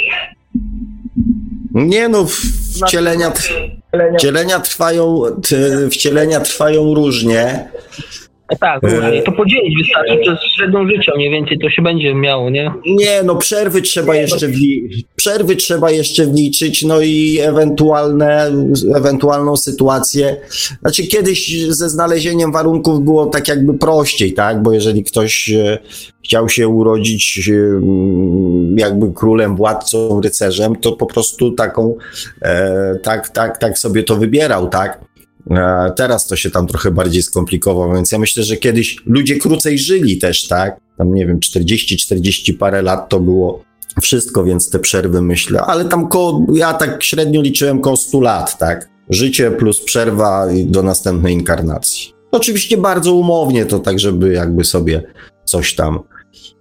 Nie 1.73 2.09
no, 2.09 2.25
wcielenia, 2.85 3.31
wcielenia 4.17 4.59
trwają, 4.59 5.21
wcielenia 5.91 6.39
trwają 6.39 6.93
różnie. 6.93 7.69
E, 8.49 8.55
Tak, 8.55 8.83
różnie. 8.83 9.21
to 9.23 9.31
podzielić 9.31 9.77
wystarczy 9.77 10.17
przez 10.21 10.39
średnią 10.55 10.87
życia, 10.87 11.11
mniej 11.15 11.31
więcej 11.31 11.59
to 11.59 11.69
się 11.69 11.81
będzie 11.81 12.13
miało, 12.15 12.49
nie? 12.49 12.71
Nie, 12.85 13.23
no 13.23 13.35
przerwy 13.35 13.81
trzeba 13.81 14.15
jeszcze 14.15 14.47
wli- 14.47 15.03
przerwy 15.15 15.55
trzeba 15.55 15.91
jeszcze 15.91 16.25
wliczyć, 16.25 16.83
no 16.83 17.01
i 17.01 17.39
ewentualne, 17.41 18.51
ewentualną 18.95 19.55
sytuację. 19.57 20.37
Znaczy 20.81 21.03
kiedyś 21.07 21.65
ze 21.69 21.89
znalezieniem 21.89 22.51
warunków 22.51 23.01
było 23.01 23.25
tak 23.25 23.47
jakby 23.47 23.73
prościej, 23.77 24.33
tak? 24.33 24.63
Bo 24.63 24.71
jeżeli 24.71 25.03
ktoś 25.03 25.49
e, 25.51 25.77
chciał 26.25 26.49
się 26.49 26.67
urodzić 26.67 27.49
e, 27.49 27.53
jakby 28.77 29.13
królem, 29.13 29.55
władcą, 29.55 30.21
rycerzem, 30.21 30.75
to 30.75 30.91
po 30.91 31.05
prostu 31.05 31.51
taką, 31.51 31.95
e, 32.41 32.95
tak, 33.03 33.29
tak, 33.29 33.57
tak 33.57 33.77
sobie 33.79 34.03
to 34.03 34.15
wybierał, 34.15 34.69
tak? 34.69 34.99
E, 35.51 35.91
Teraz 35.95 36.27
to 36.27 36.35
się 36.35 36.49
tam 36.51 36.67
trochę 36.67 36.91
bardziej 36.91 37.23
skomplikowało, 37.23 37.95
więc 37.95 38.11
ja 38.11 38.19
myślę, 38.19 38.43
że 38.43 38.57
kiedyś 38.57 38.97
ludzie 39.05 39.35
krócej 39.35 39.79
żyli 39.79 40.17
też, 40.17 40.47
tak? 40.47 40.79
Tam 40.97 41.13
nie 41.13 41.25
wiem, 41.25 41.39
40-40 41.39 42.57
parę 42.57 42.81
lat 42.81 43.09
to 43.09 43.19
było 43.19 43.63
wszystko, 44.01 44.43
więc 44.43 44.69
te 44.69 44.79
przerwy 44.79 45.21
myślę, 45.21 45.61
ale 45.61 45.85
tam 45.85 46.07
koło, 46.07 46.45
ja 46.53 46.73
tak 46.73 47.03
średnio 47.03 47.41
liczyłem 47.41 47.81
koło 47.81 47.97
100 47.97 48.21
lat, 48.21 48.57
tak? 48.57 48.89
Życie 49.09 49.51
plus 49.51 49.83
przerwa 49.83 50.51
i 50.51 50.65
do 50.65 50.83
następnej 50.83 51.33
inkarnacji. 51.33 52.13
Oczywiście 52.31 52.77
bardzo 52.77 53.13
umownie 53.13 53.65
to 53.65 53.79
tak, 53.79 53.99
żeby 53.99 54.33
jakby 54.33 54.63
sobie 54.63 55.03
coś 55.45 55.75
tam 55.75 55.99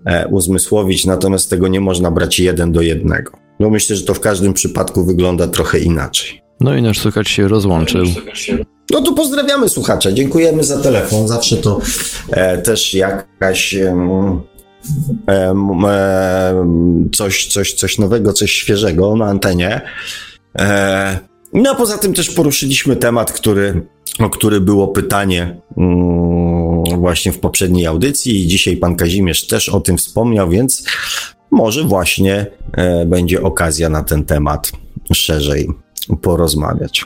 e, 0.04 0.28
uzmysłowić, 0.28 1.06
natomiast 1.06 1.50
tego 1.50 1.68
nie 1.68 1.80
można 1.80 2.10
brać 2.10 2.38
jeden 2.38 2.72
do 2.72 2.80
jednego. 2.80 3.32
No 3.60 3.70
myślę, 3.70 3.96
że 3.96 4.02
to 4.04 4.14
w 4.14 4.20
każdym 4.20 4.52
przypadku 4.52 5.04
wygląda 5.04 5.48
trochę 5.48 5.78
inaczej. 5.78 6.42
No 6.60 6.76
i 6.76 6.82
nasz 6.82 6.98
słuchacz 6.98 7.28
się 7.28 7.48
rozłączył. 7.48 8.04
No 8.04 8.75
to 8.86 9.12
pozdrawiamy 9.12 9.68
słuchacza, 9.68 10.12
dziękujemy 10.12 10.64
za 10.64 10.82
telefon. 10.82 11.28
Zawsze 11.28 11.56
to 11.56 11.80
e, 12.30 12.58
też 12.58 12.94
jakaś 12.94 13.74
em, 13.74 14.40
coś, 17.12 17.46
coś, 17.46 17.72
coś 17.72 17.98
nowego, 17.98 18.32
coś 18.32 18.52
świeżego 18.52 19.16
na 19.16 19.26
antenie. 19.26 19.80
E, 20.58 21.18
no 21.52 21.70
a 21.70 21.74
poza 21.74 21.98
tym 21.98 22.14
też 22.14 22.30
poruszyliśmy 22.30 22.96
temat, 22.96 23.32
który, 23.32 23.86
o 24.18 24.30
który 24.30 24.60
było 24.60 24.88
pytanie 24.88 25.60
mm, 25.76 27.00
właśnie 27.00 27.32
w 27.32 27.40
poprzedniej 27.40 27.86
audycji 27.86 28.42
i 28.42 28.46
dzisiaj 28.46 28.76
pan 28.76 28.96
Kazimierz 28.96 29.46
też 29.46 29.68
o 29.68 29.80
tym 29.80 29.98
wspomniał, 29.98 30.50
więc 30.50 30.84
może 31.50 31.84
właśnie 31.84 32.46
e, 32.72 33.06
będzie 33.06 33.42
okazja 33.42 33.88
na 33.88 34.02
ten 34.02 34.24
temat 34.24 34.72
szerzej 35.12 35.68
porozmawiać. 36.22 37.04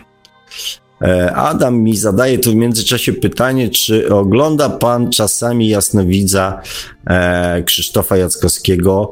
E, 1.05 1.35
Adam 1.35 1.77
mi 1.77 1.97
zadaje 1.97 2.39
tu 2.39 2.51
w 2.51 2.55
międzyczasie 2.55 3.13
pytanie, 3.13 3.69
czy 3.69 4.15
ogląda 4.15 4.69
pan 4.69 5.11
czasami 5.11 5.69
jasnowidza 5.69 6.61
e, 7.07 7.63
Krzysztofa 7.63 8.17
Jackowskiego? 8.17 9.11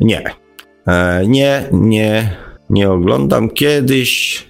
Nie. 0.00 0.24
E, 0.86 1.26
nie, 1.26 1.68
nie, 1.72 2.36
nie 2.70 2.90
oglądam. 2.90 3.50
Kiedyś, 3.50 4.46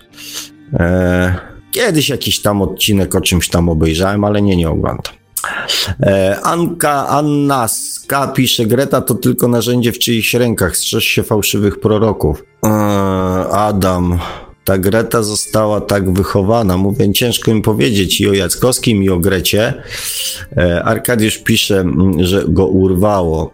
kiedyś 1.71 2.09
jakiś 2.09 2.43
tam 2.43 2.63
odcinek 2.63 3.15
o 3.15 3.21
czymś 3.21 3.49
tam 3.49 3.69
obejrzałem, 3.69 4.25
ale 4.25 4.43
nie, 4.43 4.57
nie 4.57 4.71
oglądam. 4.71 5.15
Anka 6.43 7.09
Annaska 7.09 8.27
pisze, 8.27 8.67
Greta 8.67 9.01
to 9.01 9.15
tylko 9.15 9.49
narzędzie 9.49 9.93
w 9.93 9.99
czyichś 9.99 10.35
rękach, 10.35 10.77
strzeż 10.77 11.05
się 11.05 11.23
fałszywych 11.23 11.81
proroków. 11.81 12.45
Adam, 13.51 14.19
ta 14.67 14.79
Greta 14.79 15.23
została 15.23 15.81
tak 15.81 16.13
wychowana. 16.13 16.77
Mówię, 16.77 17.13
ciężko 17.13 17.51
im 17.51 17.63
powiedzieć 17.63 18.21
i 18.21 18.29
o 18.29 18.33
Jackowskim, 18.33 19.03
i 19.03 19.09
o 19.09 19.19
Grecie. 19.19 19.75
E, 20.57 20.85
Arkadiusz 20.85 21.39
pisze, 21.39 21.85
że 22.19 22.45
go 22.49 22.67
urwało. 22.67 23.51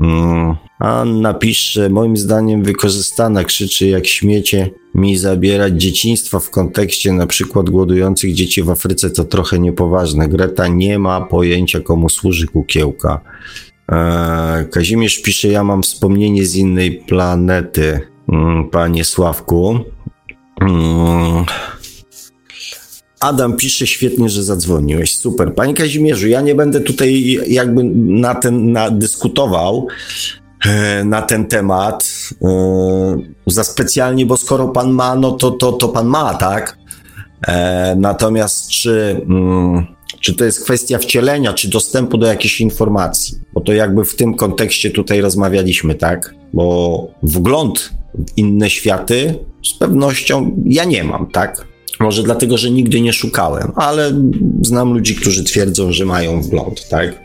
Mm. 0.00 0.54
Anna 0.78 1.34
pisze, 1.34 1.88
moim 1.88 2.16
zdaniem 2.16 2.62
wykorzystana, 2.62 3.44
krzyczy 3.44 3.86
jak 3.86 4.06
śmiecie 4.06 4.70
mi 4.94 5.16
zabierać 5.16 5.82
dzieciństwa 5.82 6.38
w 6.38 6.50
kontekście 6.50 7.12
na 7.12 7.26
przykład 7.26 7.70
głodujących 7.70 8.34
dzieci 8.34 8.62
w 8.62 8.70
Afryce 8.70 9.10
to 9.10 9.24
trochę 9.24 9.58
niepoważne. 9.58 10.28
Greta 10.28 10.68
nie 10.68 10.98
ma 10.98 11.20
pojęcia 11.20 11.80
komu 11.80 12.08
służy 12.08 12.46
kukiełka. 12.46 13.20
E, 13.92 14.64
Kazimierz 14.70 15.22
pisze, 15.22 15.48
ja 15.48 15.64
mam 15.64 15.82
wspomnienie 15.82 16.46
z 16.46 16.56
innej 16.56 16.92
planety, 16.92 18.00
mm, 18.28 18.70
panie 18.70 19.04
Sławku. 19.04 19.95
Adam 23.20 23.56
pisze 23.56 23.86
świetnie, 23.86 24.28
że 24.28 24.42
zadzwoniłeś. 24.42 25.16
Super. 25.16 25.54
Panie 25.54 25.74
Kazimierzu, 25.74 26.28
ja 26.28 26.40
nie 26.40 26.54
będę 26.54 26.80
tutaj 26.80 27.38
jakby 27.46 27.84
na 27.94 28.34
ten 28.34 28.72
na 28.72 28.90
dyskutował 28.90 29.86
e, 30.66 31.04
na 31.04 31.22
ten 31.22 31.46
temat 31.46 32.08
e, 32.42 33.18
za 33.46 33.64
specjalnie, 33.64 34.26
bo 34.26 34.36
skoro 34.36 34.68
pan 34.68 34.90
ma, 34.90 35.16
no 35.16 35.32
to, 35.32 35.50
to, 35.50 35.72
to 35.72 35.88
pan 35.88 36.06
ma, 36.06 36.34
tak? 36.34 36.78
E, 37.48 37.96
natomiast 37.98 38.68
czy, 38.68 39.20
mm, 39.28 39.86
czy 40.20 40.34
to 40.34 40.44
jest 40.44 40.64
kwestia 40.64 40.98
wcielenia, 40.98 41.52
czy 41.52 41.70
dostępu 41.70 42.18
do 42.18 42.26
jakichś 42.26 42.60
informacji? 42.60 43.38
Bo 43.52 43.60
to 43.60 43.72
jakby 43.72 44.04
w 44.04 44.16
tym 44.16 44.34
kontekście 44.34 44.90
tutaj 44.90 45.20
rozmawialiśmy, 45.20 45.94
tak? 45.94 46.34
Bo 46.54 47.08
wgląd 47.22 47.90
w 48.14 48.38
inne 48.38 48.70
światy 48.70 49.38
z 49.74 49.78
pewnością 49.78 50.62
ja 50.64 50.84
nie 50.84 51.04
mam, 51.04 51.26
tak? 51.26 51.66
Może 52.00 52.22
dlatego, 52.22 52.58
że 52.58 52.70
nigdy 52.70 53.00
nie 53.00 53.12
szukałem, 53.12 53.72
ale 53.76 54.12
znam 54.62 54.92
ludzi, 54.92 55.14
którzy 55.14 55.44
twierdzą, 55.44 55.92
że 55.92 56.04
mają 56.04 56.42
wgląd, 56.42 56.88
tak? 56.88 57.20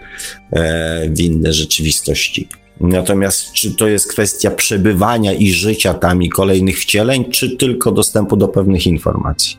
E, 0.51 1.09
w 1.09 1.19
inne 1.19 1.53
rzeczywistości. 1.53 2.47
Natomiast 2.81 3.53
czy 3.53 3.72
to 3.72 3.88
jest 3.88 4.07
kwestia 4.07 4.51
przebywania 4.51 5.34
i 5.34 5.51
życia 5.51 5.93
tam 5.93 6.23
i 6.23 6.30
kolejnych 6.30 6.80
wcieleń, 6.80 7.26
czy 7.26 7.57
tylko 7.57 7.91
dostępu 7.91 8.38
do 8.38 8.47
pewnych 8.47 8.88
informacji? 8.88 9.57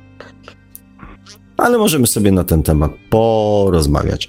Ale 1.57 1.79
możemy 1.79 2.07
sobie 2.07 2.33
na 2.33 2.45
ten 2.45 2.63
temat 2.63 2.91
porozmawiać. 3.11 4.29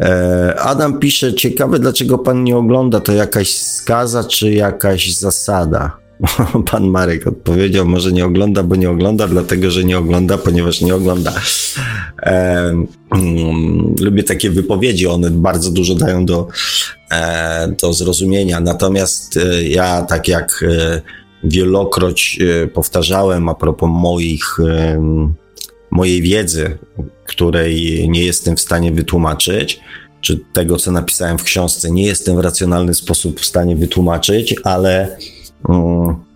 E, 0.00 0.54
Adam 0.60 0.98
pisze, 0.98 1.34
ciekawe 1.34 1.78
dlaczego 1.78 2.18
pan 2.18 2.44
nie 2.44 2.56
ogląda, 2.56 3.00
to 3.00 3.12
jakaś 3.12 3.56
skaza 3.56 4.24
czy 4.24 4.52
jakaś 4.52 5.14
zasada? 5.14 5.99
Pan 6.70 6.88
Marek 6.88 7.26
odpowiedział, 7.26 7.86
może 7.86 8.12
nie 8.12 8.26
ogląda, 8.26 8.62
bo 8.62 8.76
nie 8.76 8.90
ogląda, 8.90 9.28
dlatego 9.28 9.70
że 9.70 9.84
nie 9.84 9.98
ogląda, 9.98 10.38
ponieważ 10.38 10.80
nie 10.80 10.94
ogląda. 10.94 11.32
E, 12.22 12.32
mm, 13.14 13.94
lubię 14.00 14.22
takie 14.22 14.50
wypowiedzi, 14.50 15.06
one 15.06 15.30
bardzo 15.30 15.70
dużo 15.70 15.94
dają 15.94 16.26
do, 16.26 16.48
e, 17.10 17.74
do 17.80 17.92
zrozumienia. 17.92 18.60
Natomiast 18.60 19.36
e, 19.36 19.64
ja, 19.64 20.02
tak 20.02 20.28
jak 20.28 20.64
e, 20.68 21.00
wielokroć 21.44 22.38
e, 22.40 22.66
powtarzałem 22.66 23.48
a 23.48 23.54
propos 23.54 23.90
moich, 23.92 24.58
mojej 25.90 26.22
wiedzy, 26.22 26.78
której 27.26 28.08
nie 28.08 28.24
jestem 28.24 28.56
w 28.56 28.60
stanie 28.60 28.92
wytłumaczyć, 28.92 29.80
czy 30.20 30.40
tego, 30.52 30.76
co 30.76 30.92
napisałem 30.92 31.38
w 31.38 31.42
książce, 31.42 31.90
nie 31.90 32.06
jestem 32.06 32.36
w 32.36 32.40
racjonalny 32.40 32.94
sposób 32.94 33.40
w 33.40 33.44
stanie 33.44 33.76
wytłumaczyć, 33.76 34.54
ale 34.64 35.16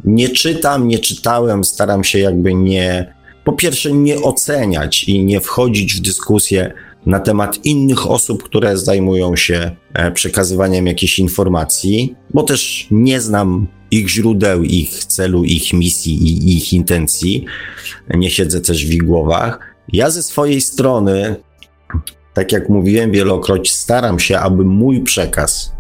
Nie 0.05 0.29
czytam, 0.29 0.89
nie 0.89 0.99
czytałem, 0.99 1.65
staram 1.65 2.05
się 2.05 2.19
jakby 2.19 2.55
nie, 2.55 3.15
po 3.45 3.53
pierwsze 3.53 3.93
nie 3.93 4.17
oceniać 4.23 5.05
i 5.05 5.25
nie 5.25 5.41
wchodzić 5.41 5.95
w 5.95 6.01
dyskusję 6.01 6.73
na 7.07 7.21
temat 7.21 7.65
innych 7.65 8.11
osób, 8.11 8.43
które 8.43 8.79
zajmują 8.79 9.37
się 9.37 9.77
e, 9.95 10.13
przekazywaniem 10.13 10.87
jakichś 10.87 11.19
informacji, 11.19 12.15
bo 12.35 12.43
też 12.43 12.87
nie 12.91 13.21
znam 13.21 13.67
ich 13.91 14.09
źródeł, 14.09 14.63
ich 14.63 15.05
celu, 15.05 15.45
ich 15.45 15.73
misji 15.73 16.15
i 16.29 16.57
ich 16.57 16.73
intencji. 16.73 17.45
Nie 18.15 18.31
siedzę 18.31 18.61
też 18.61 18.87
w 18.87 18.91
ich 18.91 19.03
głowach. 19.03 19.75
Ja 19.93 20.11
ze 20.11 20.23
swojej 20.23 20.61
strony, 20.61 21.37
tak 22.35 22.53
jak 22.53 22.69
mówiłem 22.69 23.13
wielokroć, 23.13 23.73
staram 23.73 24.19
się, 24.19 24.39
aby 24.39 24.65
mój 24.65 25.01
przekaz 25.01 25.74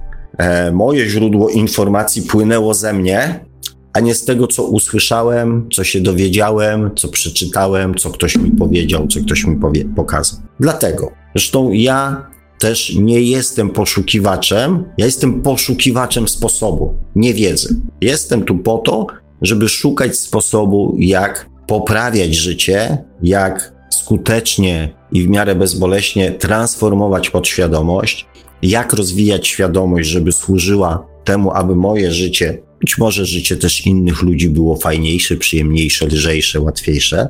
moje 0.72 1.08
źródło 1.08 1.48
informacji 1.48 2.22
płynęło 2.22 2.74
ze 2.74 2.92
mnie, 2.92 3.44
a 3.92 4.00
nie 4.00 4.14
z 4.14 4.24
tego, 4.24 4.46
co 4.46 4.64
usłyszałem, 4.64 5.68
co 5.72 5.84
się 5.84 6.00
dowiedziałem, 6.00 6.90
co 6.96 7.08
przeczytałem, 7.08 7.94
co 7.94 8.10
ktoś 8.10 8.36
mi 8.36 8.50
powiedział, 8.50 9.06
co 9.06 9.20
ktoś 9.20 9.44
mi 9.44 9.56
powie, 9.56 9.84
pokazał. 9.84 10.40
Dlatego, 10.60 11.12
zresztą 11.34 11.72
ja 11.72 12.26
też 12.58 12.94
nie 12.94 13.20
jestem 13.20 13.70
poszukiwaczem, 13.70 14.84
ja 14.98 15.06
jestem 15.06 15.42
poszukiwaczem 15.42 16.28
sposobu, 16.28 16.94
nie 17.16 17.34
wiedzy. 17.34 17.76
Jestem 18.00 18.42
tu 18.42 18.58
po 18.58 18.78
to, 18.78 19.06
żeby 19.42 19.68
szukać 19.68 20.16
sposobu, 20.16 20.96
jak 20.98 21.50
poprawiać 21.66 22.34
życie, 22.34 23.04
jak 23.22 23.74
skutecznie 23.90 24.94
i 25.12 25.22
w 25.22 25.28
miarę 25.28 25.54
bezboleśnie 25.54 26.32
transformować 26.32 27.30
podświadomość, 27.30 28.26
jak 28.62 28.92
rozwijać 28.92 29.48
świadomość, 29.48 30.08
żeby 30.08 30.32
służyła 30.32 31.06
temu, 31.24 31.52
aby 31.52 31.76
moje 31.76 32.12
życie, 32.12 32.58
być 32.80 32.98
może 32.98 33.26
życie 33.26 33.56
też 33.56 33.86
innych 33.86 34.22
ludzi 34.22 34.48
było 34.48 34.76
fajniejsze, 34.76 35.36
przyjemniejsze, 35.36 36.06
lżejsze, 36.06 36.60
łatwiejsze. 36.60 37.28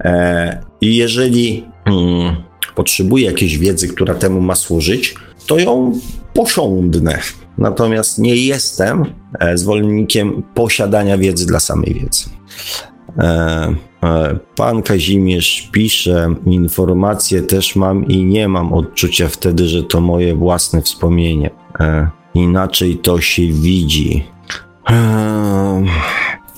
E, 0.00 0.60
I 0.80 0.96
jeżeli 0.96 1.64
mm, 1.84 2.36
potrzebuję 2.74 3.26
jakiejś 3.26 3.58
wiedzy, 3.58 3.88
która 3.88 4.14
temu 4.14 4.40
ma 4.40 4.54
służyć, 4.54 5.14
to 5.46 5.58
ją 5.58 6.00
posiądnę. 6.34 7.18
Natomiast 7.58 8.18
nie 8.18 8.36
jestem 8.36 9.04
e, 9.40 9.58
zwolennikiem 9.58 10.42
posiadania 10.54 11.18
wiedzy 11.18 11.46
dla 11.46 11.60
samej 11.60 11.94
wiedzy. 11.94 12.24
E, 13.18 13.74
Pan 14.56 14.82
Kazimierz 14.82 15.68
pisze, 15.72 16.34
informacje 16.46 17.42
też 17.42 17.76
mam 17.76 18.08
i 18.08 18.24
nie 18.24 18.48
mam 18.48 18.72
odczucia 18.72 19.28
wtedy, 19.28 19.68
że 19.68 19.82
to 19.82 20.00
moje 20.00 20.34
własne 20.34 20.82
wspomnienie. 20.82 21.50
Inaczej 22.34 22.96
to 22.96 23.20
się 23.20 23.42
widzi. 23.42 24.24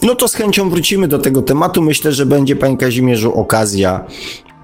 No 0.02 0.14
to 0.14 0.28
z 0.28 0.34
chęcią 0.34 0.70
wrócimy 0.70 1.08
do 1.08 1.18
tego 1.18 1.42
tematu. 1.42 1.82
Myślę, 1.82 2.12
że 2.12 2.26
będzie, 2.26 2.56
Panie 2.56 2.76
Kazimierzu, 2.76 3.34
okazja 3.34 4.04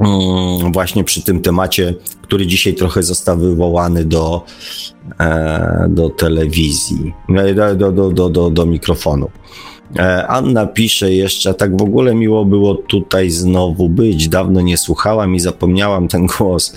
mm, 0.01 0.73
właśnie 0.73 1.05
przy 1.05 1.23
tym 1.23 1.41
temacie, 1.41 1.95
który 2.23 2.47
dzisiaj 2.47 2.75
trochę 2.75 3.03
został 3.03 3.39
wywołany 3.39 4.05
do, 4.05 4.45
e, 5.21 5.87
do 5.91 6.11
telewizji, 6.11 7.15
do, 7.77 7.93
do, 7.93 8.11
do, 8.11 8.29
do, 8.29 8.51
do 8.51 8.67
mikrofonu. 8.67 9.31
E, 9.99 10.27
Anna 10.27 10.67
pisze 10.67 11.13
jeszcze, 11.13 11.55
tak 11.55 11.77
w 11.77 11.83
ogóle 11.83 12.15
miło 12.15 12.45
było 12.45 12.75
tutaj 12.75 13.31
znowu 13.31 13.89
być. 13.89 14.29
Dawno 14.29 14.61
nie 14.61 14.77
słuchałam 14.77 15.35
i 15.35 15.41
zapomniałam 15.41 16.09
ten 16.09 16.27
głos. 16.27 16.75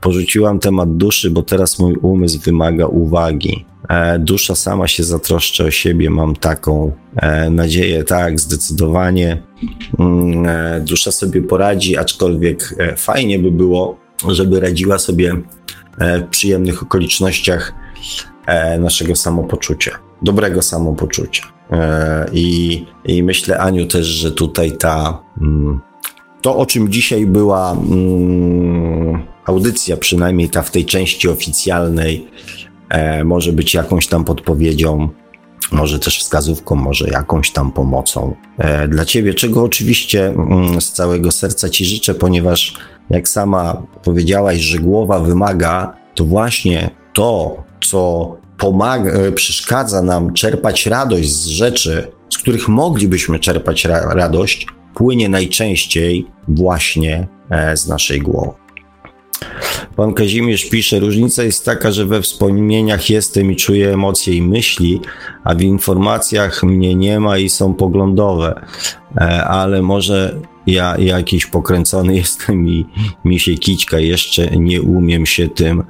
Porzuciłam 0.00 0.58
temat 0.58 0.96
duszy, 0.96 1.30
bo 1.30 1.42
teraz 1.42 1.78
mój 1.78 1.94
umysł 1.94 2.40
wymaga 2.40 2.86
uwagi. 2.86 3.64
E, 3.88 4.18
dusza 4.18 4.54
sama 4.54 4.88
się 4.88 5.04
zatroszczy 5.04 5.64
o 5.64 5.70
siebie, 5.70 6.10
mam 6.10 6.36
taką 6.36 6.92
e, 7.16 7.50
nadzieję, 7.50 8.04
tak, 8.04 8.40
zdecydowanie. 8.40 9.42
Mm, 9.98 10.84
dusza 10.84 11.12
sobie 11.12 11.42
poradzi, 11.42 11.96
aczkolwiek 11.96 12.74
fajnie 12.96 13.38
by 13.38 13.50
było, 13.50 13.96
żeby 14.28 14.60
radziła 14.60 14.98
sobie 14.98 15.36
w 15.98 16.28
przyjemnych 16.30 16.82
okolicznościach 16.82 17.74
naszego 18.78 19.16
samopoczucia, 19.16 19.98
dobrego 20.22 20.62
samopoczucia. 20.62 21.59
E, 21.72 22.26
I, 22.32 22.86
I 23.04 23.22
myślę, 23.22 23.58
Aniu, 23.58 23.86
też, 23.86 24.06
że 24.06 24.32
tutaj 24.32 24.72
ta. 24.72 25.22
Mm, 25.40 25.80
to, 26.42 26.56
o 26.56 26.66
czym 26.66 26.92
dzisiaj 26.92 27.26
była 27.26 27.72
mm, 27.72 29.22
audycja, 29.44 29.96
przynajmniej 29.96 30.50
ta 30.50 30.62
w 30.62 30.70
tej 30.70 30.84
części 30.84 31.28
oficjalnej, 31.28 32.28
e, 32.88 33.24
może 33.24 33.52
być 33.52 33.74
jakąś 33.74 34.06
tam 34.06 34.24
podpowiedzią, 34.24 35.08
może 35.72 35.98
też 35.98 36.18
wskazówką, 36.18 36.74
może 36.74 37.08
jakąś 37.08 37.50
tam 37.50 37.72
pomocą 37.72 38.34
e, 38.58 38.88
dla 38.88 39.04
ciebie, 39.04 39.34
czego 39.34 39.62
oczywiście 39.62 40.26
mm, 40.26 40.80
z 40.80 40.92
całego 40.92 41.32
serca 41.32 41.68
ci 41.68 41.84
życzę, 41.84 42.14
ponieważ 42.14 42.74
jak 43.10 43.28
sama 43.28 43.82
powiedziałaś, 44.04 44.58
że 44.58 44.78
głowa 44.78 45.20
wymaga, 45.20 45.96
to 46.14 46.24
właśnie 46.24 46.90
to, 47.12 47.62
co 47.80 48.36
pomaga, 48.60 49.10
e, 49.10 49.32
przeszkadza 49.32 50.02
nam 50.02 50.32
czerpać 50.32 50.86
radość 50.86 51.32
z 51.32 51.46
rzeczy, 51.46 52.12
z 52.30 52.38
których 52.38 52.68
moglibyśmy 52.68 53.38
czerpać 53.38 53.84
ra 53.84 54.14
radość, 54.14 54.66
płynie 54.94 55.28
najczęściej 55.28 56.26
właśnie 56.48 57.28
e, 57.50 57.76
z 57.76 57.88
naszej 57.88 58.20
głowy. 58.20 58.52
Pan 59.96 60.14
Kazimierz 60.14 60.68
pisze, 60.68 60.98
różnica 60.98 61.42
jest 61.42 61.64
taka, 61.64 61.92
że 61.92 62.06
we 62.06 62.22
wspomnieniach 62.22 63.10
jestem 63.10 63.52
i 63.52 63.56
czuję 63.56 63.92
emocje 63.92 64.34
i 64.34 64.42
myśli, 64.42 65.00
a 65.44 65.54
w 65.54 65.60
informacjach 65.62 66.62
mnie 66.62 66.94
nie 66.94 67.20
ma 67.20 67.38
i 67.38 67.48
są 67.48 67.74
poglądowe, 67.74 68.60
e, 69.16 69.44
ale 69.44 69.82
może 69.82 70.40
ja 70.66 70.96
jakiś 70.98 71.46
pokręcony 71.46 72.16
jestem 72.22 72.68
i 72.68 72.86
mi 73.24 73.40
się 73.40 73.54
kićka, 73.54 73.98
jeszcze 73.98 74.46
nie 74.46 74.82
umiem 74.82 75.26
się 75.26 75.48
tym 75.48 75.84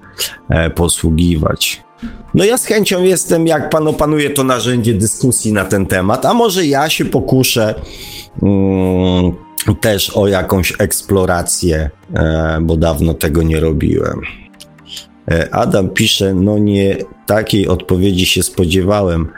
posługiwać. 0.75 1.90
No 2.35 2.45
ja 2.45 2.59
z 2.59 2.65
chęcią 2.65 3.03
jestem, 3.03 3.47
jak 3.47 3.71
pan 3.71 3.89
opanuje 3.89 4.31
to 4.31 4.45
narzędzie 4.45 4.95
dyskusji 4.95 5.53
na 5.53 5.65
ten 5.65 5.87
temat, 5.87 6.27
a 6.27 6.35
może 6.35 6.67
ja 6.67 6.91
się 6.91 7.05
pokuszę 7.05 7.75
mm, 8.43 9.33
też 9.81 10.11
o 10.11 10.29
jakąś 10.29 10.73
eksplorację, 10.79 11.91
e, 12.15 12.59
bo 12.63 12.77
dawno 12.77 13.15
tego 13.15 13.43
nie 13.43 13.61
robiłem. 13.61 14.21
E, 15.31 15.55
Adam 15.55 15.89
pisze, 15.89 16.35
no 16.35 16.59
nie 16.59 16.97
takiej 17.27 17.69
odpowiedzi 17.69 18.27
się 18.27 18.43
spodziewałem. 18.43 19.29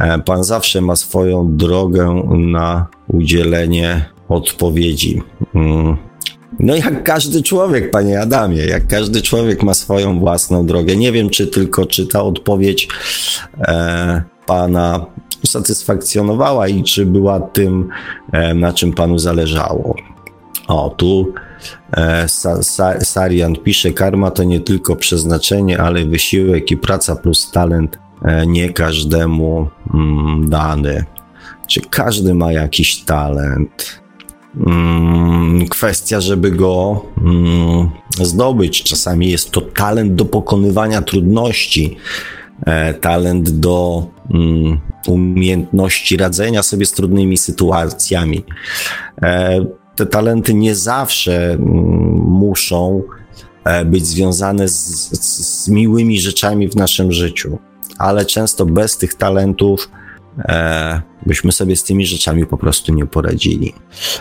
E, 0.00 0.18
Pan 0.18 0.44
zawsze 0.44 0.80
ma 0.80 0.96
swoją 0.96 1.56
drogę 1.56 2.22
na 2.30 2.86
udzielenie 3.08 4.04
odpowiedzi. 4.28 5.22
Mm. 5.54 5.96
No 6.60 6.76
jak 6.76 7.04
każdy 7.04 7.42
człowiek, 7.42 7.90
panie 7.90 8.20
Adamie, 8.20 8.66
jak 8.66 8.86
każdy 8.86 9.22
człowiek 9.22 9.62
ma 9.62 9.74
swoją 9.74 10.20
własną 10.20 10.66
drogę. 10.66 10.96
Nie 10.96 11.12
wiem, 11.12 11.30
czy 11.30 11.46
tylko 11.46 11.86
czy 11.86 12.06
ta 12.06 12.22
odpowiedź 12.22 12.88
e, 13.58 14.22
pana 14.46 15.06
usatysfakcjonowała 15.44 16.68
i 16.68 16.82
czy 16.82 17.06
była 17.06 17.40
tym, 17.40 17.88
e, 18.32 18.54
na 18.54 18.72
czym 18.72 18.92
panu 18.92 19.18
zależało. 19.18 19.96
O, 20.68 20.90
tu 20.90 21.32
e, 21.92 22.28
Sa, 22.28 22.62
Sa, 22.62 23.04
Sarian 23.04 23.56
pisze, 23.56 23.92
karma 23.92 24.30
to 24.30 24.44
nie 24.44 24.60
tylko 24.60 24.96
przeznaczenie, 24.96 25.80
ale 25.80 26.04
wysiłek 26.04 26.70
i 26.70 26.76
praca 26.76 27.16
plus 27.16 27.50
talent 27.50 27.98
e, 28.22 28.46
nie 28.46 28.72
każdemu 28.72 29.68
mm, 29.94 30.50
dany. 30.50 31.04
Czy 31.68 31.80
każdy 31.80 32.34
ma 32.34 32.52
jakiś 32.52 33.04
talent? 33.04 34.03
Mm, 34.56 35.68
kwestia, 35.68 36.20
żeby 36.20 36.50
go 36.50 37.04
mm, 37.24 37.90
zdobyć. 38.20 38.82
Czasami 38.82 39.30
jest 39.30 39.50
to 39.50 39.60
talent 39.60 40.14
do 40.14 40.24
pokonywania 40.24 41.02
trudności, 41.02 41.96
e, 42.66 42.94
talent 42.94 43.50
do 43.50 44.06
mm, 44.30 44.78
umiejętności 45.06 46.16
radzenia 46.16 46.62
sobie 46.62 46.86
z 46.86 46.92
trudnymi 46.92 47.36
sytuacjami. 47.38 48.44
E, 49.22 49.66
te 49.96 50.06
talenty 50.06 50.54
nie 50.54 50.74
zawsze 50.74 51.56
muszą 52.18 53.02
e, 53.64 53.84
być 53.84 54.06
związane 54.06 54.68
z, 54.68 54.74
z, 54.74 55.62
z 55.64 55.68
miłymi 55.68 56.20
rzeczami 56.20 56.68
w 56.68 56.76
naszym 56.76 57.12
życiu, 57.12 57.58
ale 57.98 58.26
często 58.26 58.66
bez 58.66 58.96
tych 58.98 59.14
talentów 59.14 59.90
e, 60.38 61.02
byśmy 61.26 61.52
sobie 61.52 61.76
z 61.76 61.84
tymi 61.84 62.06
rzeczami 62.06 62.46
po 62.46 62.56
prostu 62.56 62.94
nie 62.94 63.06
poradzili. 63.06 63.74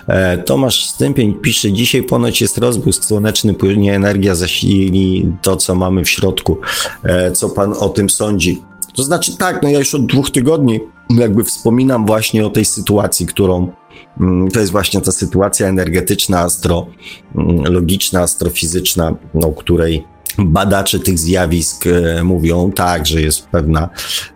E, 0.08 0.38
Tomasz 0.38 0.86
Stępień 0.86 1.34
pisze, 1.34 1.72
dzisiaj 1.72 2.04
ponoć 2.04 2.42
jest 2.42 2.58
rozbłysk 2.58 3.06
słoneczny, 3.06 3.54
płynie 3.54 3.96
energia 3.96 4.36
zasili 4.36 5.34
to, 5.42 5.56
co 5.58 5.76
mamy 5.76 6.04
w 6.04 6.10
środku. 6.10 6.58
E, 7.04 7.32
co 7.32 7.50
pan 7.50 7.74
o 7.80 7.90
tym 7.90 8.10
sądzi? 8.10 8.62
To 8.96 9.04
znaczy 9.04 9.38
tak, 9.38 9.64
no 9.64 9.70
ja 9.70 9.80
już 9.80 9.96
od 9.96 10.06
dwóch 10.06 10.32
tygodni 10.32 10.80
jakby 11.10 11.44
wspominam 11.44 12.06
właśnie 12.06 12.46
o 12.46 12.50
tej 12.50 12.66
sytuacji, 12.66 13.26
którą 13.26 13.72
mm, 14.20 14.52
to 14.52 14.60
jest 14.60 14.72
właśnie 14.72 15.02
ta 15.02 15.12
sytuacja 15.12 15.68
energetyczna, 15.68 16.40
astrologiczna, 16.40 18.20
mm, 18.20 18.24
astrofizyczna, 18.24 19.16
no, 19.34 19.52
której 19.52 20.13
badacze 20.38 21.00
tych 21.00 21.20
zjawisk 21.20 21.88
e, 21.88 22.24
mówią 22.24 22.72
tak, 22.72 23.06
że 23.06 23.22
jest 23.22 23.48
pewna 23.48 23.90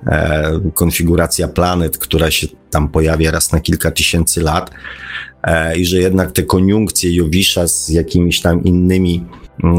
e, 0.07 0.59
konfiguracja 0.73 1.47
planet, 1.47 1.97
która 1.97 2.31
się 2.31 2.47
tam 2.69 2.89
pojawia 2.89 3.31
raz 3.31 3.51
na 3.51 3.59
kilka 3.59 3.91
tysięcy 3.91 4.41
lat 4.41 4.71
e, 5.43 5.77
i 5.77 5.85
że 5.85 5.97
jednak 5.97 6.31
te 6.31 6.43
koniunkcje 6.43 7.15
Jowisza 7.15 7.67
z 7.67 7.89
jakimiś 7.89 8.41
tam 8.41 8.63
innymi 8.63 9.25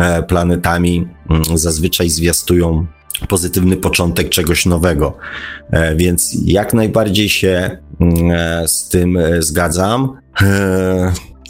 e, 0.00 0.22
planetami 0.22 1.08
mm, 1.30 1.58
zazwyczaj 1.58 2.10
zwiastują 2.10 2.86
pozytywny 3.28 3.76
początek 3.76 4.28
czegoś 4.28 4.66
nowego. 4.66 5.16
Więc 5.96 6.36
jak 6.44 6.74
najbardziej 6.74 7.28
się 7.28 7.78
mm, 8.00 8.68
z 8.68 8.88
tym 8.88 9.18
zgadzam. 9.38 10.16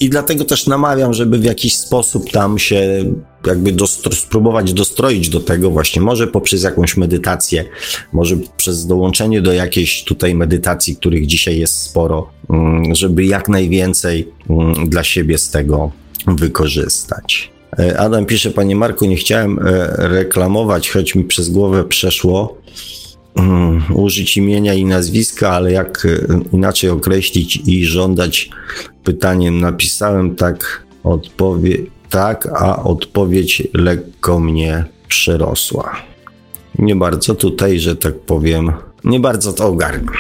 I 0.01 0.09
dlatego 0.11 0.45
też 0.45 0.67
namawiam, 0.67 1.15
żeby 1.15 1.39
w 1.39 1.45
jakiś 1.45 1.77
sposób 1.77 2.31
tam 2.31 2.59
się 2.59 3.05
jakby 3.47 3.73
dostro, 3.73 4.13
spróbować 4.13 4.73
dostroić 4.73 5.29
do 5.29 5.41
tego 5.41 5.71
właśnie, 5.71 6.03
może 6.03 6.27
poprzez 6.27 6.63
jakąś 6.63 6.97
medytację, 6.97 7.65
może 8.13 8.37
przez 8.57 8.87
dołączenie 8.87 9.43
do 9.43 9.53
jakiejś 9.53 10.05
tutaj 10.05 10.35
medytacji, 10.35 10.97
których 10.97 11.27
dzisiaj 11.27 11.59
jest 11.59 11.83
sporo, 11.83 12.31
mm, 12.51 12.95
żeby 12.95 13.25
jak 13.25 13.49
najwięcej 13.49 14.29
mm, 14.51 14.89
dla 14.89 15.05
siebie 15.05 15.39
z 15.39 15.51
tego 15.51 15.91
wykorzystać. 16.27 17.51
Adam 17.99 18.27
pisze, 18.27 18.51
panie 18.51 18.77
Marku, 18.77 19.07
nie 19.07 19.17
chciałem 19.17 19.59
reklamować, 19.97 20.91
choć 20.91 21.15
mi 21.15 21.25
przez 21.25 21.51
głowę 21.51 21.85
przeszło 21.85 22.59
użyć 23.95 24.37
imienia 24.37 24.75
i 24.75 24.85
nazwiska, 24.85 25.51
ale 25.51 25.73
jak 25.73 26.07
inaczej 26.53 26.91
określić 26.91 27.57
i 27.57 27.85
żądać 27.85 28.51
pytaniem 29.05 29.61
napisałem 29.61 30.37
tak, 30.37 30.87
odpowie, 31.05 31.79
tak, 32.11 32.49
a 32.57 32.83
odpowiedź 32.83 33.63
lekko 33.75 34.41
mnie 34.41 34.85
przerosła. 35.09 35.97
Nie 36.79 36.97
bardzo 36.97 37.35
tutaj, 37.35 37.81
że 37.81 37.97
tak 37.97 38.19
powiem, 38.19 38.73
nie 39.05 39.21
bardzo 39.21 39.53
to 39.53 39.67
ogarnę. 39.67 40.13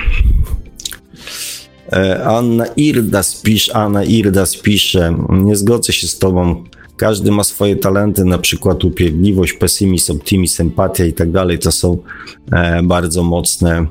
Anna 2.25 2.67
Irdas 2.67 3.43
pisze, 3.43 3.77
Anna 3.77 4.05
Irdas 4.05 4.57
pisze, 4.57 5.17
nie 5.31 5.57
zgodzę 5.57 5.93
się 5.93 6.09
z 6.09 6.19
tobą, 6.19 6.65
każdy 6.99 7.31
ma 7.31 7.45
swoje 7.45 7.77
talenty, 7.77 8.25
na 8.25 8.39
przykład 8.39 8.85
upierdliwość, 8.85 9.53
pesymizm, 9.53 10.13
optymizm, 10.13 10.63
empatia 10.63 11.05
i 11.05 11.13
tak 11.13 11.31
dalej. 11.31 11.59
To 11.59 11.73
są 11.73 11.99
e, 12.53 12.83
bardzo 12.83 13.23
mocne 13.23 13.71
mm, 13.77 13.89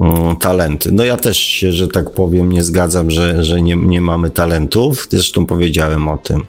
mm, 0.00 0.36
talenty. 0.36 0.92
No 0.92 1.04
ja 1.04 1.16
też 1.16 1.38
się, 1.38 1.72
że 1.72 1.88
tak 1.88 2.10
powiem, 2.10 2.52
nie 2.52 2.64
zgadzam, 2.64 3.10
że, 3.10 3.44
że 3.44 3.62
nie, 3.62 3.76
nie 3.76 4.00
mamy 4.00 4.30
talentów. 4.30 5.08
Zresztą 5.10 5.46
powiedziałem 5.46 6.08
o 6.08 6.18
tym. 6.18 6.42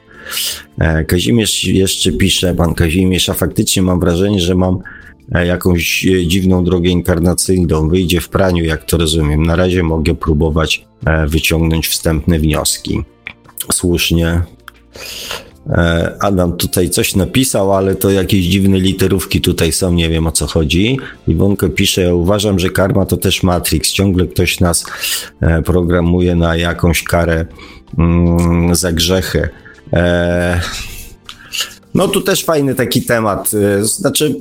E, 0.79 1.03
Kazimierz 1.03 1.63
jeszcze 1.63 2.11
pisze, 2.11 2.55
pan 2.55 2.73
Kazimierz, 2.73 3.29
a 3.29 3.33
faktycznie 3.33 3.81
mam 3.81 3.99
wrażenie, 3.99 4.41
że 4.41 4.55
mam 4.55 4.79
e, 5.31 5.45
jakąś 5.45 6.07
dziwną 6.27 6.63
drogę 6.63 6.89
inkarnacyjną. 6.89 7.89
Wyjdzie 7.89 8.21
w 8.21 8.29
praniu, 8.29 8.63
jak 8.63 8.85
to 8.85 8.97
rozumiem. 8.97 9.43
Na 9.43 9.55
razie 9.55 9.83
mogę 9.83 10.15
próbować 10.15 10.85
wyciągnąć 11.27 11.87
wstępne 11.87 12.39
wnioski. 12.39 13.03
Słusznie. 13.71 14.41
E, 15.69 16.15
Adam 16.19 16.57
tutaj 16.57 16.89
coś 16.89 17.15
napisał, 17.15 17.73
ale 17.73 17.95
to 17.95 18.09
jakieś 18.09 18.45
dziwne 18.45 18.79
literówki 18.79 19.41
tutaj 19.41 19.71
są, 19.71 19.93
nie 19.93 20.09
wiem 20.09 20.27
o 20.27 20.31
co 20.31 20.47
chodzi. 20.47 20.97
Iwonka 21.27 21.69
pisze, 21.69 22.01
ja 22.01 22.13
uważam, 22.13 22.59
że 22.59 22.69
karma 22.69 23.05
to 23.05 23.17
też 23.17 23.43
Matrix. 23.43 23.91
Ciągle 23.91 24.27
ktoś 24.27 24.59
nas 24.59 24.85
e, 25.41 25.61
programuje 25.61 26.35
na 26.35 26.55
jakąś 26.57 27.03
karę 27.03 27.45
mm, 27.97 28.75
za 28.75 28.91
grzechy. 28.91 29.49
E, 29.93 30.61
no 31.93 32.07
tu 32.07 32.21
też 32.21 32.43
fajny 32.43 32.75
taki 32.75 33.01
temat. 33.01 33.51
Znaczy, 33.81 34.35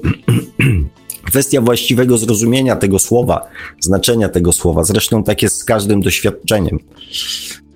kwestia 1.31 1.61
właściwego 1.61 2.19
zrozumienia 2.19 2.77
tego 2.77 2.99
słowa, 2.99 3.47
znaczenia 3.81 4.29
tego 4.29 4.53
słowa. 4.53 4.85
Zresztą 4.85 5.25
tak 5.25 5.43
jest 5.43 5.57
z 5.57 5.65
każdym 5.65 6.03
doświadczeniem. 6.03 6.79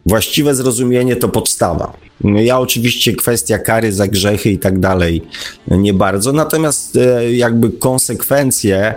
Właściwe 0.09 0.55
zrozumienie 0.55 1.17
to 1.17 1.29
podstawa. 1.29 1.93
Ja 2.25 2.59
oczywiście 2.59 3.13
kwestia 3.13 3.59
kary 3.59 3.93
za 3.93 4.09
grzechy 4.09 4.51
i 4.51 4.59
tak 4.59 4.79
dalej 4.79 5.23
nie 5.71 5.95
bardzo, 5.95 6.33
natomiast 6.33 6.97
e, 6.97 7.33
jakby 7.33 7.71
konsekwencje, 7.71 8.95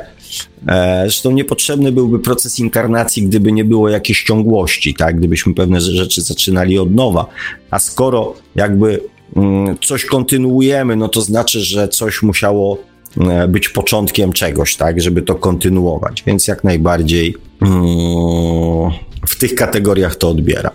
e, 0.68 1.02
zresztą 1.04 1.32
niepotrzebny 1.32 1.92
byłby 1.92 2.20
proces 2.20 2.60
inkarnacji, 2.60 3.24
gdyby 3.24 3.52
nie 3.52 3.66
było 3.66 3.90
jakiejś 3.90 4.24
ciągłości, 4.24 4.94
tak? 4.94 5.18
Gdybyśmy 5.18 5.54
pewne 5.54 5.82
rzeczy 5.82 6.22
zaczynali 6.22 6.80
od 6.80 6.96
nowa. 6.96 7.26
A 7.72 7.80
skoro 7.80 8.34
jakby 8.56 9.00
mm, 9.36 9.78
coś 9.84 10.06
kontynuujemy, 10.06 10.96
no 10.96 11.10
to 11.10 11.22
znaczy, 11.22 11.60
że 11.60 11.88
coś 11.88 12.22
musiało 12.22 12.78
e, 13.22 13.48
być 13.48 13.70
początkiem 13.70 14.34
czegoś, 14.34 14.76
tak, 14.76 15.02
żeby 15.02 15.22
to 15.22 15.36
kontynuować. 15.36 16.24
Więc 16.26 16.48
jak 16.48 16.64
najbardziej 16.64 17.36
mm, 17.62 18.92
w 19.28 19.36
tych 19.36 19.56
kategoriach 19.56 20.16
to 20.16 20.30
odbieram. 20.30 20.74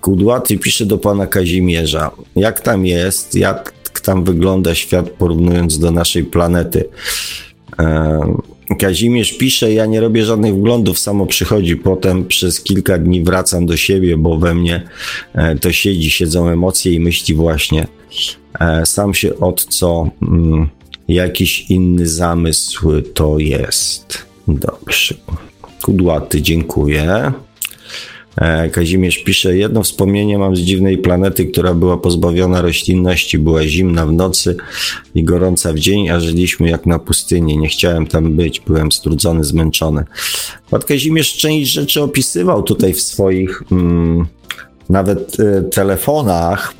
Kudłaty 0.00 0.58
pisze 0.58 0.86
do 0.86 0.98
pana 0.98 1.26
Kazimierza, 1.26 2.10
jak 2.36 2.60
tam 2.60 2.86
jest, 2.86 3.34
jak 3.34 3.76
tam 4.06 4.24
wygląda 4.24 4.74
świat 4.74 5.10
porównując 5.10 5.78
do 5.78 5.90
naszej 5.90 6.24
planety. 6.24 6.88
Kazimierz 8.78 9.38
pisze, 9.38 9.72
ja 9.72 9.86
nie 9.86 10.00
robię 10.00 10.24
żadnych 10.24 10.54
wglądów, 10.54 10.98
samo 10.98 11.26
przychodzi, 11.26 11.76
potem 11.76 12.24
przez 12.24 12.60
kilka 12.60 12.98
dni 12.98 13.22
wracam 13.22 13.66
do 13.66 13.76
siebie, 13.76 14.16
bo 14.16 14.38
we 14.38 14.54
mnie 14.54 14.88
e, 15.34 15.56
to 15.56 15.72
siedzi, 15.72 16.10
siedzą 16.10 16.48
emocje 16.48 16.92
i 16.92 17.00
myśli 17.00 17.34
właśnie. 17.34 17.86
E, 18.60 18.86
sam 18.86 19.14
się 19.14 19.38
od 19.38 19.64
co 19.64 20.10
mm, 20.22 20.68
jakiś 21.08 21.70
inny 21.70 22.08
zamysł 22.08 23.02
to 23.14 23.38
jest. 23.38 24.26
Dobrze. 24.48 25.14
Kudłaty, 25.82 26.42
dziękuję. 26.42 27.32
E, 28.36 28.70
Kazimierz 28.70 29.18
pisze, 29.18 29.56
jedno 29.56 29.82
wspomnienie 29.82 30.38
mam 30.38 30.56
z 30.56 30.60
dziwnej 30.60 30.98
planety, 30.98 31.46
która 31.46 31.74
była 31.74 31.96
pozbawiona 31.96 32.62
roślinności, 32.62 33.38
była 33.38 33.62
zimna 33.62 34.06
w 34.06 34.12
nocy 34.12 34.56
i 35.14 35.24
gorąca 35.24 35.72
w 35.72 35.78
dzień, 35.78 36.08
a 36.08 36.20
żyliśmy 36.20 36.70
jak 36.70 36.86
na 36.86 36.98
pustyni. 36.98 37.58
Nie 37.58 37.68
chciałem 37.68 38.06
tam 38.06 38.32
być, 38.32 38.60
byłem 38.60 38.92
strudzony, 38.92 39.44
zmęczony. 39.44 40.04
Pan 40.70 40.80
Kazimierz 40.80 41.36
część 41.36 41.70
rzeczy 41.70 42.02
opisywał 42.02 42.62
tutaj 42.62 42.92
w 42.92 43.00
swoich 43.00 43.62
mm, 43.72 44.26
nawet 44.88 45.40
y, 45.40 45.62
telefonach, 45.70 46.74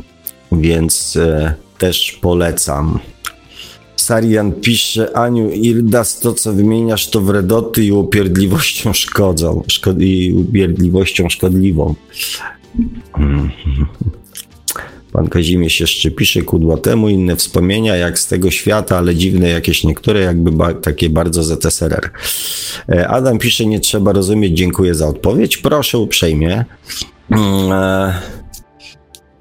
więc 0.53 1.17
y, 1.17 1.53
też 1.79 2.19
polecam. 2.23 2.99
Sarian 4.07 4.53
pisze, 4.53 5.17
Aniu, 5.17 5.51
Irdas, 5.51 6.21
to 6.21 6.33
co 6.33 6.53
wymieniasz 6.53 7.11
to 7.11 7.21
wredoty 7.21 7.85
i 7.85 7.93
upierdliwością 7.93 8.93
szkodzą, 8.93 9.63
szkod 9.69 10.01
i 10.01 10.33
upierdliwością 10.33 11.29
szkodliwą. 11.29 11.95
Pan 15.13 15.29
Kazimierz 15.29 15.81
jeszcze 15.81 16.11
pisze 16.11 16.43
kudłatemu 16.43 17.09
inne 17.09 17.37
wspomnienia 17.37 17.97
jak 17.97 18.19
z 18.19 18.27
tego 18.27 18.51
świata, 18.51 18.99
ale 18.99 19.15
dziwne 19.15 19.49
jakieś 19.49 19.85
niektóre, 19.85 20.21
jakby 20.21 20.53
ba 20.53 20.75
takie 20.75 21.11
bardzo 21.11 21.43
ZSRR. 21.43 22.11
E, 22.89 23.09
Adam 23.09 23.39
pisze, 23.39 23.67
nie 23.67 23.81
trzeba 23.81 24.13
rozumieć, 24.13 24.59
dziękuję 24.59 24.95
za 24.95 25.09
odpowiedź. 25.09 25.57
Proszę 25.57 25.99
uprzejmie. 25.99 26.65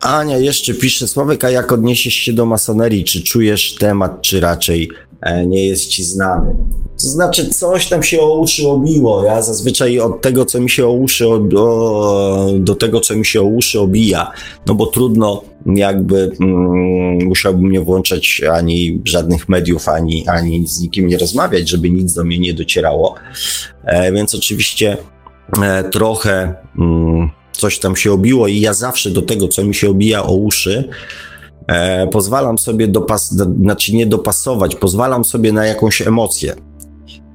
Ania 0.05 0.37
jeszcze 0.37 0.73
pisze, 0.73 1.07
Sławek, 1.07 1.43
a 1.43 1.49
jak 1.49 1.71
odniesiesz 1.71 2.13
się 2.13 2.33
do 2.33 2.45
masonerii? 2.45 3.03
Czy 3.03 3.23
czujesz 3.23 3.75
temat, 3.75 4.21
czy 4.21 4.39
raczej 4.39 4.89
e, 5.21 5.47
nie 5.47 5.65
jest 5.65 5.87
ci 5.87 6.03
znany? 6.03 6.55
To 7.01 7.07
znaczy, 7.07 7.49
coś 7.49 7.87
tam 7.87 8.03
się 8.03 8.21
o 8.21 8.39
uszy 8.39 8.67
obiło. 8.67 9.23
Ja 9.23 9.41
zazwyczaj 9.41 9.99
od 9.99 10.21
tego, 10.21 10.45
co 10.45 10.61
mi 10.61 10.69
się 10.69 10.85
o 10.85 10.91
uszy, 10.91 11.25
do, 11.41 12.53
do 12.59 12.75
tego, 12.75 12.99
co 12.99 13.15
mi 13.15 13.25
się 13.25 13.41
o 13.41 13.43
uszy 13.43 13.79
obija, 13.79 14.31
no 14.65 14.75
bo 14.75 14.85
trudno 14.85 15.41
jakby 15.65 16.31
mm, 16.41 17.27
musiałbym 17.27 17.71
nie 17.71 17.81
włączać 17.81 18.41
ani 18.53 19.01
żadnych 19.05 19.49
mediów, 19.49 19.89
ani, 19.89 20.27
ani 20.27 20.67
z 20.67 20.79
nikim 20.79 21.07
nie 21.07 21.17
rozmawiać, 21.17 21.69
żeby 21.69 21.89
nic 21.89 22.13
do 22.13 22.23
mnie 22.23 22.39
nie 22.39 22.53
docierało. 22.53 23.15
E, 23.83 24.11
więc 24.11 24.35
oczywiście 24.35 24.97
e, 25.63 25.83
trochę. 25.83 26.55
Mm, 26.79 27.29
coś 27.55 27.79
tam 27.79 27.95
się 27.95 28.11
obiło 28.11 28.47
i 28.47 28.59
ja 28.59 28.73
zawsze 28.73 29.11
do 29.11 29.21
tego, 29.21 29.47
co 29.47 29.63
mi 29.63 29.75
się 29.75 29.89
obija 29.89 30.23
o 30.23 30.35
uszy, 30.35 30.89
e, 31.67 32.07
pozwalam 32.07 32.57
sobie 32.57 32.87
dopas, 32.87 33.35
do, 33.35 33.45
znaczy 33.45 33.95
nie 33.95 34.05
dopasować, 34.05 34.75
pozwalam 34.75 35.25
sobie 35.25 35.53
na 35.53 35.65
jakąś 35.65 36.01
emocję. 36.01 36.55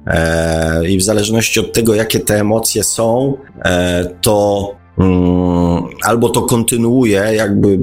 E, 0.07 0.89
I 0.89 0.97
w 0.97 1.03
zależności 1.03 1.59
od 1.59 1.73
tego, 1.73 1.95
jakie 1.95 2.19
te 2.19 2.39
emocje 2.39 2.83
są, 2.83 3.37
e, 3.65 4.05
to 4.21 4.71
mm, 4.97 5.83
albo 6.03 6.29
to 6.29 6.41
kontynuuje 6.41 7.19
jakby 7.35 7.79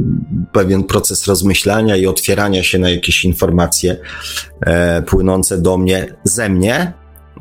pewien 0.53 0.85
proces 0.85 1.27
rozmyślania 1.27 1.97
i 1.97 2.07
otwierania 2.07 2.63
się 2.63 2.79
na 2.79 2.91
jakieś 2.91 3.25
informacje 3.25 3.97
e, 4.61 5.03
płynące 5.03 5.59
do 5.59 5.79
mnie, 5.79 6.15
ze 6.25 6.49
mnie, 6.49 6.93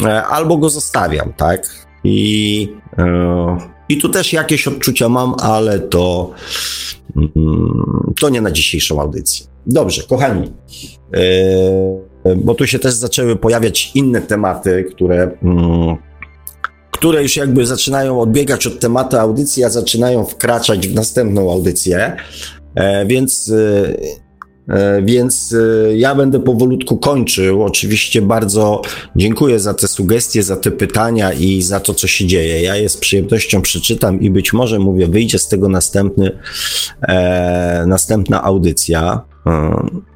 e, 0.04 0.24
albo 0.24 0.58
go 0.58 0.70
zostawiam, 0.70 1.34
tak? 1.34 1.88
I 2.04 2.70
e, 2.98 3.77
i 3.90 3.98
tu 3.98 4.10
też 4.10 4.34
jakieś 4.34 4.68
odczucia 4.68 5.10
mam, 5.10 5.36
ale 5.40 5.80
to, 5.80 6.32
mm, 7.16 8.14
to 8.22 8.30
nie 8.30 8.42
na 8.42 8.52
dzisiejszą 8.52 9.02
audycję. 9.02 9.46
Dobrze, 9.66 10.04
kochani, 10.04 10.54
yy, 12.26 12.36
bo 12.36 12.56
tu 12.56 12.68
się 12.68 12.80
też 12.80 12.94
zaczęły 12.94 13.36
pojawiać 13.36 13.92
inne 13.96 14.22
tematy, 14.22 14.86
które, 14.92 15.32
mm, 15.44 15.98
które 16.92 17.24
już 17.24 17.38
jakby 17.38 17.66
zaczynają 17.66 18.22
odbiegać 18.22 18.68
od 18.68 18.80
tematu 18.80 19.18
audycji, 19.18 19.64
a 19.64 19.70
zaczynają 19.70 20.26
wkraczać 20.26 20.88
w 20.88 20.96
następną 20.96 21.52
audycję. 21.52 22.18
E, 22.76 23.06
więc 23.06 23.50
E, 23.50 24.27
więc 25.04 25.56
e, 25.90 25.98
ja 25.98 26.16
będę 26.16 26.40
powolutku 26.40 26.98
kończył. 26.98 27.64
Oczywiście 27.64 28.22
bardzo 28.22 28.82
dziękuję 29.16 29.60
za 29.60 29.74
te 29.74 29.88
sugestie, 29.88 30.44
za 30.44 30.58
te 30.58 30.72
pytania 30.72 31.34
i 31.34 31.62
za 31.62 31.80
to, 31.80 31.94
co 31.94 32.08
się 32.08 32.26
dzieje. 32.26 32.62
Ja 32.62 32.76
je 32.76 32.90
z 32.90 32.98
przyjemnością 32.98 33.62
przeczytam 33.62 34.22
i 34.22 34.30
być 34.30 34.54
może, 34.54 34.80
mówię, 34.80 35.08
wyjdzie 35.08 35.40
z 35.40 35.48
tego 35.48 35.70
następny, 35.70 36.32
e, 37.02 37.84
następna 37.88 38.44
audycja. 38.44 39.22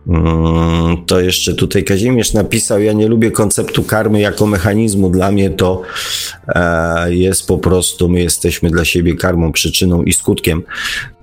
Mm, 0.07 1.05
to 1.05 1.19
jeszcze 1.19 1.53
tutaj 1.53 1.83
Kazimierz 1.83 2.33
napisał, 2.33 2.81
ja 2.81 2.93
nie 2.93 3.07
lubię 3.07 3.31
konceptu 3.31 3.83
karmy 3.83 4.21
jako 4.21 4.47
mechanizmu. 4.47 5.09
Dla 5.09 5.31
mnie 5.31 5.49
to 5.49 5.81
e, 6.47 7.13
jest 7.15 7.47
po 7.47 7.57
prostu, 7.57 8.09
my 8.09 8.21
jesteśmy 8.21 8.69
dla 8.69 8.85
siebie 8.85 9.15
karmą, 9.15 9.51
przyczyną 9.51 10.03
i 10.03 10.13
skutkiem. 10.13 10.63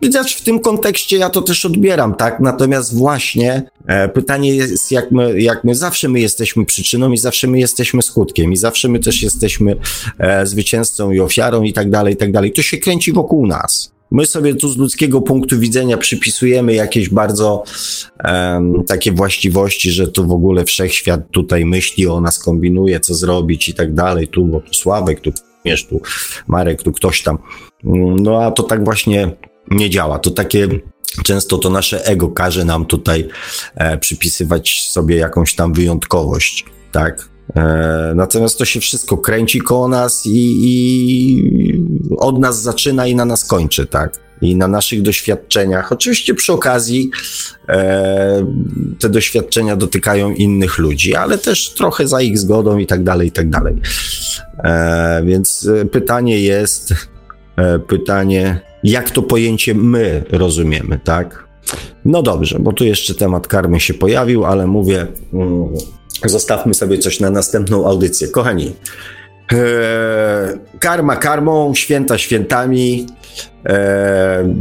Widać 0.02 0.34
w 0.34 0.42
tym 0.42 0.60
kontekście 0.60 1.16
ja 1.16 1.30
to 1.30 1.42
też 1.42 1.64
odbieram, 1.64 2.14
tak? 2.14 2.40
Natomiast 2.40 2.96
właśnie 2.96 3.62
e, 3.86 4.08
pytanie 4.08 4.54
jest, 4.54 4.92
jak 4.92 5.10
my, 5.10 5.40
jak 5.40 5.64
my 5.64 5.74
zawsze 5.74 6.08
my 6.08 6.20
jesteśmy 6.20 6.64
przyczyną 6.64 7.12
i 7.12 7.18
zawsze 7.18 7.46
my 7.46 7.58
jesteśmy 7.58 8.02
skutkiem 8.02 8.52
i 8.52 8.56
zawsze 8.56 8.88
my 8.88 8.98
też 8.98 9.22
jesteśmy 9.22 9.76
e, 10.18 10.46
zwycięzcą 10.46 11.10
i 11.10 11.20
ofiarą 11.20 11.62
i 11.62 11.72
tak 11.72 11.90
dalej, 11.90 12.14
i 12.14 12.16
tak 12.16 12.32
dalej. 12.32 12.52
To 12.52 12.62
się 12.62 12.78
kręci 12.78 13.12
wokół 13.12 13.46
nas. 13.46 13.97
My 14.10 14.26
sobie 14.26 14.54
tu 14.54 14.68
z 14.68 14.76
ludzkiego 14.76 15.20
punktu 15.20 15.58
widzenia 15.58 15.96
przypisujemy 15.96 16.74
jakieś 16.74 17.08
bardzo 17.08 17.64
um, 18.24 18.84
takie 18.84 19.12
właściwości, 19.12 19.90
że 19.90 20.08
tu 20.08 20.26
w 20.26 20.32
ogóle 20.32 20.64
wszechświat 20.64 21.30
tutaj 21.30 21.64
myśli 21.64 22.06
o 22.06 22.20
nas, 22.20 22.38
kombinuje, 22.38 23.00
co 23.00 23.14
zrobić 23.14 23.68
i 23.68 23.74
tak 23.74 23.94
dalej. 23.94 24.28
Tu, 24.28 24.44
bo 24.44 24.60
tu 24.60 24.74
Sławek, 24.74 25.20
tu 25.20 25.32
wiesz, 25.64 25.86
tu 25.86 26.00
Marek, 26.46 26.82
tu 26.82 26.92
ktoś 26.92 27.22
tam. 27.22 27.38
No 28.20 28.42
a 28.42 28.50
to 28.50 28.62
tak 28.62 28.84
właśnie 28.84 29.30
nie 29.70 29.90
działa. 29.90 30.18
To 30.18 30.30
takie 30.30 30.68
często 31.24 31.58
to 31.58 31.70
nasze 31.70 32.06
ego 32.06 32.28
każe 32.28 32.64
nam 32.64 32.86
tutaj 32.86 33.28
e, 33.74 33.98
przypisywać 33.98 34.88
sobie 34.90 35.16
jakąś 35.16 35.54
tam 35.54 35.72
wyjątkowość, 35.72 36.64
tak? 36.92 37.28
E, 37.56 38.12
natomiast 38.14 38.58
to 38.58 38.64
się 38.64 38.80
wszystko 38.80 39.18
kręci 39.18 39.60
koło 39.60 39.88
nas 39.88 40.26
i, 40.26 40.56
i, 40.60 41.86
od 42.16 42.38
nas 42.38 42.62
zaczyna 42.62 43.06
i 43.06 43.14
na 43.14 43.24
nas 43.24 43.44
kończy, 43.44 43.86
tak? 43.86 44.12
I 44.40 44.56
na 44.56 44.68
naszych 44.68 45.02
doświadczeniach. 45.02 45.92
Oczywiście 45.92 46.34
przy 46.34 46.52
okazji 46.52 47.10
e, 47.68 48.46
te 49.00 49.08
doświadczenia 49.08 49.76
dotykają 49.76 50.30
innych 50.30 50.78
ludzi, 50.78 51.14
ale 51.14 51.38
też 51.38 51.74
trochę 51.74 52.08
za 52.08 52.20
ich 52.20 52.38
zgodą 52.38 52.78
i 52.78 52.86
tak 52.86 53.04
dalej, 53.04 53.28
i 53.28 53.32
tak 53.32 53.50
dalej. 53.50 53.76
E, 54.64 55.22
więc 55.24 55.68
pytanie 55.92 56.40
jest, 56.40 56.94
e, 57.56 57.78
pytanie, 57.78 58.60
jak 58.84 59.10
to 59.10 59.22
pojęcie 59.22 59.74
my 59.74 60.24
rozumiemy, 60.30 61.00
tak? 61.04 61.47
No 62.04 62.22
dobrze, 62.22 62.58
bo 62.60 62.72
tu 62.72 62.84
jeszcze 62.84 63.14
temat 63.14 63.46
karmy 63.46 63.80
się 63.80 63.94
pojawił, 63.94 64.44
ale 64.44 64.66
mówię. 64.66 65.06
Mm, 65.32 65.68
Zostawmy 66.24 66.74
sobie 66.74 66.98
coś 66.98 67.20
na 67.20 67.30
następną 67.30 67.86
audycję. 67.86 68.28
Kochani, 68.28 68.72
e, 69.52 70.58
karma 70.78 71.16
karmą, 71.16 71.74
święta 71.74 72.18
świętami, 72.18 73.06
e, 73.66 74.54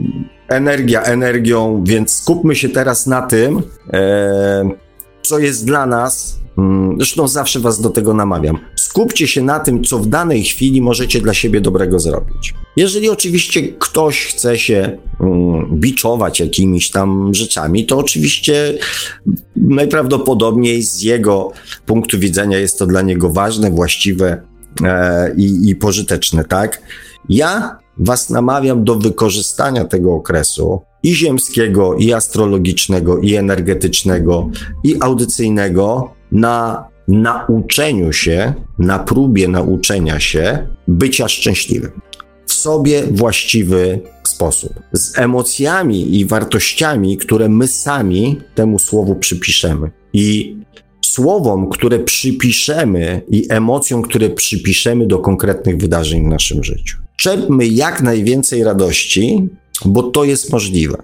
energia 0.48 1.02
energią, 1.02 1.84
więc 1.88 2.16
skupmy 2.16 2.56
się 2.56 2.70
teraz 2.70 3.08
na 3.08 3.22
tym, 3.22 3.62
e, 3.94 4.70
co 5.22 5.40
jest 5.40 5.66
dla 5.66 5.86
nas 5.86 6.40
zresztą 6.98 7.28
zawsze 7.28 7.60
was 7.60 7.82
do 7.82 7.90
tego 7.90 8.14
namawiam, 8.14 8.58
skupcie 8.76 9.28
się 9.28 9.42
na 9.42 9.60
tym, 9.60 9.84
co 9.84 10.00
w 10.00 10.08
danej 10.08 10.44
chwili 10.44 10.82
możecie 10.82 11.22
dla 11.22 11.34
siebie 11.34 11.62
dobrego 11.62 12.00
zrobić. 12.00 12.54
Jeżeli 12.76 13.10
oczywiście 13.10 13.64
ktoś 13.64 14.26
chce 14.26 14.58
się 14.58 14.98
mm, 15.20 15.80
biczować 15.80 16.40
jakimiś 16.40 16.92
tam 16.92 17.34
rzeczami, 17.34 17.86
to 17.86 17.98
oczywiście 17.98 18.78
najprawdopodobniej 19.56 20.84
z 20.84 21.02
jego 21.02 21.52
punktu 21.86 22.20
widzenia 22.20 22.60
jest 22.60 22.80
to 22.80 22.86
dla 22.86 23.02
niego 23.02 23.30
ważne, 23.30 23.72
właściwe 23.72 24.42
e, 24.84 25.36
i, 25.38 25.70
i 25.70 25.76
pożyteczne, 25.76 26.44
tak? 26.44 26.82
Ja 27.30 27.78
was 27.98 28.30
namawiam 28.30 28.84
do 28.84 28.96
wykorzystania 28.96 29.86
tego 29.86 30.14
okresu 30.14 30.82
i 31.04 31.14
ziemskiego, 31.16 31.96
i 31.96 32.14
astrologicznego, 32.14 33.20
i 33.20 33.36
energetycznego, 33.36 34.50
i 34.84 34.96
audycyjnego 35.00 36.17
na 36.32 36.88
nauczeniu 37.08 38.14
się, 38.14 38.54
na 38.80 39.00
próbie 39.00 39.48
nauczenia 39.48 40.20
się 40.20 40.68
bycia 40.88 41.28
szczęśliwym 41.28 41.92
w 42.46 42.54
sobie 42.54 43.04
właściwy 43.04 44.00
sposób, 44.24 44.74
z 44.94 45.20
emocjami 45.20 46.20
i 46.20 46.26
wartościami, 46.26 47.18
które 47.18 47.50
my 47.50 47.68
sami 47.68 48.42
temu 48.56 48.80
słowu 48.80 49.16
przypiszemy. 49.16 49.92
I 50.14 50.58
słowom, 51.06 51.70
które 51.70 52.00
przypiszemy 52.00 53.22
i 53.30 53.46
emocjom, 53.50 54.02
które 54.02 54.30
przypiszemy 54.30 55.08
do 55.08 55.20
konkretnych 55.20 55.78
wydarzeń 55.78 56.24
w 56.24 56.28
naszym 56.28 56.64
życiu. 56.64 56.98
Czerpmy 57.18 57.68
jak 57.68 58.02
najwięcej 58.02 58.64
radości, 58.64 59.50
bo 59.86 60.04
to 60.04 60.24
jest 60.24 60.52
możliwe. 60.52 60.98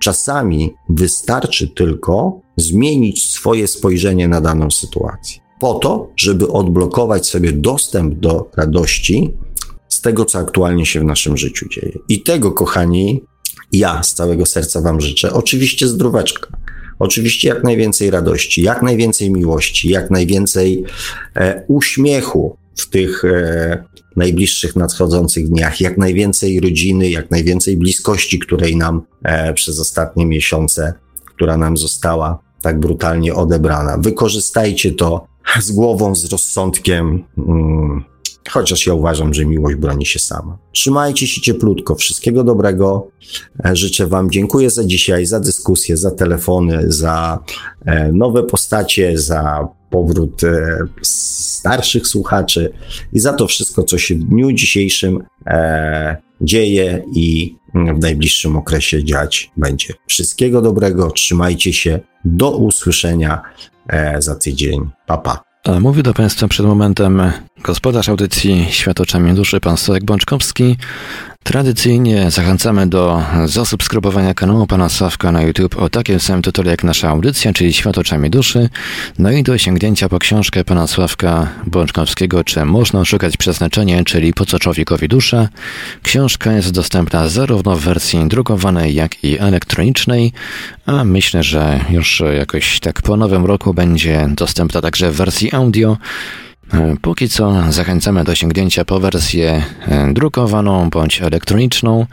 Czasami 0.00 0.74
wystarczy 0.88 1.68
tylko 1.68 2.40
zmienić 2.56 3.30
swoje 3.30 3.68
spojrzenie 3.68 4.28
na 4.28 4.40
daną 4.40 4.70
sytuację, 4.70 5.40
po 5.60 5.74
to, 5.74 6.10
żeby 6.16 6.48
odblokować 6.48 7.26
sobie 7.26 7.52
dostęp 7.52 8.14
do 8.14 8.50
radości 8.56 9.34
z 9.88 10.00
tego, 10.00 10.24
co 10.24 10.38
aktualnie 10.38 10.86
się 10.86 11.00
w 11.00 11.04
naszym 11.04 11.36
życiu 11.36 11.68
dzieje. 11.68 11.98
I 12.08 12.22
tego, 12.22 12.52
kochani, 12.52 13.22
ja 13.72 14.02
z 14.02 14.14
całego 14.14 14.46
serca 14.46 14.80
Wam 14.80 15.00
życzę. 15.00 15.32
Oczywiście 15.32 15.88
zdróweczka. 15.88 16.48
Oczywiście 16.98 17.48
jak 17.48 17.64
najwięcej 17.64 18.10
radości, 18.10 18.62
jak 18.62 18.82
najwięcej 18.82 19.30
miłości, 19.30 19.88
jak 19.88 20.10
najwięcej 20.10 20.84
e, 21.34 21.64
uśmiechu 21.68 22.56
w 22.76 22.90
tych 22.90 23.24
e, 23.24 23.84
najbliższych 24.16 24.76
nadchodzących 24.76 25.48
dniach, 25.48 25.80
jak 25.80 25.98
najwięcej 25.98 26.60
rodziny, 26.60 27.10
jak 27.10 27.30
najwięcej 27.30 27.76
bliskości, 27.76 28.38
której 28.38 28.76
nam 28.76 29.02
e, 29.24 29.54
przez 29.54 29.80
ostatnie 29.80 30.26
miesiące, 30.26 30.92
która 31.34 31.56
nam 31.56 31.76
została 31.76 32.45
tak 32.66 32.80
brutalnie 32.80 33.34
odebrana. 33.34 33.98
Wykorzystajcie 33.98 34.92
to 34.92 35.26
z 35.60 35.70
głową, 35.72 36.14
z 36.14 36.32
rozsądkiem. 36.32 37.24
Mm, 37.38 38.04
Chociaż 38.50 38.86
ja 38.86 38.94
uważam, 38.94 39.34
że 39.34 39.44
miłość 39.44 39.76
broni 39.76 40.06
się 40.06 40.18
sama. 40.18 40.58
Trzymajcie 40.72 41.26
się 41.26 41.40
cieplutko. 41.40 41.94
Wszystkiego 41.94 42.44
dobrego. 42.44 43.08
E, 43.64 43.76
życzę 43.76 44.06
Wam. 44.06 44.30
Dziękuję 44.30 44.70
za 44.70 44.84
dzisiaj, 44.84 45.26
za 45.26 45.40
dyskusję, 45.40 45.96
za 45.96 46.10
telefony, 46.10 46.84
za 46.86 47.38
e, 47.84 48.12
nowe 48.12 48.42
postacie, 48.42 49.18
za 49.18 49.68
powrót 49.90 50.44
e, 50.44 50.78
starszych 51.02 52.06
słuchaczy 52.06 52.72
i 53.12 53.20
za 53.20 53.32
to 53.32 53.46
wszystko, 53.46 53.82
co 53.82 53.98
się 53.98 54.14
w 54.14 54.24
dniu 54.24 54.52
dzisiejszym 54.52 55.24
dzieje 56.40 57.04
i 57.14 57.56
w 57.74 58.00
najbliższym 58.00 58.56
okresie 58.56 59.04
dziać 59.04 59.50
będzie. 59.56 59.94
Wszystkiego 60.06 60.62
dobrego. 60.62 61.10
Trzymajcie 61.10 61.72
się. 61.72 62.00
Do 62.24 62.56
usłyszenia 62.56 63.42
za 64.18 64.34
tydzień. 64.34 64.90
Pa, 65.06 65.18
pa. 65.18 65.42
Do 66.02 66.14
Państwa 66.14 66.48
przed 66.48 66.66
momentem 66.66 67.22
gospodarz 67.64 68.08
audycji 68.08 68.66
Świat 68.70 69.00
oczami 69.00 69.34
duszy, 69.34 69.60
pan 69.60 69.76
Sławek 69.76 70.04
Bączkowski. 70.04 70.76
Tradycyjnie 71.46 72.30
zachęcamy 72.30 72.86
do 72.86 73.22
zasubskrybowania 73.44 74.34
kanału 74.34 74.66
pana 74.66 74.88
Sławka 74.88 75.32
na 75.32 75.42
YouTube 75.42 75.76
o 75.76 75.88
takim 75.88 76.20
samym 76.20 76.42
tytule 76.42 76.70
jak 76.70 76.84
nasza 76.84 77.08
audycja, 77.08 77.52
czyli 77.52 77.72
Świat 77.72 77.98
oczami 77.98 78.30
duszy, 78.30 78.68
no 79.18 79.30
i 79.30 79.42
do 79.42 79.58
sięgnięcia 79.58 80.08
po 80.08 80.18
książkę 80.18 80.64
pana 80.64 80.86
Sławka 80.86 81.48
Bączkowskiego, 81.66 82.44
czy 82.44 82.64
można 82.64 83.04
szukać 83.04 83.36
przeznaczenia, 83.36 84.04
czyli 84.04 84.34
po 84.34 84.46
co 84.46 84.58
człowiekowi 84.58 85.08
dusza. 85.08 85.48
Książka 86.02 86.52
jest 86.52 86.70
dostępna 86.72 87.28
zarówno 87.28 87.76
w 87.76 87.80
wersji 87.80 88.28
drukowanej, 88.28 88.94
jak 88.94 89.24
i 89.24 89.38
elektronicznej, 89.38 90.32
a 90.86 91.04
myślę, 91.04 91.42
że 91.42 91.80
już 91.90 92.22
jakoś 92.38 92.80
tak 92.80 93.02
po 93.02 93.16
nowym 93.16 93.46
roku 93.46 93.74
będzie 93.74 94.28
dostępna 94.30 94.80
także 94.80 95.10
w 95.10 95.16
wersji 95.16 95.54
audio. 95.54 95.96
E, 96.74 96.96
póki 97.02 97.28
co 97.28 97.72
zachęcamy 97.72 98.24
do 98.24 98.34
sięgnięcia 98.34 98.84
po 98.84 99.00
wersję 99.00 99.64
e, 99.88 100.12
drukowaną 100.12 100.90
bądź 100.90 101.22
elektroniczną. 101.22 102.06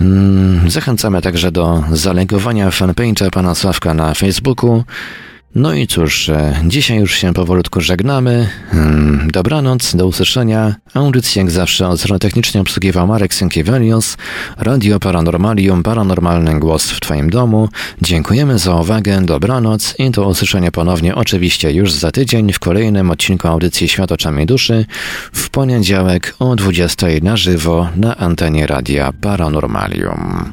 Mm, 0.00 0.70
zachęcamy 0.70 1.22
także 1.22 1.52
do 1.52 1.84
zalegowania 1.92 2.70
fanpage'a 2.70 3.30
pana 3.30 3.54
Sławka 3.54 3.94
na 3.94 4.14
Facebooku. 4.14 4.84
No 5.54 5.74
i 5.74 5.86
cóż, 5.86 6.28
e, 6.28 6.60
dzisiaj 6.64 6.98
już 6.98 7.14
się 7.14 7.32
powolutku 7.32 7.80
żegnamy. 7.80 8.48
Hmm, 8.70 9.30
dobranoc, 9.30 9.96
do 9.96 10.06
usłyszenia. 10.06 10.74
Audycję 10.94 11.42
jak 11.42 11.50
zawsze 11.50 11.88
od 11.88 12.00
strony 12.00 12.18
technicznie 12.18 12.60
obsługiwał 12.60 13.06
Marek 13.06 13.34
Sękiewelios, 13.34 14.16
Radio 14.58 15.00
Paranormalium, 15.00 15.82
paranormalny 15.82 16.60
głos 16.60 16.90
w 16.90 17.00
Twoim 17.00 17.30
domu. 17.30 17.68
Dziękujemy 18.02 18.58
za 18.58 18.74
uwagę, 18.74 19.22
dobranoc 19.22 19.94
i 19.98 20.10
do 20.10 20.28
usłyszenia 20.28 20.70
ponownie 20.70 21.14
oczywiście 21.14 21.72
już 21.72 21.92
za 21.92 22.12
tydzień 22.12 22.52
w 22.52 22.58
kolejnym 22.58 23.10
odcinku 23.10 23.48
audycji 23.48 23.88
Świat 23.88 24.12
oczami 24.12 24.46
duszy 24.46 24.86
w 25.32 25.50
poniedziałek 25.50 26.34
o 26.38 26.56
20 26.56 27.06
na 27.22 27.36
żywo 27.36 27.88
na 27.96 28.16
antenie 28.16 28.66
Radia 28.66 29.12
Paranormalium. 29.20 30.52